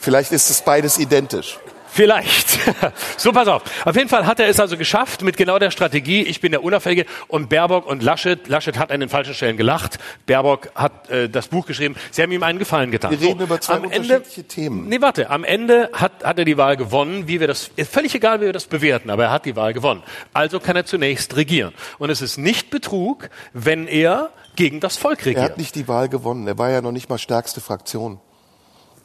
Vielleicht 0.00 0.32
ist 0.32 0.48
es 0.50 0.62
beides 0.62 0.98
identisch. 0.98 1.58
Vielleicht. 1.92 2.58
So, 3.16 3.30
pass 3.30 3.46
auf. 3.46 3.62
Auf 3.84 3.94
jeden 3.94 4.08
Fall 4.08 4.26
hat 4.26 4.40
er 4.40 4.48
es 4.48 4.58
also 4.58 4.76
geschafft 4.76 5.22
mit 5.22 5.36
genau 5.36 5.58
der 5.58 5.70
Strategie, 5.70 6.22
ich 6.22 6.40
bin 6.40 6.50
der 6.50 6.64
Unauffällige 6.64 7.06
und 7.28 7.48
Baerbock 7.48 7.86
und 7.86 8.02
Laschet, 8.02 8.48
Laschet 8.48 8.76
hat 8.76 8.90
an 8.90 8.98
den 8.98 9.08
falschen 9.08 9.34
Stellen 9.34 9.56
gelacht, 9.56 9.98
Baerbock 10.26 10.70
hat 10.74 11.08
äh, 11.08 11.28
das 11.28 11.46
Buch 11.48 11.66
geschrieben, 11.66 11.94
sie 12.10 12.22
haben 12.22 12.32
ihm 12.32 12.42
einen 12.42 12.58
Gefallen 12.58 12.90
getan. 12.90 13.12
Wir 13.12 13.20
reden 13.20 13.42
über 13.42 13.60
zwei 13.60 13.78
unterschiedliche 13.78 14.44
Themen. 14.44 14.88
Nee, 14.88 15.00
warte, 15.00 15.30
am 15.30 15.44
Ende 15.44 15.90
hat, 15.92 16.24
hat 16.24 16.38
er 16.38 16.44
die 16.44 16.56
Wahl 16.56 16.76
gewonnen, 16.76 17.28
wie 17.28 17.38
wir 17.38 17.46
das, 17.46 17.70
ist 17.76 17.92
völlig 17.92 18.14
egal, 18.14 18.40
wie 18.40 18.46
wir 18.46 18.52
das 18.52 18.66
bewerten, 18.66 19.10
aber 19.10 19.24
er 19.24 19.30
hat 19.30 19.44
die 19.44 19.54
Wahl 19.54 19.72
gewonnen. 19.72 20.02
Also 20.32 20.58
kann 20.58 20.74
er 20.74 20.84
zunächst 20.84 21.36
regieren. 21.36 21.72
Und 21.98 22.10
es 22.10 22.22
ist 22.22 22.38
nicht 22.38 22.70
Betrug, 22.70 23.30
wenn 23.52 23.86
er 23.86 24.30
gegen 24.56 24.80
das 24.80 24.96
Volk 24.96 25.20
Er 25.20 25.26
regiert. 25.26 25.44
hat 25.44 25.58
nicht 25.58 25.74
die 25.74 25.88
Wahl 25.88 26.08
gewonnen. 26.08 26.46
Er 26.46 26.58
war 26.58 26.70
ja 26.70 26.80
noch 26.82 26.92
nicht 26.92 27.08
mal 27.08 27.18
stärkste 27.18 27.60
Fraktion. 27.60 28.20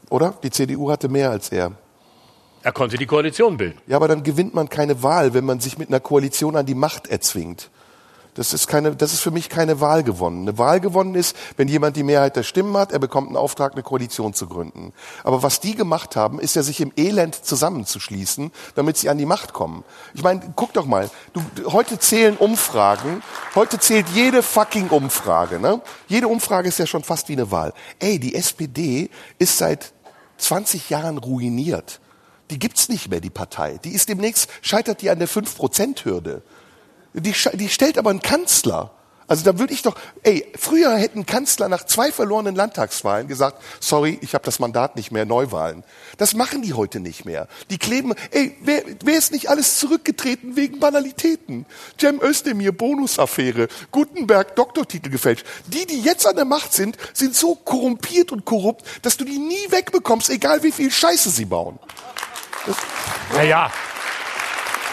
Oder? 0.09 0.35
Die 0.43 0.49
CDU 0.51 0.89
hatte 0.91 1.09
mehr 1.09 1.31
als 1.31 1.49
er. 1.49 1.73
Er 2.63 2.71
konnte 2.71 2.97
die 2.97 3.05
Koalition 3.05 3.57
bilden. 3.57 3.79
Ja, 3.87 3.95
aber 3.97 4.07
dann 4.07 4.23
gewinnt 4.23 4.53
man 4.53 4.67
keine 4.67 5.03
Wahl, 5.03 5.33
wenn 5.33 5.45
man 5.45 5.59
sich 5.59 5.77
mit 5.77 5.89
einer 5.89 5.99
Koalition 5.99 6.55
an 6.55 6.65
die 6.65 6.75
Macht 6.75 7.07
erzwingt. 7.07 7.69
Das 8.37 8.53
ist, 8.53 8.67
keine, 8.67 8.95
das 8.95 9.13
ist 9.13 9.21
für 9.21 9.31
mich 9.31 9.49
keine 9.49 9.81
Wahl 9.81 10.03
gewonnen. 10.03 10.47
Eine 10.47 10.59
Wahl 10.59 10.79
gewonnen 10.79 11.15
ist, 11.15 11.35
wenn 11.57 11.67
jemand 11.67 11.95
die 11.95 12.03
Mehrheit 12.03 12.35
der 12.35 12.43
Stimmen 12.43 12.77
hat, 12.77 12.91
er 12.91 12.99
bekommt 12.99 13.29
einen 13.29 13.35
Auftrag, 13.35 13.73
eine 13.73 13.81
Koalition 13.81 14.35
zu 14.35 14.45
gründen. 14.45 14.93
Aber 15.23 15.41
was 15.41 15.59
die 15.59 15.73
gemacht 15.73 16.15
haben, 16.15 16.39
ist 16.39 16.55
ja, 16.55 16.61
sich 16.61 16.79
im 16.79 16.91
Elend 16.95 17.33
zusammenzuschließen, 17.33 18.51
damit 18.75 18.97
sie 18.97 19.09
an 19.09 19.17
die 19.17 19.25
Macht 19.25 19.53
kommen. 19.53 19.83
Ich 20.13 20.21
meine, 20.21 20.53
guck 20.55 20.71
doch 20.73 20.85
mal, 20.85 21.09
du, 21.33 21.41
heute 21.71 21.97
zählen 21.97 22.37
Umfragen, 22.37 23.23
heute 23.55 23.79
zählt 23.79 24.07
jede 24.09 24.43
fucking 24.43 24.89
Umfrage. 24.89 25.59
Ne? 25.59 25.81
Jede 26.07 26.27
Umfrage 26.27 26.67
ist 26.67 26.77
ja 26.77 26.85
schon 26.85 27.03
fast 27.03 27.29
wie 27.29 27.33
eine 27.33 27.49
Wahl. 27.49 27.73
Ey, 27.97 28.19
die 28.19 28.35
SPD 28.35 29.09
ist 29.39 29.57
seit 29.57 29.93
20 30.37 30.91
Jahren 30.91 31.17
ruiniert. 31.17 31.99
Die 32.51 32.59
gibt's 32.59 32.87
nicht 32.87 33.09
mehr, 33.09 33.19
die 33.19 33.31
Partei. 33.31 33.79
Die 33.83 33.93
ist 33.93 34.09
demnächst, 34.09 34.47
scheitert 34.61 35.01
die 35.01 35.09
an 35.09 35.17
der 35.17 35.27
5%-Hürde. 35.27 36.43
Die, 37.17 37.33
die 37.53 37.69
stellt 37.69 37.97
aber 37.97 38.09
einen 38.11 38.21
Kanzler. 38.21 38.91
Also 39.29 39.43
da 39.43 39.59
würde 39.59 39.73
ich 39.73 39.81
doch, 39.81 39.95
ey, 40.23 40.49
früher 40.57 40.95
hätten 40.95 41.25
Kanzler 41.25 41.67
nach 41.67 41.85
zwei 41.85 42.13
verlorenen 42.13 42.55
Landtagswahlen 42.55 43.27
gesagt, 43.27 43.61
sorry, 43.81 44.17
ich 44.21 44.33
habe 44.33 44.45
das 44.45 44.59
Mandat 44.59 44.95
nicht 44.95 45.11
mehr, 45.11 45.25
Neuwahlen. 45.25 45.83
Das 46.17 46.33
machen 46.33 46.61
die 46.61 46.73
heute 46.73 47.01
nicht 47.01 47.25
mehr. 47.25 47.49
Die 47.69 47.77
kleben, 47.77 48.13
ey, 48.31 48.55
wer, 48.61 48.83
wer 49.03 49.17
ist 49.17 49.33
nicht 49.33 49.49
alles 49.49 49.79
zurückgetreten 49.79 50.55
wegen 50.55 50.79
Banalitäten? 50.79 51.65
Cem 51.99 52.21
Özdemir, 52.21 52.71
Bonusaffäre, 52.71 53.67
Gutenberg, 53.91 54.55
Doktortitel 54.55 55.09
gefälscht. 55.09 55.45
Die, 55.67 55.85
die 55.85 55.99
jetzt 56.01 56.25
an 56.25 56.37
der 56.37 56.45
Macht 56.45 56.71
sind, 56.71 56.97
sind 57.13 57.35
so 57.35 57.55
korrumpiert 57.55 58.31
und 58.31 58.45
korrupt, 58.45 58.85
dass 59.01 59.17
du 59.17 59.25
die 59.25 59.39
nie 59.39 59.71
wegbekommst, 59.71 60.29
egal 60.29 60.63
wie 60.63 60.71
viel 60.71 60.89
Scheiße 60.89 61.31
sie 61.31 61.45
bauen. 61.45 61.79
Naja. 63.33 63.69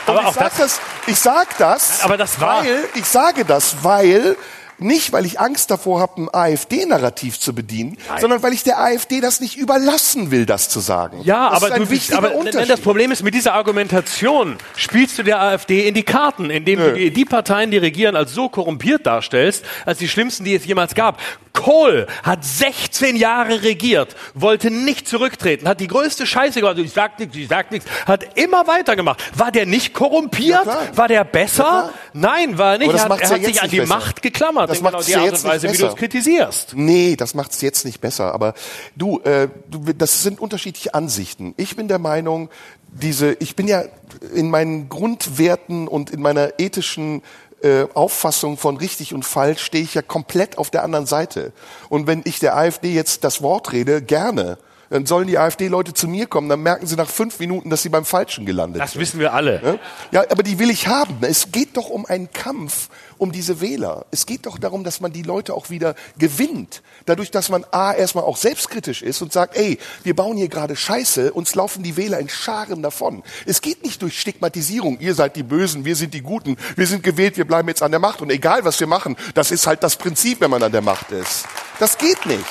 Und 0.06 0.10
Aber 0.18 0.20
ich 0.22 0.26
auch 0.28 0.34
sag 0.34 0.56
das, 0.56 0.56
das, 0.58 0.80
ich 1.06 1.18
sag 1.18 1.58
das, 1.58 2.02
Aber 2.02 2.16
das 2.16 2.40
war- 2.40 2.62
weil, 2.64 2.84
ich 2.94 3.06
sage 3.06 3.44
das, 3.44 3.76
weil, 3.82 4.36
nicht 4.78 5.12
weil 5.12 5.26
ich 5.26 5.40
Angst 5.40 5.70
davor 5.70 6.00
habe, 6.00 6.22
ein 6.22 6.28
AfD-Narrativ 6.32 7.38
zu 7.38 7.54
bedienen, 7.54 7.98
sondern 8.20 8.42
weil 8.42 8.52
ich 8.52 8.62
der 8.62 8.78
AfD 8.80 9.20
das 9.20 9.40
nicht 9.40 9.56
überlassen 9.56 10.30
will, 10.30 10.46
das 10.46 10.68
zu 10.68 10.80
sagen. 10.80 11.20
Ja, 11.24 11.50
das 11.50 11.62
aber 11.62 11.78
du 11.78 11.86
bist, 11.86 12.12
aber 12.12 12.32
nein, 12.42 12.68
das 12.68 12.80
Problem 12.80 13.12
ist, 13.12 13.22
mit 13.22 13.34
dieser 13.34 13.54
Argumentation 13.54 14.56
spielst 14.76 15.18
du 15.18 15.22
der 15.22 15.40
AfD 15.40 15.86
in 15.86 15.94
die 15.94 16.02
Karten, 16.02 16.50
indem 16.50 16.80
du 16.80 16.86
Nö. 16.86 16.94
die, 16.94 17.10
die 17.10 17.24
Parteien, 17.24 17.70
die 17.70 17.78
regieren, 17.78 18.16
als 18.16 18.32
so 18.32 18.48
korrumpiert 18.48 19.06
darstellst, 19.06 19.64
als 19.84 19.98
die 19.98 20.08
schlimmsten, 20.08 20.44
die 20.44 20.54
es 20.54 20.64
jemals 20.64 20.94
gab. 20.94 21.20
Kohl 21.52 22.08
hat 22.24 22.44
16 22.44 23.14
Jahre 23.14 23.62
regiert, 23.62 24.16
wollte 24.34 24.72
nicht 24.72 25.06
zurücktreten, 25.06 25.68
hat 25.68 25.78
die 25.78 25.86
größte 25.86 26.26
Scheiße 26.26 26.60
gemacht. 26.60 26.78
Ich 26.78 26.92
sag 26.92 27.18
nichts, 27.20 27.36
ich 27.36 27.46
sag 27.46 27.70
nichts, 27.70 27.88
hat 28.06 28.36
immer 28.36 28.66
weitergemacht. 28.66 29.22
War 29.38 29.52
der 29.52 29.64
nicht 29.64 29.94
korrumpiert? 29.94 30.66
Ja, 30.66 30.96
war 30.96 31.06
der 31.06 31.22
besser? 31.22 31.74
klar. 31.74 31.92
Nein, 32.12 32.58
war 32.58 32.72
er 32.72 32.78
nicht. 32.78 32.92
Er 32.92 33.04
hat, 33.04 33.20
er 33.20 33.28
ja 33.28 33.34
hat 33.34 33.44
sich 33.44 33.62
an 33.62 33.70
die 33.70 33.80
besser. 33.80 33.94
Macht 33.94 34.22
geklammert. 34.22 34.63
Das 34.66 34.78
in 34.78 34.84
genau 34.84 34.96
macht's 34.96 35.06
die 35.06 35.12
ja 35.12 35.18
Art 35.20 35.26
jetzt 35.26 35.44
und 35.44 35.50
Weise, 35.50 35.66
nicht 35.66 35.74
wie 35.74 35.78
du 35.78 35.86
es 35.86 35.94
besser. 35.94 35.98
kritisierst. 35.98 36.72
Nee, 36.76 37.16
das 37.16 37.34
macht's 37.34 37.60
jetzt 37.60 37.84
nicht 37.84 38.00
besser. 38.00 38.32
Aber 38.34 38.54
du, 38.96 39.20
äh, 39.20 39.48
du, 39.70 39.92
das 39.92 40.22
sind 40.22 40.40
unterschiedliche 40.40 40.94
Ansichten. 40.94 41.54
Ich 41.56 41.76
bin 41.76 41.88
der 41.88 41.98
Meinung, 41.98 42.48
diese, 42.92 43.32
ich 43.40 43.56
bin 43.56 43.66
ja 43.68 43.84
in 44.34 44.50
meinen 44.50 44.88
Grundwerten 44.88 45.88
und 45.88 46.10
in 46.10 46.20
meiner 46.22 46.58
ethischen 46.58 47.22
äh, 47.62 47.86
Auffassung 47.94 48.56
von 48.58 48.76
richtig 48.76 49.14
und 49.14 49.24
falsch 49.24 49.62
stehe 49.62 49.82
ich 49.82 49.94
ja 49.94 50.02
komplett 50.02 50.58
auf 50.58 50.70
der 50.70 50.82
anderen 50.84 51.06
Seite. 51.06 51.52
Und 51.88 52.06
wenn 52.06 52.22
ich 52.24 52.38
der 52.38 52.56
AfD 52.56 52.92
jetzt 52.92 53.24
das 53.24 53.42
Wort 53.42 53.72
rede, 53.72 54.02
gerne. 54.02 54.58
Dann 54.90 55.06
sollen 55.06 55.26
die 55.26 55.38
AfD-Leute 55.38 55.94
zu 55.94 56.06
mir 56.06 56.26
kommen, 56.26 56.48
dann 56.48 56.60
merken 56.62 56.86
sie 56.86 56.94
nach 56.94 57.08
fünf 57.08 57.40
Minuten, 57.40 57.70
dass 57.70 57.82
sie 57.82 57.88
beim 57.88 58.04
Falschen 58.04 58.44
gelandet 58.44 58.82
Das 58.82 58.92
sind. 58.92 59.00
wissen 59.00 59.18
wir 59.18 59.32
alle. 59.32 59.80
Ja, 60.12 60.24
aber 60.30 60.42
die 60.42 60.58
will 60.58 60.70
ich 60.70 60.86
haben. 60.86 61.16
Es 61.22 61.50
geht 61.50 61.76
doch 61.78 61.88
um 61.88 62.04
einen 62.06 62.30
Kampf 62.32 62.90
um 63.18 63.32
diese 63.32 63.60
Wähler. 63.60 64.06
Es 64.10 64.26
geht 64.26 64.46
doch 64.46 64.58
darum, 64.58 64.84
dass 64.84 65.00
man 65.00 65.12
die 65.12 65.22
Leute 65.22 65.54
auch 65.54 65.70
wieder 65.70 65.94
gewinnt. 66.18 66.82
Dadurch, 67.06 67.30
dass 67.30 67.48
man 67.48 67.64
A, 67.70 67.92
erstmal 67.92 68.24
auch 68.24 68.36
selbstkritisch 68.36 69.02
ist 69.02 69.22
und 69.22 69.32
sagt, 69.32 69.56
ey, 69.56 69.78
wir 70.02 70.14
bauen 70.14 70.36
hier 70.36 70.48
gerade 70.48 70.76
Scheiße, 70.76 71.32
uns 71.32 71.54
laufen 71.54 71.82
die 71.82 71.96
Wähler 71.96 72.18
in 72.18 72.28
Scharen 72.28 72.82
davon. 72.82 73.22
Es 73.46 73.60
geht 73.60 73.82
nicht 73.82 74.02
durch 74.02 74.20
Stigmatisierung, 74.20 74.98
ihr 75.00 75.14
seid 75.14 75.36
die 75.36 75.42
Bösen, 75.42 75.84
wir 75.84 75.96
sind 75.96 76.14
die 76.14 76.22
Guten, 76.22 76.56
wir 76.76 76.86
sind 76.86 77.02
gewählt, 77.02 77.36
wir 77.36 77.46
bleiben 77.46 77.68
jetzt 77.68 77.82
an 77.82 77.90
der 77.90 78.00
Macht 78.00 78.20
und 78.20 78.30
egal, 78.30 78.64
was 78.64 78.80
wir 78.80 78.86
machen, 78.86 79.16
das 79.34 79.50
ist 79.50 79.66
halt 79.66 79.82
das 79.82 79.96
Prinzip, 79.96 80.40
wenn 80.40 80.50
man 80.50 80.62
an 80.62 80.72
der 80.72 80.82
Macht 80.82 81.10
ist. 81.12 81.44
Das 81.78 81.98
geht 81.98 82.26
nicht. 82.26 82.44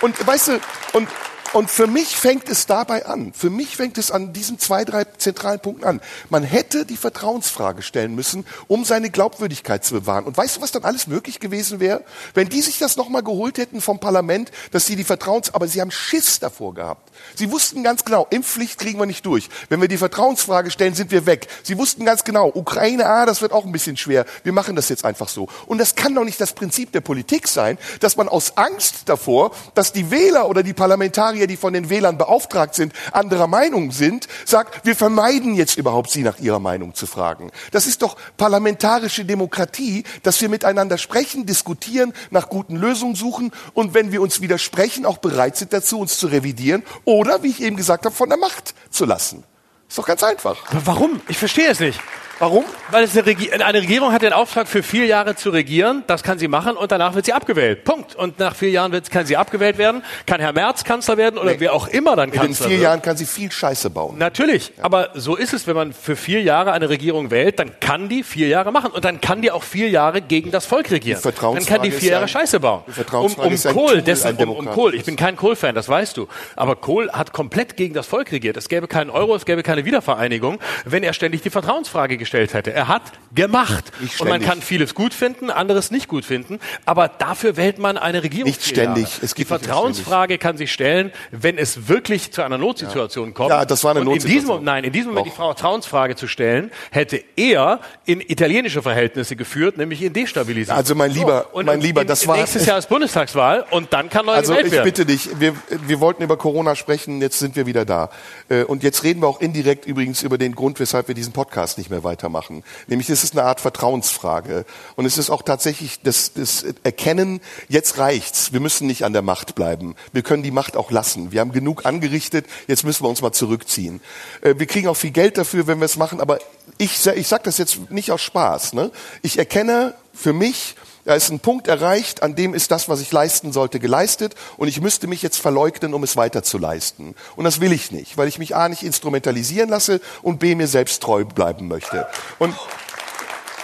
Und 0.00 0.26
weißt 0.26 0.48
du, 0.48 0.60
und, 0.92 1.08
und 1.52 1.70
für 1.70 1.86
mich 1.86 2.16
fängt 2.16 2.48
es 2.48 2.66
dabei 2.66 3.06
an. 3.06 3.32
Für 3.32 3.50
mich 3.50 3.76
fängt 3.76 3.98
es 3.98 4.10
an 4.10 4.32
diesen 4.32 4.58
zwei, 4.58 4.84
drei 4.84 5.04
zentralen 5.04 5.60
Punkten 5.60 5.84
an. 5.84 6.00
Man 6.28 6.42
hätte 6.42 6.84
die 6.84 6.96
Vertrauensfrage 6.96 7.82
stellen 7.82 8.14
müssen, 8.14 8.46
um 8.68 8.84
seine 8.84 9.10
Glaubwürdigkeit 9.10 9.84
zu 9.84 9.94
bewahren. 9.94 10.24
Und 10.24 10.36
weißt 10.36 10.56
du, 10.56 10.60
was 10.60 10.72
dann 10.72 10.84
alles 10.84 11.06
möglich 11.06 11.40
gewesen 11.40 11.80
wäre? 11.80 12.04
Wenn 12.34 12.48
die 12.48 12.62
sich 12.62 12.78
das 12.78 12.96
nochmal 12.96 13.22
geholt 13.22 13.58
hätten 13.58 13.80
vom 13.80 13.98
Parlament, 13.98 14.50
dass 14.70 14.86
sie 14.86 14.96
die 14.96 15.04
Vertrauens, 15.04 15.54
aber 15.54 15.68
sie 15.68 15.80
haben 15.80 15.90
Schiss 15.90 16.40
davor 16.40 16.74
gehabt. 16.74 17.10
Sie 17.34 17.50
wussten 17.50 17.82
ganz 17.82 18.04
genau, 18.04 18.26
Impfpflicht 18.30 18.78
kriegen 18.78 18.98
wir 18.98 19.06
nicht 19.06 19.24
durch. 19.24 19.48
Wenn 19.68 19.80
wir 19.80 19.88
die 19.88 19.98
Vertrauensfrage 19.98 20.70
stellen, 20.70 20.94
sind 20.94 21.10
wir 21.10 21.26
weg. 21.26 21.48
Sie 21.62 21.78
wussten 21.78 22.04
ganz 22.04 22.24
genau, 22.24 22.50
Ukraine, 22.54 23.06
ah, 23.06 23.26
das 23.26 23.40
wird 23.40 23.52
auch 23.52 23.64
ein 23.64 23.72
bisschen 23.72 23.96
schwer. 23.96 24.26
Wir 24.42 24.52
machen 24.52 24.76
das 24.76 24.88
jetzt 24.88 25.04
einfach 25.04 25.28
so. 25.28 25.48
Und 25.66 25.78
das 25.78 25.94
kann 25.94 26.14
doch 26.14 26.24
nicht 26.24 26.40
das 26.40 26.52
Prinzip 26.52 26.92
der 26.92 27.00
Politik 27.00 27.48
sein, 27.48 27.78
dass 28.00 28.16
man 28.16 28.28
aus 28.28 28.56
Angst 28.56 29.02
davor, 29.06 29.52
dass 29.74 29.92
die 29.92 30.10
Wähler 30.10 30.48
oder 30.48 30.62
die 30.62 30.72
Parlamentarier, 30.72 31.35
die 31.44 31.58
von 31.58 31.74
den 31.74 31.90
Wählern 31.90 32.16
beauftragt 32.16 32.74
sind, 32.74 32.94
anderer 33.12 33.46
Meinung 33.46 33.92
sind, 33.92 34.28
sagt, 34.46 34.86
wir 34.86 34.96
vermeiden 34.96 35.54
jetzt 35.54 35.76
überhaupt 35.76 36.10
sie 36.10 36.22
nach 36.22 36.38
ihrer 36.38 36.60
Meinung 36.60 36.94
zu 36.94 37.06
fragen. 37.06 37.50
Das 37.72 37.86
ist 37.86 38.00
doch 38.00 38.16
parlamentarische 38.38 39.26
Demokratie, 39.26 40.04
dass 40.22 40.40
wir 40.40 40.48
miteinander 40.48 40.96
sprechen, 40.96 41.44
diskutieren, 41.44 42.14
nach 42.30 42.48
guten 42.48 42.76
Lösungen 42.76 43.14
suchen 43.14 43.52
und 43.74 43.92
wenn 43.92 44.12
wir 44.12 44.22
uns 44.22 44.40
widersprechen, 44.40 45.04
auch 45.04 45.18
bereit 45.18 45.58
sind 45.58 45.74
dazu, 45.74 46.00
uns 46.00 46.18
zu 46.18 46.28
revidieren 46.28 46.82
oder, 47.04 47.42
wie 47.42 47.50
ich 47.50 47.62
eben 47.62 47.76
gesagt 47.76 48.06
habe, 48.06 48.14
von 48.14 48.30
der 48.30 48.38
Macht 48.38 48.74
zu 48.90 49.04
lassen. 49.04 49.44
Ist 49.88 49.98
doch 49.98 50.06
ganz 50.06 50.22
einfach. 50.22 50.56
Aber 50.70 50.86
warum? 50.86 51.20
Ich 51.28 51.38
verstehe 51.38 51.68
es 51.68 51.80
nicht. 51.80 52.00
Warum? 52.38 52.64
Weil 52.90 53.04
es 53.04 53.16
eine, 53.16 53.24
Regi 53.24 53.50
eine 53.50 53.80
Regierung 53.80 54.12
hat 54.12 54.20
den 54.20 54.34
Auftrag, 54.34 54.68
für 54.68 54.82
vier 54.82 55.06
Jahre 55.06 55.36
zu 55.36 55.48
regieren. 55.48 56.04
Das 56.06 56.22
kann 56.22 56.38
sie 56.38 56.48
machen 56.48 56.76
und 56.76 56.92
danach 56.92 57.14
wird 57.14 57.24
sie 57.24 57.32
abgewählt. 57.32 57.84
Punkt. 57.84 58.14
Und 58.14 58.38
nach 58.38 58.54
vier 58.54 58.68
Jahren 58.68 58.92
wird, 58.92 59.10
kann 59.10 59.24
sie 59.24 59.38
abgewählt 59.38 59.78
werden. 59.78 60.02
Kann 60.26 60.40
Herr 60.40 60.52
Merz 60.52 60.84
Kanzler 60.84 61.16
werden 61.16 61.38
oder 61.38 61.52
Nee. 61.52 61.60
wer 61.60 61.72
auch 61.72 61.88
immer 61.88 62.14
dann 62.14 62.28
In 62.28 62.32
den 62.32 62.40
Kanzler 62.42 62.66
vier 62.66 62.76
wird. 62.76 62.82
Jahren 62.84 63.00
kann 63.00 63.16
sie 63.16 63.24
viel 63.24 63.50
Scheiße 63.50 63.88
bauen. 63.88 64.18
Natürlich, 64.18 64.72
aber 64.82 65.10
so 65.14 65.34
ist 65.34 65.54
es, 65.54 65.66
wenn 65.66 65.76
man 65.76 65.94
für 65.94 66.14
vier 66.14 66.42
Jahre 66.42 66.72
eine 66.72 66.90
Regierung 66.90 67.30
wählt, 67.30 67.58
dann 67.58 67.80
kann 67.80 68.10
die 68.10 68.22
vier 68.22 68.48
Jahre 68.48 68.70
machen 68.70 68.90
und 68.90 69.06
dann 69.06 69.22
kann 69.22 69.40
die 69.40 69.50
auch 69.50 69.62
vier 69.62 69.88
Jahre 69.88 70.20
gegen 70.20 70.50
das 70.50 70.66
Volk 70.66 70.90
regieren. 70.90 71.18
Die 71.24 71.30
Dann 71.40 71.64
kann 71.64 71.80
die 71.80 71.90
vier 71.90 72.10
Jahre 72.12 72.24
ein- 72.24 72.28
Scheiße 72.28 72.60
bauen. 72.60 72.82
Um, 73.12 73.32
um 73.32 73.56
Kohl, 73.72 74.02
dessen, 74.02 74.36
um, 74.36 74.50
um 74.50 74.66
Kohl. 74.66 74.94
Ich 74.94 75.04
bin 75.04 75.16
kein 75.16 75.36
Kohl-Fan, 75.36 75.74
das 75.74 75.88
weißt 75.88 76.18
du. 76.18 76.28
Aber 76.54 76.76
Kohl 76.76 77.10
hat 77.12 77.32
komplett 77.32 77.78
gegen 77.78 77.94
das 77.94 78.06
Volk 78.06 78.30
regiert. 78.30 78.58
Es 78.58 78.68
gäbe 78.68 78.88
keinen 78.88 79.08
Euro, 79.08 79.34
es 79.34 79.46
gäbe 79.46 79.62
keine 79.62 79.86
Wiedervereinigung, 79.86 80.58
wenn 80.84 81.02
er 81.02 81.14
ständig 81.14 81.40
die 81.40 81.48
Vertrauensfrage 81.50 82.18
gestellt 82.18 82.25
hätte. 82.54 82.72
Er 82.72 82.88
hat 82.88 83.02
gemacht. 83.34 83.84
Nicht 84.00 84.20
Und 84.20 84.28
man 84.28 84.40
kann 84.40 84.62
vieles 84.62 84.94
gut 84.94 85.12
finden, 85.14 85.50
anderes 85.50 85.90
nicht 85.90 86.08
gut 86.08 86.24
finden. 86.24 86.58
Aber 86.86 87.08
dafür 87.08 87.56
wählt 87.56 87.78
man 87.78 87.98
eine 87.98 88.22
Regierung. 88.22 88.46
Nicht 88.48 88.64
ständig. 88.64 89.04
Es 89.04 89.34
die 89.34 89.42
gibt 89.42 89.50
nicht 89.50 89.64
Vertrauensfrage 89.64 90.38
kann 90.38 90.56
sich 90.56 90.72
stellen, 90.72 91.12
wenn 91.32 91.58
es 91.58 91.88
wirklich 91.88 92.32
zu 92.32 92.42
einer 92.42 92.58
Notsituation 92.58 93.34
kommt. 93.34 93.50
Ja, 93.50 93.64
das 93.64 93.84
war 93.84 93.90
eine 93.92 94.00
Und 94.00 94.06
in 94.08 94.12
diesem, 94.14 94.28
Notsituation. 94.28 94.64
Nein, 94.64 94.84
in 94.84 94.92
diesem 94.92 95.10
Moment 95.10 95.26
Doch. 95.26 95.32
die 95.32 95.36
Vertrauensfrage 95.36 96.16
zu 96.16 96.26
stellen, 96.28 96.70
hätte 96.90 97.22
er 97.36 97.80
in 98.06 98.20
italienische 98.20 98.82
Verhältnisse 98.82 99.36
geführt, 99.36 99.76
nämlich 99.76 100.02
in 100.02 100.12
Destabilisierung. 100.12 100.78
Also 100.78 100.94
mein 100.94 101.10
Lieber, 101.10 101.54
und 101.54 101.66
mein 101.66 101.80
Lieber, 101.80 102.04
das 102.04 102.26
war- 102.26 102.36
nächstes 102.36 102.66
Jahr 102.66 102.78
ist 102.78 102.88
Bundestagswahl 102.88 103.64
und 103.70 103.92
dann 103.92 104.08
kann 104.10 104.26
neu 104.26 104.32
Also 104.32 104.52
gewählt 104.52 104.66
ich 104.68 104.72
werden. 104.72 104.84
bitte 104.84 105.06
dich, 105.06 105.28
wir, 105.38 105.54
wir 105.86 106.00
wollten 106.00 106.22
über 106.22 106.36
Corona 106.36 106.74
sprechen, 106.74 107.20
jetzt 107.20 107.38
sind 107.38 107.56
wir 107.56 107.66
wieder 107.66 107.84
da. 107.84 108.10
Äh, 108.48 108.64
Und 108.64 108.82
jetzt 108.82 109.04
reden 109.04 109.20
wir 109.22 109.28
auch 109.28 109.40
indirekt 109.40 109.86
übrigens 109.86 110.22
über 110.22 110.38
den 110.38 110.54
Grund, 110.54 110.80
weshalb 110.80 111.08
wir 111.08 111.14
diesen 111.14 111.32
Podcast 111.32 111.78
nicht 111.78 111.90
mehr 111.90 112.02
weitermachen. 112.16 112.64
Nämlich 112.86 113.10
es 113.10 113.24
ist 113.24 113.34
eine 113.34 113.46
Art 113.46 113.60
Vertrauensfrage. 113.60 114.64
Und 114.96 115.04
es 115.04 115.18
ist 115.18 115.28
auch 115.28 115.42
tatsächlich 115.42 116.00
das, 116.02 116.32
das 116.32 116.64
Erkennen, 116.82 117.40
jetzt 117.68 117.98
reicht's. 117.98 118.52
Wir 118.52 118.60
müssen 118.60 118.86
nicht 118.86 119.04
an 119.04 119.12
der 119.12 119.22
Macht 119.22 119.54
bleiben. 119.54 119.96
Wir 120.12 120.22
können 120.22 120.42
die 120.42 120.50
Macht 120.50 120.76
auch 120.76 120.90
lassen. 120.90 121.30
Wir 121.30 121.40
haben 121.40 121.52
genug 121.52 121.84
angerichtet, 121.84 122.46
jetzt 122.68 122.84
müssen 122.84 123.04
wir 123.04 123.10
uns 123.10 123.20
mal 123.20 123.32
zurückziehen. 123.32 124.00
Äh, 124.40 124.54
Wir 124.56 124.66
kriegen 124.66 124.88
auch 124.88 124.96
viel 124.96 125.10
Geld 125.10 125.36
dafür, 125.36 125.66
wenn 125.66 125.78
wir 125.78 125.84
es 125.84 125.96
machen, 125.96 126.20
aber 126.20 126.38
ich, 126.78 127.06
ich 127.06 127.28
sage 127.28 127.42
das 127.44 127.58
jetzt 127.58 127.90
nicht 127.90 128.10
aus 128.10 128.22
Spaß. 128.22 128.72
Ne? 128.72 128.90
Ich 129.22 129.38
erkenne 129.38 129.94
für 130.14 130.32
mich, 130.32 130.74
da 131.06 131.14
ist 131.14 131.30
ein 131.30 131.38
Punkt 131.38 131.68
erreicht, 131.68 132.24
an 132.24 132.34
dem 132.34 132.52
ist 132.52 132.72
das, 132.72 132.88
was 132.88 133.00
ich 133.00 133.12
leisten 133.12 133.52
sollte, 133.52 133.78
geleistet 133.78 134.34
und 134.56 134.66
ich 134.66 134.80
müsste 134.80 135.06
mich 135.06 135.22
jetzt 135.22 135.38
verleugnen, 135.38 135.94
um 135.94 136.02
es 136.02 136.16
weiter 136.16 136.42
zu 136.42 136.58
leisten. 136.58 137.14
Und 137.36 137.44
das 137.44 137.60
will 137.60 137.70
ich 137.70 137.92
nicht, 137.92 138.18
weil 138.18 138.26
ich 138.26 138.40
mich 138.40 138.56
A 138.56 138.68
nicht 138.68 138.82
instrumentalisieren 138.82 139.70
lasse 139.70 140.00
und 140.22 140.40
B 140.40 140.56
mir 140.56 140.66
selbst 140.66 141.00
treu 141.02 141.24
bleiben 141.24 141.68
möchte. 141.68 142.08
Und 142.40 142.54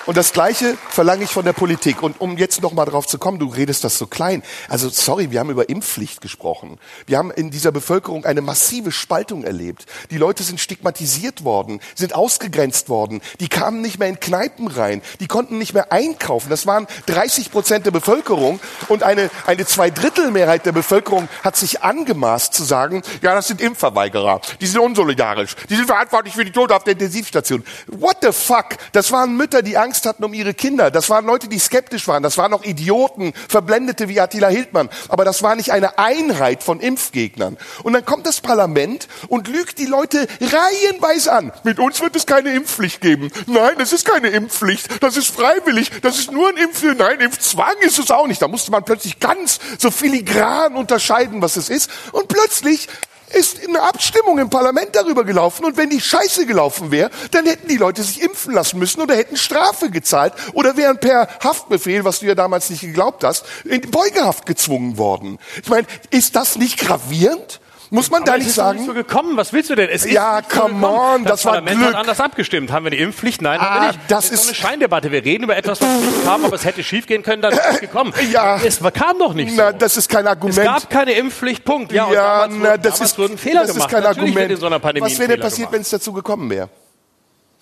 und 0.04 0.16
das 0.16 0.32
Gleiche 0.32 0.76
verlange 0.88 1.24
ich 1.24 1.30
von 1.30 1.44
der 1.44 1.52
Politik. 1.52 2.02
Und 2.02 2.20
um 2.20 2.36
jetzt 2.36 2.60
noch 2.60 2.72
mal 2.72 2.84
drauf 2.86 3.06
zu 3.06 3.18
kommen, 3.18 3.38
du 3.38 3.46
redest 3.46 3.84
das 3.84 3.98
so 3.98 4.08
klein. 4.08 4.42
Also 4.68 4.88
sorry, 4.88 5.30
wir 5.30 5.38
haben 5.38 5.50
über 5.50 5.68
Impfpflicht 5.68 6.20
gesprochen. 6.20 6.78
Wir 7.06 7.18
haben 7.18 7.30
in 7.30 7.52
dieser 7.52 7.70
Bevölkerung 7.70 8.24
eine 8.24 8.40
massive 8.40 8.90
Spaltung 8.90 9.44
erlebt. 9.44 9.86
Die 10.10 10.18
Leute 10.18 10.42
sind 10.42 10.58
stigmatisiert 10.58 11.44
worden, 11.44 11.80
sind 11.94 12.16
ausgegrenzt 12.16 12.88
worden. 12.88 13.22
Die 13.38 13.48
kamen 13.48 13.80
nicht 13.80 14.00
mehr 14.00 14.08
in 14.08 14.18
Kneipen 14.18 14.66
rein. 14.66 15.02
Die 15.20 15.28
konnten 15.28 15.58
nicht 15.58 15.72
mehr 15.72 15.92
einkaufen. 15.92 16.50
Das 16.50 16.66
waren 16.66 16.88
30 17.06 17.52
Prozent 17.52 17.86
der 17.86 17.92
Bevölkerung. 17.92 18.58
Und 18.88 19.04
eine, 19.04 19.30
eine 19.46 19.66
Zweidrittelmehrheit 19.66 20.66
der 20.66 20.72
Bevölkerung 20.72 21.28
hat 21.44 21.56
sich 21.56 21.82
angemaßt 21.82 22.52
zu 22.52 22.64
sagen, 22.64 23.02
ja, 23.22 23.36
das 23.36 23.46
sind 23.46 23.60
Impfverweigerer. 23.60 24.40
Die 24.60 24.66
sind 24.66 24.80
unsolidarisch. 24.80 25.54
Die 25.70 25.76
sind 25.76 25.86
verantwortlich 25.86 26.34
für 26.34 26.44
die 26.44 26.50
Tote 26.50 26.74
auf 26.74 26.82
der 26.82 26.94
Intensivstation. 26.94 27.62
What 27.86 28.16
the 28.22 28.32
fuck? 28.32 28.76
Das 28.90 29.12
waren 29.12 29.36
Mütter, 29.36 29.62
die 29.62 29.78
Angst 29.78 29.91
hatten 30.06 30.24
um 30.24 30.34
ihre 30.34 30.54
Kinder. 30.54 30.90
Das 30.90 31.10
waren 31.10 31.26
Leute, 31.26 31.48
die 31.48 31.58
skeptisch 31.58 32.08
waren. 32.08 32.22
Das 32.22 32.38
waren 32.38 32.52
auch 32.52 32.64
Idioten, 32.64 33.32
Verblendete 33.48 34.08
wie 34.08 34.20
Attila 34.20 34.48
Hildmann. 34.48 34.88
Aber 35.08 35.24
das 35.24 35.42
war 35.42 35.54
nicht 35.54 35.70
eine 35.70 35.98
Einheit 35.98 36.62
von 36.62 36.80
Impfgegnern. 36.80 37.58
Und 37.82 37.92
dann 37.92 38.04
kommt 38.04 38.26
das 38.26 38.40
Parlament 38.40 39.08
und 39.28 39.48
lügt 39.48 39.78
die 39.78 39.86
Leute 39.86 40.26
reihenweise 40.40 41.32
an. 41.32 41.52
Mit 41.64 41.78
uns 41.78 42.00
wird 42.00 42.16
es 42.16 42.26
keine 42.26 42.54
Impfpflicht 42.54 43.00
geben. 43.00 43.30
Nein, 43.46 43.74
es 43.78 43.92
ist 43.92 44.06
keine 44.06 44.28
Impfpflicht. 44.28 45.02
Das 45.02 45.16
ist 45.16 45.28
freiwillig. 45.28 45.90
Das 46.02 46.18
ist 46.18 46.32
nur 46.32 46.48
ein 46.48 46.56
Impf. 46.56 46.82
Nein, 46.82 47.20
Impfzwang 47.20 47.76
ist 47.80 47.98
es 47.98 48.10
auch 48.10 48.26
nicht. 48.26 48.42
Da 48.42 48.48
musste 48.48 48.70
man 48.70 48.84
plötzlich 48.84 49.20
ganz 49.20 49.60
so 49.78 49.90
filigran 49.90 50.74
unterscheiden, 50.76 51.42
was 51.42 51.56
es 51.56 51.68
ist. 51.68 51.90
Und 52.12 52.28
plötzlich 52.28 52.88
ist 53.34 53.66
eine 53.66 53.82
Abstimmung 53.82 54.38
im 54.38 54.50
Parlament 54.50 54.90
darüber 54.94 55.24
gelaufen 55.24 55.64
und 55.64 55.76
wenn 55.76 55.90
die 55.90 56.00
Scheiße 56.00 56.46
gelaufen 56.46 56.90
wäre, 56.90 57.10
dann 57.30 57.46
hätten 57.46 57.68
die 57.68 57.76
Leute 57.76 58.02
sich 58.02 58.22
impfen 58.22 58.54
lassen 58.54 58.78
müssen 58.78 59.00
oder 59.00 59.16
hätten 59.16 59.36
Strafe 59.36 59.90
gezahlt 59.90 60.34
oder 60.52 60.76
wären 60.76 60.98
per 60.98 61.28
Haftbefehl, 61.42 62.04
was 62.04 62.20
du 62.20 62.26
ja 62.26 62.34
damals 62.34 62.70
nicht 62.70 62.82
geglaubt 62.82 63.24
hast, 63.24 63.44
in 63.64 63.80
Beugehaft 63.90 64.46
gezwungen 64.46 64.98
worden. 64.98 65.38
Ich 65.62 65.68
meine, 65.68 65.86
ist 66.10 66.36
das 66.36 66.56
nicht 66.56 66.78
gravierend? 66.78 67.60
Muss 67.94 68.10
man 68.10 68.24
da 68.24 68.32
Aber 68.32 68.38
nicht 68.38 68.46
es 68.46 68.52
ist 68.52 68.58
doch 68.58 68.72
nicht 68.72 68.80
sagen? 68.80 68.86
so 68.86 68.94
gekommen. 68.94 69.36
Was 69.36 69.52
willst 69.52 69.68
du 69.68 69.74
denn? 69.74 69.90
Es 69.90 70.06
ist 70.06 70.12
Ja, 70.12 70.38
nicht 70.38 70.50
so 70.50 70.60
come 70.60 70.74
gekommen. 70.80 70.84
on, 70.98 71.24
das 71.24 71.44
war 71.44 71.52
Parlament 71.52 71.76
Glück. 71.78 71.88
hat 71.92 72.00
anders 72.00 72.20
abgestimmt. 72.20 72.72
Haben 72.72 72.86
wir 72.86 72.90
die 72.90 72.98
Impfpflicht? 72.98 73.42
Nein, 73.42 73.60
haben 73.60 73.66
Ah, 73.78 73.80
wir 73.82 73.86
nicht. 73.88 73.98
das 74.08 74.26
doch 74.28 74.32
ist- 74.32 74.46
eine 74.46 74.54
Scheindebatte. 74.54 75.12
Wir 75.12 75.22
reden 75.24 75.44
über 75.44 75.56
etwas, 75.58 75.82
was 75.82 75.88
nicht 76.00 76.26
haben, 76.26 76.44
aber 76.46 76.56
es 76.56 76.64
hätte 76.64 76.82
schiefgehen 76.82 77.22
können, 77.22 77.42
dann 77.42 77.52
ist 77.52 77.60
es 77.70 77.80
gekommen. 77.80 78.14
Ja. 78.32 78.56
Es 78.64 78.80
kam 78.94 79.18
doch 79.18 79.34
nicht 79.34 79.52
Na, 79.56 79.72
so. 79.72 79.76
das 79.78 79.96
ist 79.98 80.08
kein 80.08 80.24
es 80.24 80.30
Argument. 80.30 80.64
gab 80.64 80.88
keine 80.88 81.12
Impfpflicht, 81.12 81.64
Punkt. 81.64 81.92
Ja, 81.92 82.10
ja, 82.10 82.46
na, 82.48 82.70
wurden, 82.70 82.82
das 82.82 83.00
ist, 83.00 83.18
wurden 83.18 83.36
Fehler 83.36 83.60
das 83.62 83.72
gemacht. 83.74 83.90
ist 83.90 83.94
kein 83.94 84.02
Natürlich 84.04 84.36
Argument. 84.36 84.58
so 84.60 84.70
Was 85.02 85.18
wäre 85.18 85.28
denn 85.28 85.40
passiert, 85.40 85.70
wenn 85.70 85.82
es 85.82 85.90
dazu 85.90 86.14
gekommen 86.14 86.48
wäre? 86.48 86.70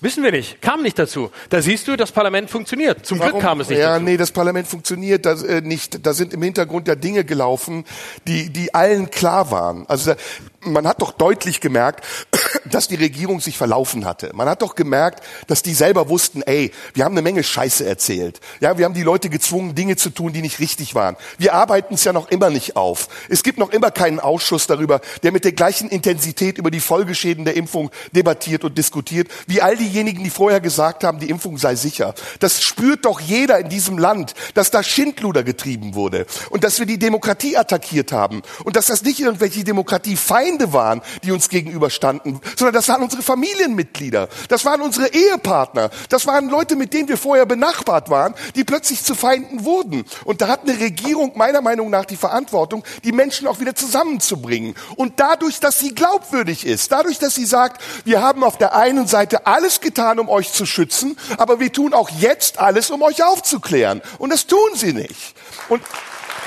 Wissen 0.03 0.25
wir 0.25 0.33
nicht. 0.33 0.63
Kam 0.63 0.83
nicht 0.83 0.99
dazu. 0.99 1.31
Da 1.51 1.61
siehst 1.61 1.87
du, 1.87 1.95
das 1.97 2.11
Parlament 2.11 2.49
funktioniert. 2.49 3.05
Zum 3.05 3.19
Glück 3.19 3.39
kam 3.39 3.61
es 3.61 3.69
nicht 3.69 3.79
ja, 3.79 3.95
dazu. 3.95 4.05
nee, 4.05 4.17
das 4.17 4.33
Parlament 4.33 4.67
funktioniert 4.67 5.27
das, 5.27 5.43
äh, 5.43 5.61
nicht. 5.61 6.07
Da 6.07 6.15
sind 6.15 6.33
im 6.33 6.43
Hintergrund 6.43 6.89
ja 6.89 6.95
Dinge 6.95 7.25
gelaufen, 7.25 7.85
die, 8.27 8.49
die 8.49 8.73
allen 8.73 9.11
klar 9.11 9.51
waren. 9.51 9.85
Also 9.89 10.13
da, 10.13 10.17
man 10.65 10.87
hat 10.87 11.01
doch 11.01 11.13
deutlich 11.13 11.61
gemerkt, 11.61 12.05
dass 12.65 12.89
die 12.89 12.97
Regierung 12.97 13.41
sich 13.41 13.57
verlaufen 13.57 14.05
hatte. 14.05 14.31
Man 14.35 14.49
hat 14.49 14.63
doch 14.63 14.75
gemerkt, 14.75 15.25
dass 15.47 15.63
die 15.63 15.75
selber 15.75 16.09
wussten, 16.09 16.43
ey, 16.43 16.73
wir 16.95 17.05
haben 17.05 17.13
eine 17.13 17.23
Menge 17.23 17.43
Scheiße 17.43 17.87
erzählt. 17.87 18.41
Ja, 18.61 18.77
wir 18.77 18.85
haben 18.85 18.95
die 18.95 19.03
Leute 19.03 19.31
gezwungen, 19.31 19.75
Dinge 19.75 19.97
zu 19.97 20.11
tun, 20.11 20.33
die 20.33 20.43
nicht 20.43 20.59
richtig 20.59 20.95
waren. 20.95 21.17
Wir 21.39 21.55
arbeiten 21.55 21.95
es 21.95 22.05
ja 22.05 22.13
noch 22.13 22.29
immer 22.31 22.51
nicht 22.51 22.77
auf. 22.77 23.09
Es 23.29 23.43
gibt 23.43 23.59
noch 23.59 23.71
immer 23.71 23.91
keinen 23.91 24.21
Ausschuss 24.21 24.67
darüber, 24.67 25.01
der 25.23 25.33
mit 25.33 25.45
der 25.45 25.53
gleichen 25.53 25.89
Intensität 25.89 26.59
über 26.59 26.71
die 26.71 26.81
Folgeschäden 26.81 27.45
der 27.45 27.57
Impfung 27.57 27.91
debattiert 28.13 28.65
und 28.65 28.77
diskutiert, 28.77 29.29
wie 29.47 29.63
all 29.63 29.77
diejenigen, 29.77 30.23
die 30.23 30.31
vorher 30.31 30.61
gesagt 30.61 31.05
haben, 31.05 31.21
die 31.21 31.31
Impfung 31.31 31.57
sei 31.57 31.75
sicher. 31.75 32.15
Das 32.39 32.63
spürt 32.63 33.07
doch 33.07 33.21
jeder 33.21 33.59
in 33.59 33.69
diesem 33.69 33.99
Land, 33.99 34.35
dass 34.55 34.71
da 34.71 34.83
Schindluder 34.83 35.43
getrieben 35.43 35.95
wurde 35.95 36.27
und 36.51 36.65
dass 36.65 36.79
wir 36.79 36.87
die 36.87 36.99
Demokratie 36.99 37.57
attackiert 37.57 38.13
haben 38.13 38.43
und 38.65 38.77
dass 38.77 38.87
das 38.87 39.03
nicht 39.03 39.21
irgendwelche 39.21 39.65
Demokratiefeinde 39.65 40.50
waren, 40.73 41.03
die 41.23 41.33
uns 41.33 41.49
gegenüberstanden, 41.49 42.41
sondern 42.57 42.75
das 42.75 42.89
waren 42.89 43.03
unsere 43.03 43.23
Familienmitglieder, 43.23 44.29
das 44.49 44.65
waren 44.65 44.81
unsere 44.81 45.09
Ehepartner, 45.09 45.91
das 46.09 46.27
waren 46.27 46.49
Leute, 46.49 46.77
mit 46.77 46.93
denen 46.93 47.09
wir 47.09 47.17
vorher 47.17 47.47
benachbart 47.47 48.11
waren, 48.11 48.35
die 48.55 48.65
plötzlich 48.65 49.03
zu 49.03 49.15
Feinden 49.15 49.65
wurden. 49.65 50.05
Und 50.25 50.41
da 50.41 50.49
hat 50.49 50.63
eine 50.63 50.79
Regierung 50.79 51.33
meiner 51.37 51.61
Meinung 51.61 51.91
nach 51.91 52.05
die 52.05 52.17
Verantwortung, 52.17 52.85
die 53.05 53.13
Menschen 53.13 53.47
auch 53.47 53.61
wieder 53.61 53.75
zusammenzubringen. 53.75 54.75
Und 54.97 55.21
dadurch, 55.21 55.61
dass 55.61 55.79
sie 55.79 55.95
glaubwürdig 55.95 56.67
ist, 56.67 56.93
dadurch, 56.93 57.19
dass 57.19 57.35
sie 57.35 57.47
sagt, 57.47 57.81
wir 58.05 58.23
haben 58.23 58.45
auf 58.45 58.59
der 58.59 58.75
einen 58.75 59.07
Seite 59.07 59.47
alles 59.47 59.81
getan, 59.81 60.19
um 60.19 60.29
euch 60.29 60.53
zu 60.53 60.67
schützen, 60.67 61.17
aber 61.39 61.61
wir 61.61 61.73
tun 61.73 61.95
auch 61.95 62.11
jetzt 62.11 62.59
alles, 62.59 62.91
um 62.91 63.03
euch 63.03 63.23
aufzuklären. 63.23 64.03
Und 64.19 64.31
das 64.33 64.47
tun 64.47 64.71
sie 64.75 64.93
nicht. 64.93 65.35
Und 65.69 65.83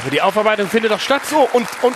Aber 0.02 0.12
die 0.12 0.22
Aufarbeitung 0.22 0.68
findet 0.68 0.92
doch 0.92 1.00
statt. 1.00 1.22
so, 1.30 1.48
und, 1.54 1.68
und 1.82 1.96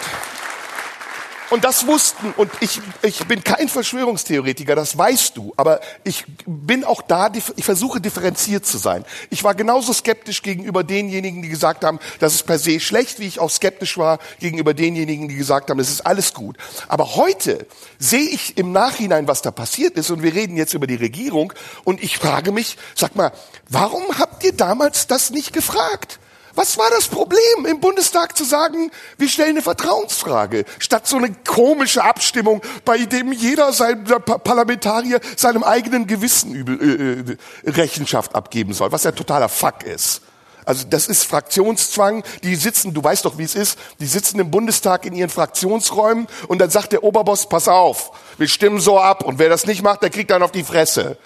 Und 1.50 1.64
das 1.64 1.88
wussten, 1.88 2.34
und 2.36 2.52
ich, 2.60 2.82
ich 3.02 3.26
bin 3.26 3.42
kein 3.42 3.70
Verschwörungstheoretiker, 3.70 4.76
das 4.76 4.98
weißt 4.98 5.38
du, 5.38 5.54
aber 5.56 5.80
ich 6.04 6.26
bin 6.46 6.84
auch 6.84 7.02
da, 7.02 7.32
ich 7.56 7.64
versuche 7.64 8.02
differenziert 8.02 8.66
zu 8.66 8.78
sein. 8.78 9.06
Ich 9.30 9.46
war 9.46 9.56
genauso 9.56 9.94
skeptisch 9.94 10.42
gegenüber 10.42 10.84
denjenigen, 10.84 11.42
die 11.42 11.48
gesagt 11.48 11.86
haben, 11.86 12.00
das 12.20 12.34
ist 12.34 12.44
per 12.44 12.60
se 12.60 12.82
schlecht, 12.82 13.20
wie 13.20 13.28
ich 13.28 13.40
auch 13.40 13.50
skeptisch 13.50 13.98
war 13.98 14.20
gegenüber 14.40 14.74
denjenigen, 14.74 15.30
die 15.30 15.36
gesagt 15.36 15.70
haben, 15.70 15.80
es 15.80 15.90
ist 15.90 16.06
alles 16.06 16.34
gut. 16.34 16.58
Aber 16.90 17.16
heute 17.16 17.66
sehe 17.98 18.28
ich 18.28 18.58
im 18.58 18.74
Nachhinein, 18.74 19.28
was 19.28 19.42
da 19.42 19.52
passiert 19.52 19.96
ist, 19.96 20.10
und 20.10 20.24
wir 20.24 20.34
reden 20.34 20.58
jetzt 20.58 20.74
über 20.74 20.88
die 20.88 20.96
Regierung, 20.96 21.54
und 21.86 22.04
ich 22.04 22.18
frage 22.18 22.52
mich, 22.52 22.78
sag 22.94 23.16
mal, 23.16 23.32
warum 23.70 24.20
habt 24.20 24.44
ihr 24.44 24.54
damals 24.54 25.08
das 25.08 25.30
nicht 25.30 25.54
gefragt? 25.54 26.20
Was 26.58 26.76
war 26.80 26.90
das 26.90 27.08
Problem 27.08 27.68
im 27.68 27.80
Bundestag 27.80 28.36
zu 28.36 28.44
sagen, 28.44 28.90
wir 29.20 29.30
stellen 29.30 29.52
eine 29.52 29.62
Vertrauensfrage, 29.62 30.66
statt 30.80 31.06
so 31.06 31.18
eine 31.18 31.32
komische 31.46 32.04
Abstimmung, 32.04 32.64
bei 32.84 32.98
dem 32.98 33.32
jeder 33.32 33.72
sein 33.74 34.04
Parlamentarier 34.04 35.20
seinem 35.36 35.62
eigenen 35.62 36.08
Gewissen 36.08 36.56
äh, 36.66 37.70
äh, 37.70 37.70
Rechenschaft 37.70 38.34
abgeben 38.34 38.74
soll, 38.74 38.92
was 38.92 39.04
ja 39.04 39.12
totaler 39.12 39.50
Fuck 39.50 39.84
ist. 39.84 40.22
Also 40.66 40.88
das 40.90 41.08
ist 41.08 41.26
Fraktionszwang. 41.26 42.24
Die 42.42 42.56
sitzen, 42.56 42.92
du 42.92 43.04
weißt 43.04 43.26
doch, 43.26 43.38
wie 43.38 43.44
es 43.44 43.54
ist, 43.54 43.78
die 44.00 44.08
sitzen 44.08 44.40
im 44.40 44.50
Bundestag 44.50 45.06
in 45.06 45.14
ihren 45.14 45.30
Fraktionsräumen 45.30 46.26
und 46.48 46.58
dann 46.58 46.72
sagt 46.72 46.92
der 46.92 47.04
Oberboss, 47.04 47.48
pass 47.50 47.68
auf, 47.68 48.10
wir 48.40 48.48
stimmen 48.48 48.80
so 48.80 49.00
ab 49.00 49.24
und 49.24 49.38
wer 49.38 49.50
das 49.50 49.68
nicht 49.68 49.84
macht, 49.84 50.02
der 50.02 50.10
kriegt 50.10 50.32
dann 50.32 50.42
auf 50.42 50.52
die 50.52 50.64
Fresse. 50.64 51.20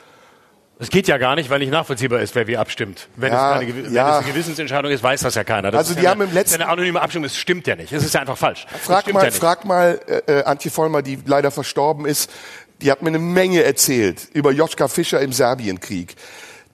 Es 0.81 0.89
geht 0.89 1.07
ja 1.07 1.17
gar 1.19 1.35
nicht, 1.35 1.49
weil 1.51 1.59
nicht 1.59 1.71
nachvollziehbar 1.71 2.21
ist, 2.21 2.33
wer 2.33 2.47
wie 2.47 2.57
abstimmt. 2.57 3.07
Wenn, 3.15 3.31
Ja, 3.31 3.61
es, 3.61 3.67
Gewi- 3.67 3.85
wenn 3.85 3.93
ja. 3.93 4.17
es 4.17 4.23
eine 4.25 4.33
Gewissensentscheidung 4.33 4.91
ist, 4.91 5.03
weiß 5.03 5.21
das 5.21 5.35
ja 5.35 5.43
keiner. 5.43 5.69
Das 5.69 5.77
Also 5.79 5.91
ist 5.91 5.99
die 5.99 6.03
ja 6.05 6.09
haben 6.09 6.21
eine, 6.21 6.29
im 6.31 6.35
letzten- 6.35 6.53
das 6.57 6.59
ist 6.59 6.61
eine 6.63 6.71
anonyme 6.71 7.01
Abstimmung, 7.01 7.25
es 7.27 7.37
stimmt 7.37 7.67
ja 7.67 7.75
nicht. 7.75 7.93
Es 7.93 8.03
ist 8.03 8.13
ja 8.15 8.21
einfach 8.21 8.37
falsch. 8.37 8.65
Frag 8.81 9.11
mal, 9.13 9.31
frag 9.31 9.63
mal 9.63 9.99
äh, 10.27 10.39
äh, 10.39 10.43
Antje 10.43 10.71
Vollmer, 10.71 11.03
die 11.03 11.19
leider 11.25 11.51
verstorben 11.51 12.05
ist. 12.05 12.31
Die 12.81 12.89
hat 12.91 13.03
mir 13.03 13.09
eine 13.09 13.19
Menge 13.19 13.63
erzählt 13.63 14.27
über 14.33 14.51
Joschka 14.51 14.87
Fischer 14.87 15.21
im 15.21 15.31
Serbienkrieg. 15.33 16.15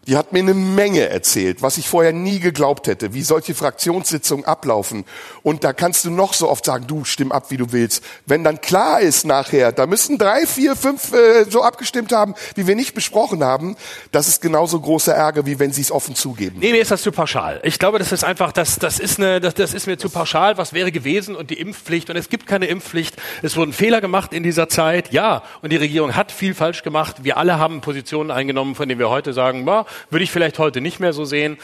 Die 0.07 0.15
hat 0.15 0.31
mir 0.31 0.39
eine 0.39 0.53
Menge 0.53 1.09
erzählt, 1.09 1.61
was 1.61 1.77
ich 1.77 1.89
vorher 1.89 2.13
nie 2.13 2.39
geglaubt 2.39 2.87
hätte, 2.87 3.13
wie 3.13 3.23
solche 3.23 3.53
Fraktionssitzungen 3.53 4.45
ablaufen. 4.45 5.03
Und 5.43 5.65
da 5.65 5.73
kannst 5.73 6.05
du 6.05 6.09
noch 6.09 6.33
so 6.33 6.49
oft 6.49 6.63
sagen, 6.63 6.87
du 6.87 7.03
stimm 7.03 7.33
ab, 7.33 7.51
wie 7.51 7.57
du 7.57 7.73
willst. 7.73 8.01
Wenn 8.25 8.45
dann 8.45 8.61
klar 8.61 9.01
ist 9.01 9.25
nachher, 9.25 9.73
da 9.73 9.85
müssen 9.85 10.17
drei, 10.17 10.47
vier, 10.47 10.77
fünf 10.77 11.11
äh, 11.11 11.43
so 11.49 11.61
abgestimmt 11.61 12.13
haben, 12.13 12.35
wie 12.55 12.67
wir 12.67 12.77
nicht 12.77 12.93
besprochen 12.93 13.43
haben, 13.43 13.75
das 14.13 14.29
ist 14.29 14.41
genauso 14.41 14.79
großer 14.79 15.13
Ärger, 15.13 15.45
wie 15.45 15.59
wenn 15.59 15.73
sie 15.73 15.81
es 15.81 15.91
offen 15.91 16.15
zugeben. 16.15 16.59
Nee, 16.61 16.71
mir 16.71 16.81
ist 16.81 16.91
das 16.91 17.01
zu 17.01 17.11
pauschal. 17.11 17.59
Ich 17.63 17.77
glaube, 17.77 17.99
das 17.99 18.13
ist 18.13 18.23
einfach, 18.23 18.53
das, 18.53 18.79
das, 18.79 18.99
ist 18.99 19.19
eine, 19.19 19.41
das, 19.41 19.55
das 19.55 19.73
ist 19.73 19.87
mir 19.87 19.97
zu 19.97 20.09
pauschal. 20.09 20.57
Was 20.57 20.71
wäre 20.71 20.93
gewesen 20.93 21.35
und 21.35 21.49
die 21.49 21.59
Impfpflicht? 21.59 22.09
Und 22.09 22.15
es 22.15 22.29
gibt 22.29 22.47
keine 22.47 22.67
Impfpflicht. 22.67 23.17
Es 23.41 23.57
wurden 23.57 23.73
Fehler 23.73 23.99
gemacht 23.99 24.31
in 24.31 24.43
dieser 24.43 24.69
Zeit. 24.69 25.11
Ja, 25.11 25.43
und 25.61 25.73
die 25.73 25.77
Regierung 25.77 26.15
hat 26.15 26.31
viel 26.31 26.53
falsch 26.53 26.81
gemacht. 26.83 27.25
Wir 27.25 27.35
alle 27.35 27.59
haben 27.59 27.81
Positionen 27.81 28.31
eingenommen, 28.31 28.73
von 28.75 28.87
denen 28.87 28.99
wir 28.99 29.09
heute 29.09 29.33
sagen, 29.33 29.65
bah, 29.65 29.85
würde 30.09 30.23
ich 30.23 30.31
vielleicht 30.31 30.59
heute 30.59 30.81
nicht 30.81 30.99
mehr 30.99 31.13
so 31.13 31.25
sehen. 31.25 31.57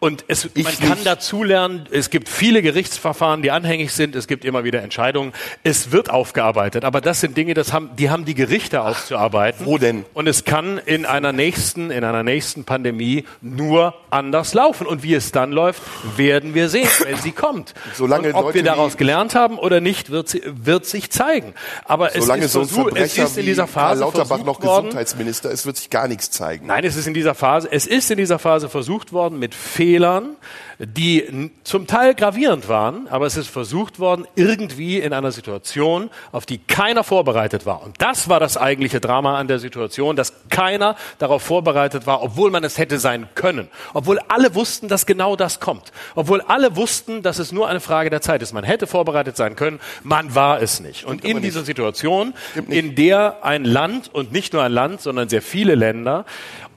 Und 0.00 0.24
es, 0.28 0.48
man 0.54 0.64
kann 0.64 0.90
nicht. 0.90 1.06
dazulernen, 1.06 1.88
es 1.90 2.10
gibt 2.10 2.28
viele 2.28 2.62
Gerichtsverfahren, 2.62 3.42
die 3.42 3.50
anhängig 3.50 3.92
sind, 3.92 4.14
es 4.14 4.28
gibt 4.28 4.44
immer 4.44 4.62
wieder 4.62 4.80
Entscheidungen. 4.80 5.32
Es 5.64 5.90
wird 5.90 6.08
aufgearbeitet, 6.08 6.84
aber 6.84 7.00
das 7.00 7.20
sind 7.20 7.36
Dinge, 7.36 7.54
das 7.54 7.72
haben, 7.72 7.90
die 7.96 8.08
haben 8.08 8.24
die 8.24 8.34
Gerichte 8.34 8.82
aufzuarbeiten. 8.82 9.66
wo 9.66 9.76
denn? 9.76 10.04
Und 10.14 10.28
es 10.28 10.44
kann 10.44 10.78
in 10.78 11.04
einer 11.04 11.32
nächsten, 11.32 11.90
in 11.90 12.04
einer 12.04 12.22
nächsten 12.22 12.62
Pandemie 12.62 13.24
nur 13.40 13.94
anders 14.10 14.54
laufen. 14.54 14.86
Und 14.86 15.02
wie 15.02 15.14
es 15.14 15.32
dann 15.32 15.50
läuft, 15.50 15.82
werden 16.16 16.54
wir 16.54 16.68
sehen, 16.68 16.88
wenn 17.02 17.16
sie 17.16 17.32
kommt. 17.32 17.74
Solange 17.94 18.28
Und 18.28 18.34
ob 18.34 18.42
Leute 18.44 18.54
wir 18.54 18.62
daraus 18.62 18.96
gelernt 18.98 19.34
haben 19.34 19.58
oder 19.58 19.80
nicht, 19.80 20.10
wird, 20.10 20.28
sie, 20.28 20.42
wird 20.44 20.86
sich 20.86 21.10
zeigen. 21.10 21.54
Aber 21.84 22.10
Solange 22.16 22.44
es 22.44 22.54
ist, 22.54 22.72
so 22.72 22.88
es 22.88 23.18
ist 23.18 23.36
in 23.36 23.46
dieser 23.46 23.64
Karl 23.64 23.72
Phase 23.72 24.00
Lauterbach 24.02 24.28
versucht 24.28 24.46
noch 24.46 24.62
worden, 24.62 24.84
Gesundheitsminister 24.86 25.50
ist, 25.50 25.66
wird 25.66 25.76
sich 25.76 25.90
gar 25.90 26.06
nichts 26.06 26.30
zeigen. 26.30 26.68
Nein, 26.68 26.84
es 26.84 26.94
ist 26.94 27.08
in 27.08 27.14
dieser 27.14 27.34
Phase, 27.34 27.68
es 27.78 27.86
ist 27.86 28.10
in 28.10 28.16
dieser 28.16 28.40
Phase 28.40 28.68
versucht 28.68 29.12
worden 29.12 29.38
mit 29.38 29.54
Fehlern, 29.54 30.30
die 30.78 31.50
zum 31.64 31.88
Teil 31.88 32.14
gravierend 32.14 32.68
waren, 32.68 33.08
aber 33.08 33.26
es 33.26 33.36
ist 33.36 33.48
versucht 33.48 33.98
worden, 33.98 34.26
irgendwie 34.36 34.98
in 34.98 35.12
einer 35.12 35.32
Situation, 35.32 36.08
auf 36.30 36.46
die 36.46 36.58
keiner 36.58 37.02
vorbereitet 37.02 37.66
war. 37.66 37.82
Und 37.82 37.96
das 37.98 38.28
war 38.28 38.38
das 38.38 38.56
eigentliche 38.56 39.00
Drama 39.00 39.38
an 39.38 39.48
der 39.48 39.58
Situation, 39.58 40.14
dass 40.14 40.32
keiner 40.50 40.94
darauf 41.18 41.42
vorbereitet 41.42 42.06
war, 42.06 42.22
obwohl 42.22 42.50
man 42.50 42.62
es 42.62 42.78
hätte 42.78 42.98
sein 43.00 43.28
können. 43.34 43.68
Obwohl 43.92 44.20
alle 44.28 44.54
wussten, 44.54 44.86
dass 44.86 45.04
genau 45.04 45.34
das 45.34 45.58
kommt. 45.58 45.90
Obwohl 46.14 46.40
alle 46.42 46.76
wussten, 46.76 47.22
dass 47.22 47.40
es 47.40 47.50
nur 47.50 47.68
eine 47.68 47.80
Frage 47.80 48.08
der 48.10 48.20
Zeit 48.20 48.40
ist. 48.42 48.52
Man 48.52 48.64
hätte 48.64 48.86
vorbereitet 48.86 49.36
sein 49.36 49.56
können, 49.56 49.80
man 50.04 50.36
war 50.36 50.62
es 50.62 50.78
nicht. 50.78 51.04
Und 51.04 51.24
in 51.24 51.42
dieser 51.42 51.64
Situation, 51.64 52.34
in 52.68 52.94
der 52.94 53.38
ein 53.42 53.64
Land 53.64 54.14
und 54.14 54.30
nicht 54.30 54.52
nur 54.52 54.62
ein 54.62 54.72
Land, 54.72 55.00
sondern 55.00 55.28
sehr 55.28 55.42
viele 55.42 55.74
Länder 55.74 56.24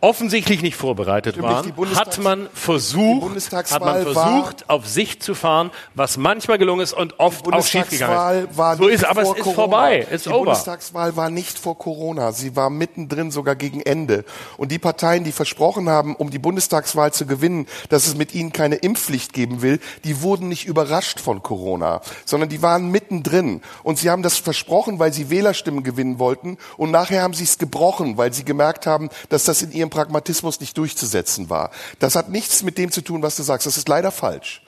offensichtlich 0.02 0.64
nicht 0.64 0.76
vorbereitet 0.76 1.40
waren, 1.42 1.74
hat 1.96 2.18
man 2.18 2.50
versucht, 2.54 3.54
hat 3.54 3.86
man 3.86 3.91
versucht, 3.96 4.70
auf 4.70 4.88
sich 4.88 5.22
zu 5.22 5.36
fahren, 5.36 5.72
was 5.96 6.18
manchmal 6.18 6.58
gelungen 6.58 6.82
ist 6.82 6.94
und 6.94 7.20
oft 7.20 7.52
auch 7.52 7.66
schiefgegangen 7.66 8.50
ist. 8.50 8.58
war 8.58 8.78
so 8.78 8.88
ist, 8.88 9.06
aber 9.06 9.22
es 9.22 9.30
ist 9.30 9.40
Corona. 9.40 9.56
vorbei, 9.56 10.08
ist 10.10 10.26
die 10.26 10.30
over. 10.30 10.46
Bundestagswahl 10.46 11.16
war 11.16 11.30
nicht 11.30 11.58
vor 11.58 11.78
Corona. 11.78 12.32
Sie 12.32 12.56
war 12.56 12.70
mittendrin, 12.70 13.32
sogar 13.32 13.56
gegen 13.56 13.82
Ende. 13.82 14.26
Und 14.58 14.72
die 14.72 14.80
Parteien, 14.80 15.24
die 15.24 15.32
versprochen 15.32 15.90
haben, 15.90 16.16
um 16.16 16.30
die 16.30 16.40
Bundestagswahl 16.40 17.14
zu 17.14 17.26
gewinnen, 17.26 17.68
dass 17.90 18.08
es 18.08 18.16
mit 18.16 18.34
ihnen 18.34 18.52
keine 18.52 18.76
Impfpflicht 18.76 19.34
geben 19.34 19.62
will, 19.62 19.80
die 20.04 20.22
wurden 20.22 20.48
nicht 20.48 20.66
überrascht 20.66 21.20
von 21.20 21.44
Corona, 21.44 22.02
sondern 22.26 22.50
die 22.50 22.62
waren 22.62 22.90
mittendrin. 22.92 23.62
Und 23.84 23.98
sie 23.98 24.10
haben 24.10 24.24
das 24.24 24.38
versprochen, 24.38 25.00
weil 25.00 25.14
sie 25.14 25.30
Wählerstimmen 25.30 25.84
gewinnen 25.84 26.20
wollten. 26.20 26.58
Und 26.78 26.92
nachher 26.92 27.22
haben 27.22 27.34
sie 27.34 27.44
es 27.44 27.58
gebrochen, 27.58 28.18
weil 28.18 28.34
sie 28.34 28.44
gemerkt 28.46 28.86
haben, 28.88 29.10
dass 29.30 29.44
das 29.46 29.62
in 29.62 29.72
ihrem 29.72 29.90
Pragmatismus 29.90 30.60
nicht 30.60 30.78
durchzusetzen 30.78 31.50
war. 31.50 31.72
Das 32.00 32.16
hat 32.16 32.30
nichts 32.30 32.64
mit 32.64 32.78
dem 32.78 32.92
zu 32.92 33.02
tun, 33.02 33.22
was 33.22 33.36
du 33.36 33.44
sagst. 33.44 33.68
Das 33.68 33.78
ist 33.82 33.90
leider 33.90 34.12
falsch. 34.12 34.62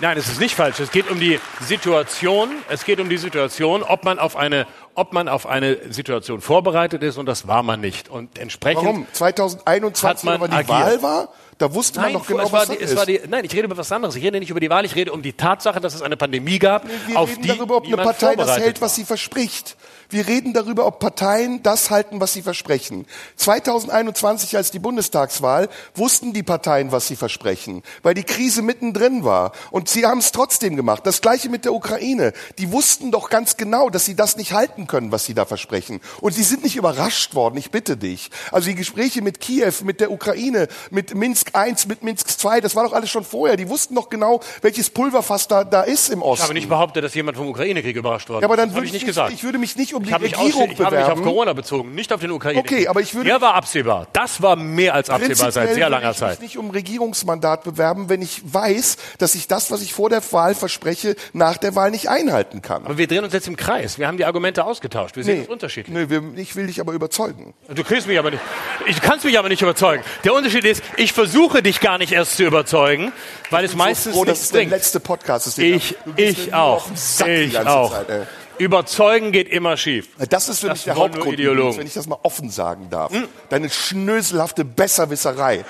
Nein, 0.00 0.16
es 0.18 0.28
ist 0.28 0.40
nicht 0.40 0.54
falsch. 0.56 0.80
Es 0.80 0.90
geht 0.90 1.08
um 1.10 1.20
die 1.20 1.38
Situation. 1.60 2.50
Es 2.68 2.84
geht 2.84 2.98
um 3.00 3.08
die 3.08 3.16
Situation, 3.18 3.82
ob 3.84 4.04
man 4.04 4.18
auf 4.18 4.34
eine, 4.36 4.66
ob 4.94 5.12
man 5.12 5.28
auf 5.28 5.46
eine 5.46 5.92
Situation 5.92 6.40
vorbereitet 6.40 7.02
ist 7.04 7.16
und 7.16 7.26
das 7.26 7.46
war 7.46 7.62
man 7.62 7.80
nicht. 7.80 8.08
Und 8.08 8.38
entsprechend. 8.38 8.84
Warum? 8.84 9.06
2021, 9.12 10.04
hat 10.04 10.24
man 10.24 10.40
wenn 10.40 10.50
die 10.50 10.56
agiert. 10.56 10.68
Wahl 10.68 11.02
war, 11.02 11.28
da 11.58 11.72
wusste 11.74 12.00
man 12.00 12.12
Nein, 12.12 12.20
doch 12.20 12.26
genau, 12.26 12.42
es 12.44 12.52
war 12.52 12.60
was 12.62 12.68
die, 12.70 12.78
das 12.78 12.90
es 12.90 12.96
war 12.96 13.08
ist. 13.08 13.24
die, 13.24 13.28
nein, 13.28 13.44
ich 13.44 13.52
rede 13.52 13.64
über 13.64 13.76
was 13.76 13.90
anderes. 13.92 14.16
Ich 14.16 14.22
rede 14.24 14.38
nicht 14.40 14.50
über 14.50 14.60
die 14.60 14.70
Wahl, 14.70 14.84
ich 14.84 14.94
rede 14.96 15.12
um 15.12 15.22
die 15.22 15.32
Tatsache, 15.32 15.80
dass 15.80 15.94
es 15.94 16.02
eine 16.02 16.16
Pandemie 16.16 16.58
gab, 16.58 16.84
Wir 17.06 17.18
auf 17.18 17.30
reden 17.30 17.42
die 17.42 17.48
darüber, 17.48 17.76
ob 17.76 17.86
eine 17.86 17.96
Partei 17.96 18.34
das 18.36 18.58
hält, 18.58 18.80
war. 18.80 18.86
was 18.86 18.94
sie 18.96 19.04
verspricht. 19.04 19.76
Wir 20.10 20.26
reden 20.26 20.54
darüber, 20.54 20.86
ob 20.86 21.00
Parteien 21.00 21.62
das 21.62 21.90
halten, 21.90 22.18
was 22.20 22.32
sie 22.32 22.40
versprechen. 22.40 23.06
2021, 23.36 24.56
als 24.56 24.70
die 24.70 24.78
Bundestagswahl, 24.78 25.68
wussten 25.94 26.32
die 26.32 26.42
Parteien, 26.42 26.92
was 26.92 27.06
sie 27.08 27.16
versprechen, 27.16 27.82
weil 28.02 28.14
die 28.14 28.24
Krise 28.24 28.62
mittendrin 28.62 29.22
war. 29.24 29.52
Und 29.70 29.88
sie 29.90 30.06
haben 30.06 30.18
es 30.18 30.32
trotzdem 30.32 30.76
gemacht. 30.76 31.02
Das 31.06 31.20
Gleiche 31.20 31.50
mit 31.50 31.64
der 31.66 31.74
Ukraine. 31.74 32.32
Die 32.56 32.72
wussten 32.72 33.10
doch 33.10 33.28
ganz 33.28 33.58
genau, 33.58 33.90
dass 33.90 34.06
sie 34.06 34.14
das 34.14 34.36
nicht 34.38 34.52
halten 34.52 34.86
können, 34.86 35.12
was 35.12 35.26
sie 35.26 35.34
da 35.34 35.44
versprechen. 35.44 36.00
Und 36.22 36.32
sie 36.32 36.42
sind 36.42 36.62
nicht 36.64 36.76
überrascht 36.76 37.34
worden, 37.34 37.58
ich 37.58 37.70
bitte 37.70 37.98
dich. 37.98 38.30
Also 38.50 38.68
die 38.70 38.74
Gespräche 38.76 39.20
mit 39.20 39.40
Kiew, 39.40 39.72
mit 39.84 40.00
der 40.00 40.10
Ukraine, 40.10 40.68
mit 40.90 41.14
Minsk 41.14 41.52
I, 41.54 41.74
mit 41.86 42.02
Minsk 42.02 42.28
II, 42.42 42.60
das 42.62 42.74
war 42.74 42.84
doch 42.84 42.94
alles 42.94 43.10
schon 43.10 43.24
vorher. 43.24 43.56
Die 43.58 43.68
wussten 43.68 43.94
doch 43.94 44.08
genau, 44.08 44.40
welches 44.62 44.88
Pulverfass 44.88 45.48
da, 45.48 45.64
da 45.64 45.82
ist 45.82 46.08
im 46.08 46.22
Osten. 46.22 46.40
Ich 46.40 46.44
habe 46.44 46.54
nicht 46.54 46.68
behauptet, 46.70 47.04
dass 47.04 47.14
jemand 47.14 47.36
vom 47.36 47.48
Ukraine-Krieg 47.48 47.96
überrascht 47.96 48.30
worden 48.30 48.40
Ja, 48.42 48.46
aber 48.48 48.56
dann 48.56 48.68
ist. 48.70 48.72
Das 48.72 48.76
würde 48.76 48.86
ich 48.86 48.88
ich 48.88 48.92
nicht 48.94 49.02
nicht- 49.02 49.06
gesagt. 49.08 49.32
ich 49.32 49.44
würde 49.44 49.58
mich 49.58 49.76
nicht 49.76 49.92
um 49.98 50.02
die 50.04 50.08
ich 50.08 50.14
habe 50.14 50.24
mich, 50.24 50.36
Regierung 50.38 50.62
ausschli- 50.62 50.72
ich 50.72 50.80
habe 50.80 50.96
mich 50.96 51.04
auf 51.04 51.10
bewerben. 51.10 51.22
Corona 51.24 51.52
bezogen, 51.52 51.94
nicht 51.94 52.12
auf 52.12 52.20
den 52.20 52.30
Ukraine. 52.30 52.58
Okay, 52.60 52.88
aber 52.88 53.00
ich 53.00 53.14
würde- 53.14 53.28
Der 53.28 53.40
war 53.40 53.54
absehbar. 53.54 54.06
Das 54.12 54.40
war 54.42 54.56
mehr 54.56 54.94
als 54.94 55.10
absehbar 55.10 55.52
seit 55.52 55.74
sehr 55.74 55.90
langer 55.90 56.10
ich 56.12 56.16
Zeit. 56.16 56.40
mich 56.40 56.40
nicht 56.40 56.58
um 56.58 56.70
Regierungsmandat 56.70 57.64
bewerben, 57.64 58.08
wenn 58.08 58.22
ich 58.22 58.40
weiß, 58.44 58.96
dass 59.18 59.34
ich 59.34 59.46
das, 59.48 59.70
was 59.70 59.82
ich 59.82 59.92
vor 59.92 60.08
der 60.10 60.22
Wahl 60.32 60.54
verspreche, 60.54 61.16
nach 61.32 61.56
der 61.58 61.74
Wahl 61.74 61.90
nicht 61.90 62.08
einhalten 62.08 62.62
kann. 62.62 62.84
Aber 62.84 62.96
wir 62.98 63.06
drehen 63.06 63.24
uns 63.24 63.32
jetzt 63.32 63.46
im 63.48 63.56
Kreis. 63.56 63.98
Wir 63.98 64.06
haben 64.08 64.16
die 64.16 64.24
Argumente 64.24 64.64
ausgetauscht. 64.64 65.16
Wir 65.16 65.24
sehen 65.24 65.42
es 65.42 65.48
unterschiedlich. 65.48 65.94
nee 65.94 66.08
wir, 66.08 66.22
ich 66.36 66.56
will 66.56 66.66
dich 66.66 66.80
aber 66.80 66.92
überzeugen. 66.92 67.54
Du 67.68 67.84
kriegst 67.84 68.06
mich 68.06 68.18
aber 68.18 68.30
nicht. 68.30 68.42
Ich 68.86 69.00
kannst 69.00 69.24
mich 69.24 69.38
aber 69.38 69.48
nicht 69.48 69.62
überzeugen. 69.62 70.02
Der 70.24 70.34
Unterschied 70.34 70.64
ist, 70.64 70.82
ich 70.96 71.12
versuche 71.12 71.62
dich 71.62 71.80
gar 71.80 71.98
nicht 71.98 72.12
erst 72.12 72.36
zu 72.36 72.44
überzeugen, 72.44 73.12
weil 73.50 73.64
es 73.64 73.74
meistens 73.74 74.12
so 74.14 74.18
froh, 74.20 74.24
dass 74.24 74.34
nichts 74.38 74.44
es 74.46 74.50
der 74.52 74.58
bringt. 74.60 74.70
letzte 74.72 75.00
Podcast 75.00 75.46
ist. 75.48 75.58
Ich, 75.58 75.96
ich 76.16 76.54
auch. 76.54 76.86
Ich 77.26 77.58
auch. 77.58 77.92
Zeit. 78.06 78.26
Überzeugen 78.58 79.32
geht 79.32 79.48
immer 79.48 79.76
schief. 79.76 80.08
Das 80.30 80.48
ist 80.48 80.60
für 80.60 80.68
Das 80.68 80.78
mich 80.78 80.84
der 80.84 80.96
Hauptgrund, 80.96 81.38
übrigens, 81.38 81.78
wenn 81.78 81.86
ich 81.86 81.94
das 81.94 82.06
mal 82.06 82.18
offen 82.22 82.50
sagen 82.50 82.88
darf. 82.90 83.12
Deine 83.48 83.70
schnöselhafte 83.70 84.64
Besserwisserei. 84.64 85.64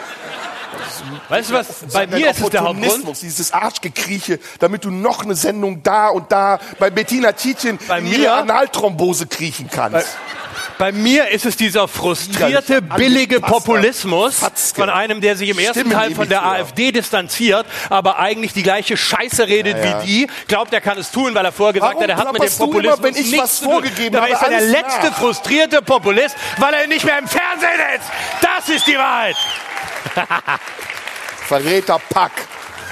Weißt 1.28 1.50
du 1.50 1.54
was? 1.54 1.66
Bei 1.92 2.06
mir 2.06 2.30
ist 2.30 2.40
es 2.40 2.50
der 2.50 2.62
Hauptgrund. 2.62 3.22
Dieses 3.22 3.52
Arschgekrieche, 3.52 4.38
damit 4.58 4.84
du 4.84 4.90
noch 4.90 5.24
eine 5.24 5.34
Sendung 5.34 5.82
da 5.82 6.08
und 6.08 6.30
da 6.32 6.58
bei 6.78 6.90
Bettina 6.90 7.32
Tietjen 7.32 7.78
Bei 7.88 7.98
in 7.98 8.04
mir- 8.08 8.18
ihre 8.18 8.32
Analthrombose 8.34 9.26
kriechen 9.26 9.68
kannst. 9.72 10.08
Bei 10.76 10.92
mir 10.92 11.28
ist 11.28 11.44
es 11.44 11.56
dieser 11.56 11.88
frustrierte, 11.88 12.80
billige 12.82 13.40
Populismus 13.40 14.40
von 14.76 14.88
einem, 14.90 15.20
der 15.20 15.36
sich 15.36 15.48
im 15.50 15.58
ersten 15.58 15.90
Teil 15.90 16.14
von 16.14 16.28
der. 16.28 16.44
AfD 16.44 16.92
distanziert, 16.92 17.66
aber 17.90 18.18
eigentlich 18.20 18.52
die 18.52 18.62
gleiche 18.62 18.96
Scheiße 18.96 19.48
redet 19.48 19.76
Ja, 19.78 19.84
ja. 19.84 20.02
wie 20.02 20.06
die. 20.06 20.26
Glaubt, 20.46 20.72
er 20.72 20.80
kann 20.80 20.96
es 20.98 21.10
tun, 21.10 21.34
weil 21.34 21.44
er 21.44 21.50
vorher 21.52 21.72
gesagt 21.72 21.94
Warum 21.96 22.02
hat, 22.04 22.10
er 22.10 22.16
hat 22.16 22.32
mit 22.32 22.42
dem 22.42 22.48
du 22.58 22.64
immer, 22.64 22.96
Populismus 22.96 23.02
wenn 23.02 23.16
ich 23.16 23.30
nichts 23.30 23.42
was 23.42 23.56
zu 23.56 23.64
tun. 23.64 23.72
vorgegeben 23.72 24.12
Dabei 24.14 24.30
ist 24.30 24.42
er 24.42 24.48
der 24.50 24.60
letzte 24.60 25.06
nach. 25.08 25.18
frustrierte 25.18 25.82
Populist, 25.82 26.36
weil 26.58 26.74
er 26.74 26.86
nicht 26.86 27.04
mehr 27.04 27.18
im 27.18 27.26
Fernsehen 27.26 27.70
ist. 27.96 28.06
Das 28.40 28.68
ist 28.68 28.86
die 28.86 28.96
Wahrheit. 28.96 29.36
Verräterpack. 31.46 32.32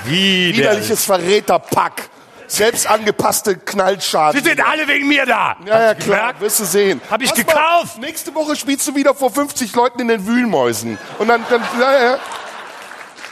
Wie 0.05 0.57
Widerliches 0.57 1.05
Verräterpack. 1.05 2.09
Selbst 2.49 2.87
angepasste 2.87 3.57
Knallschaden. 3.57 4.41
Sie 4.41 4.49
sind 4.49 4.65
alle 4.65 4.87
wegen 4.87 5.09
mir 5.09 5.27
da. 5.27 5.57
Ja, 5.67 5.83
ja, 5.83 5.95
klar, 5.95 6.35
wirst 6.39 6.61
du 6.61 6.65
sehen. 6.65 7.01
Hab 7.11 7.21
ich 7.21 7.31
Pass 7.31 7.39
gekauft. 7.39 7.99
Mal, 7.99 8.07
nächste 8.07 8.35
Woche 8.35 8.55
spielst 8.55 8.87
du 8.87 8.95
wieder 8.95 9.15
vor 9.15 9.33
50 9.33 9.75
Leuten 9.75 10.01
in 10.01 10.09
den 10.09 10.27
Wühlmäusen. 10.27 10.97
Und 11.19 11.29
dann, 11.29 11.45
dann, 11.51 11.63
ja, 11.81 12.05
ja. 12.05 12.19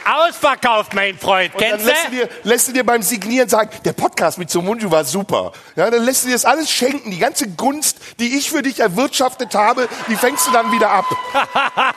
Ausverkauft, 0.05 0.93
mein 0.93 1.17
Freund. 1.17 1.53
Und 1.55 1.61
dann 1.61 1.71
Kennst 1.71 1.85
lässt 1.85 2.05
du, 2.05 2.11
du? 2.11 2.15
dir, 2.17 2.29
lässt 2.43 2.67
du 2.67 2.73
dir 2.73 2.85
beim 2.85 3.01
Signieren 3.01 3.49
sagen, 3.49 3.69
der 3.83 3.93
Podcast 3.93 4.37
mit 4.37 4.51
Somunju 4.51 4.91
war 4.91 5.03
super. 5.03 5.51
Ja, 5.75 5.89
dann 5.89 6.03
lässt 6.03 6.23
du 6.23 6.27
dir 6.27 6.33
das 6.33 6.45
alles 6.45 6.69
schenken. 6.69 7.09
Die 7.09 7.17
ganze 7.17 7.47
Gunst, 7.47 7.97
die 8.19 8.37
ich 8.37 8.51
für 8.51 8.61
dich 8.61 8.81
erwirtschaftet 8.81 9.55
habe, 9.55 9.87
die 10.07 10.15
fängst 10.15 10.45
du 10.45 10.51
dann 10.51 10.71
wieder 10.71 10.91
ab. 10.91 11.05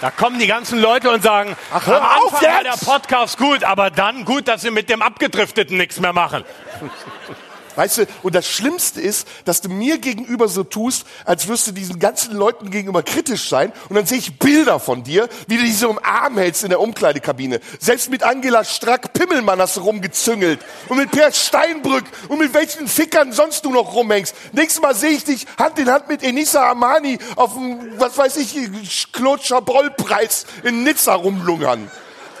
Da 0.00 0.10
kommen 0.10 0.38
die 0.38 0.46
ganzen 0.46 0.80
Leute 0.80 1.10
und 1.10 1.22
sagen, 1.22 1.56
Ach, 1.72 1.86
hör 1.86 1.98
auf 1.98 2.32
Anfang 2.34 2.50
war 2.54 2.62
der 2.62 2.72
jetzt! 2.72 2.86
Podcast 2.86 3.38
gut, 3.38 3.64
aber 3.64 3.90
dann 3.90 4.24
gut, 4.24 4.46
dass 4.46 4.62
sie 4.62 4.70
mit 4.70 4.88
dem 4.88 5.02
Abgedrifteten 5.02 5.76
nichts 5.76 5.98
mehr 5.98 6.12
machen. 6.12 6.44
Weißt 7.78 7.98
du, 7.98 8.06
und 8.24 8.34
das 8.34 8.48
Schlimmste 8.48 9.00
ist, 9.00 9.28
dass 9.44 9.60
du 9.60 9.68
mir 9.68 9.98
gegenüber 9.98 10.48
so 10.48 10.64
tust, 10.64 11.06
als 11.24 11.46
wirst 11.46 11.68
du 11.68 11.70
diesen 11.70 12.00
ganzen 12.00 12.34
Leuten 12.34 12.72
gegenüber 12.72 13.04
kritisch 13.04 13.48
sein. 13.48 13.72
Und 13.88 13.94
dann 13.94 14.04
sehe 14.04 14.18
ich 14.18 14.36
Bilder 14.36 14.80
von 14.80 15.04
dir, 15.04 15.28
wie 15.46 15.58
du 15.58 15.62
die 15.62 15.70
so 15.70 15.88
im 15.88 16.00
Arm 16.02 16.38
hältst 16.38 16.64
in 16.64 16.70
der 16.70 16.80
Umkleidekabine. 16.80 17.60
Selbst 17.78 18.10
mit 18.10 18.24
Angela 18.24 18.64
Strack-Pimmelmann 18.64 19.60
hast 19.60 19.76
du 19.76 19.82
rumgezüngelt. 19.82 20.58
Und 20.88 20.96
mit 20.96 21.12
Per 21.12 21.30
Steinbrück 21.30 22.02
und 22.26 22.40
mit 22.40 22.52
welchen 22.52 22.88
Fickern 22.88 23.30
sonst 23.30 23.64
du 23.64 23.70
noch 23.70 23.94
rumhängst. 23.94 24.34
Nächstes 24.54 24.82
Mal 24.82 24.96
sehe 24.96 25.10
ich 25.10 25.22
dich 25.22 25.46
Hand 25.56 25.78
in 25.78 25.88
Hand 25.88 26.08
mit 26.08 26.24
Enisa 26.24 26.68
Amani 26.68 27.20
auf 27.36 27.54
dem, 27.54 27.78
was 28.00 28.18
weiß 28.18 28.38
ich, 28.38 29.12
Claude 29.12 29.40
Chabrol-Preis 29.44 30.46
in 30.64 30.82
Nizza 30.82 31.14
rumlungern. 31.14 31.88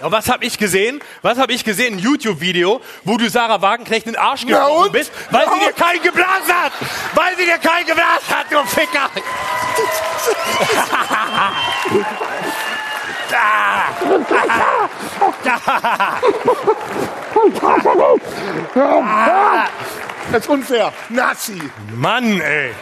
Und 0.00 0.12
was 0.12 0.28
habe 0.28 0.44
ich 0.44 0.58
gesehen? 0.58 1.00
Was 1.22 1.38
habe 1.38 1.52
ich 1.52 1.64
gesehen? 1.64 1.94
Ein 1.94 1.98
YouTube-Video, 1.98 2.80
wo 3.04 3.16
du 3.16 3.28
Sarah 3.28 3.60
Wagenknecht 3.60 4.06
in 4.06 4.12
den 4.12 4.20
Arsch 4.20 4.44
und? 4.86 4.92
bist, 4.92 5.10
weil 5.30 5.44
Na 5.46 5.52
sie 5.54 5.58
dir 5.60 5.66
und? 5.68 5.76
keinen 5.76 6.02
geblasen 6.02 6.54
hat! 6.54 6.72
Weil 7.14 7.36
sie 7.36 7.44
dir 7.44 7.58
keinen 7.58 7.86
geblasen 7.86 8.28
hat, 8.30 8.46
du 8.50 8.58
Ficker! 8.68 9.10
Das 20.30 20.40
ist 20.42 20.48
unfair. 20.48 20.92
Nazi. 21.08 21.60
Mann, 21.94 22.40
ey! 22.40 22.74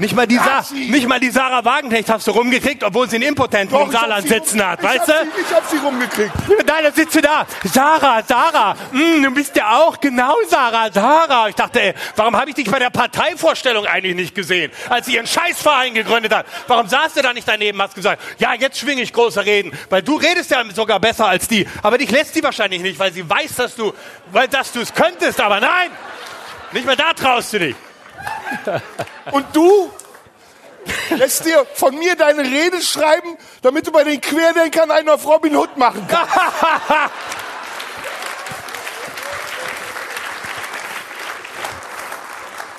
Nicht 0.00 0.16
mal, 0.16 0.26
die 0.26 0.36
Sa 0.36 0.64
nicht 0.72 1.06
mal 1.06 1.20
die 1.20 1.28
Sarah 1.28 1.62
Wagenknecht 1.62 2.08
hast 2.08 2.26
du 2.26 2.30
rumgekriegt, 2.30 2.82
obwohl 2.82 3.06
sie 3.10 3.16
einen 3.16 3.28
Impotenten 3.28 3.74
Doch, 3.74 3.84
im 3.84 3.92
Saarland 3.92 4.26
sitzen 4.26 4.66
hat, 4.66 4.82
weißt 4.82 5.08
du? 5.08 5.12
Sie, 5.12 5.42
ich 5.42 5.54
hab 5.54 5.66
sie 5.68 5.76
rumgekriegt. 5.76 6.32
Nein, 6.48 6.84
da 6.84 6.90
sitzt 6.90 7.12
sie 7.12 7.20
da. 7.20 7.46
Sarah, 7.64 8.22
Sarah, 8.26 8.76
mm, 8.92 9.22
du 9.22 9.30
bist 9.32 9.54
ja 9.56 9.76
auch 9.76 10.00
genau 10.00 10.34
Sarah, 10.48 10.90
Sarah. 10.90 11.48
Ich 11.48 11.54
dachte, 11.54 11.82
ey, 11.82 11.94
warum 12.16 12.34
habe 12.34 12.48
ich 12.48 12.56
dich 12.56 12.70
bei 12.70 12.78
der 12.78 12.88
Parteivorstellung 12.88 13.84
eigentlich 13.84 14.14
nicht 14.14 14.34
gesehen, 14.34 14.72
als 14.88 15.04
sie 15.04 15.16
ihren 15.16 15.26
Scheißverein 15.26 15.92
gegründet 15.92 16.34
hat? 16.34 16.46
Warum 16.66 16.88
saß 16.88 17.12
du 17.12 17.20
da 17.20 17.34
nicht 17.34 17.46
daneben, 17.46 17.82
hast 17.82 17.94
gesagt, 17.94 18.22
ja, 18.38 18.54
jetzt 18.54 18.78
schwinge 18.78 19.02
ich 19.02 19.12
große 19.12 19.44
Reden, 19.44 19.70
weil 19.90 20.00
du 20.00 20.16
redest 20.16 20.50
ja 20.50 20.64
sogar 20.74 20.98
besser 20.98 21.26
als 21.26 21.46
die. 21.46 21.68
Aber 21.82 21.98
dich 21.98 22.10
lässt 22.10 22.32
sie 22.32 22.42
wahrscheinlich 22.42 22.80
nicht, 22.80 22.98
weil 22.98 23.12
sie 23.12 23.28
weiß, 23.28 23.54
dass 23.56 23.76
du, 23.76 23.92
weil 24.32 24.48
dass 24.48 24.72
du 24.72 24.80
es 24.80 24.94
könntest. 24.94 25.42
Aber 25.42 25.60
nein, 25.60 25.90
nicht 26.72 26.86
mehr 26.86 26.96
da 26.96 27.12
traust 27.12 27.52
du 27.52 27.58
dich. 27.58 27.76
Und 29.32 29.46
du 29.54 29.90
lässt 31.10 31.44
dir 31.44 31.66
von 31.74 31.98
mir 31.98 32.16
deine 32.16 32.42
Rede 32.42 32.80
schreiben, 32.82 33.36
damit 33.62 33.86
du 33.86 33.92
bei 33.92 34.04
den 34.04 34.20
Querdenkern 34.20 34.90
einen 34.90 35.08
auf 35.08 35.26
Robin 35.26 35.54
Hood 35.56 35.76
machen 35.76 36.06
kannst. 36.08 36.34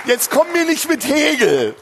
Jetzt 0.06 0.32
komm 0.32 0.52
mir 0.52 0.66
nicht 0.66 0.90
mit 0.90 1.06
Hegel. 1.06 1.76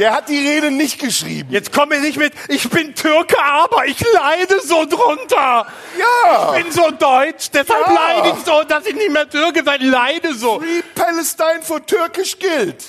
Der 0.00 0.14
hat 0.14 0.30
die 0.30 0.38
Rede 0.48 0.70
nicht 0.70 0.98
geschrieben. 0.98 1.50
Jetzt 1.52 1.74
komm 1.74 1.90
mir 1.90 2.00
nicht 2.00 2.16
mit, 2.16 2.32
ich 2.48 2.70
bin 2.70 2.94
Türke, 2.94 3.36
aber 3.38 3.84
ich 3.84 4.00
leide 4.14 4.58
so 4.62 4.86
drunter. 4.86 5.66
Ja. 5.98 6.54
Ich 6.56 6.62
bin 6.62 6.72
so 6.72 6.90
deutsch, 6.90 7.50
deshalb 7.52 7.86
Ja. 7.86 7.92
leide 7.92 8.30
ich 8.30 8.44
so, 8.46 8.62
dass 8.64 8.86
ich 8.86 8.94
nicht 8.94 9.10
mehr 9.10 9.28
Türke 9.28 9.62
sein, 9.62 9.82
leide 9.82 10.32
so. 10.32 10.58
Free 10.58 10.80
Palestine 10.94 11.60
for 11.60 11.84
Turkish 11.84 12.38
Guild. 12.38 12.82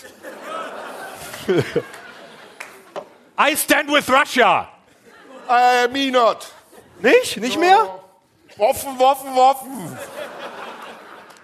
I 3.38 3.58
stand 3.58 3.92
with 3.92 4.10
Russia. 4.10 4.70
I 5.50 5.90
me 5.92 6.12
not. 6.12 6.48
Nicht? 7.02 7.36
Nicht 7.42 7.60
mehr? 7.60 7.90
Waffen, 8.56 8.98
Waffen, 8.98 9.36
Waffen. 9.36 9.98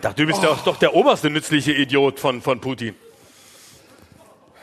Ach, 0.02 0.14
du 0.14 0.26
bist 0.26 0.42
doch, 0.42 0.64
doch 0.64 0.78
der 0.78 0.96
oberste 0.96 1.30
nützliche 1.30 1.74
Idiot 1.74 2.22
von, 2.22 2.42
von 2.42 2.62
Putin. 2.62 2.96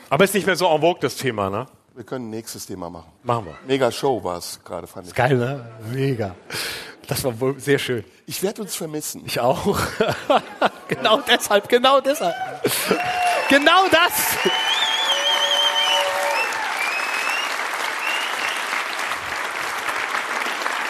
Aber 0.09 0.23
ist 0.23 0.33
nicht 0.33 0.45
mehr 0.45 0.55
so 0.55 0.67
en 0.67 0.81
vogue, 0.81 0.99
das 1.01 1.15
Thema, 1.15 1.49
ne? 1.49 1.65
Wir 1.95 2.03
können 2.03 2.29
nächstes 2.29 2.65
Thema 2.65 2.89
machen. 2.89 3.11
Machen 3.23 3.45
wir. 3.45 3.57
Mega 3.65 3.91
Show 3.91 4.23
war 4.23 4.37
es 4.37 4.59
gerade, 4.63 4.85
fand 4.85 5.07
ich. 5.07 5.15
Geil, 5.15 5.37
ne? 5.37 5.65
Mega. 5.91 6.35
Das 7.07 7.23
war 7.23 7.39
wohl 7.39 7.59
sehr 7.59 7.79
schön. 7.79 8.03
Ich 8.25 8.41
werde 8.43 8.61
uns 8.63 8.75
vermissen. 8.75 9.23
Ich 9.25 9.39
auch. 9.39 9.77
genau 10.87 11.21
deshalb, 11.21 11.69
genau 11.69 12.01
deshalb. 12.01 12.35
genau 13.49 13.87
das. 13.91 14.11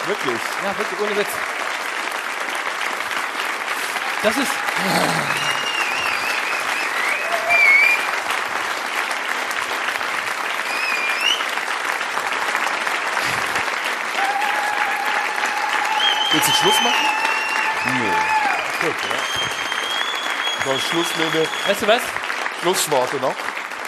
Wirklich. 0.06 0.40
Ja, 0.64 0.78
wirklich, 0.78 1.00
ohne 1.00 1.16
Witz. 1.16 1.28
Das 4.22 4.36
ist. 4.36 5.45
Willst 16.36 16.48
du 16.50 16.52
Schluss 16.52 16.80
machen? 16.82 17.06
Nee. 17.98 18.86
Gut, 18.86 18.94
ja. 19.08 20.70
So, 20.70 20.78
Schluss 20.78 21.06
mit 21.16 21.32
den 21.32 21.46
Weißt 21.66 21.80
du 21.80 21.86
was? 21.86 22.02
Schlussworte 22.60 23.16
noch. 23.16 23.34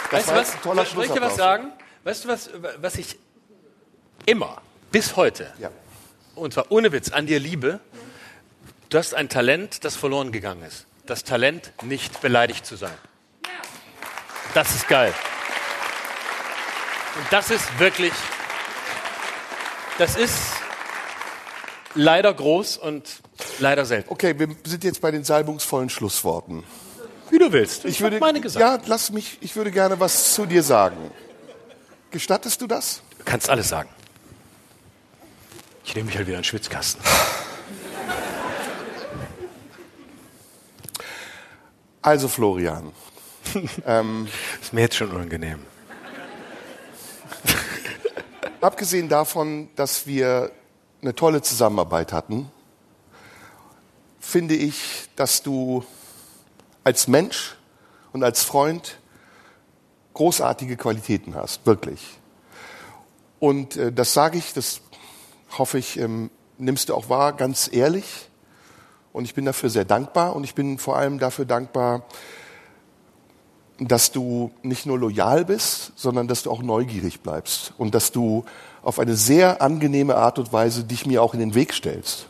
Das 0.09 0.13
Weißt 0.13 0.29
du 0.31 0.33
was? 0.35 0.53
ein 0.55 0.61
toller 0.63 0.85
Soll 0.87 1.05
ich 1.05 1.11
dir 1.11 1.21
was 1.21 1.35
sagen? 1.35 1.71
Weißt 2.03 2.23
du 2.25 2.29
was, 2.29 2.49
was 2.81 2.95
ich 2.95 3.19
immer, 4.25 4.63
bis 4.91 5.15
heute, 5.15 5.53
Ja. 5.59 5.69
und 6.33 6.51
zwar 6.51 6.71
ohne 6.71 6.91
Witz, 6.91 7.11
an 7.11 7.27
dir 7.27 7.39
liebe? 7.39 7.79
Du 8.89 8.97
hast 8.97 9.13
ein 9.13 9.29
Talent, 9.29 9.85
das 9.85 9.95
verloren 9.95 10.31
gegangen 10.31 10.63
ist. 10.63 10.87
Das 11.05 11.23
Talent, 11.23 11.71
nicht 11.83 12.19
beleidigt 12.19 12.65
zu 12.65 12.77
sein. 12.77 12.97
Das 14.55 14.73
ist 14.73 14.87
geil. 14.87 15.13
Und 17.15 17.31
das 17.31 17.51
ist 17.51 17.77
wirklich, 17.77 18.13
das 19.99 20.15
ist 20.15 20.58
leider 21.95 22.33
groß 22.33 22.77
und 22.77 23.21
leider 23.59 23.85
selten. 23.85 24.11
Okay, 24.11 24.37
wir 24.37 24.47
sind 24.65 24.83
jetzt 24.83 25.01
bei 25.01 25.11
den 25.11 25.23
salbungsvollen 25.23 25.89
Schlussworten. 25.89 26.63
Wie 27.29 27.39
du 27.39 27.51
willst. 27.51 27.85
Ich 27.85 27.95
hab 27.97 28.03
würde, 28.03 28.19
meine 28.19 28.41
gesagt. 28.41 28.61
ja, 28.61 28.79
lass 28.87 29.11
mich, 29.11 29.37
ich 29.41 29.55
würde 29.55 29.71
gerne 29.71 29.99
was 29.99 30.33
zu 30.33 30.45
dir 30.45 30.63
sagen. 30.63 31.11
Gestattest 32.11 32.61
du 32.61 32.67
das? 32.67 33.01
Du 33.19 33.23
kannst 33.25 33.49
alles 33.49 33.69
sagen. 33.69 33.89
Ich 35.85 35.95
nehme 35.95 36.07
mich 36.07 36.17
halt 36.17 36.27
wieder 36.27 36.37
in 36.37 36.41
den 36.41 36.45
Schwitzkasten. 36.45 37.03
Also 42.01 42.27
Florian, 42.27 42.93
Ist 44.61 44.73
mir 44.73 44.81
jetzt 44.81 44.95
schon 44.95 45.11
unangenehm. 45.11 45.65
abgesehen 48.61 49.09
davon, 49.09 49.69
dass 49.75 50.05
wir 50.05 50.51
eine 51.01 51.15
tolle 51.15 51.41
Zusammenarbeit 51.41 52.13
hatten, 52.13 52.51
finde 54.19 54.55
ich, 54.55 55.09
dass 55.15 55.43
du 55.43 55.83
als 56.83 57.07
Mensch 57.07 57.55
und 58.11 58.23
als 58.23 58.43
Freund 58.43 58.99
großartige 60.13 60.75
Qualitäten 60.75 61.35
hast, 61.35 61.65
wirklich. 61.65 62.19
Und 63.39 63.77
äh, 63.77 63.91
das 63.91 64.13
sage 64.13 64.37
ich, 64.37 64.53
das 64.53 64.81
hoffe 65.57 65.77
ich, 65.77 65.97
ähm, 65.97 66.29
nimmst 66.57 66.89
du 66.89 66.95
auch 66.95 67.09
wahr, 67.09 67.33
ganz 67.33 67.69
ehrlich. 67.71 68.29
Und 69.13 69.25
ich 69.25 69.33
bin 69.33 69.45
dafür 69.45 69.69
sehr 69.69 69.85
dankbar. 69.85 70.35
Und 70.35 70.43
ich 70.43 70.55
bin 70.55 70.77
vor 70.77 70.97
allem 70.97 71.19
dafür 71.19 71.45
dankbar, 71.45 72.03
dass 73.79 74.11
du 74.11 74.51
nicht 74.61 74.85
nur 74.85 74.99
loyal 74.99 75.45
bist, 75.45 75.93
sondern 75.95 76.27
dass 76.27 76.43
du 76.43 76.51
auch 76.51 76.61
neugierig 76.61 77.21
bleibst. 77.21 77.73
Und 77.77 77.95
dass 77.95 78.11
du 78.11 78.45
auf 78.81 78.99
eine 78.99 79.15
sehr 79.15 79.61
angenehme 79.61 80.15
Art 80.15 80.39
und 80.39 80.53
Weise 80.53 80.83
dich 80.83 81.05
mir 81.05 81.21
auch 81.21 81.33
in 81.33 81.39
den 81.39 81.55
Weg 81.55 81.73
stellst. 81.73 82.27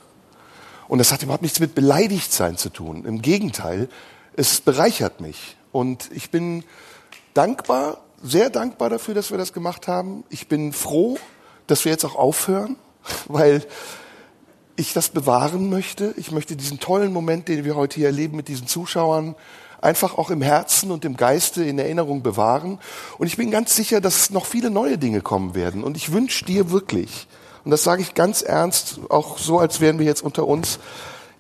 Und 0.88 0.98
das 0.98 1.12
hat 1.12 1.22
überhaupt 1.22 1.44
nichts 1.44 1.60
mit 1.60 1.76
Beleidigtsein 1.76 2.58
zu 2.58 2.70
tun. 2.70 3.06
Im 3.06 3.22
Gegenteil, 3.22 3.90
es 4.36 4.62
bereichert 4.62 5.22
mich. 5.22 5.56
Und 5.72 6.10
ich 6.12 6.32
bin 6.32 6.64
dankbar, 7.34 8.02
sehr 8.24 8.50
dankbar 8.50 8.90
dafür, 8.90 9.14
dass 9.14 9.30
wir 9.30 9.38
das 9.38 9.54
gemacht 9.54 9.88
haben. 9.88 10.24
Ich 10.30 10.48
bin 10.48 10.74
froh, 10.74 11.18
dass 11.68 11.86
wir 11.86 11.92
jetzt 11.92 12.06
auch 12.06 12.16
aufhören, 12.16 12.76
weil 13.28 13.64
ich 14.76 14.94
das 14.94 15.10
bewahren 15.10 15.70
möchte. 15.70 16.14
Ich 16.18 16.32
möchte 16.32 16.56
diesen 16.56 16.80
tollen 16.80 17.14
Moment, 17.14 17.48
den 17.50 17.66
wir 17.66 17.76
heute 17.76 17.98
hier 17.98 18.08
erleben 18.08 18.38
mit 18.38 18.48
diesen 18.48 18.66
Zuschauern, 18.66 19.36
einfach 19.81 20.18
auch 20.18 20.30
im 20.30 20.41
Herzen 20.41 20.91
und 20.91 21.06
im 21.06 21.18
Geiste 21.18 21.64
in 21.64 21.80
Erinnerung 21.80 22.22
bewahren. 22.22 22.80
Und 23.18 23.27
ich 23.27 23.38
bin 23.38 23.51
ganz 23.51 23.76
sicher, 23.76 24.01
dass 24.01 24.30
noch 24.30 24.45
viele 24.45 24.69
neue 24.69 24.97
Dinge 24.97 25.22
kommen 25.22 25.56
werden. 25.56 25.84
Und 25.84 25.97
ich 25.97 26.11
wünsche 26.11 26.45
dir 26.45 26.72
wirklich, 26.72 27.27
und 27.64 27.72
das 27.72 27.84
sage 27.84 28.01
ich 28.01 28.14
ganz 28.14 28.41
ernst, 28.41 28.99
auch 29.10 29.38
so, 29.38 29.60
als 29.60 29.81
wären 29.81 29.99
wir 29.99 30.06
jetzt 30.06 30.23
unter 30.23 30.47
uns, 30.47 30.80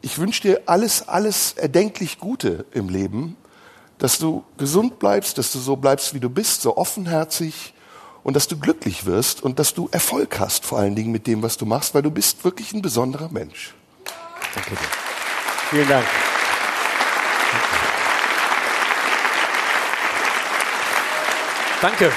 ich 0.01 0.17
wünsche 0.17 0.41
dir 0.41 0.61
alles, 0.65 1.07
alles 1.07 1.53
erdenklich 1.53 2.19
Gute 2.19 2.65
im 2.71 2.89
Leben, 2.89 3.35
dass 3.97 4.17
du 4.17 4.43
gesund 4.57 4.99
bleibst, 4.99 5.37
dass 5.37 5.51
du 5.51 5.59
so 5.59 5.75
bleibst, 5.75 6.13
wie 6.13 6.21
du 6.21 6.29
bist, 6.29 6.61
so 6.61 6.77
offenherzig 6.77 7.73
und 8.23 8.35
dass 8.35 8.47
du 8.47 8.57
glücklich 8.57 9.05
wirst 9.05 9.43
und 9.43 9.59
dass 9.59 9.73
du 9.73 9.89
Erfolg 9.91 10.39
hast, 10.39 10.65
vor 10.65 10.79
allen 10.79 10.95
Dingen 10.95 11.11
mit 11.11 11.27
dem, 11.27 11.43
was 11.43 11.57
du 11.57 11.65
machst, 11.65 11.93
weil 11.95 12.01
du 12.01 12.11
bist 12.11 12.43
wirklich 12.45 12.73
ein 12.73 12.81
besonderer 12.81 13.29
Mensch. 13.29 13.73
Danke 14.55 14.71
dir. 14.71 14.77
Vielen 15.69 15.89
Dank. 15.89 16.05
Danke. 21.81 22.11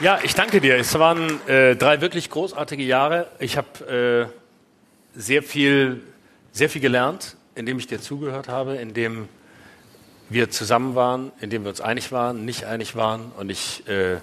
Ja, 0.00 0.18
ich 0.22 0.34
danke 0.34 0.60
dir. 0.60 0.76
Es 0.76 0.98
waren 0.98 1.40
äh, 1.48 1.74
drei 1.76 2.02
wirklich 2.02 2.28
großartige 2.28 2.82
Jahre. 2.82 3.28
Ich 3.38 3.56
habe 3.56 4.28
äh, 5.14 5.18
sehr 5.18 5.42
viel, 5.42 6.02
sehr 6.50 6.68
viel 6.68 6.82
gelernt, 6.82 7.36
indem 7.54 7.78
ich 7.78 7.86
dir 7.86 8.00
zugehört 8.00 8.48
habe, 8.48 8.74
indem 8.74 9.28
wir 10.28 10.50
zusammen 10.50 10.94
waren, 10.94 11.32
indem 11.40 11.62
wir 11.62 11.70
uns 11.70 11.80
einig 11.80 12.12
waren, 12.12 12.44
nicht 12.44 12.64
einig 12.64 12.94
waren. 12.94 13.32
Und 13.38 13.48
ich, 13.48 13.88
äh, 13.88 14.16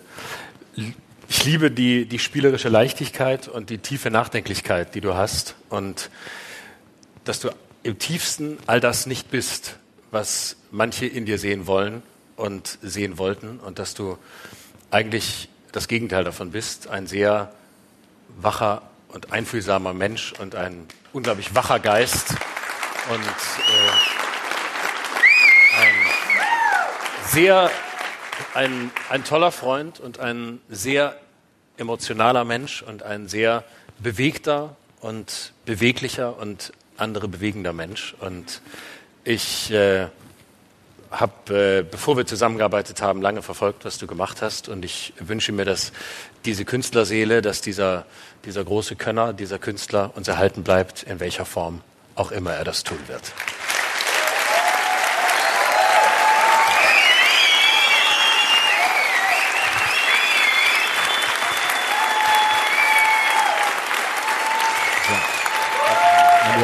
ich 1.29 1.45
liebe 1.45 1.69
die, 1.69 2.05
die 2.07 2.17
spielerische 2.17 2.69
Leichtigkeit 2.69 3.47
und 3.47 3.69
die 3.69 3.77
tiefe 3.77 4.09
Nachdenklichkeit, 4.09 4.95
die 4.95 5.01
du 5.01 5.13
hast. 5.13 5.53
Und 5.69 6.09
dass 7.23 7.39
du 7.39 7.49
im 7.83 7.99
tiefsten 7.99 8.57
all 8.65 8.79
das 8.79 9.05
nicht 9.05 9.29
bist, 9.29 9.77
was 10.09 10.55
manche 10.71 11.05
in 11.05 11.27
dir 11.27 11.37
sehen 11.37 11.67
wollen 11.67 12.01
und 12.35 12.79
sehen 12.81 13.19
wollten. 13.19 13.59
Und 13.59 13.77
dass 13.77 13.93
du 13.93 14.17
eigentlich 14.89 15.49
das 15.71 15.87
Gegenteil 15.87 16.23
davon 16.23 16.49
bist, 16.49 16.87
ein 16.87 17.05
sehr 17.05 17.53
wacher 18.41 18.81
und 19.09 19.31
einfühlsamer 19.31 19.93
Mensch 19.93 20.33
und 20.39 20.55
ein 20.55 20.87
unglaublich 21.13 21.53
wacher 21.53 21.79
Geist 21.79 22.31
und 23.11 23.19
äh, 23.19 23.91
ein 25.79 25.93
sehr 27.27 27.69
ein, 28.53 28.91
ein 29.09 29.23
toller 29.23 29.51
Freund 29.51 29.99
und 29.99 30.19
ein 30.19 30.59
sehr 30.69 31.15
emotionaler 31.77 32.43
Mensch 32.45 32.81
und 32.81 33.03
ein 33.03 33.27
sehr 33.27 33.63
bewegter 33.99 34.75
und 35.01 35.53
beweglicher 35.65 36.37
und 36.37 36.73
andere 36.97 37.27
bewegender 37.27 37.73
Mensch. 37.73 38.15
Und 38.19 38.61
ich 39.23 39.71
äh, 39.71 40.07
habe, 41.11 41.79
äh, 41.79 41.83
bevor 41.83 42.17
wir 42.17 42.25
zusammengearbeitet 42.25 43.01
haben, 43.01 43.21
lange 43.21 43.41
verfolgt, 43.41 43.85
was 43.85 43.97
du 43.97 44.07
gemacht 44.07 44.41
hast. 44.41 44.69
Und 44.69 44.85
ich 44.85 45.13
wünsche 45.19 45.51
mir, 45.51 45.65
dass 45.65 45.91
diese 46.45 46.65
Künstlerseele, 46.65 47.41
dass 47.41 47.61
dieser, 47.61 48.05
dieser 48.45 48.63
große 48.63 48.95
Könner, 48.95 49.33
dieser 49.33 49.59
Künstler 49.59 50.11
uns 50.15 50.27
erhalten 50.27 50.63
bleibt, 50.63 51.03
in 51.03 51.19
welcher 51.19 51.45
Form 51.45 51.81
auch 52.15 52.31
immer 52.31 52.53
er 52.53 52.63
das 52.63 52.83
tun 52.83 52.99
wird. 53.07 53.33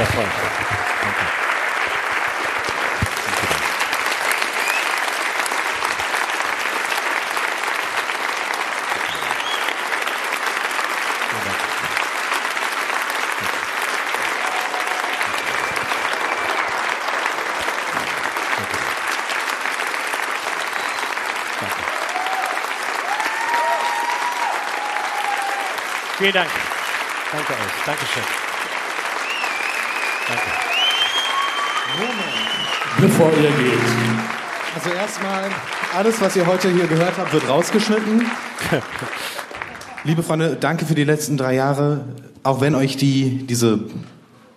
Freund. 0.06 0.32
Danke. 1.02 1.36
Vielen 26.18 26.34
Dank. 26.34 26.50
Danke 27.32 27.54
euch. 27.54 27.86
Dankeschön. 27.86 28.45
Danke. 30.28 30.44
bevor 33.00 33.32
ihr 33.32 33.52
geht. 33.52 33.80
Also 34.76 34.90
erstmal, 34.90 35.50
alles, 35.96 36.20
was 36.20 36.36
ihr 36.36 36.48
heute 36.48 36.72
hier 36.72 36.88
gehört 36.88 37.18
habt, 37.18 37.32
wird 37.32 37.48
rausgeschnitten. 37.48 38.26
Liebe 40.04 40.24
Freunde, 40.24 40.58
danke 40.60 40.86
für 40.86 40.96
die 40.96 41.04
letzten 41.04 41.38
drei 41.38 41.54
Jahre. 41.56 42.06
Auch 42.44 42.60
wenn 42.62 42.76
euch 42.76 42.98
die, 42.98 43.46
diese 43.46 43.80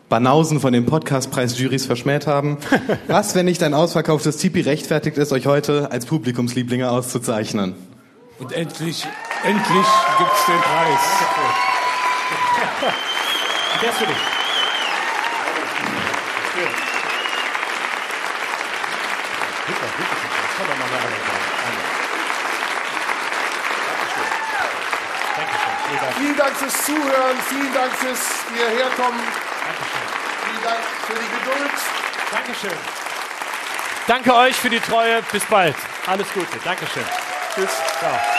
Banausen 0.09 0.61
von 0.61 0.73
den 0.73 0.87
Podcastpreis-Jurys 0.87 1.87
verschmäht 1.87 2.27
haben. 2.27 2.57
Was, 3.07 3.35
wenn 3.35 3.45
nicht 3.45 3.63
ein 3.63 3.75
ausverkauftes 3.75 4.39
Tipi 4.39 4.63
rechtfertigt 4.63 5.19
ist, 5.19 5.33
euch 5.33 5.47
heute 5.47 5.93
als 5.93 6.07
Publikumslieblinge 6.07 6.91
auszuzeichnen? 6.91 7.75
Und 8.39 8.53
endlich, 8.53 9.07
endlich 9.45 9.87
gibt's 10.19 10.47
den 10.47 10.61
Preis. 10.61 11.01
Der 13.83 13.91
ist 13.91 13.99
für 13.99 14.07
dich. 14.07 14.17
Vielen 26.19 26.37
Dank 26.37 26.48
fürs 26.59 26.85
Zuhören, 26.85 27.37
vielen 27.49 27.73
Dank 27.73 27.93
fürs 27.93 28.21
hierherkommen. 28.55 29.21
Vielen 30.45 30.65
Dank 30.65 30.81
für 31.07 31.15
die 31.15 31.29
Geduld. 31.39 31.73
Dankeschön. 32.33 32.79
Danke 34.07 34.35
euch 34.35 34.57
für 34.57 34.71
die 34.71 34.81
Treue. 34.81 35.23
Bis 35.31 35.45
bald. 35.45 35.77
Alles 36.07 36.27
Gute. 36.33 36.59
Dankeschön. 36.65 37.05
Tschüss. 37.55 37.71
Ciao. 38.01 38.38